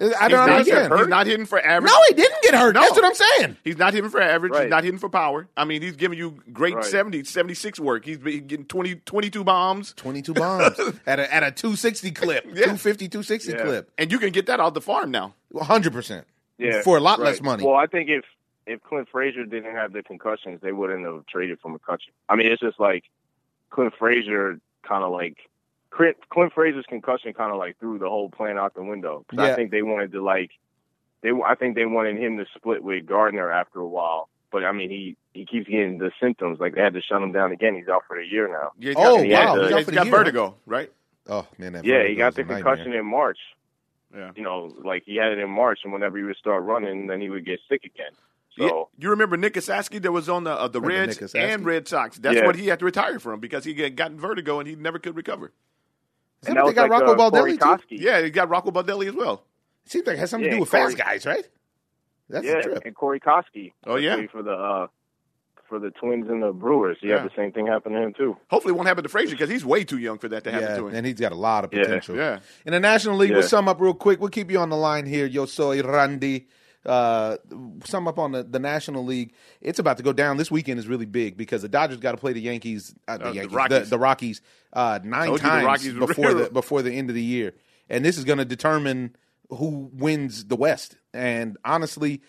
I 0.00 0.04
He's 0.04 0.12
don't 0.18 0.30
not, 0.30 0.48
understand. 0.50 0.94
he's 0.98 1.06
not 1.08 1.26
hitting 1.26 1.46
for 1.46 1.60
average. 1.64 1.90
No, 1.92 1.98
he 2.08 2.14
didn't 2.14 2.42
get 2.42 2.54
hurt. 2.54 2.74
No. 2.74 2.80
That's 2.80 2.92
what 2.92 3.04
I'm 3.04 3.14
saying. 3.14 3.56
He's 3.62 3.76
not 3.76 3.92
hitting 3.92 4.08
for 4.10 4.20
average. 4.22 4.56
He's 4.56 4.70
not 4.70 4.84
hitting 4.84 4.98
for 4.98 5.08
power. 5.10 5.46
I 5.56 5.64
mean, 5.66 5.82
he's 5.82 5.96
giving 5.96 6.18
you 6.18 6.40
great 6.52 6.74
Right. 6.74 6.84
70, 6.84 7.24
76 7.24 7.78
work. 7.78 8.04
He's 8.04 8.16
been 8.18 8.46
getting 8.46 8.64
20, 8.64 8.96
22 8.96 9.44
bombs. 9.44 9.92
22 9.94 10.32
bombs 10.34 10.78
at 11.06 11.20
a 11.20 11.32
at 11.34 11.42
a 11.42 11.50
260 11.52 12.10
clip, 12.12 12.44
Yeah. 12.46 12.52
250, 12.54 13.08
260 13.08 13.52
Yeah. 13.52 13.62
clip, 13.64 13.90
And 13.98 14.10
you 14.10 14.18
can 14.18 14.30
get 14.30 14.46
that 14.46 14.60
out 14.60 14.72
the 14.74 14.80
farm 14.80 15.10
now. 15.10 15.34
100 15.50 15.92
percent. 15.92 16.26
Yeah, 16.58 16.80
for 16.82 16.96
a 16.96 17.00
lot 17.00 17.18
right. 17.18 17.26
less 17.26 17.42
money. 17.42 17.64
Well, 17.64 17.76
I 17.76 17.86
think 17.86 18.08
if 18.08 18.24
if 18.66 18.82
Clint 18.84 19.08
Frazier 19.10 19.44
didn't 19.44 19.74
have 19.74 19.92
the 19.92 20.02
concussions, 20.02 20.60
they 20.62 20.72
wouldn't 20.72 21.04
have 21.04 21.26
traded 21.26 21.58
for 21.60 21.76
McCutchen. 21.76 22.10
I 22.28 22.36
mean, 22.36 22.46
it's 22.50 22.60
just 22.62 22.78
like 22.80 23.04
Clint 23.70 23.92
Frazier 23.98 24.58
kind 24.88 25.02
of 25.04 25.10
like 25.12 25.36
Clint, 25.94 26.16
Frazier's 26.54 26.86
concussion 26.88 27.32
kind 27.34 27.52
of 27.52 27.58
like 27.58 27.78
threw 27.78 27.98
the 27.98 28.08
whole 28.08 28.30
plan 28.30 28.58
out 28.58 28.74
the 28.74 28.82
window. 28.82 29.24
'Cause 29.28 29.38
Yeah. 29.38 29.52
I 29.52 29.54
think 29.54 29.70
they 29.70 29.82
wanted 29.82 30.12
to 30.12 30.22
like 30.22 30.50
they 31.22 31.30
I 31.30 31.54
think 31.54 31.74
they 31.76 31.84
wanted 31.86 32.16
him 32.16 32.38
to 32.38 32.46
split 32.56 32.82
with 32.82 33.06
Gardner 33.06 33.50
after 33.50 33.80
a 33.80 33.86
while. 33.86 34.28
But 34.50 34.64
I 34.64 34.72
mean, 34.72 34.90
he 34.90 35.16
he 35.34 35.46
keeps 35.46 35.68
getting 35.68 35.98
the 35.98 36.10
symptoms. 36.20 36.58
Like 36.60 36.74
they 36.74 36.80
had 36.82 36.94
to 36.94 37.00
shut 37.02 37.22
him 37.22 37.32
down 37.32 37.52
again. 37.52 37.74
He's 37.74 37.88
out 37.88 38.02
for 38.08 38.16
the 38.16 38.26
year 38.26 38.48
now. 38.48 38.72
Yeah, 38.78 38.88
he's 38.90 38.96
Oh, 38.98 39.16
got, 39.16 39.24
he 39.24 39.32
wow. 39.32 39.38
had, 39.38 39.48
He's 39.64 39.72
out 39.72 39.76
he's 39.78 39.84
for 39.86 39.90
the 39.90 39.96
got 39.96 40.06
year, 40.06 40.16
vertigo, 40.16 40.54
right? 40.66 40.92
Oh 41.28 41.46
man, 41.58 41.72
that 41.74 41.84
Yeah, 41.84 42.04
he 42.04 42.14
got 42.16 42.34
the 42.34 42.40
a 42.42 42.44
nightmare. 42.44 42.62
concussion 42.74 42.92
in 42.94 43.06
March. 43.06 43.38
Yeah. 44.14 44.30
You 44.34 44.42
know, 44.42 44.74
like 44.84 45.04
he 45.06 45.16
had 45.16 45.32
it 45.32 45.38
in 45.38 45.48
March, 45.50 45.80
and 45.84 45.92
whenever 45.92 46.18
he 46.18 46.24
would 46.24 46.36
start 46.36 46.64
running, 46.64 47.06
then 47.06 47.20
he 47.20 47.30
would 47.30 47.44
get 47.46 47.60
sick 47.68 47.84
again. 47.84 48.12
So 48.58 48.64
Yeah. 48.66 49.04
You 49.04 49.10
remember 49.10 49.38
Nick 49.38 49.54
Esasky 49.54 50.02
that 50.02 50.12
was 50.12 50.28
on 50.28 50.44
the 50.44 50.50
uh, 50.52 50.68
the 50.68 50.80
Reds 50.82 51.34
and 51.34 51.64
Red 51.64 51.88
Sox? 51.88 52.18
That's 52.18 52.36
Yeah. 52.36 52.44
what 52.46 52.56
he 52.56 52.66
had 52.66 52.78
to 52.80 52.84
retire 52.84 53.18
from 53.18 53.40
because 53.40 53.64
he 53.64 53.72
had 53.74 53.96
gotten 53.96 54.18
vertigo 54.18 54.58
and 54.58 54.68
he 54.68 54.74
never 54.74 54.98
could 54.98 55.16
recover. 55.16 55.52
Is 56.42 56.48
and 56.48 56.56
that 56.56 56.64
that 56.64 56.66
they 56.70 56.74
got 56.74 56.90
like 56.90 57.00
Rocco 57.02 57.12
uh, 57.12 57.30
Baldelli 57.30 57.58
Corey 57.58 57.78
too? 57.88 57.96
Yeah, 57.96 58.20
they 58.20 58.30
got 58.30 58.48
Rocco 58.48 58.70
Baldelli 58.70 59.08
as 59.08 59.14
well. 59.14 59.44
Seems 59.84 60.06
like 60.06 60.16
it 60.16 60.20
has 60.20 60.30
something 60.30 60.50
to 60.50 60.56
do 60.56 60.60
with 60.60 60.70
Corey- 60.70 60.94
fast 60.94 60.98
guys, 60.98 61.26
right? 61.26 61.48
That's 62.28 62.46
yeah, 62.46 62.60
trip. 62.62 62.82
and 62.84 62.94
Corey 62.94 63.20
Koskie. 63.20 63.72
Oh, 63.86 63.96
yeah? 63.96 64.24
for 64.30 64.42
the 64.42 64.52
uh, 64.52 64.86
for 65.68 65.78
the 65.78 65.90
Twins 65.90 66.28
and 66.28 66.42
the 66.42 66.52
Brewers. 66.52 66.96
He 67.00 67.08
Yeah. 67.08 67.18
had 67.20 67.30
the 67.30 67.34
same 67.36 67.52
thing 67.52 67.66
happen 67.66 67.92
to 67.92 68.02
him 68.02 68.12
too. 68.14 68.36
Hopefully, 68.50 68.72
it 68.72 68.76
won't 68.76 68.88
happen 68.88 69.02
to 69.02 69.08
Frazier 69.08 69.32
because 69.34 69.50
he's 69.50 69.64
way 69.64 69.84
too 69.84 69.98
young 69.98 70.18
for 70.18 70.28
that 70.28 70.44
to 70.44 70.50
happen 70.50 70.68
Yeah, 70.68 70.76
to 70.76 70.88
him. 70.88 70.94
and 70.94 71.06
he's 71.06 71.20
got 71.20 71.32
a 71.32 71.36
lot 71.36 71.64
of 71.64 71.70
potential. 71.70 72.16
Yeah. 72.16 72.40
In 72.66 72.72
the 72.72 72.80
National 72.80 73.16
League, 73.16 73.32
we'll 73.32 73.42
sum 73.42 73.68
up 73.68 73.80
real 73.80 73.94
quick. 73.94 74.20
We'll 74.20 74.30
keep 74.30 74.50
you 74.50 74.58
on 74.58 74.68
the 74.70 74.76
line 74.76 75.06
here. 75.06 75.26
Yo 75.26 75.46
soy 75.46 75.82
Randy. 75.82 76.46
Uh, 76.84 77.36
sum 77.84 78.08
up 78.08 78.18
on 78.18 78.32
the, 78.32 78.42
the 78.42 78.58
National 78.58 79.04
League. 79.04 79.34
It's 79.60 79.78
about 79.78 79.98
to 79.98 80.02
go 80.02 80.12
down. 80.12 80.36
This 80.36 80.50
weekend 80.50 80.78
is 80.80 80.88
really 80.88 81.06
big 81.06 81.36
because 81.36 81.62
the 81.62 81.68
Dodgers 81.68 81.98
got 81.98 82.12
to 82.12 82.18
play 82.18 82.32
the 82.32 82.40
Yankees, 82.40 82.94
uh, 83.06 83.18
the 83.18 83.28
Uh, 83.28 83.32
Yankees, 83.32 83.50
the 83.50 83.56
Rockies. 83.56 83.90
the, 83.90 83.98
Rockies, 83.98 84.40
uh, 84.72 84.98
nine 85.04 85.26
Told 85.28 85.38
the 85.38 85.42
times 85.42 85.66
Rockies 85.66 85.94
before 85.94 86.34
the 86.34 86.50
before 86.50 86.82
the 86.82 86.92
end 86.92 87.08
of 87.08 87.14
the 87.14 87.22
year, 87.22 87.54
and 87.88 88.04
this 88.04 88.18
is 88.18 88.24
going 88.24 88.38
to 88.38 88.44
determine 88.44 89.14
who 89.50 89.90
wins 89.92 90.46
the 90.46 90.56
West. 90.56 90.96
And 91.14 91.56
honestly, 91.64 92.22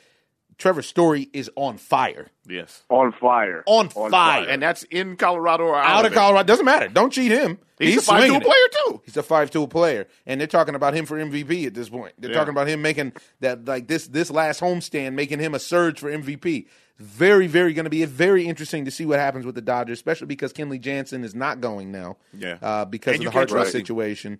Trevor 0.57 0.81
Story 0.81 1.29
is 1.33 1.49
on 1.55 1.77
fire. 1.77 2.27
Yes. 2.47 2.83
On 2.89 3.11
fire. 3.11 3.63
On 3.65 3.89
fire. 3.89 4.47
And 4.47 4.61
that's 4.61 4.83
in 4.83 5.15
Colorado 5.17 5.63
or 5.65 5.75
out, 5.77 5.85
Out 5.85 6.05
of 6.05 6.11
of. 6.11 6.17
Colorado 6.17 6.45
doesn't 6.47 6.65
matter. 6.65 6.87
Don't 6.87 7.11
cheat 7.11 7.31
him. 7.31 7.57
He's, 7.79 7.97
a 7.97 8.01
five 8.01 8.21
swinging 8.21 8.39
tool 8.41 8.49
player 8.49 8.67
too. 8.85 9.01
He's 9.05 9.17
a 9.17 9.23
five 9.23 9.51
tool 9.51 9.67
player, 9.67 10.07
and 10.25 10.39
they're 10.39 10.47
talking 10.47 10.75
about 10.75 10.93
him 10.93 11.05
for 11.05 11.17
MVP 11.17 11.65
at 11.67 11.73
this 11.73 11.89
point. 11.89 12.13
They're 12.17 12.31
Yeah. 12.31 12.37
talking 12.37 12.51
about 12.51 12.67
him 12.69 12.81
making 12.81 13.13
that 13.41 13.65
like 13.65 13.87
this 13.87 14.07
this 14.07 14.29
last 14.31 14.61
homestand, 14.61 15.13
making 15.13 15.39
him 15.39 15.53
a 15.53 15.59
surge 15.59 15.99
for 15.99 16.09
MVP. 16.09 16.67
Very, 16.99 17.47
very 17.47 17.73
going 17.73 17.85
to 17.85 17.89
be 17.89 18.05
very 18.05 18.45
interesting 18.45 18.85
to 18.85 18.91
see 18.91 19.05
what 19.05 19.19
happens 19.19 19.45
with 19.45 19.55
the 19.55 19.61
Dodgers, 19.61 19.97
especially 19.97 20.27
because 20.27 20.53
Kenley 20.53 20.79
Jansen 20.79 21.23
is 21.23 21.33
not 21.33 21.59
going 21.59 21.91
now. 21.91 22.17
Yeah. 22.31 22.57
uh, 22.61 22.85
because 22.85 23.15
And 23.15 23.21
of 23.21 23.25
the 23.25 23.31
can't 23.31 23.33
heart 23.33 23.49
trust 23.49 23.73
him. 23.75 23.81
situation. 23.81 24.39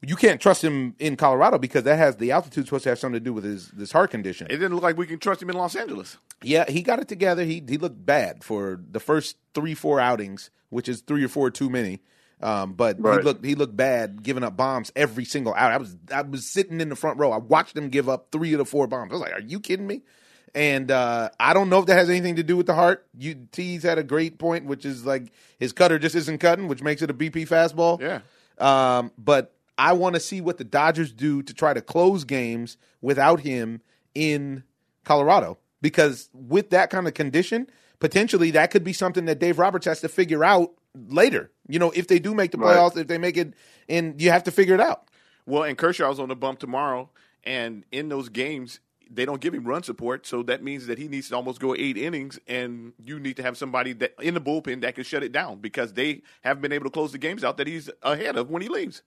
You 0.00 0.14
can't 0.14 0.40
trust 0.40 0.62
him 0.62 0.94
in 1.00 1.16
Colorado 1.16 1.58
because 1.58 1.82
that 1.82 1.96
has 1.96 2.16
the 2.16 2.30
altitude 2.30 2.66
supposed 2.66 2.84
to 2.84 2.90
have 2.90 3.00
something 3.00 3.18
to 3.18 3.24
do 3.24 3.32
with 3.32 3.42
his 3.42 3.68
this 3.70 3.90
heart 3.90 4.10
condition. 4.12 4.46
It 4.48 4.58
didn't 4.58 4.74
look 4.74 4.84
like 4.84 4.96
we 4.96 5.06
can 5.06 5.18
trust 5.18 5.42
him 5.42 5.50
in 5.50 5.56
Los 5.56 5.74
Angeles. 5.74 6.18
Yeah, 6.42 6.70
he 6.70 6.82
got 6.82 7.00
it 7.00 7.08
together. 7.08 7.44
He 7.44 7.62
he 7.66 7.78
looked 7.78 8.04
bad 8.06 8.44
for 8.44 8.80
the 8.90 9.00
first 9.00 9.36
three 9.54 9.74
four 9.74 9.98
outings, 9.98 10.50
which 10.70 10.88
is 10.88 11.00
three 11.00 11.24
or 11.24 11.28
four 11.28 11.50
too 11.50 11.68
many. 11.68 12.00
Um, 12.40 12.74
but 12.74 12.98
he 12.98 13.02
looked 13.02 13.44
he 13.44 13.54
looked 13.56 13.76
bad, 13.76 14.22
giving 14.22 14.44
up 14.44 14.56
bombs 14.56 14.92
every 14.94 15.24
single 15.24 15.52
out. 15.54 15.72
I 15.72 15.78
was 15.78 15.96
I 16.12 16.22
was 16.22 16.46
sitting 16.46 16.80
in 16.80 16.88
the 16.88 16.96
front 16.96 17.18
row. 17.18 17.32
I 17.32 17.38
watched 17.38 17.76
him 17.76 17.88
give 17.88 18.08
up 18.08 18.28
three 18.30 18.52
of 18.52 18.58
the 18.58 18.64
four 18.64 18.86
bombs. 18.86 19.10
I 19.10 19.14
was 19.14 19.22
like, 19.22 19.32
"Are 19.32 19.40
you 19.40 19.58
kidding 19.58 19.86
me?" 19.86 20.02
And 20.54 20.90
uh, 20.92 21.30
I 21.40 21.54
don't 21.54 21.68
know 21.68 21.80
if 21.80 21.86
that 21.86 21.96
has 21.96 22.08
anything 22.08 22.36
to 22.36 22.44
do 22.44 22.56
with 22.56 22.66
the 22.66 22.74
heart. 22.74 23.06
You 23.18 23.48
T's 23.50 23.82
had 23.82 23.98
a 23.98 24.04
great 24.04 24.38
point, 24.38 24.66
which 24.66 24.84
is 24.84 25.04
like 25.04 25.32
his 25.58 25.72
cutter 25.72 25.98
just 25.98 26.14
isn't 26.14 26.38
cutting, 26.38 26.68
which 26.68 26.82
makes 26.82 27.02
it 27.02 27.10
a 27.10 27.14
BP 27.14 27.48
fastball. 27.48 28.00
Yeah. 28.00 28.20
Um, 28.58 29.10
but 29.18 29.54
I 29.78 29.92
want 29.92 30.14
to 30.16 30.20
see 30.20 30.40
what 30.40 30.58
the 30.58 30.64
Dodgers 30.64 31.12
do 31.12 31.42
to 31.42 31.54
try 31.54 31.72
to 31.72 31.80
close 31.80 32.24
games 32.24 32.76
without 33.00 33.40
him 33.40 33.80
in 34.14 34.64
Colorado. 35.04 35.58
Because 35.80 36.28
with 36.34 36.70
that 36.70 36.90
kind 36.90 37.06
of 37.06 37.14
condition, 37.14 37.68
potentially 38.00 38.50
that 38.50 38.70
could 38.72 38.82
be 38.82 38.92
something 38.92 39.26
that 39.26 39.38
Dave 39.38 39.58
Roberts 39.58 39.86
has 39.86 40.00
to 40.00 40.08
figure 40.08 40.44
out 40.44 40.72
later. 40.94 41.52
You 41.68 41.78
know, 41.78 41.92
if 41.92 42.08
they 42.08 42.18
do 42.18 42.34
make 42.34 42.50
the 42.50 42.58
Right. 42.58 42.76
playoffs, 42.76 42.96
if 42.96 43.06
they 43.06 43.18
make 43.18 43.36
it, 43.36 43.54
and 43.88 44.20
you 44.20 44.30
have 44.30 44.42
to 44.44 44.50
figure 44.50 44.74
it 44.74 44.80
out. 44.80 45.04
Well, 45.46 45.62
and 45.62 45.78
Kershaw's 45.78 46.18
on 46.18 46.28
the 46.28 46.36
bump 46.36 46.58
tomorrow, 46.58 47.10
and 47.44 47.84
in 47.92 48.08
those 48.08 48.28
games, 48.28 48.80
they 49.10 49.24
don't 49.24 49.40
give 49.40 49.54
him 49.54 49.64
run 49.64 49.82
support, 49.82 50.26
so 50.26 50.42
that 50.42 50.62
means 50.62 50.86
that 50.86 50.98
he 50.98 51.08
needs 51.08 51.28
to 51.28 51.36
almost 51.36 51.60
go 51.60 51.74
eight 51.74 51.96
innings, 51.96 52.38
and 52.46 52.92
you 53.02 53.18
need 53.18 53.36
to 53.36 53.42
have 53.42 53.56
somebody 53.56 53.92
that 53.94 54.14
in 54.20 54.34
the 54.34 54.40
bullpen 54.40 54.82
that 54.82 54.96
can 54.96 55.04
shut 55.04 55.22
it 55.22 55.32
down 55.32 55.60
because 55.60 55.94
they 55.94 56.22
haven't 56.42 56.60
been 56.60 56.72
able 56.72 56.84
to 56.84 56.90
close 56.90 57.12
the 57.12 57.18
games 57.18 57.44
out 57.44 57.56
that 57.56 57.66
he's 57.66 57.88
ahead 58.02 58.36
of 58.36 58.50
when 58.50 58.60
he 58.60 58.68
leaves. 58.68 59.02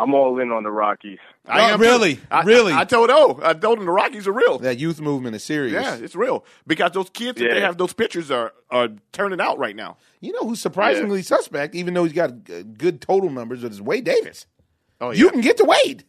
I'm 0.00 0.14
all 0.14 0.38
in 0.40 0.50
on 0.50 0.62
the 0.62 0.70
Rockies. 0.70 1.18
I 1.46 1.70
Oh, 1.70 1.74
am 1.74 1.80
really? 1.80 2.14
too. 2.16 2.22
I, 2.30 2.42
Really? 2.42 2.72
I, 2.72 2.80
I 2.80 2.84
told 2.84 3.10
O. 3.10 3.38
I 3.42 3.52
told 3.54 3.78
him 3.78 3.84
the 3.86 3.92
Rockies 3.92 4.26
are 4.26 4.32
real. 4.32 4.58
That 4.58 4.78
youth 4.78 5.00
movement 5.00 5.36
is 5.36 5.44
serious. 5.44 5.74
Yeah, 5.74 5.96
it's 5.96 6.14
real 6.14 6.44
because 6.66 6.92
those 6.92 7.10
kids 7.10 7.38
that 7.40 7.50
they 7.50 7.60
have, 7.60 7.76
those 7.76 7.92
pitchers 7.92 8.30
are 8.30 8.52
are 8.70 8.88
turning 9.12 9.40
out 9.40 9.58
right 9.58 9.76
now. 9.76 9.96
You 10.20 10.32
know 10.32 10.40
who's 10.48 10.60
surprisingly 10.60 11.22
suspect, 11.22 11.74
even 11.74 11.94
though 11.94 12.04
he's 12.04 12.12
got 12.12 12.30
uh, 12.30 12.62
good 12.78 13.00
total 13.00 13.30
numbers, 13.30 13.62
is 13.64 13.82
Wade 13.82 14.04
Davis. 14.04 14.46
Oh 15.00 15.10
You 15.10 15.30
can 15.30 15.40
get 15.40 15.56
to 15.58 15.64
Wade. 15.64 16.04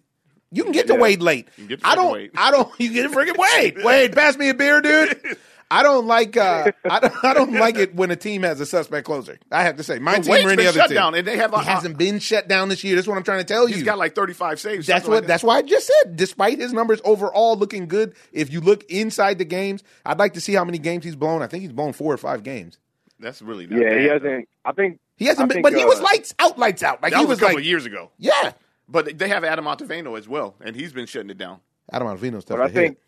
You 0.53 0.63
can 0.63 0.73
get 0.73 0.87
to 0.87 0.95
Wade 0.95 1.21
late. 1.21 1.47
can 1.55 1.67
get 1.67 1.79
to 1.81 1.87
I 1.87 1.95
don't. 1.95 2.13
Wade. 2.13 2.31
I 2.35 2.51
don't. 2.51 2.69
You 2.79 2.91
get 2.93 3.03
to 3.03 3.09
freaking 3.09 3.37
Wade. 3.37 3.77
Wade, 3.83 4.13
pass 4.13 4.37
me 4.37 4.49
a 4.49 4.53
beer, 4.53 4.81
dude. 4.81 5.17
I 5.72 5.84
don't 5.84 6.05
like. 6.05 6.36
Uh, 6.38 6.72
I 6.86 6.99
don't. 6.99 7.24
I 7.24 7.34
don't 7.34 7.53
like 7.53 7.78
it 7.78 7.95
when 7.95 8.11
a 8.11 8.15
team 8.15 8.43
has 8.43 8.59
a 8.59 8.65
suspect 8.65 9.05
closer. 9.05 9.39
I 9.51 9.63
have 9.63 9.78
to 9.78 9.84
say, 9.84 9.99
my 9.99 10.15
But 10.17 10.24
team 10.26 10.32
Wade's 10.34 10.45
or 10.45 10.49
any 10.51 10.67
other 10.67 10.80
shut 10.80 10.89
team. 10.89 10.95
down, 10.95 11.15
and 11.15 11.26
they 11.26 11.38
have 11.38 11.53
a- 11.53 11.59
he 11.59 11.65
hasn't 11.65 11.97
been 11.97 12.19
shut 12.19 12.47
down 12.47 12.67
this 12.69 12.84
year. 12.84 12.95
That's 12.95 13.07
what 13.07 13.17
I'm 13.17 13.24
trying 13.24 13.39
to 13.39 13.45
tell 13.45 13.65
He's 13.65 13.78
you. 13.78 13.82
He's 13.82 13.86
got 13.86 13.97
like 13.97 14.13
thirty 14.13 14.34
five 14.34 14.59
saves. 14.59 14.86
that's 14.86 15.07
what. 15.07 15.13
like 15.13 15.22
that. 15.24 15.28
that's 15.28 15.43
why 15.43 15.57
I 15.57 15.61
just 15.61 15.89
said. 16.03 16.17
Despite 16.17 16.59
his 16.59 16.74
numbers 16.74 16.99
overall 17.05 17.57
looking 17.57 17.88
good, 17.88 18.13
if 18.34 18.51
you 18.51 18.59
look 18.61 18.84
inside 18.91 19.38
the 19.38 19.45
games, 19.45 19.82
I'd 20.05 20.19
like 20.19 20.34
to 20.34 20.41
see 20.41 20.53
how 20.53 20.65
many 20.65 20.78
games 20.78 21.05
he's 21.05 21.15
blown. 21.15 21.41
I 21.41 21.47
think 21.47 21.61
he's 21.63 21.72
blown 21.74 21.93
four 21.93 22.13
or 22.13 22.17
five 22.17 22.43
games. 22.43 22.78
That's 23.19 23.41
really 23.41 23.67
not 23.67 23.80
Yeah, 23.80 23.97
he 23.99 24.05
hasn't. 24.05 24.49
I 24.65 24.72
think 24.74 24.99
He 25.15 25.26
hasn't 25.26 25.47
been, 25.47 25.57
think, 25.57 25.63
but 25.63 25.74
he 25.74 25.86
was 25.86 25.99
uh, 25.99 26.03
lights 26.03 26.34
out, 26.39 26.57
lights 26.59 26.84
out. 26.84 27.01
Like 27.03 27.11
That 27.13 27.19
he 27.19 27.26
was, 27.26 27.30
was 27.30 27.38
a 27.38 27.41
couple 27.41 27.55
like, 27.55 27.61
of 27.61 27.67
years 27.67 27.86
ago. 27.86 28.11
yeah. 28.17 28.53
But 28.89 29.17
they 29.17 29.30
have 29.30 29.43
Adam 29.45 29.65
Ottavino 29.65 30.17
as 30.17 30.28
well, 30.28 30.55
and 30.59 30.76
he's 30.76 30.91
been 30.91 31.05
shutting 31.05 31.30
it 31.30 31.38
down. 31.38 31.59
Adam 31.93 32.07
Ottavino's 32.09 32.43
tough 32.43 32.57
But 32.57 32.63
I 32.63 32.67
to 32.67 32.74
think 32.74 32.93
hit. 32.97 33.01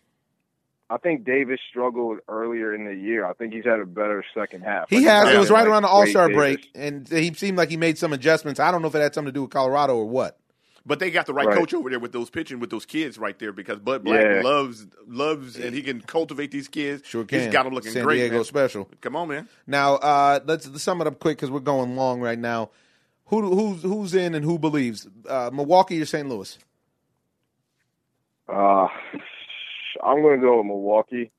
I 0.93 0.97
think 0.97 1.25
Davis 1.25 1.59
struggled 1.69 2.19
earlier 2.27 2.75
in 2.75 2.85
the 2.85 2.93
year. 2.93 3.25
I 3.25 3.33
think 3.33 3.51
he's 3.51 3.65
had 3.65 3.79
a 3.79 3.85
better 3.85 4.23
second 4.35 4.61
half. 4.61 4.89
He 4.89 4.97
Like, 4.97 5.05
has. 5.05 5.29
It 5.33 5.39
was 5.39 5.49
right 5.49 5.61
like, 5.61 5.69
around 5.69 5.81
the 5.83 5.87
All 5.87 6.05
Star 6.05 6.29
break, 6.29 6.69
and 6.75 7.07
he 7.09 7.33
seemed 7.33 7.57
like 7.57 7.69
he 7.69 7.77
made 7.77 7.97
some 7.97 8.13
adjustments. 8.13 8.59
I 8.59 8.69
don't 8.69 8.81
know 8.83 8.89
if 8.89 8.95
it 8.95 8.99
had 9.01 9.15
something 9.15 9.33
to 9.33 9.37
do 9.37 9.41
with 9.41 9.51
Colorado 9.51 9.95
or 9.97 10.05
what. 10.05 10.37
But 10.85 10.99
they 10.99 11.09
got 11.11 11.25
the 11.25 11.33
right, 11.33 11.47
Right. 11.47 11.57
coach 11.57 11.73
over 11.73 11.89
there 11.89 11.97
with 11.99 12.11
those 12.11 12.29
pitching 12.29 12.59
with 12.59 12.69
those 12.69 12.85
kids 12.85 13.17
right 13.17 13.39
there 13.39 13.53
because 13.53 13.79
Bud 13.79 14.03
Black 14.03 14.21
Yeah. 14.21 14.41
loves 14.43 14.85
loves 15.07 15.57
and 15.57 15.73
he 15.73 15.81
can 15.81 16.01
cultivate 16.01 16.51
these 16.51 16.67
kids. 16.67 17.01
Sure 17.07 17.23
can. 17.23 17.39
He's 17.39 17.47
got 17.53 17.63
them 17.63 17.73
looking 17.73 17.91
San 17.93 18.03
great. 18.03 18.17
Diego 18.17 18.35
man. 18.35 18.43
special. 18.43 18.89
Come 19.01 19.15
on, 19.15 19.29
man. 19.29 19.47
Now, 19.65 19.95
uh, 19.95 20.41
let's 20.45 20.83
sum 20.83 20.99
it 21.01 21.07
up 21.07 21.19
quick 21.19 21.37
because 21.37 21.49
we're 21.49 21.61
going 21.61 21.95
long 21.95 22.19
right 22.19 22.37
now. 22.37 22.69
Who 23.27 23.41
who's 23.55 23.81
who's 23.81 24.13
in 24.13 24.35
and 24.35 24.43
who 24.45 24.59
believes? 24.59 25.07
Uh, 25.27 25.49
Milwaukee 25.53 26.01
or 26.01 26.05
St. 26.05 26.27
Louis? 26.27 26.59
Uh, 28.49 28.87
I'm 30.03 30.21
gonna 30.21 30.37
go 30.39 30.57
with 30.57 30.65
Milwaukee, 30.67 31.31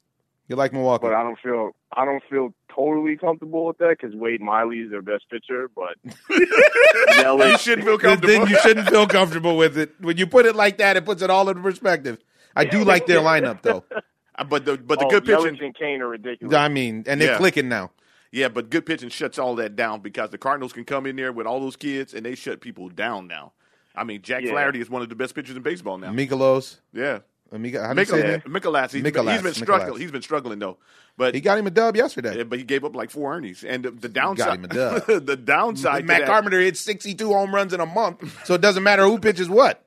You 0.49 0.57
like 0.57 0.73
Milwaukee? 0.73 1.03
but 1.03 1.15
I 1.15 1.23
don't 1.23 1.39
feel 1.39 1.71
I 1.97 2.05
don't 2.05 2.23
feel 2.31 2.53
totally 2.75 3.17
comfortable 3.17 3.67
with 3.67 3.79
that 3.79 3.97
because 4.01 4.15
Wade 4.17 4.41
Miley 4.41 4.79
is 4.81 4.91
their 4.91 5.03
best 5.03 5.25
pitcher. 5.31 5.71
But 5.75 5.95
You 6.31 7.59
shouldn't 7.59 7.87
feel 7.87 7.99
then 7.99 8.19
comfortable. 8.19 8.49
you 8.49 8.59
shouldn't 8.61 8.89
feel 8.89 9.07
comfortable 9.07 9.57
with 9.57 9.79
it. 9.79 9.93
When 10.01 10.17
you 10.17 10.27
put 10.27 10.47
it 10.47 10.57
like 10.57 10.79
that, 10.79 10.97
it 10.97 11.05
puts 11.05 11.23
it 11.23 11.31
all 11.31 11.49
into 11.49 11.63
perspective. 11.63 12.19
I 12.57 12.65
do 12.65 12.85
like 12.85 13.07
their 13.07 13.21
lineup 13.21 13.63
though. 13.63 13.85
Uh, 14.37 14.43
but 14.43 14.65
the 14.65 14.77
but 14.77 14.99
the 14.99 15.05
oh, 15.07 15.11
good 15.11 15.25
pitching, 15.25 15.57
and 15.63 15.77
Cain 15.77 16.03
are 16.03 16.09
ridiculous. 16.09 16.57
I 16.57 16.67
mean, 16.67 17.05
and 17.07 17.21
they're 17.21 17.31
Yeah. 17.35 17.39
clicking 17.39 17.69
now. 17.69 17.93
yeah, 18.33 18.49
but 18.49 18.69
good 18.69 18.85
pitching 18.85 19.09
shuts 19.09 19.39
all 19.39 19.55
that 19.55 19.77
down 19.77 20.01
because 20.01 20.31
the 20.31 20.39
Cardinals 20.39 20.73
can 20.73 20.85
come 20.85 21.07
in 21.07 21.15
there 21.15 21.33
with 21.33 21.47
all 21.47 21.61
those 21.61 21.77
kids 21.77 22.15
and 22.15 22.27
they 22.27 22.35
shut 22.35 22.61
people 22.61 22.89
down 22.89 23.29
now. 23.29 23.53
I 23.95 24.03
mean, 24.03 24.23
Jack 24.23 24.43
Yeah. 24.43 24.51
Flaherty 24.51 24.81
is 24.81 24.91
one 24.91 25.03
of 25.03 25.09
the 25.09 25.15
best 25.15 25.37
pitchers 25.37 25.55
in 25.55 25.63
baseball 25.63 25.99
now. 25.99 26.11
Mikolas. 26.11 26.81
yeah. 26.93 27.21
How 27.53 27.59
do 27.59 27.69
you 27.69 28.07
say 28.07 28.43
Mikolas, 28.47 28.91
he's, 28.93 29.03
Mikolas, 29.05 29.33
he's 29.35 29.43
been 29.43 29.53
Mikolas. 29.53 29.55
struggling. 29.57 30.01
He's 30.01 30.11
been 30.11 30.23
struggling 30.23 30.59
though, 30.59 30.77
but 31.17 31.35
He 31.35 31.41
got 31.41 31.57
him 31.59 31.67
a 31.67 31.71
dub 31.71 31.95
yesterday. 31.97 32.39
yeah, 32.39 32.43
but 32.45 32.59
he 32.59 32.65
gave 32.65 32.85
up 32.85 32.97
like 32.97 33.11
four 33.11 33.35
earnings. 33.35 33.63
And 33.63 33.85
the, 33.85 33.91
the 33.93 34.09
downside, 34.09 34.59
him 34.59 34.65
a 34.65 34.69
dub. 34.69 35.07
the 35.27 35.37
downside, 35.37 36.05
Matt 36.05 36.21
that- 36.23 36.27
Carpenter 36.29 36.61
hit 36.61 36.77
62 36.77 37.29
home 37.33 37.55
runs 37.55 37.73
in 37.73 37.81
a 37.81 37.87
month, 37.87 38.45
so 38.45 38.55
it 38.55 38.61
doesn't 38.61 38.83
matter 38.83 39.05
who 39.05 39.19
pitches 39.19 39.49
what. 39.49 39.85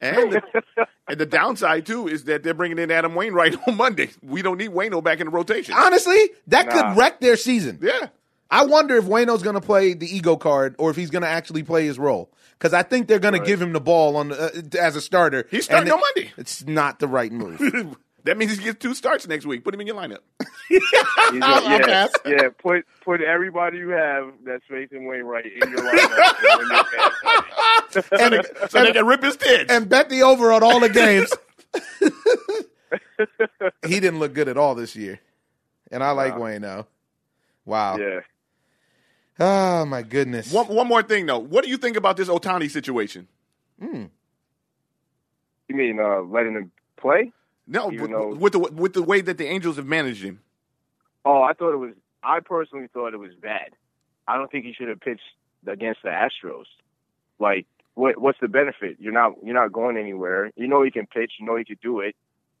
And 0.00 0.32
the, 0.32 0.42
and 1.06 1.20
the 1.20 1.26
downside 1.26 1.86
too 1.86 2.08
is 2.08 2.24
that 2.24 2.42
they're 2.42 2.54
bringing 2.54 2.78
in 2.78 2.90
Adam 2.90 3.14
Wainwright 3.14 3.56
on 3.68 3.76
Monday. 3.76 4.10
We 4.22 4.42
don't 4.42 4.58
need 4.58 4.70
Waino 4.70 5.02
back 5.04 5.20
in 5.20 5.26
the 5.26 5.30
rotation. 5.30 5.74
Honestly, 5.76 6.16
that 6.48 6.66
Nah. 6.66 6.72
could 6.72 6.98
wreck 6.98 7.20
their 7.20 7.36
season. 7.36 7.78
Yeah, 7.82 8.08
I 8.50 8.64
wonder 8.64 8.96
if 8.96 9.04
Waino's 9.04 9.42
going 9.44 9.54
to 9.54 9.60
play 9.60 9.94
the 9.94 10.06
ego 10.06 10.36
card 10.36 10.74
or 10.78 10.90
if 10.90 10.96
he's 10.96 11.10
going 11.10 11.22
to 11.22 11.28
actually 11.28 11.62
play 11.62 11.84
his 11.86 11.98
role. 12.00 12.30
Because 12.62 12.74
I 12.74 12.84
think 12.84 13.08
they're 13.08 13.18
going 13.18 13.34
to 13.34 13.44
give 13.44 13.60
him 13.60 13.72
the 13.72 13.80
ball 13.80 14.16
on 14.16 14.28
the, 14.28 14.40
uh, 14.40 14.78
as 14.80 14.94
a 14.94 15.00
starter. 15.00 15.48
He's 15.50 15.64
starting 15.64 15.90
And 15.90 15.94
on 15.94 16.00
Monday. 16.14 16.30
It's 16.36 16.64
not 16.64 17.00
the 17.00 17.08
right 17.08 17.32
move. 17.32 17.58
that 18.24 18.38
means 18.38 18.56
he 18.56 18.62
gets 18.62 18.78
two 18.78 18.94
starts 18.94 19.26
next 19.26 19.46
week. 19.46 19.64
Put 19.64 19.74
him 19.74 19.80
in 19.80 19.88
your 19.88 19.96
lineup. 19.96 20.20
He's 20.68 20.80
I'll 21.42 21.80
yeah, 21.80 22.06
yeah. 22.24 22.48
Put 22.62 22.84
put 23.04 23.20
everybody 23.20 23.78
you 23.78 23.88
have 23.88 24.32
that's 24.44 24.62
facing 24.70 25.06
Wainwright 25.08 25.46
in 25.46 25.70
your 25.70 25.80
lineup. 25.80 26.34
and 26.50 26.58
win 26.60 26.70
your 27.94 28.02
fantasy. 28.04 28.52
and, 28.62 28.70
So 28.70 28.84
they 28.84 28.92
can 28.92 29.06
rip 29.06 29.24
his 29.24 29.36
tits. 29.36 29.72
and 29.72 29.88
bet 29.88 30.08
the 30.08 30.22
over 30.22 30.52
on 30.52 30.62
all 30.62 30.78
the 30.78 30.88
games. 30.88 31.32
he 33.84 33.98
didn't 33.98 34.20
look 34.20 34.34
good 34.34 34.46
at 34.46 34.56
all 34.56 34.76
this 34.76 34.94
year. 34.94 35.18
And 35.90 36.04
I 36.04 36.12
like 36.12 36.34
Waino. 36.34 36.86
Wow. 37.64 37.96
yeah. 37.96 38.20
Oh, 39.40 39.84
my 39.86 40.02
goodness. 40.02 40.52
one, 40.52 40.66
one 40.68 40.86
more 40.86 41.02
thing 41.02 41.26
though, 41.26 41.38
what 41.38 41.64
do 41.64 41.70
you 41.70 41.76
think 41.76 41.96
about 41.96 42.16
this 42.16 42.28
Ohtani 42.28 42.70
situation? 42.70 43.28
You 43.80 44.10
mean 45.70 45.98
uh, 45.98 46.20
letting 46.22 46.52
him 46.54 46.70
play? 46.96 47.32
No, 47.66 47.90
Even 47.90 48.00
with, 48.02 48.10
though- 48.10 48.34
with 48.34 48.52
the 48.52 48.58
with 48.58 48.92
the 48.92 49.02
way 49.02 49.20
that 49.20 49.38
the 49.38 49.46
Angels 49.46 49.76
have 49.76 49.86
managed 49.86 50.22
him. 50.22 50.40
Oh, 51.24 51.42
I 51.42 51.52
thought 51.52 51.72
it 51.72 51.76
was. 51.78 51.94
I 52.22 52.40
personally 52.40 52.88
thought 52.92 53.14
it 53.14 53.18
was 53.18 53.34
bad. 53.40 53.70
I 54.28 54.36
don't 54.36 54.50
think 54.50 54.64
he 54.64 54.72
should 54.72 54.88
have 54.88 55.00
pitched 55.00 55.22
against 55.66 56.02
the 56.02 56.10
Astros. 56.10 56.64
Like, 57.38 57.66
what 57.94 58.18
what's 58.20 58.38
the 58.40 58.48
benefit? 58.48 58.96
You're 59.00 59.12
not 59.12 59.34
you're 59.42 59.54
not 59.54 59.72
going 59.72 59.96
anywhere. 59.96 60.50
You 60.56 60.66
know 60.68 60.82
he 60.82 60.90
can 60.90 61.06
pitch. 61.06 61.32
You 61.40 61.46
know 61.46 61.56
he 61.56 61.64
could 61.64 61.80
do 61.80 62.00
it. 62.00 62.14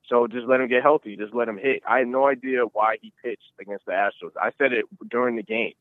So 0.08 0.26
just 0.26 0.46
let 0.46 0.60
him 0.60 0.68
get 0.68 0.82
healthy. 0.82 1.16
Just 1.16 1.34
let 1.34 1.48
him 1.48 1.58
hit. 1.58 1.82
I 1.88 1.98
had 1.98 2.08
no 2.08 2.26
idea 2.26 2.62
why 2.72 2.96
he 3.00 3.12
pitched 3.22 3.42
against 3.60 3.86
the 3.86 3.92
Astros. 3.92 4.32
I 4.40 4.50
said 4.58 4.72
it 4.72 4.84
during 5.08 5.36
the 5.36 5.42
game. 5.42 5.74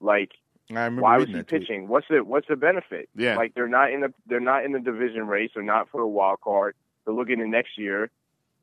Like, 0.00 0.32
I 0.70 0.74
remember 0.74 1.02
why 1.02 1.18
was 1.18 1.26
he 1.28 1.34
that 1.34 1.48
tweet. 1.48 1.62
pitching? 1.62 1.88
What's 1.88 2.06
the 2.08 2.24
what's 2.24 2.48
the 2.48 2.56
benefit? 2.56 3.08
Yeah. 3.16 3.36
Like 3.36 3.54
they're 3.54 3.68
not 3.68 3.92
in 3.92 4.00
the 4.00 4.12
they're 4.26 4.40
not 4.40 4.64
in 4.64 4.72
the 4.72 4.80
division 4.80 5.26
race. 5.26 5.50
They're 5.54 5.62
not 5.62 5.88
for 5.90 6.00
a 6.00 6.08
wild 6.08 6.40
card. 6.40 6.74
They're 7.04 7.14
looking 7.14 7.40
at 7.40 7.46
next 7.48 7.76
year, 7.78 8.10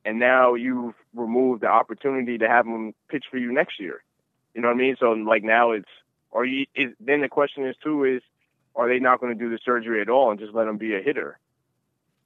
and 0.04 0.18
now 0.18 0.54
you've 0.54 0.94
removed 1.14 1.62
the 1.62 1.66
opportunity 1.68 2.38
to 2.38 2.48
have 2.48 2.64
them 2.64 2.94
pitch 3.08 3.24
for 3.30 3.36
you 3.36 3.52
next 3.52 3.78
year. 3.78 4.02
You 4.54 4.62
know 4.62 4.68
what 4.68 4.74
I 4.74 4.78
mean? 4.78 4.96
So 4.98 5.10
like 5.12 5.44
now 5.44 5.72
it's 5.72 5.88
or 6.30 6.44
you 6.46 6.66
is, 6.74 6.92
then 6.98 7.20
the 7.20 7.28
question 7.28 7.66
is 7.66 7.76
too 7.82 8.04
is 8.04 8.22
are 8.74 8.88
they 8.88 8.98
not 9.00 9.20
going 9.20 9.36
to 9.36 9.38
do 9.38 9.50
the 9.50 9.58
surgery 9.64 10.00
at 10.00 10.08
all 10.08 10.30
and 10.30 10.38
just 10.40 10.54
let 10.54 10.66
him 10.68 10.78
be 10.78 10.94
a 10.94 11.00
hitter? 11.02 11.38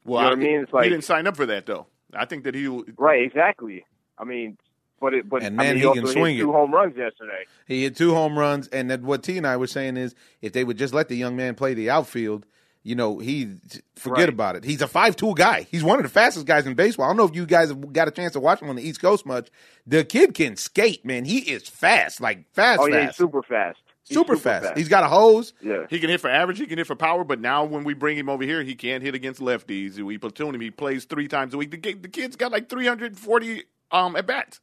Well, 0.04 0.20
You 0.22 0.24
know 0.24 0.30
what 0.30 0.38
I 0.38 0.42
mean? 0.42 0.60
It's 0.60 0.72
like- 0.72 0.84
he 0.84 0.90
didn't 0.90 1.04
sign 1.04 1.26
up 1.26 1.36
for 1.36 1.46
that 1.46 1.66
though. 1.66 1.86
I 2.14 2.24
think 2.26 2.44
that 2.44 2.54
he 2.54 2.66
Right, 2.96 3.22
exactly. 3.22 3.84
I 4.18 4.24
mean, 4.24 4.58
but 5.03 5.12
it 5.12 5.28
but 5.28 5.42
And 5.42 5.61
I 5.61 5.64
man, 5.64 5.74
mean, 5.74 5.82
he 5.82 5.88
he, 5.88 5.92
can 5.94 6.05
also 6.05 6.12
swing 6.14 6.36
hit 6.36 6.42
it. 6.42 6.44
two 6.46 6.53
home 6.53 6.72
runs 6.72 6.96
yesterday. 6.96 7.44
He 7.66 7.82
hit 7.82 7.96
two 7.96 8.14
home 8.14 8.38
runs, 8.38 8.68
and 8.68 8.90
then 8.90 9.03
what 9.05 9.22
T 9.22 9.36
and 9.36 9.46
I 9.46 9.59
were 9.59 9.66
saying 9.66 9.98
is, 9.98 10.14
if 10.40 10.55
they 10.55 10.64
would 10.64 10.78
just 10.78 10.94
let 10.94 11.09
the 11.09 11.16
young 11.16 11.36
man 11.36 11.55
play 11.55 11.74
the 11.74 11.90
outfield, 11.90 12.46
you 12.84 12.94
know, 12.96 13.18
he 13.18 13.48
forget 13.96 14.20
Right. 14.20 14.28
about 14.30 14.57
it. 14.57 14.64
He's 14.64 14.82
a 14.82 14.88
five-tool 14.88 15.34
guy. 15.34 15.66
He's 15.70 15.84
one 15.84 15.98
of 15.98 16.03
the 16.05 16.09
fastest 16.09 16.46
guys 16.46 16.66
in 16.66 16.74
baseball. 16.74 17.05
I 17.07 17.09
don't 17.11 17.16
know 17.18 17.24
if 17.26 17.34
you 17.36 17.46
guys 17.46 17.68
have 17.68 17.92
got 17.92 18.09
a 18.09 18.11
chance 18.11 18.32
to 18.32 18.40
watch 18.40 18.61
him 18.62 18.68
on 18.70 18.76
the 18.76 18.82
East 18.82 19.00
Coast 19.00 19.24
much. 19.26 19.50
The 19.86 20.05
kid 20.05 20.34
can 20.34 20.57
skate, 20.57 21.05
man. 21.05 21.24
He 21.24 21.38
is 21.38 21.68
fast, 21.68 22.20
like 22.20 22.53
fast, 22.55 22.80
Oh 22.82 22.86
yeah, 22.86 22.94
fast, 22.94 23.07
he's 23.11 23.16
super 23.16 23.42
fast. 23.42 23.78
He's 24.09 24.16
super, 24.18 24.36
fast. 24.36 24.76
He's 24.76 24.88
got 24.88 25.05
a 25.05 25.07
hose. 25.07 25.55
yeah. 25.62 25.86
he 25.88 26.00
can 26.00 26.11
hit 26.11 26.20
for 26.20 26.28
average, 26.28 26.59
he 26.59 26.66
can 26.66 26.76
hit 26.76 26.88
for 26.88 26.96
power, 26.96 27.22
but 27.22 27.38
now 27.40 27.64
when 27.64 27.84
we 27.84 27.94
bring 27.94 28.18
him 28.18 28.28
over 28.28 28.42
here, 28.42 28.61
he 28.64 28.74
can't 28.74 29.00
hit 29.00 29.14
against 29.14 29.40
lefties. 29.40 29.96
We 30.00 30.18
platoon 30.18 30.53
him. 30.57 30.61
He 30.61 30.72
plays 30.72 31.05
three 31.05 31.28
times 31.28 31.55
a 31.55 31.59
week. 31.59 31.70
The, 31.70 31.78
kid- 31.78 32.03
the 32.03 32.09
kid's 32.09 32.34
got 32.34 32.50
like 32.50 32.68
340 32.68 33.62
um, 33.92 34.16
at 34.16 34.26
bats. 34.26 34.61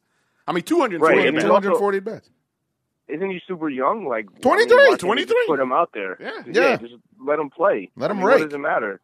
I 0.50 0.52
mean, 0.52 0.64
240 0.64 0.98
Right, 1.16 1.22
at 1.22 1.28
and 1.28 1.36
bats. 1.36 1.44
then- 1.44 1.48
240 1.62 2.00
bats. 2.00 2.30
Isn't 3.08 3.30
he 3.30 3.40
super 3.46 3.68
young? 3.68 4.04
Like 4.06 4.26
23, 4.40 4.50
why 4.50 4.56
can't 4.58 4.70
you 4.70 4.90
just 4.90 5.00
23. 5.00 5.44
Put 5.48 5.60
him 5.60 5.72
out 5.72 5.90
there. 5.94 6.16
Yeah. 6.20 6.42
Yeah. 6.46 6.76
just 6.76 6.94
let 7.24 7.38
him 7.38 7.50
play. 7.50 7.90
Let 7.96 8.10
him 8.10 8.18
I 8.18 8.20
mean, 8.20 8.26
rake. 8.28 8.38
What 8.40 8.50
does 8.50 8.54
it 8.54 8.58
matter? 8.58 9.00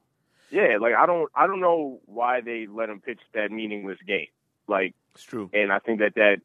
Yeah, 0.50 0.78
like 0.80 0.94
I 0.94 1.06
don't, 1.06 1.30
I 1.34 1.46
don't 1.48 1.60
know 1.60 2.00
why 2.06 2.40
they 2.40 2.66
let 2.70 2.88
him 2.88 3.00
pitch 3.00 3.18
that 3.34 3.50
meaningless 3.50 3.98
game. 4.06 4.28
Like, 4.68 4.94
It's 5.14 5.24
true. 5.24 5.50
and 5.52 5.72
I 5.72 5.78
think 5.80 5.98
that 6.00 6.14
that 6.14 6.36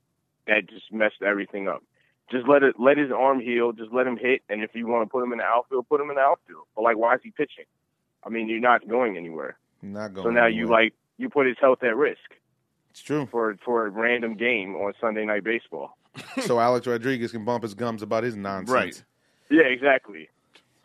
that 0.48 0.68
just 0.70 0.92
messed 0.92 1.22
everything 1.24 1.68
up. 1.68 1.84
Just 2.32 2.48
let 2.48 2.64
it, 2.64 2.80
let 2.80 2.98
his 2.98 3.12
arm 3.12 3.40
heal. 3.42 3.74
Just 3.74 3.92
let 3.92 4.08
him 4.08 4.18
hit. 4.18 4.42
And 4.50 4.64
if 4.64 4.72
you 4.74 4.88
want 4.88 5.08
to 5.08 5.12
put 5.12 5.24
him 5.24 5.32
in 5.32 5.38
the 5.40 5.44
outfield, 5.44 5.88
put 5.90 6.00
him 6.02 6.10
in 6.10 6.16
the 6.16 6.22
outfield. 6.22 6.64
But 6.76 6.82
like, 6.84 6.98
why 6.98 7.14
is 7.16 7.22
he 7.24 7.30
pitching? 7.32 7.66
I 8.24 8.30
mean, 8.30 8.48
you're 8.50 8.60
not 8.60 8.88
going 8.88 9.18
anywhere. 9.18 9.58
Not 9.84 10.14
going. 10.14 10.26
So 10.26 10.30
now 10.32 10.48
you 10.48 10.68
like 10.68 10.94
you 11.18 11.30
put 11.30 11.46
his 11.46 11.58
health 11.62 11.84
at 11.84 11.96
risk 11.96 12.20
It's 12.92 13.02
true. 13.02 13.28
for 13.32 13.58
for 13.66 13.88
a 13.88 13.90
random 13.90 14.36
game 14.36 14.76
on 14.76 14.94
Sunday 15.02 15.26
Night 15.26 15.44
Baseball. 15.44 15.98
so 16.42 16.60
Alex 16.60 16.86
Rodriguez 16.88 17.32
can 17.32 17.46
bump 17.46 17.64
his 17.64 17.74
gums 17.74 18.02
about 18.02 18.24
his 18.24 18.36
nonsense. 18.36 18.70
Right. 18.70 19.04
Yeah, 19.50 19.64
exactly. 19.64 20.30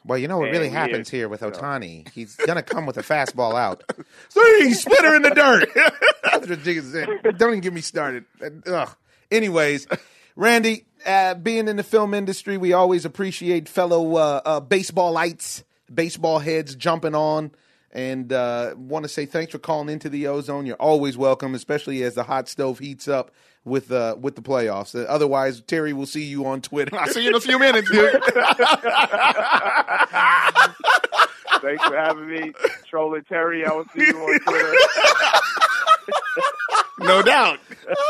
Well, 0.05 0.19
you 0.19 0.29
know 0.29 0.39
what 0.39 0.45
Man, 0.47 0.53
really 0.53 0.69
we 0.69 0.75
happens 0.75 1.13
are- 1.13 1.17
here 1.17 1.29
with 1.29 1.41
Ohtani? 1.41 2.09
He's 2.11 2.37
gonna 2.37 2.63
come 2.63 2.87
with 2.87 2.97
a 2.97 3.03
fastball 3.03 3.55
out. 3.59 3.83
See, 4.29 4.73
splitter 4.75 5.17
in 5.17 5.23
the 5.23 5.31
dirt. 5.31 5.69
Rodriguez. 6.49 6.93
Don't 6.93 7.51
even 7.51 7.61
get 7.61 7.73
me 7.73 7.81
started. 7.81 8.25
Ugh. 8.67 8.89
Anyways, 9.33 9.89
Randy, 10.37 10.85
uh, 11.05 11.35
being 11.35 11.67
in 11.67 11.77
the 11.77 11.83
film 11.83 12.15
industry, 12.15 12.57
we 12.57 12.73
always 12.73 13.05
appreciate 13.05 13.69
fellow 13.69 14.15
uh, 14.17 14.41
uh, 14.45 14.61
baseballites, 14.61 15.65
baseball 15.93 16.39
heads 16.39 16.77
jumping 16.77 17.17
on. 17.17 17.51
And 17.97 18.31
uh, 18.31 18.75
want 18.77 19.05
to 19.05 19.09
say 19.09 19.25
thanks 19.25 19.53
for 19.53 19.59
calling 19.59 19.89
into 19.89 20.11
the 20.11 20.27
Ozone. 20.27 20.67
You're 20.67 20.77
always 20.77 21.17
welcome, 21.17 21.55
especially 21.55 22.03
as 22.03 22.15
the 22.15 22.25
hot 22.25 22.47
stove 22.47 22.79
heats 22.79 23.09
up 23.09 23.31
with 23.65 23.91
uh, 23.91 24.17
with 24.21 24.37
the 24.37 24.43
playoffs. 24.43 24.95
Uh, 24.95 25.05
otherwise, 25.09 25.63
Terry 25.63 25.95
will 25.95 26.05
see 26.05 26.25
you 26.25 26.45
on 26.45 26.61
Twitter. 26.61 26.95
I'll 26.95 27.07
see 27.07 27.23
you 27.23 27.31
in 27.31 27.35
a 27.37 27.41
few 27.41 27.59
minutes, 27.59 27.91
dude. 27.91 28.13
Thanks 31.63 31.85
for 31.85 31.97
having 31.97 32.29
me, 32.29 32.53
trolling 32.87 33.25
Terry. 33.25 33.65
I 33.65 33.73
will 33.73 33.87
see 33.97 34.05
you 34.05 34.19
on 34.19 34.41
Twitter. 34.41 34.75
no 37.01 37.23
doubt. 37.23 37.61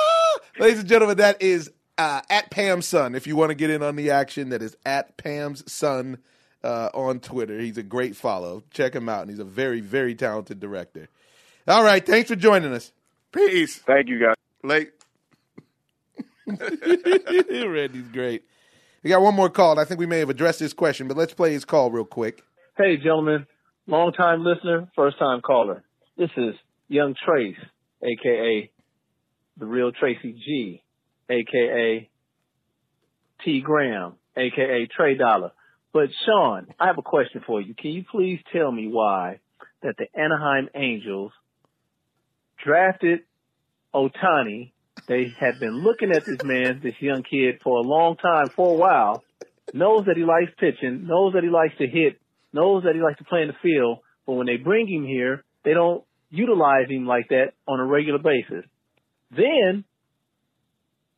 Ladies 0.59 0.80
and 0.80 0.89
gentlemen, 0.89 1.18
that 1.18 1.41
is 1.41 1.70
uh, 1.97 2.22
at 2.28 2.51
Pam's 2.51 2.87
son. 2.87 3.14
If 3.14 3.28
you 3.28 3.37
want 3.37 3.51
to 3.51 3.55
get 3.55 3.70
in 3.70 3.84
on 3.84 3.95
the 3.95 4.11
action, 4.11 4.49
that 4.49 4.62
is 4.62 4.76
at 4.84 5.16
Pam's 5.16 5.70
son 5.72 6.18
uh, 6.66 6.90
on 6.94 7.20
Twitter. 7.20 7.60
He's 7.60 7.78
a 7.78 7.82
great 7.82 8.16
follow. 8.16 8.64
Check 8.70 8.94
him 8.94 9.08
out, 9.08 9.22
and 9.22 9.30
he's 9.30 9.38
a 9.38 9.44
very, 9.44 9.80
very 9.80 10.16
talented 10.16 10.58
director. 10.58 11.08
All 11.68 11.84
right, 11.84 12.04
thanks 12.04 12.28
for 12.28 12.36
joining 12.36 12.72
us. 12.72 12.92
Peace. 13.32 13.76
Thank 13.76 14.08
you, 14.08 14.20
guys. 14.20 14.34
Late. 14.64 14.90
Randy's 16.46 18.08
great. 18.12 18.42
We 19.02 19.10
got 19.10 19.22
one 19.22 19.34
more 19.34 19.48
call. 19.48 19.78
I 19.78 19.84
think 19.84 20.00
we 20.00 20.06
may 20.06 20.18
have 20.18 20.30
addressed 20.30 20.58
this 20.58 20.72
question, 20.72 21.06
but 21.06 21.16
let's 21.16 21.34
play 21.34 21.52
his 21.52 21.64
call 21.64 21.90
real 21.92 22.04
quick. 22.04 22.42
Hey, 22.76 22.96
gentlemen, 22.96 23.46
long 23.86 24.12
time 24.12 24.44
listener, 24.44 24.88
first 24.96 25.18
time 25.18 25.42
caller. 25.42 25.84
This 26.16 26.30
is 26.36 26.54
Young 26.88 27.14
Trace, 27.24 27.56
aka 28.02 28.70
the 29.58 29.66
real 29.66 29.92
Tracy 29.92 30.32
G, 30.32 30.82
aka 31.30 32.08
T 33.44 33.60
Graham, 33.60 34.14
aka 34.36 34.86
Trey 34.86 35.14
Dollar. 35.14 35.52
But 35.97 36.11
Shawn, 36.26 36.66
I 36.78 36.88
have 36.88 36.99
a 36.99 37.03
question 37.03 37.42
for 37.47 37.59
you. 37.59 37.72
Can 37.72 37.92
you 37.92 38.05
please 38.05 38.38
tell 38.53 38.70
me 38.70 38.86
why 38.86 39.40
that 39.82 39.94
the 39.97 40.05
Anaheim 40.14 40.68
Angels 40.74 41.32
drafted 42.62 43.20
Ohtani. 43.94 44.72
They 45.09 45.32
had 45.40 45.59
been 45.59 45.82
looking 45.82 46.11
at 46.11 46.26
this 46.26 46.44
man, 46.44 46.80
this 46.82 47.01
young 47.01 47.22
kid, 47.22 47.61
for 47.64 47.78
a 47.78 47.80
long 47.80 48.16
time, 48.16 48.51
for 48.55 48.74
a 48.74 48.76
while. 48.76 49.24
Knows 49.72 50.05
that 50.05 50.18
he 50.18 50.24
likes 50.24 50.53
pitching, 50.59 51.07
knows 51.07 51.32
that 51.32 51.42
he 51.42 51.49
likes 51.49 51.78
to 51.78 51.86
hit, 51.86 52.20
knows 52.53 52.82
that 52.82 52.94
he 52.94 53.01
likes 53.01 53.16
to 53.16 53.24
play 53.24 53.40
in 53.40 53.49
the 53.49 53.55
field. 53.62 54.01
But 54.26 54.34
when 54.34 54.47
they 54.47 54.59
bring 54.59 54.86
him 54.86 55.07
here, 55.07 55.44
they 55.64 55.72
don't 55.72 56.05
utilize 56.28 56.90
him 56.90 57.07
like 57.07 57.28
that 57.30 57.55
on 57.66 57.80
a 57.80 57.86
regular 57.86 58.18
basis. 58.18 58.68
Then 59.34 59.84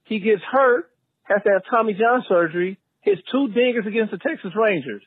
he 0.04 0.20
gets 0.20 0.42
hurt, 0.48 0.88
has 1.24 1.42
to 1.42 1.50
have 1.50 1.62
Tommy 1.68 1.94
John 1.94 2.24
surgery, 2.28 2.78
hits 3.00 3.20
two 3.30 3.48
dingers 3.56 3.86
against 3.86 4.10
the 4.10 4.18
Texas 4.18 4.52
Rangers. 4.54 5.02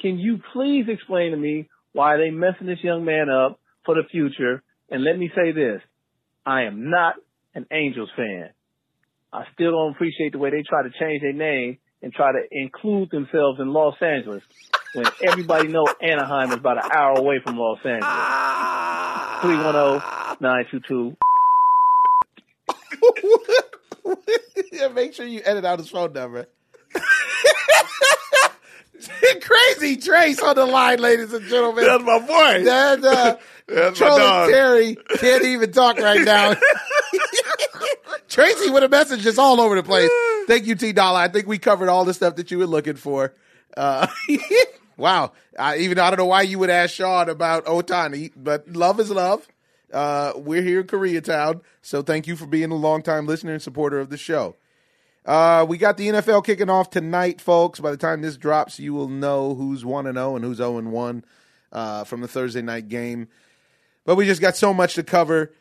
Can 0.00 0.18
you 0.18 0.40
please 0.52 0.86
explain 0.88 1.32
to 1.32 1.36
me 1.36 1.68
why 1.92 2.16
they 2.16 2.30
messing 2.30 2.66
this 2.66 2.82
young 2.82 3.04
man 3.04 3.28
up 3.28 3.60
for 3.84 3.94
the 3.94 4.08
future? 4.10 4.62
And 4.90 5.04
let 5.04 5.18
me 5.18 5.30
say 5.34 5.52
this. 5.52 5.80
I 6.44 6.62
am 6.62 6.90
not 6.90 7.16
an 7.54 7.66
Angels 7.70 8.10
fan. 8.16 8.50
I 9.32 9.44
still 9.54 9.70
don't 9.70 9.92
appreciate 9.92 10.32
the 10.32 10.38
way 10.38 10.50
they 10.50 10.62
try 10.62 10.82
to 10.82 10.90
change 10.98 11.22
their 11.22 11.32
name 11.32 11.78
and 12.02 12.12
try 12.12 12.32
to 12.32 12.40
include 12.50 13.10
themselves 13.10 13.60
in 13.60 13.72
Los 13.72 13.94
Angeles 14.00 14.42
when 14.94 15.06
everybody 15.22 15.68
know 15.68 15.86
Anaheim 16.00 16.48
is 16.50 16.56
about 16.56 16.84
an 16.84 16.90
hour 16.90 17.18
away 17.18 17.40
from 17.44 17.56
Los 17.56 17.78
Angeles. 17.84 18.10
310-922. 20.40 21.16
yeah, 24.72 24.88
make 24.88 25.14
sure 25.14 25.26
you 25.26 25.40
edit 25.44 25.64
out 25.64 25.78
his 25.78 25.88
phone 25.88 26.12
number. 26.12 26.46
Crazy 29.40 29.96
Trace 29.96 30.40
on 30.40 30.56
the 30.56 30.66
line, 30.66 30.98
ladies 31.00 31.32
and 31.32 31.46
gentlemen. 31.46 31.84
That's 31.84 32.02
my 32.02 32.18
boy. 32.18 32.64
That, 32.64 33.04
uh, 33.04 33.36
That's 33.66 34.00
my 34.00 34.06
Trolling 34.06 34.22
dog. 34.22 34.50
Terry 34.50 34.96
can't 35.16 35.44
even 35.44 35.72
talk 35.72 35.98
right 35.98 36.22
now. 36.22 36.54
Tracy 38.28 38.70
with 38.70 38.84
a 38.84 38.88
message 38.88 39.22
just 39.22 39.38
all 39.38 39.60
over 39.60 39.74
the 39.74 39.82
place. 39.82 40.10
Thank 40.46 40.66
you, 40.66 40.74
T 40.74 40.92
Dollar. 40.92 41.18
I 41.18 41.28
think 41.28 41.46
we 41.46 41.58
covered 41.58 41.88
all 41.88 42.04
the 42.04 42.14
stuff 42.14 42.36
that 42.36 42.50
you 42.50 42.58
were 42.58 42.66
looking 42.66 42.96
for. 42.96 43.34
Uh, 43.76 44.06
wow. 44.96 45.32
I, 45.58 45.78
even 45.78 45.98
I 45.98 46.10
don't 46.10 46.18
know 46.18 46.26
why 46.26 46.42
you 46.42 46.58
would 46.58 46.70
ask 46.70 46.94
Shawn 46.94 47.28
about 47.28 47.66
Ohtani, 47.66 48.32
but 48.36 48.68
love 48.68 49.00
is 49.00 49.10
love. 49.10 49.46
Uh, 49.92 50.32
we're 50.36 50.62
here 50.62 50.80
in 50.80 50.86
Koreatown, 50.86 51.62
so 51.82 52.02
thank 52.02 52.28
you 52.28 52.36
for 52.36 52.46
being 52.46 52.70
a 52.70 52.76
longtime 52.76 53.26
listener 53.26 53.52
and 53.52 53.62
supporter 53.62 53.98
of 53.98 54.08
the 54.08 54.16
show. 54.16 54.54
Uh, 55.30 55.64
we 55.64 55.78
got 55.78 55.96
the 55.96 56.08
NFL 56.08 56.44
kicking 56.44 56.68
off 56.68 56.90
tonight, 56.90 57.40
folks. 57.40 57.78
By 57.78 57.92
the 57.92 57.96
time 57.96 58.20
this 58.20 58.36
drops, 58.36 58.80
you 58.80 58.92
will 58.92 59.06
know 59.06 59.54
who's 59.54 59.84
1 59.84 60.08
and 60.08 60.16
0 60.16 60.34
and 60.34 60.44
who's 60.44 60.56
0 60.56 60.78
and 60.78 60.90
1 60.90 61.24
uh, 61.70 62.02
from 62.02 62.20
the 62.20 62.26
Thursday 62.26 62.62
night 62.62 62.88
game. 62.88 63.28
But 64.04 64.16
we 64.16 64.26
just 64.26 64.40
got 64.40 64.56
so 64.56 64.74
much 64.74 64.94
to 64.94 65.04
cover. 65.04 65.52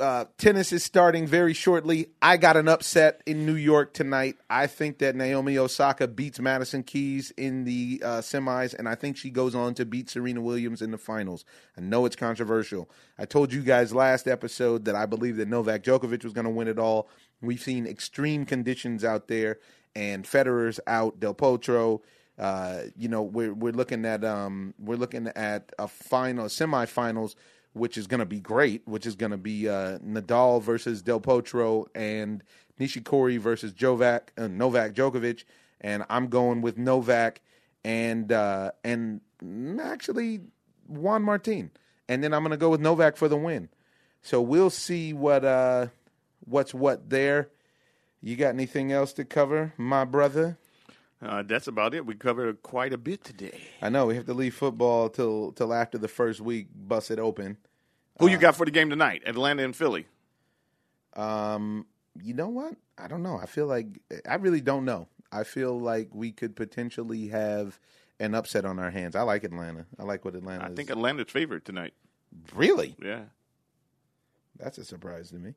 Uh, 0.00 0.24
tennis 0.38 0.72
is 0.72 0.82
starting 0.82 1.26
very 1.26 1.52
shortly. 1.52 2.06
I 2.22 2.38
got 2.38 2.56
an 2.56 2.68
upset 2.68 3.20
in 3.26 3.44
New 3.44 3.56
York 3.56 3.92
tonight. 3.92 4.36
I 4.48 4.66
think 4.66 5.00
that 5.00 5.14
Naomi 5.14 5.58
Osaka 5.58 6.08
beats 6.08 6.40
Madison 6.40 6.82
Keys 6.82 7.30
in 7.32 7.64
the 7.64 8.00
uh, 8.02 8.20
semis, 8.20 8.72
and 8.78 8.88
I 8.88 8.94
think 8.94 9.18
she 9.18 9.28
goes 9.28 9.54
on 9.54 9.74
to 9.74 9.84
beat 9.84 10.08
Serena 10.08 10.40
Williams 10.40 10.80
in 10.80 10.90
the 10.90 10.96
finals. 10.96 11.44
I 11.76 11.82
know 11.82 12.06
it's 12.06 12.16
controversial. 12.16 12.88
I 13.18 13.26
told 13.26 13.52
you 13.52 13.60
guys 13.60 13.92
last 13.92 14.26
episode 14.26 14.86
that 14.86 14.94
I 14.94 15.04
believe 15.04 15.36
that 15.36 15.48
Novak 15.48 15.82
Djokovic 15.82 16.24
was 16.24 16.32
going 16.32 16.46
to 16.46 16.50
win 16.50 16.68
it 16.68 16.78
all. 16.78 17.10
We've 17.40 17.60
seen 17.60 17.86
extreme 17.86 18.44
conditions 18.44 19.04
out 19.04 19.28
there, 19.28 19.58
and 19.94 20.24
Federer's 20.24 20.80
out. 20.86 21.20
Del 21.20 21.34
Potro. 21.34 22.00
Uh, 22.38 22.82
you 22.96 23.08
know, 23.08 23.22
we're 23.22 23.54
we're 23.54 23.72
looking 23.72 24.04
at 24.04 24.24
um, 24.24 24.74
we're 24.78 24.96
looking 24.96 25.28
at 25.28 25.72
a 25.78 25.88
final, 25.88 26.46
semifinals 26.46 27.34
which 27.78 27.96
is 27.96 28.06
going 28.06 28.20
to 28.20 28.26
be 28.26 28.40
great, 28.40 28.82
which 28.86 29.06
is 29.06 29.14
going 29.14 29.30
to 29.30 29.38
be 29.38 29.68
uh, 29.68 29.98
Nadal 29.98 30.62
versus 30.62 31.02
Del 31.02 31.20
Potro 31.20 31.86
and 31.94 32.42
Nishikori 32.78 33.38
versus 33.38 33.72
Jovac, 33.72 34.28
uh, 34.36 34.48
Novak 34.48 34.94
Djokovic, 34.94 35.44
and 35.80 36.04
I'm 36.08 36.28
going 36.28 36.60
with 36.60 36.76
Novak 36.76 37.40
and 37.84 38.30
uh, 38.32 38.72
and 38.84 39.20
actually 39.80 40.40
Juan 40.86 41.22
Martin, 41.22 41.70
and 42.08 42.22
then 42.22 42.34
I'm 42.34 42.42
going 42.42 42.50
to 42.50 42.56
go 42.56 42.70
with 42.70 42.80
Novak 42.80 43.16
for 43.16 43.28
the 43.28 43.36
win. 43.36 43.68
So 44.22 44.42
we'll 44.42 44.70
see 44.70 45.12
what 45.12 45.44
uh, 45.44 45.86
what's 46.48 46.74
what 46.74 47.10
there. 47.10 47.50
You 48.20 48.36
got 48.36 48.48
anything 48.48 48.90
else 48.92 49.12
to 49.14 49.24
cover, 49.24 49.72
my 49.76 50.04
brother? 50.04 50.58
Uh, 51.22 51.42
that's 51.42 51.66
about 51.66 51.94
it. 51.94 52.06
We 52.06 52.14
covered 52.14 52.62
quite 52.62 52.92
a 52.92 52.98
bit 52.98 53.24
today. 53.24 53.60
I 53.82 53.88
know 53.88 54.06
we 54.06 54.14
have 54.16 54.26
to 54.26 54.34
leave 54.34 54.54
football 54.54 55.08
till 55.08 55.52
till 55.52 55.72
after 55.72 55.98
the 55.98 56.08
first 56.08 56.40
week, 56.40 56.68
bust 56.74 57.10
it 57.10 57.18
open. 57.18 57.58
Who 58.18 58.28
you 58.28 58.38
got 58.38 58.56
for 58.56 58.64
the 58.64 58.70
game 58.72 58.90
tonight? 58.90 59.22
Atlanta 59.26 59.64
and 59.64 59.74
Philly. 59.74 60.06
Um, 61.14 61.86
you 62.20 62.34
know 62.34 62.48
what? 62.48 62.74
I 62.96 63.06
don't 63.08 63.22
know. 63.22 63.38
I 63.40 63.46
feel 63.46 63.66
like 63.66 63.86
I 64.28 64.36
really 64.36 64.60
don't 64.60 64.84
know. 64.84 65.08
I 65.30 65.44
feel 65.44 65.78
like 65.78 66.08
we 66.12 66.32
could 66.32 66.56
potentially 66.56 67.28
have 67.28 67.78
an 68.20 68.34
upset 68.34 68.64
on 68.64 68.78
our 68.78 68.90
hands. 68.90 69.14
I 69.14 69.22
like 69.22 69.44
Atlanta. 69.44 69.86
I 69.98 70.02
like 70.04 70.24
what 70.24 70.34
Atlanta. 70.34 70.64
I 70.64 70.68
is. 70.70 70.76
think 70.76 70.90
Atlanta's 70.90 71.30
favorite 71.30 71.64
tonight. 71.64 71.94
really 72.54 72.96
Yeah. 73.02 73.22
that's 74.58 74.78
a 74.78 74.84
surprise 74.84 75.30
to 75.30 75.36
me. 75.36 75.54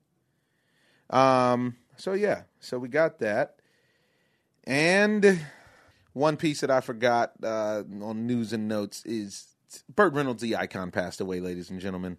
Um. 1.11 1.75
So 1.97 2.13
yeah. 2.13 2.43
So 2.59 2.79
we 2.79 2.87
got 2.87 3.19
that, 3.19 3.57
and 4.65 5.41
one 6.13 6.37
piece 6.37 6.61
that 6.61 6.71
I 6.71 6.81
forgot 6.81 7.33
uh, 7.43 7.83
on 8.01 8.27
news 8.27 8.53
and 8.53 8.67
notes 8.67 9.03
is 9.05 9.47
Burt 9.93 10.13
Reynolds, 10.13 10.41
the 10.41 10.55
icon, 10.55 10.91
passed 10.91 11.21
away. 11.21 11.39
Ladies 11.39 11.69
and 11.69 11.79
gentlemen, 11.79 12.17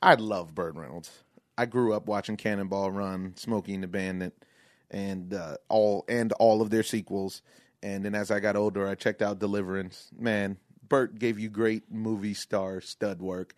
I 0.00 0.14
love 0.14 0.54
Burt 0.54 0.74
Reynolds. 0.74 1.10
I 1.58 1.66
grew 1.66 1.92
up 1.92 2.06
watching 2.06 2.36
Cannonball 2.36 2.90
Run, 2.90 3.34
Smokey 3.36 3.74
and 3.74 3.82
the 3.82 3.88
Bandit, 3.88 4.44
and 4.90 5.34
uh, 5.34 5.56
all 5.68 6.04
and 6.08 6.32
all 6.32 6.62
of 6.62 6.70
their 6.70 6.82
sequels. 6.82 7.42
And 7.82 8.04
then 8.04 8.14
as 8.14 8.30
I 8.30 8.40
got 8.40 8.56
older, 8.56 8.86
I 8.86 8.94
checked 8.94 9.22
out 9.22 9.40
Deliverance. 9.40 10.08
Man, 10.16 10.56
Burt 10.88 11.18
gave 11.18 11.38
you 11.38 11.48
great 11.48 11.90
movie 11.90 12.34
star 12.34 12.80
stud 12.80 13.20
work, 13.20 13.54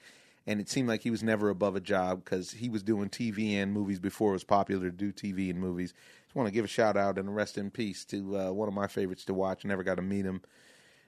and 0.47 0.61
it 0.61 0.69
seemed 0.69 0.89
like 0.89 1.03
he 1.03 1.11
was 1.11 1.23
never 1.23 1.49
above 1.49 1.75
a 1.77 1.81
job 1.81 2.25
because 2.25 2.53
he 2.53 2.69
was 2.69 2.83
doing 2.83 3.09
TV 3.09 3.55
and 3.55 3.73
movies 3.73 3.99
before 3.99 4.31
it 4.31 4.35
was 4.35 4.45
popular 4.45 4.91
to 4.91 4.97
do 4.97 5.13
TV 5.13 5.51
and 5.51 5.59
movies. 5.59 5.95
Just 6.25 6.37
want 6.37 6.47
to 6.47 6.53
give 6.53 6.65
a 6.65 6.69
shout 6.69 6.97
out 6.97 7.19
and 7.19 7.29
a 7.29 7.33
rest 7.33 7.57
in 7.57 7.71
peace 7.71 8.05
to 8.07 8.37
uh, 8.37 8.53
one 8.53 8.69
of 8.69 8.75
my 8.75 8.87
favorites 8.87 9.25
to 9.27 9.35
watch. 9.35 9.65
Never 9.65 9.83
got 9.83 9.97
to 9.97 10.03
meet 10.03 10.25
him, 10.25 10.43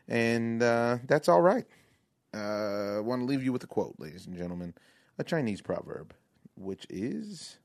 and 0.09 0.62
uh, 0.62 0.99
that's 1.07 1.28
all 1.28 1.43
right. 1.43 1.66
Uh, 2.34 3.01
want 3.03 3.22
to 3.22 3.26
leave 3.26 3.43
you 3.43 3.53
with 3.53 3.64
a 3.64 3.66
quote, 3.66 3.95
ladies 3.99 4.26
and 4.26 4.37
gentlemen, 4.37 4.74
a 5.18 5.24
Chinese 5.24 5.62
proverb, 5.62 6.14
which 6.55 6.87
is 6.91 7.59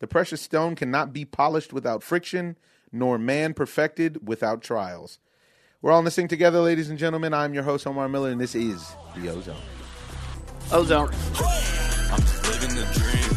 The 0.00 0.06
precious 0.06 0.40
stone 0.40 0.76
cannot 0.76 1.12
be 1.12 1.24
polished 1.24 1.72
without 1.72 2.02
friction, 2.02 2.56
nor 2.92 3.18
man 3.18 3.54
perfected 3.54 4.26
without 4.26 4.62
trials. 4.62 5.18
We're 5.80 5.92
all 5.92 6.00
in 6.00 6.04
this 6.04 6.16
thing 6.16 6.28
together, 6.28 6.60
ladies 6.60 6.90
and 6.90 6.98
gentlemen. 6.98 7.32
I'm 7.32 7.54
your 7.54 7.62
host, 7.62 7.86
Omar 7.86 8.08
Miller, 8.08 8.30
and 8.30 8.40
this 8.40 8.54
is 8.54 8.94
The 9.16 9.30
Ozone. 9.30 9.79
Oh, 10.72 10.80
Ozone. 10.80 11.08
I'm 12.12 12.20
just 12.20 12.46
living 12.46 12.76
the 12.76 12.84
dream. 12.94 13.29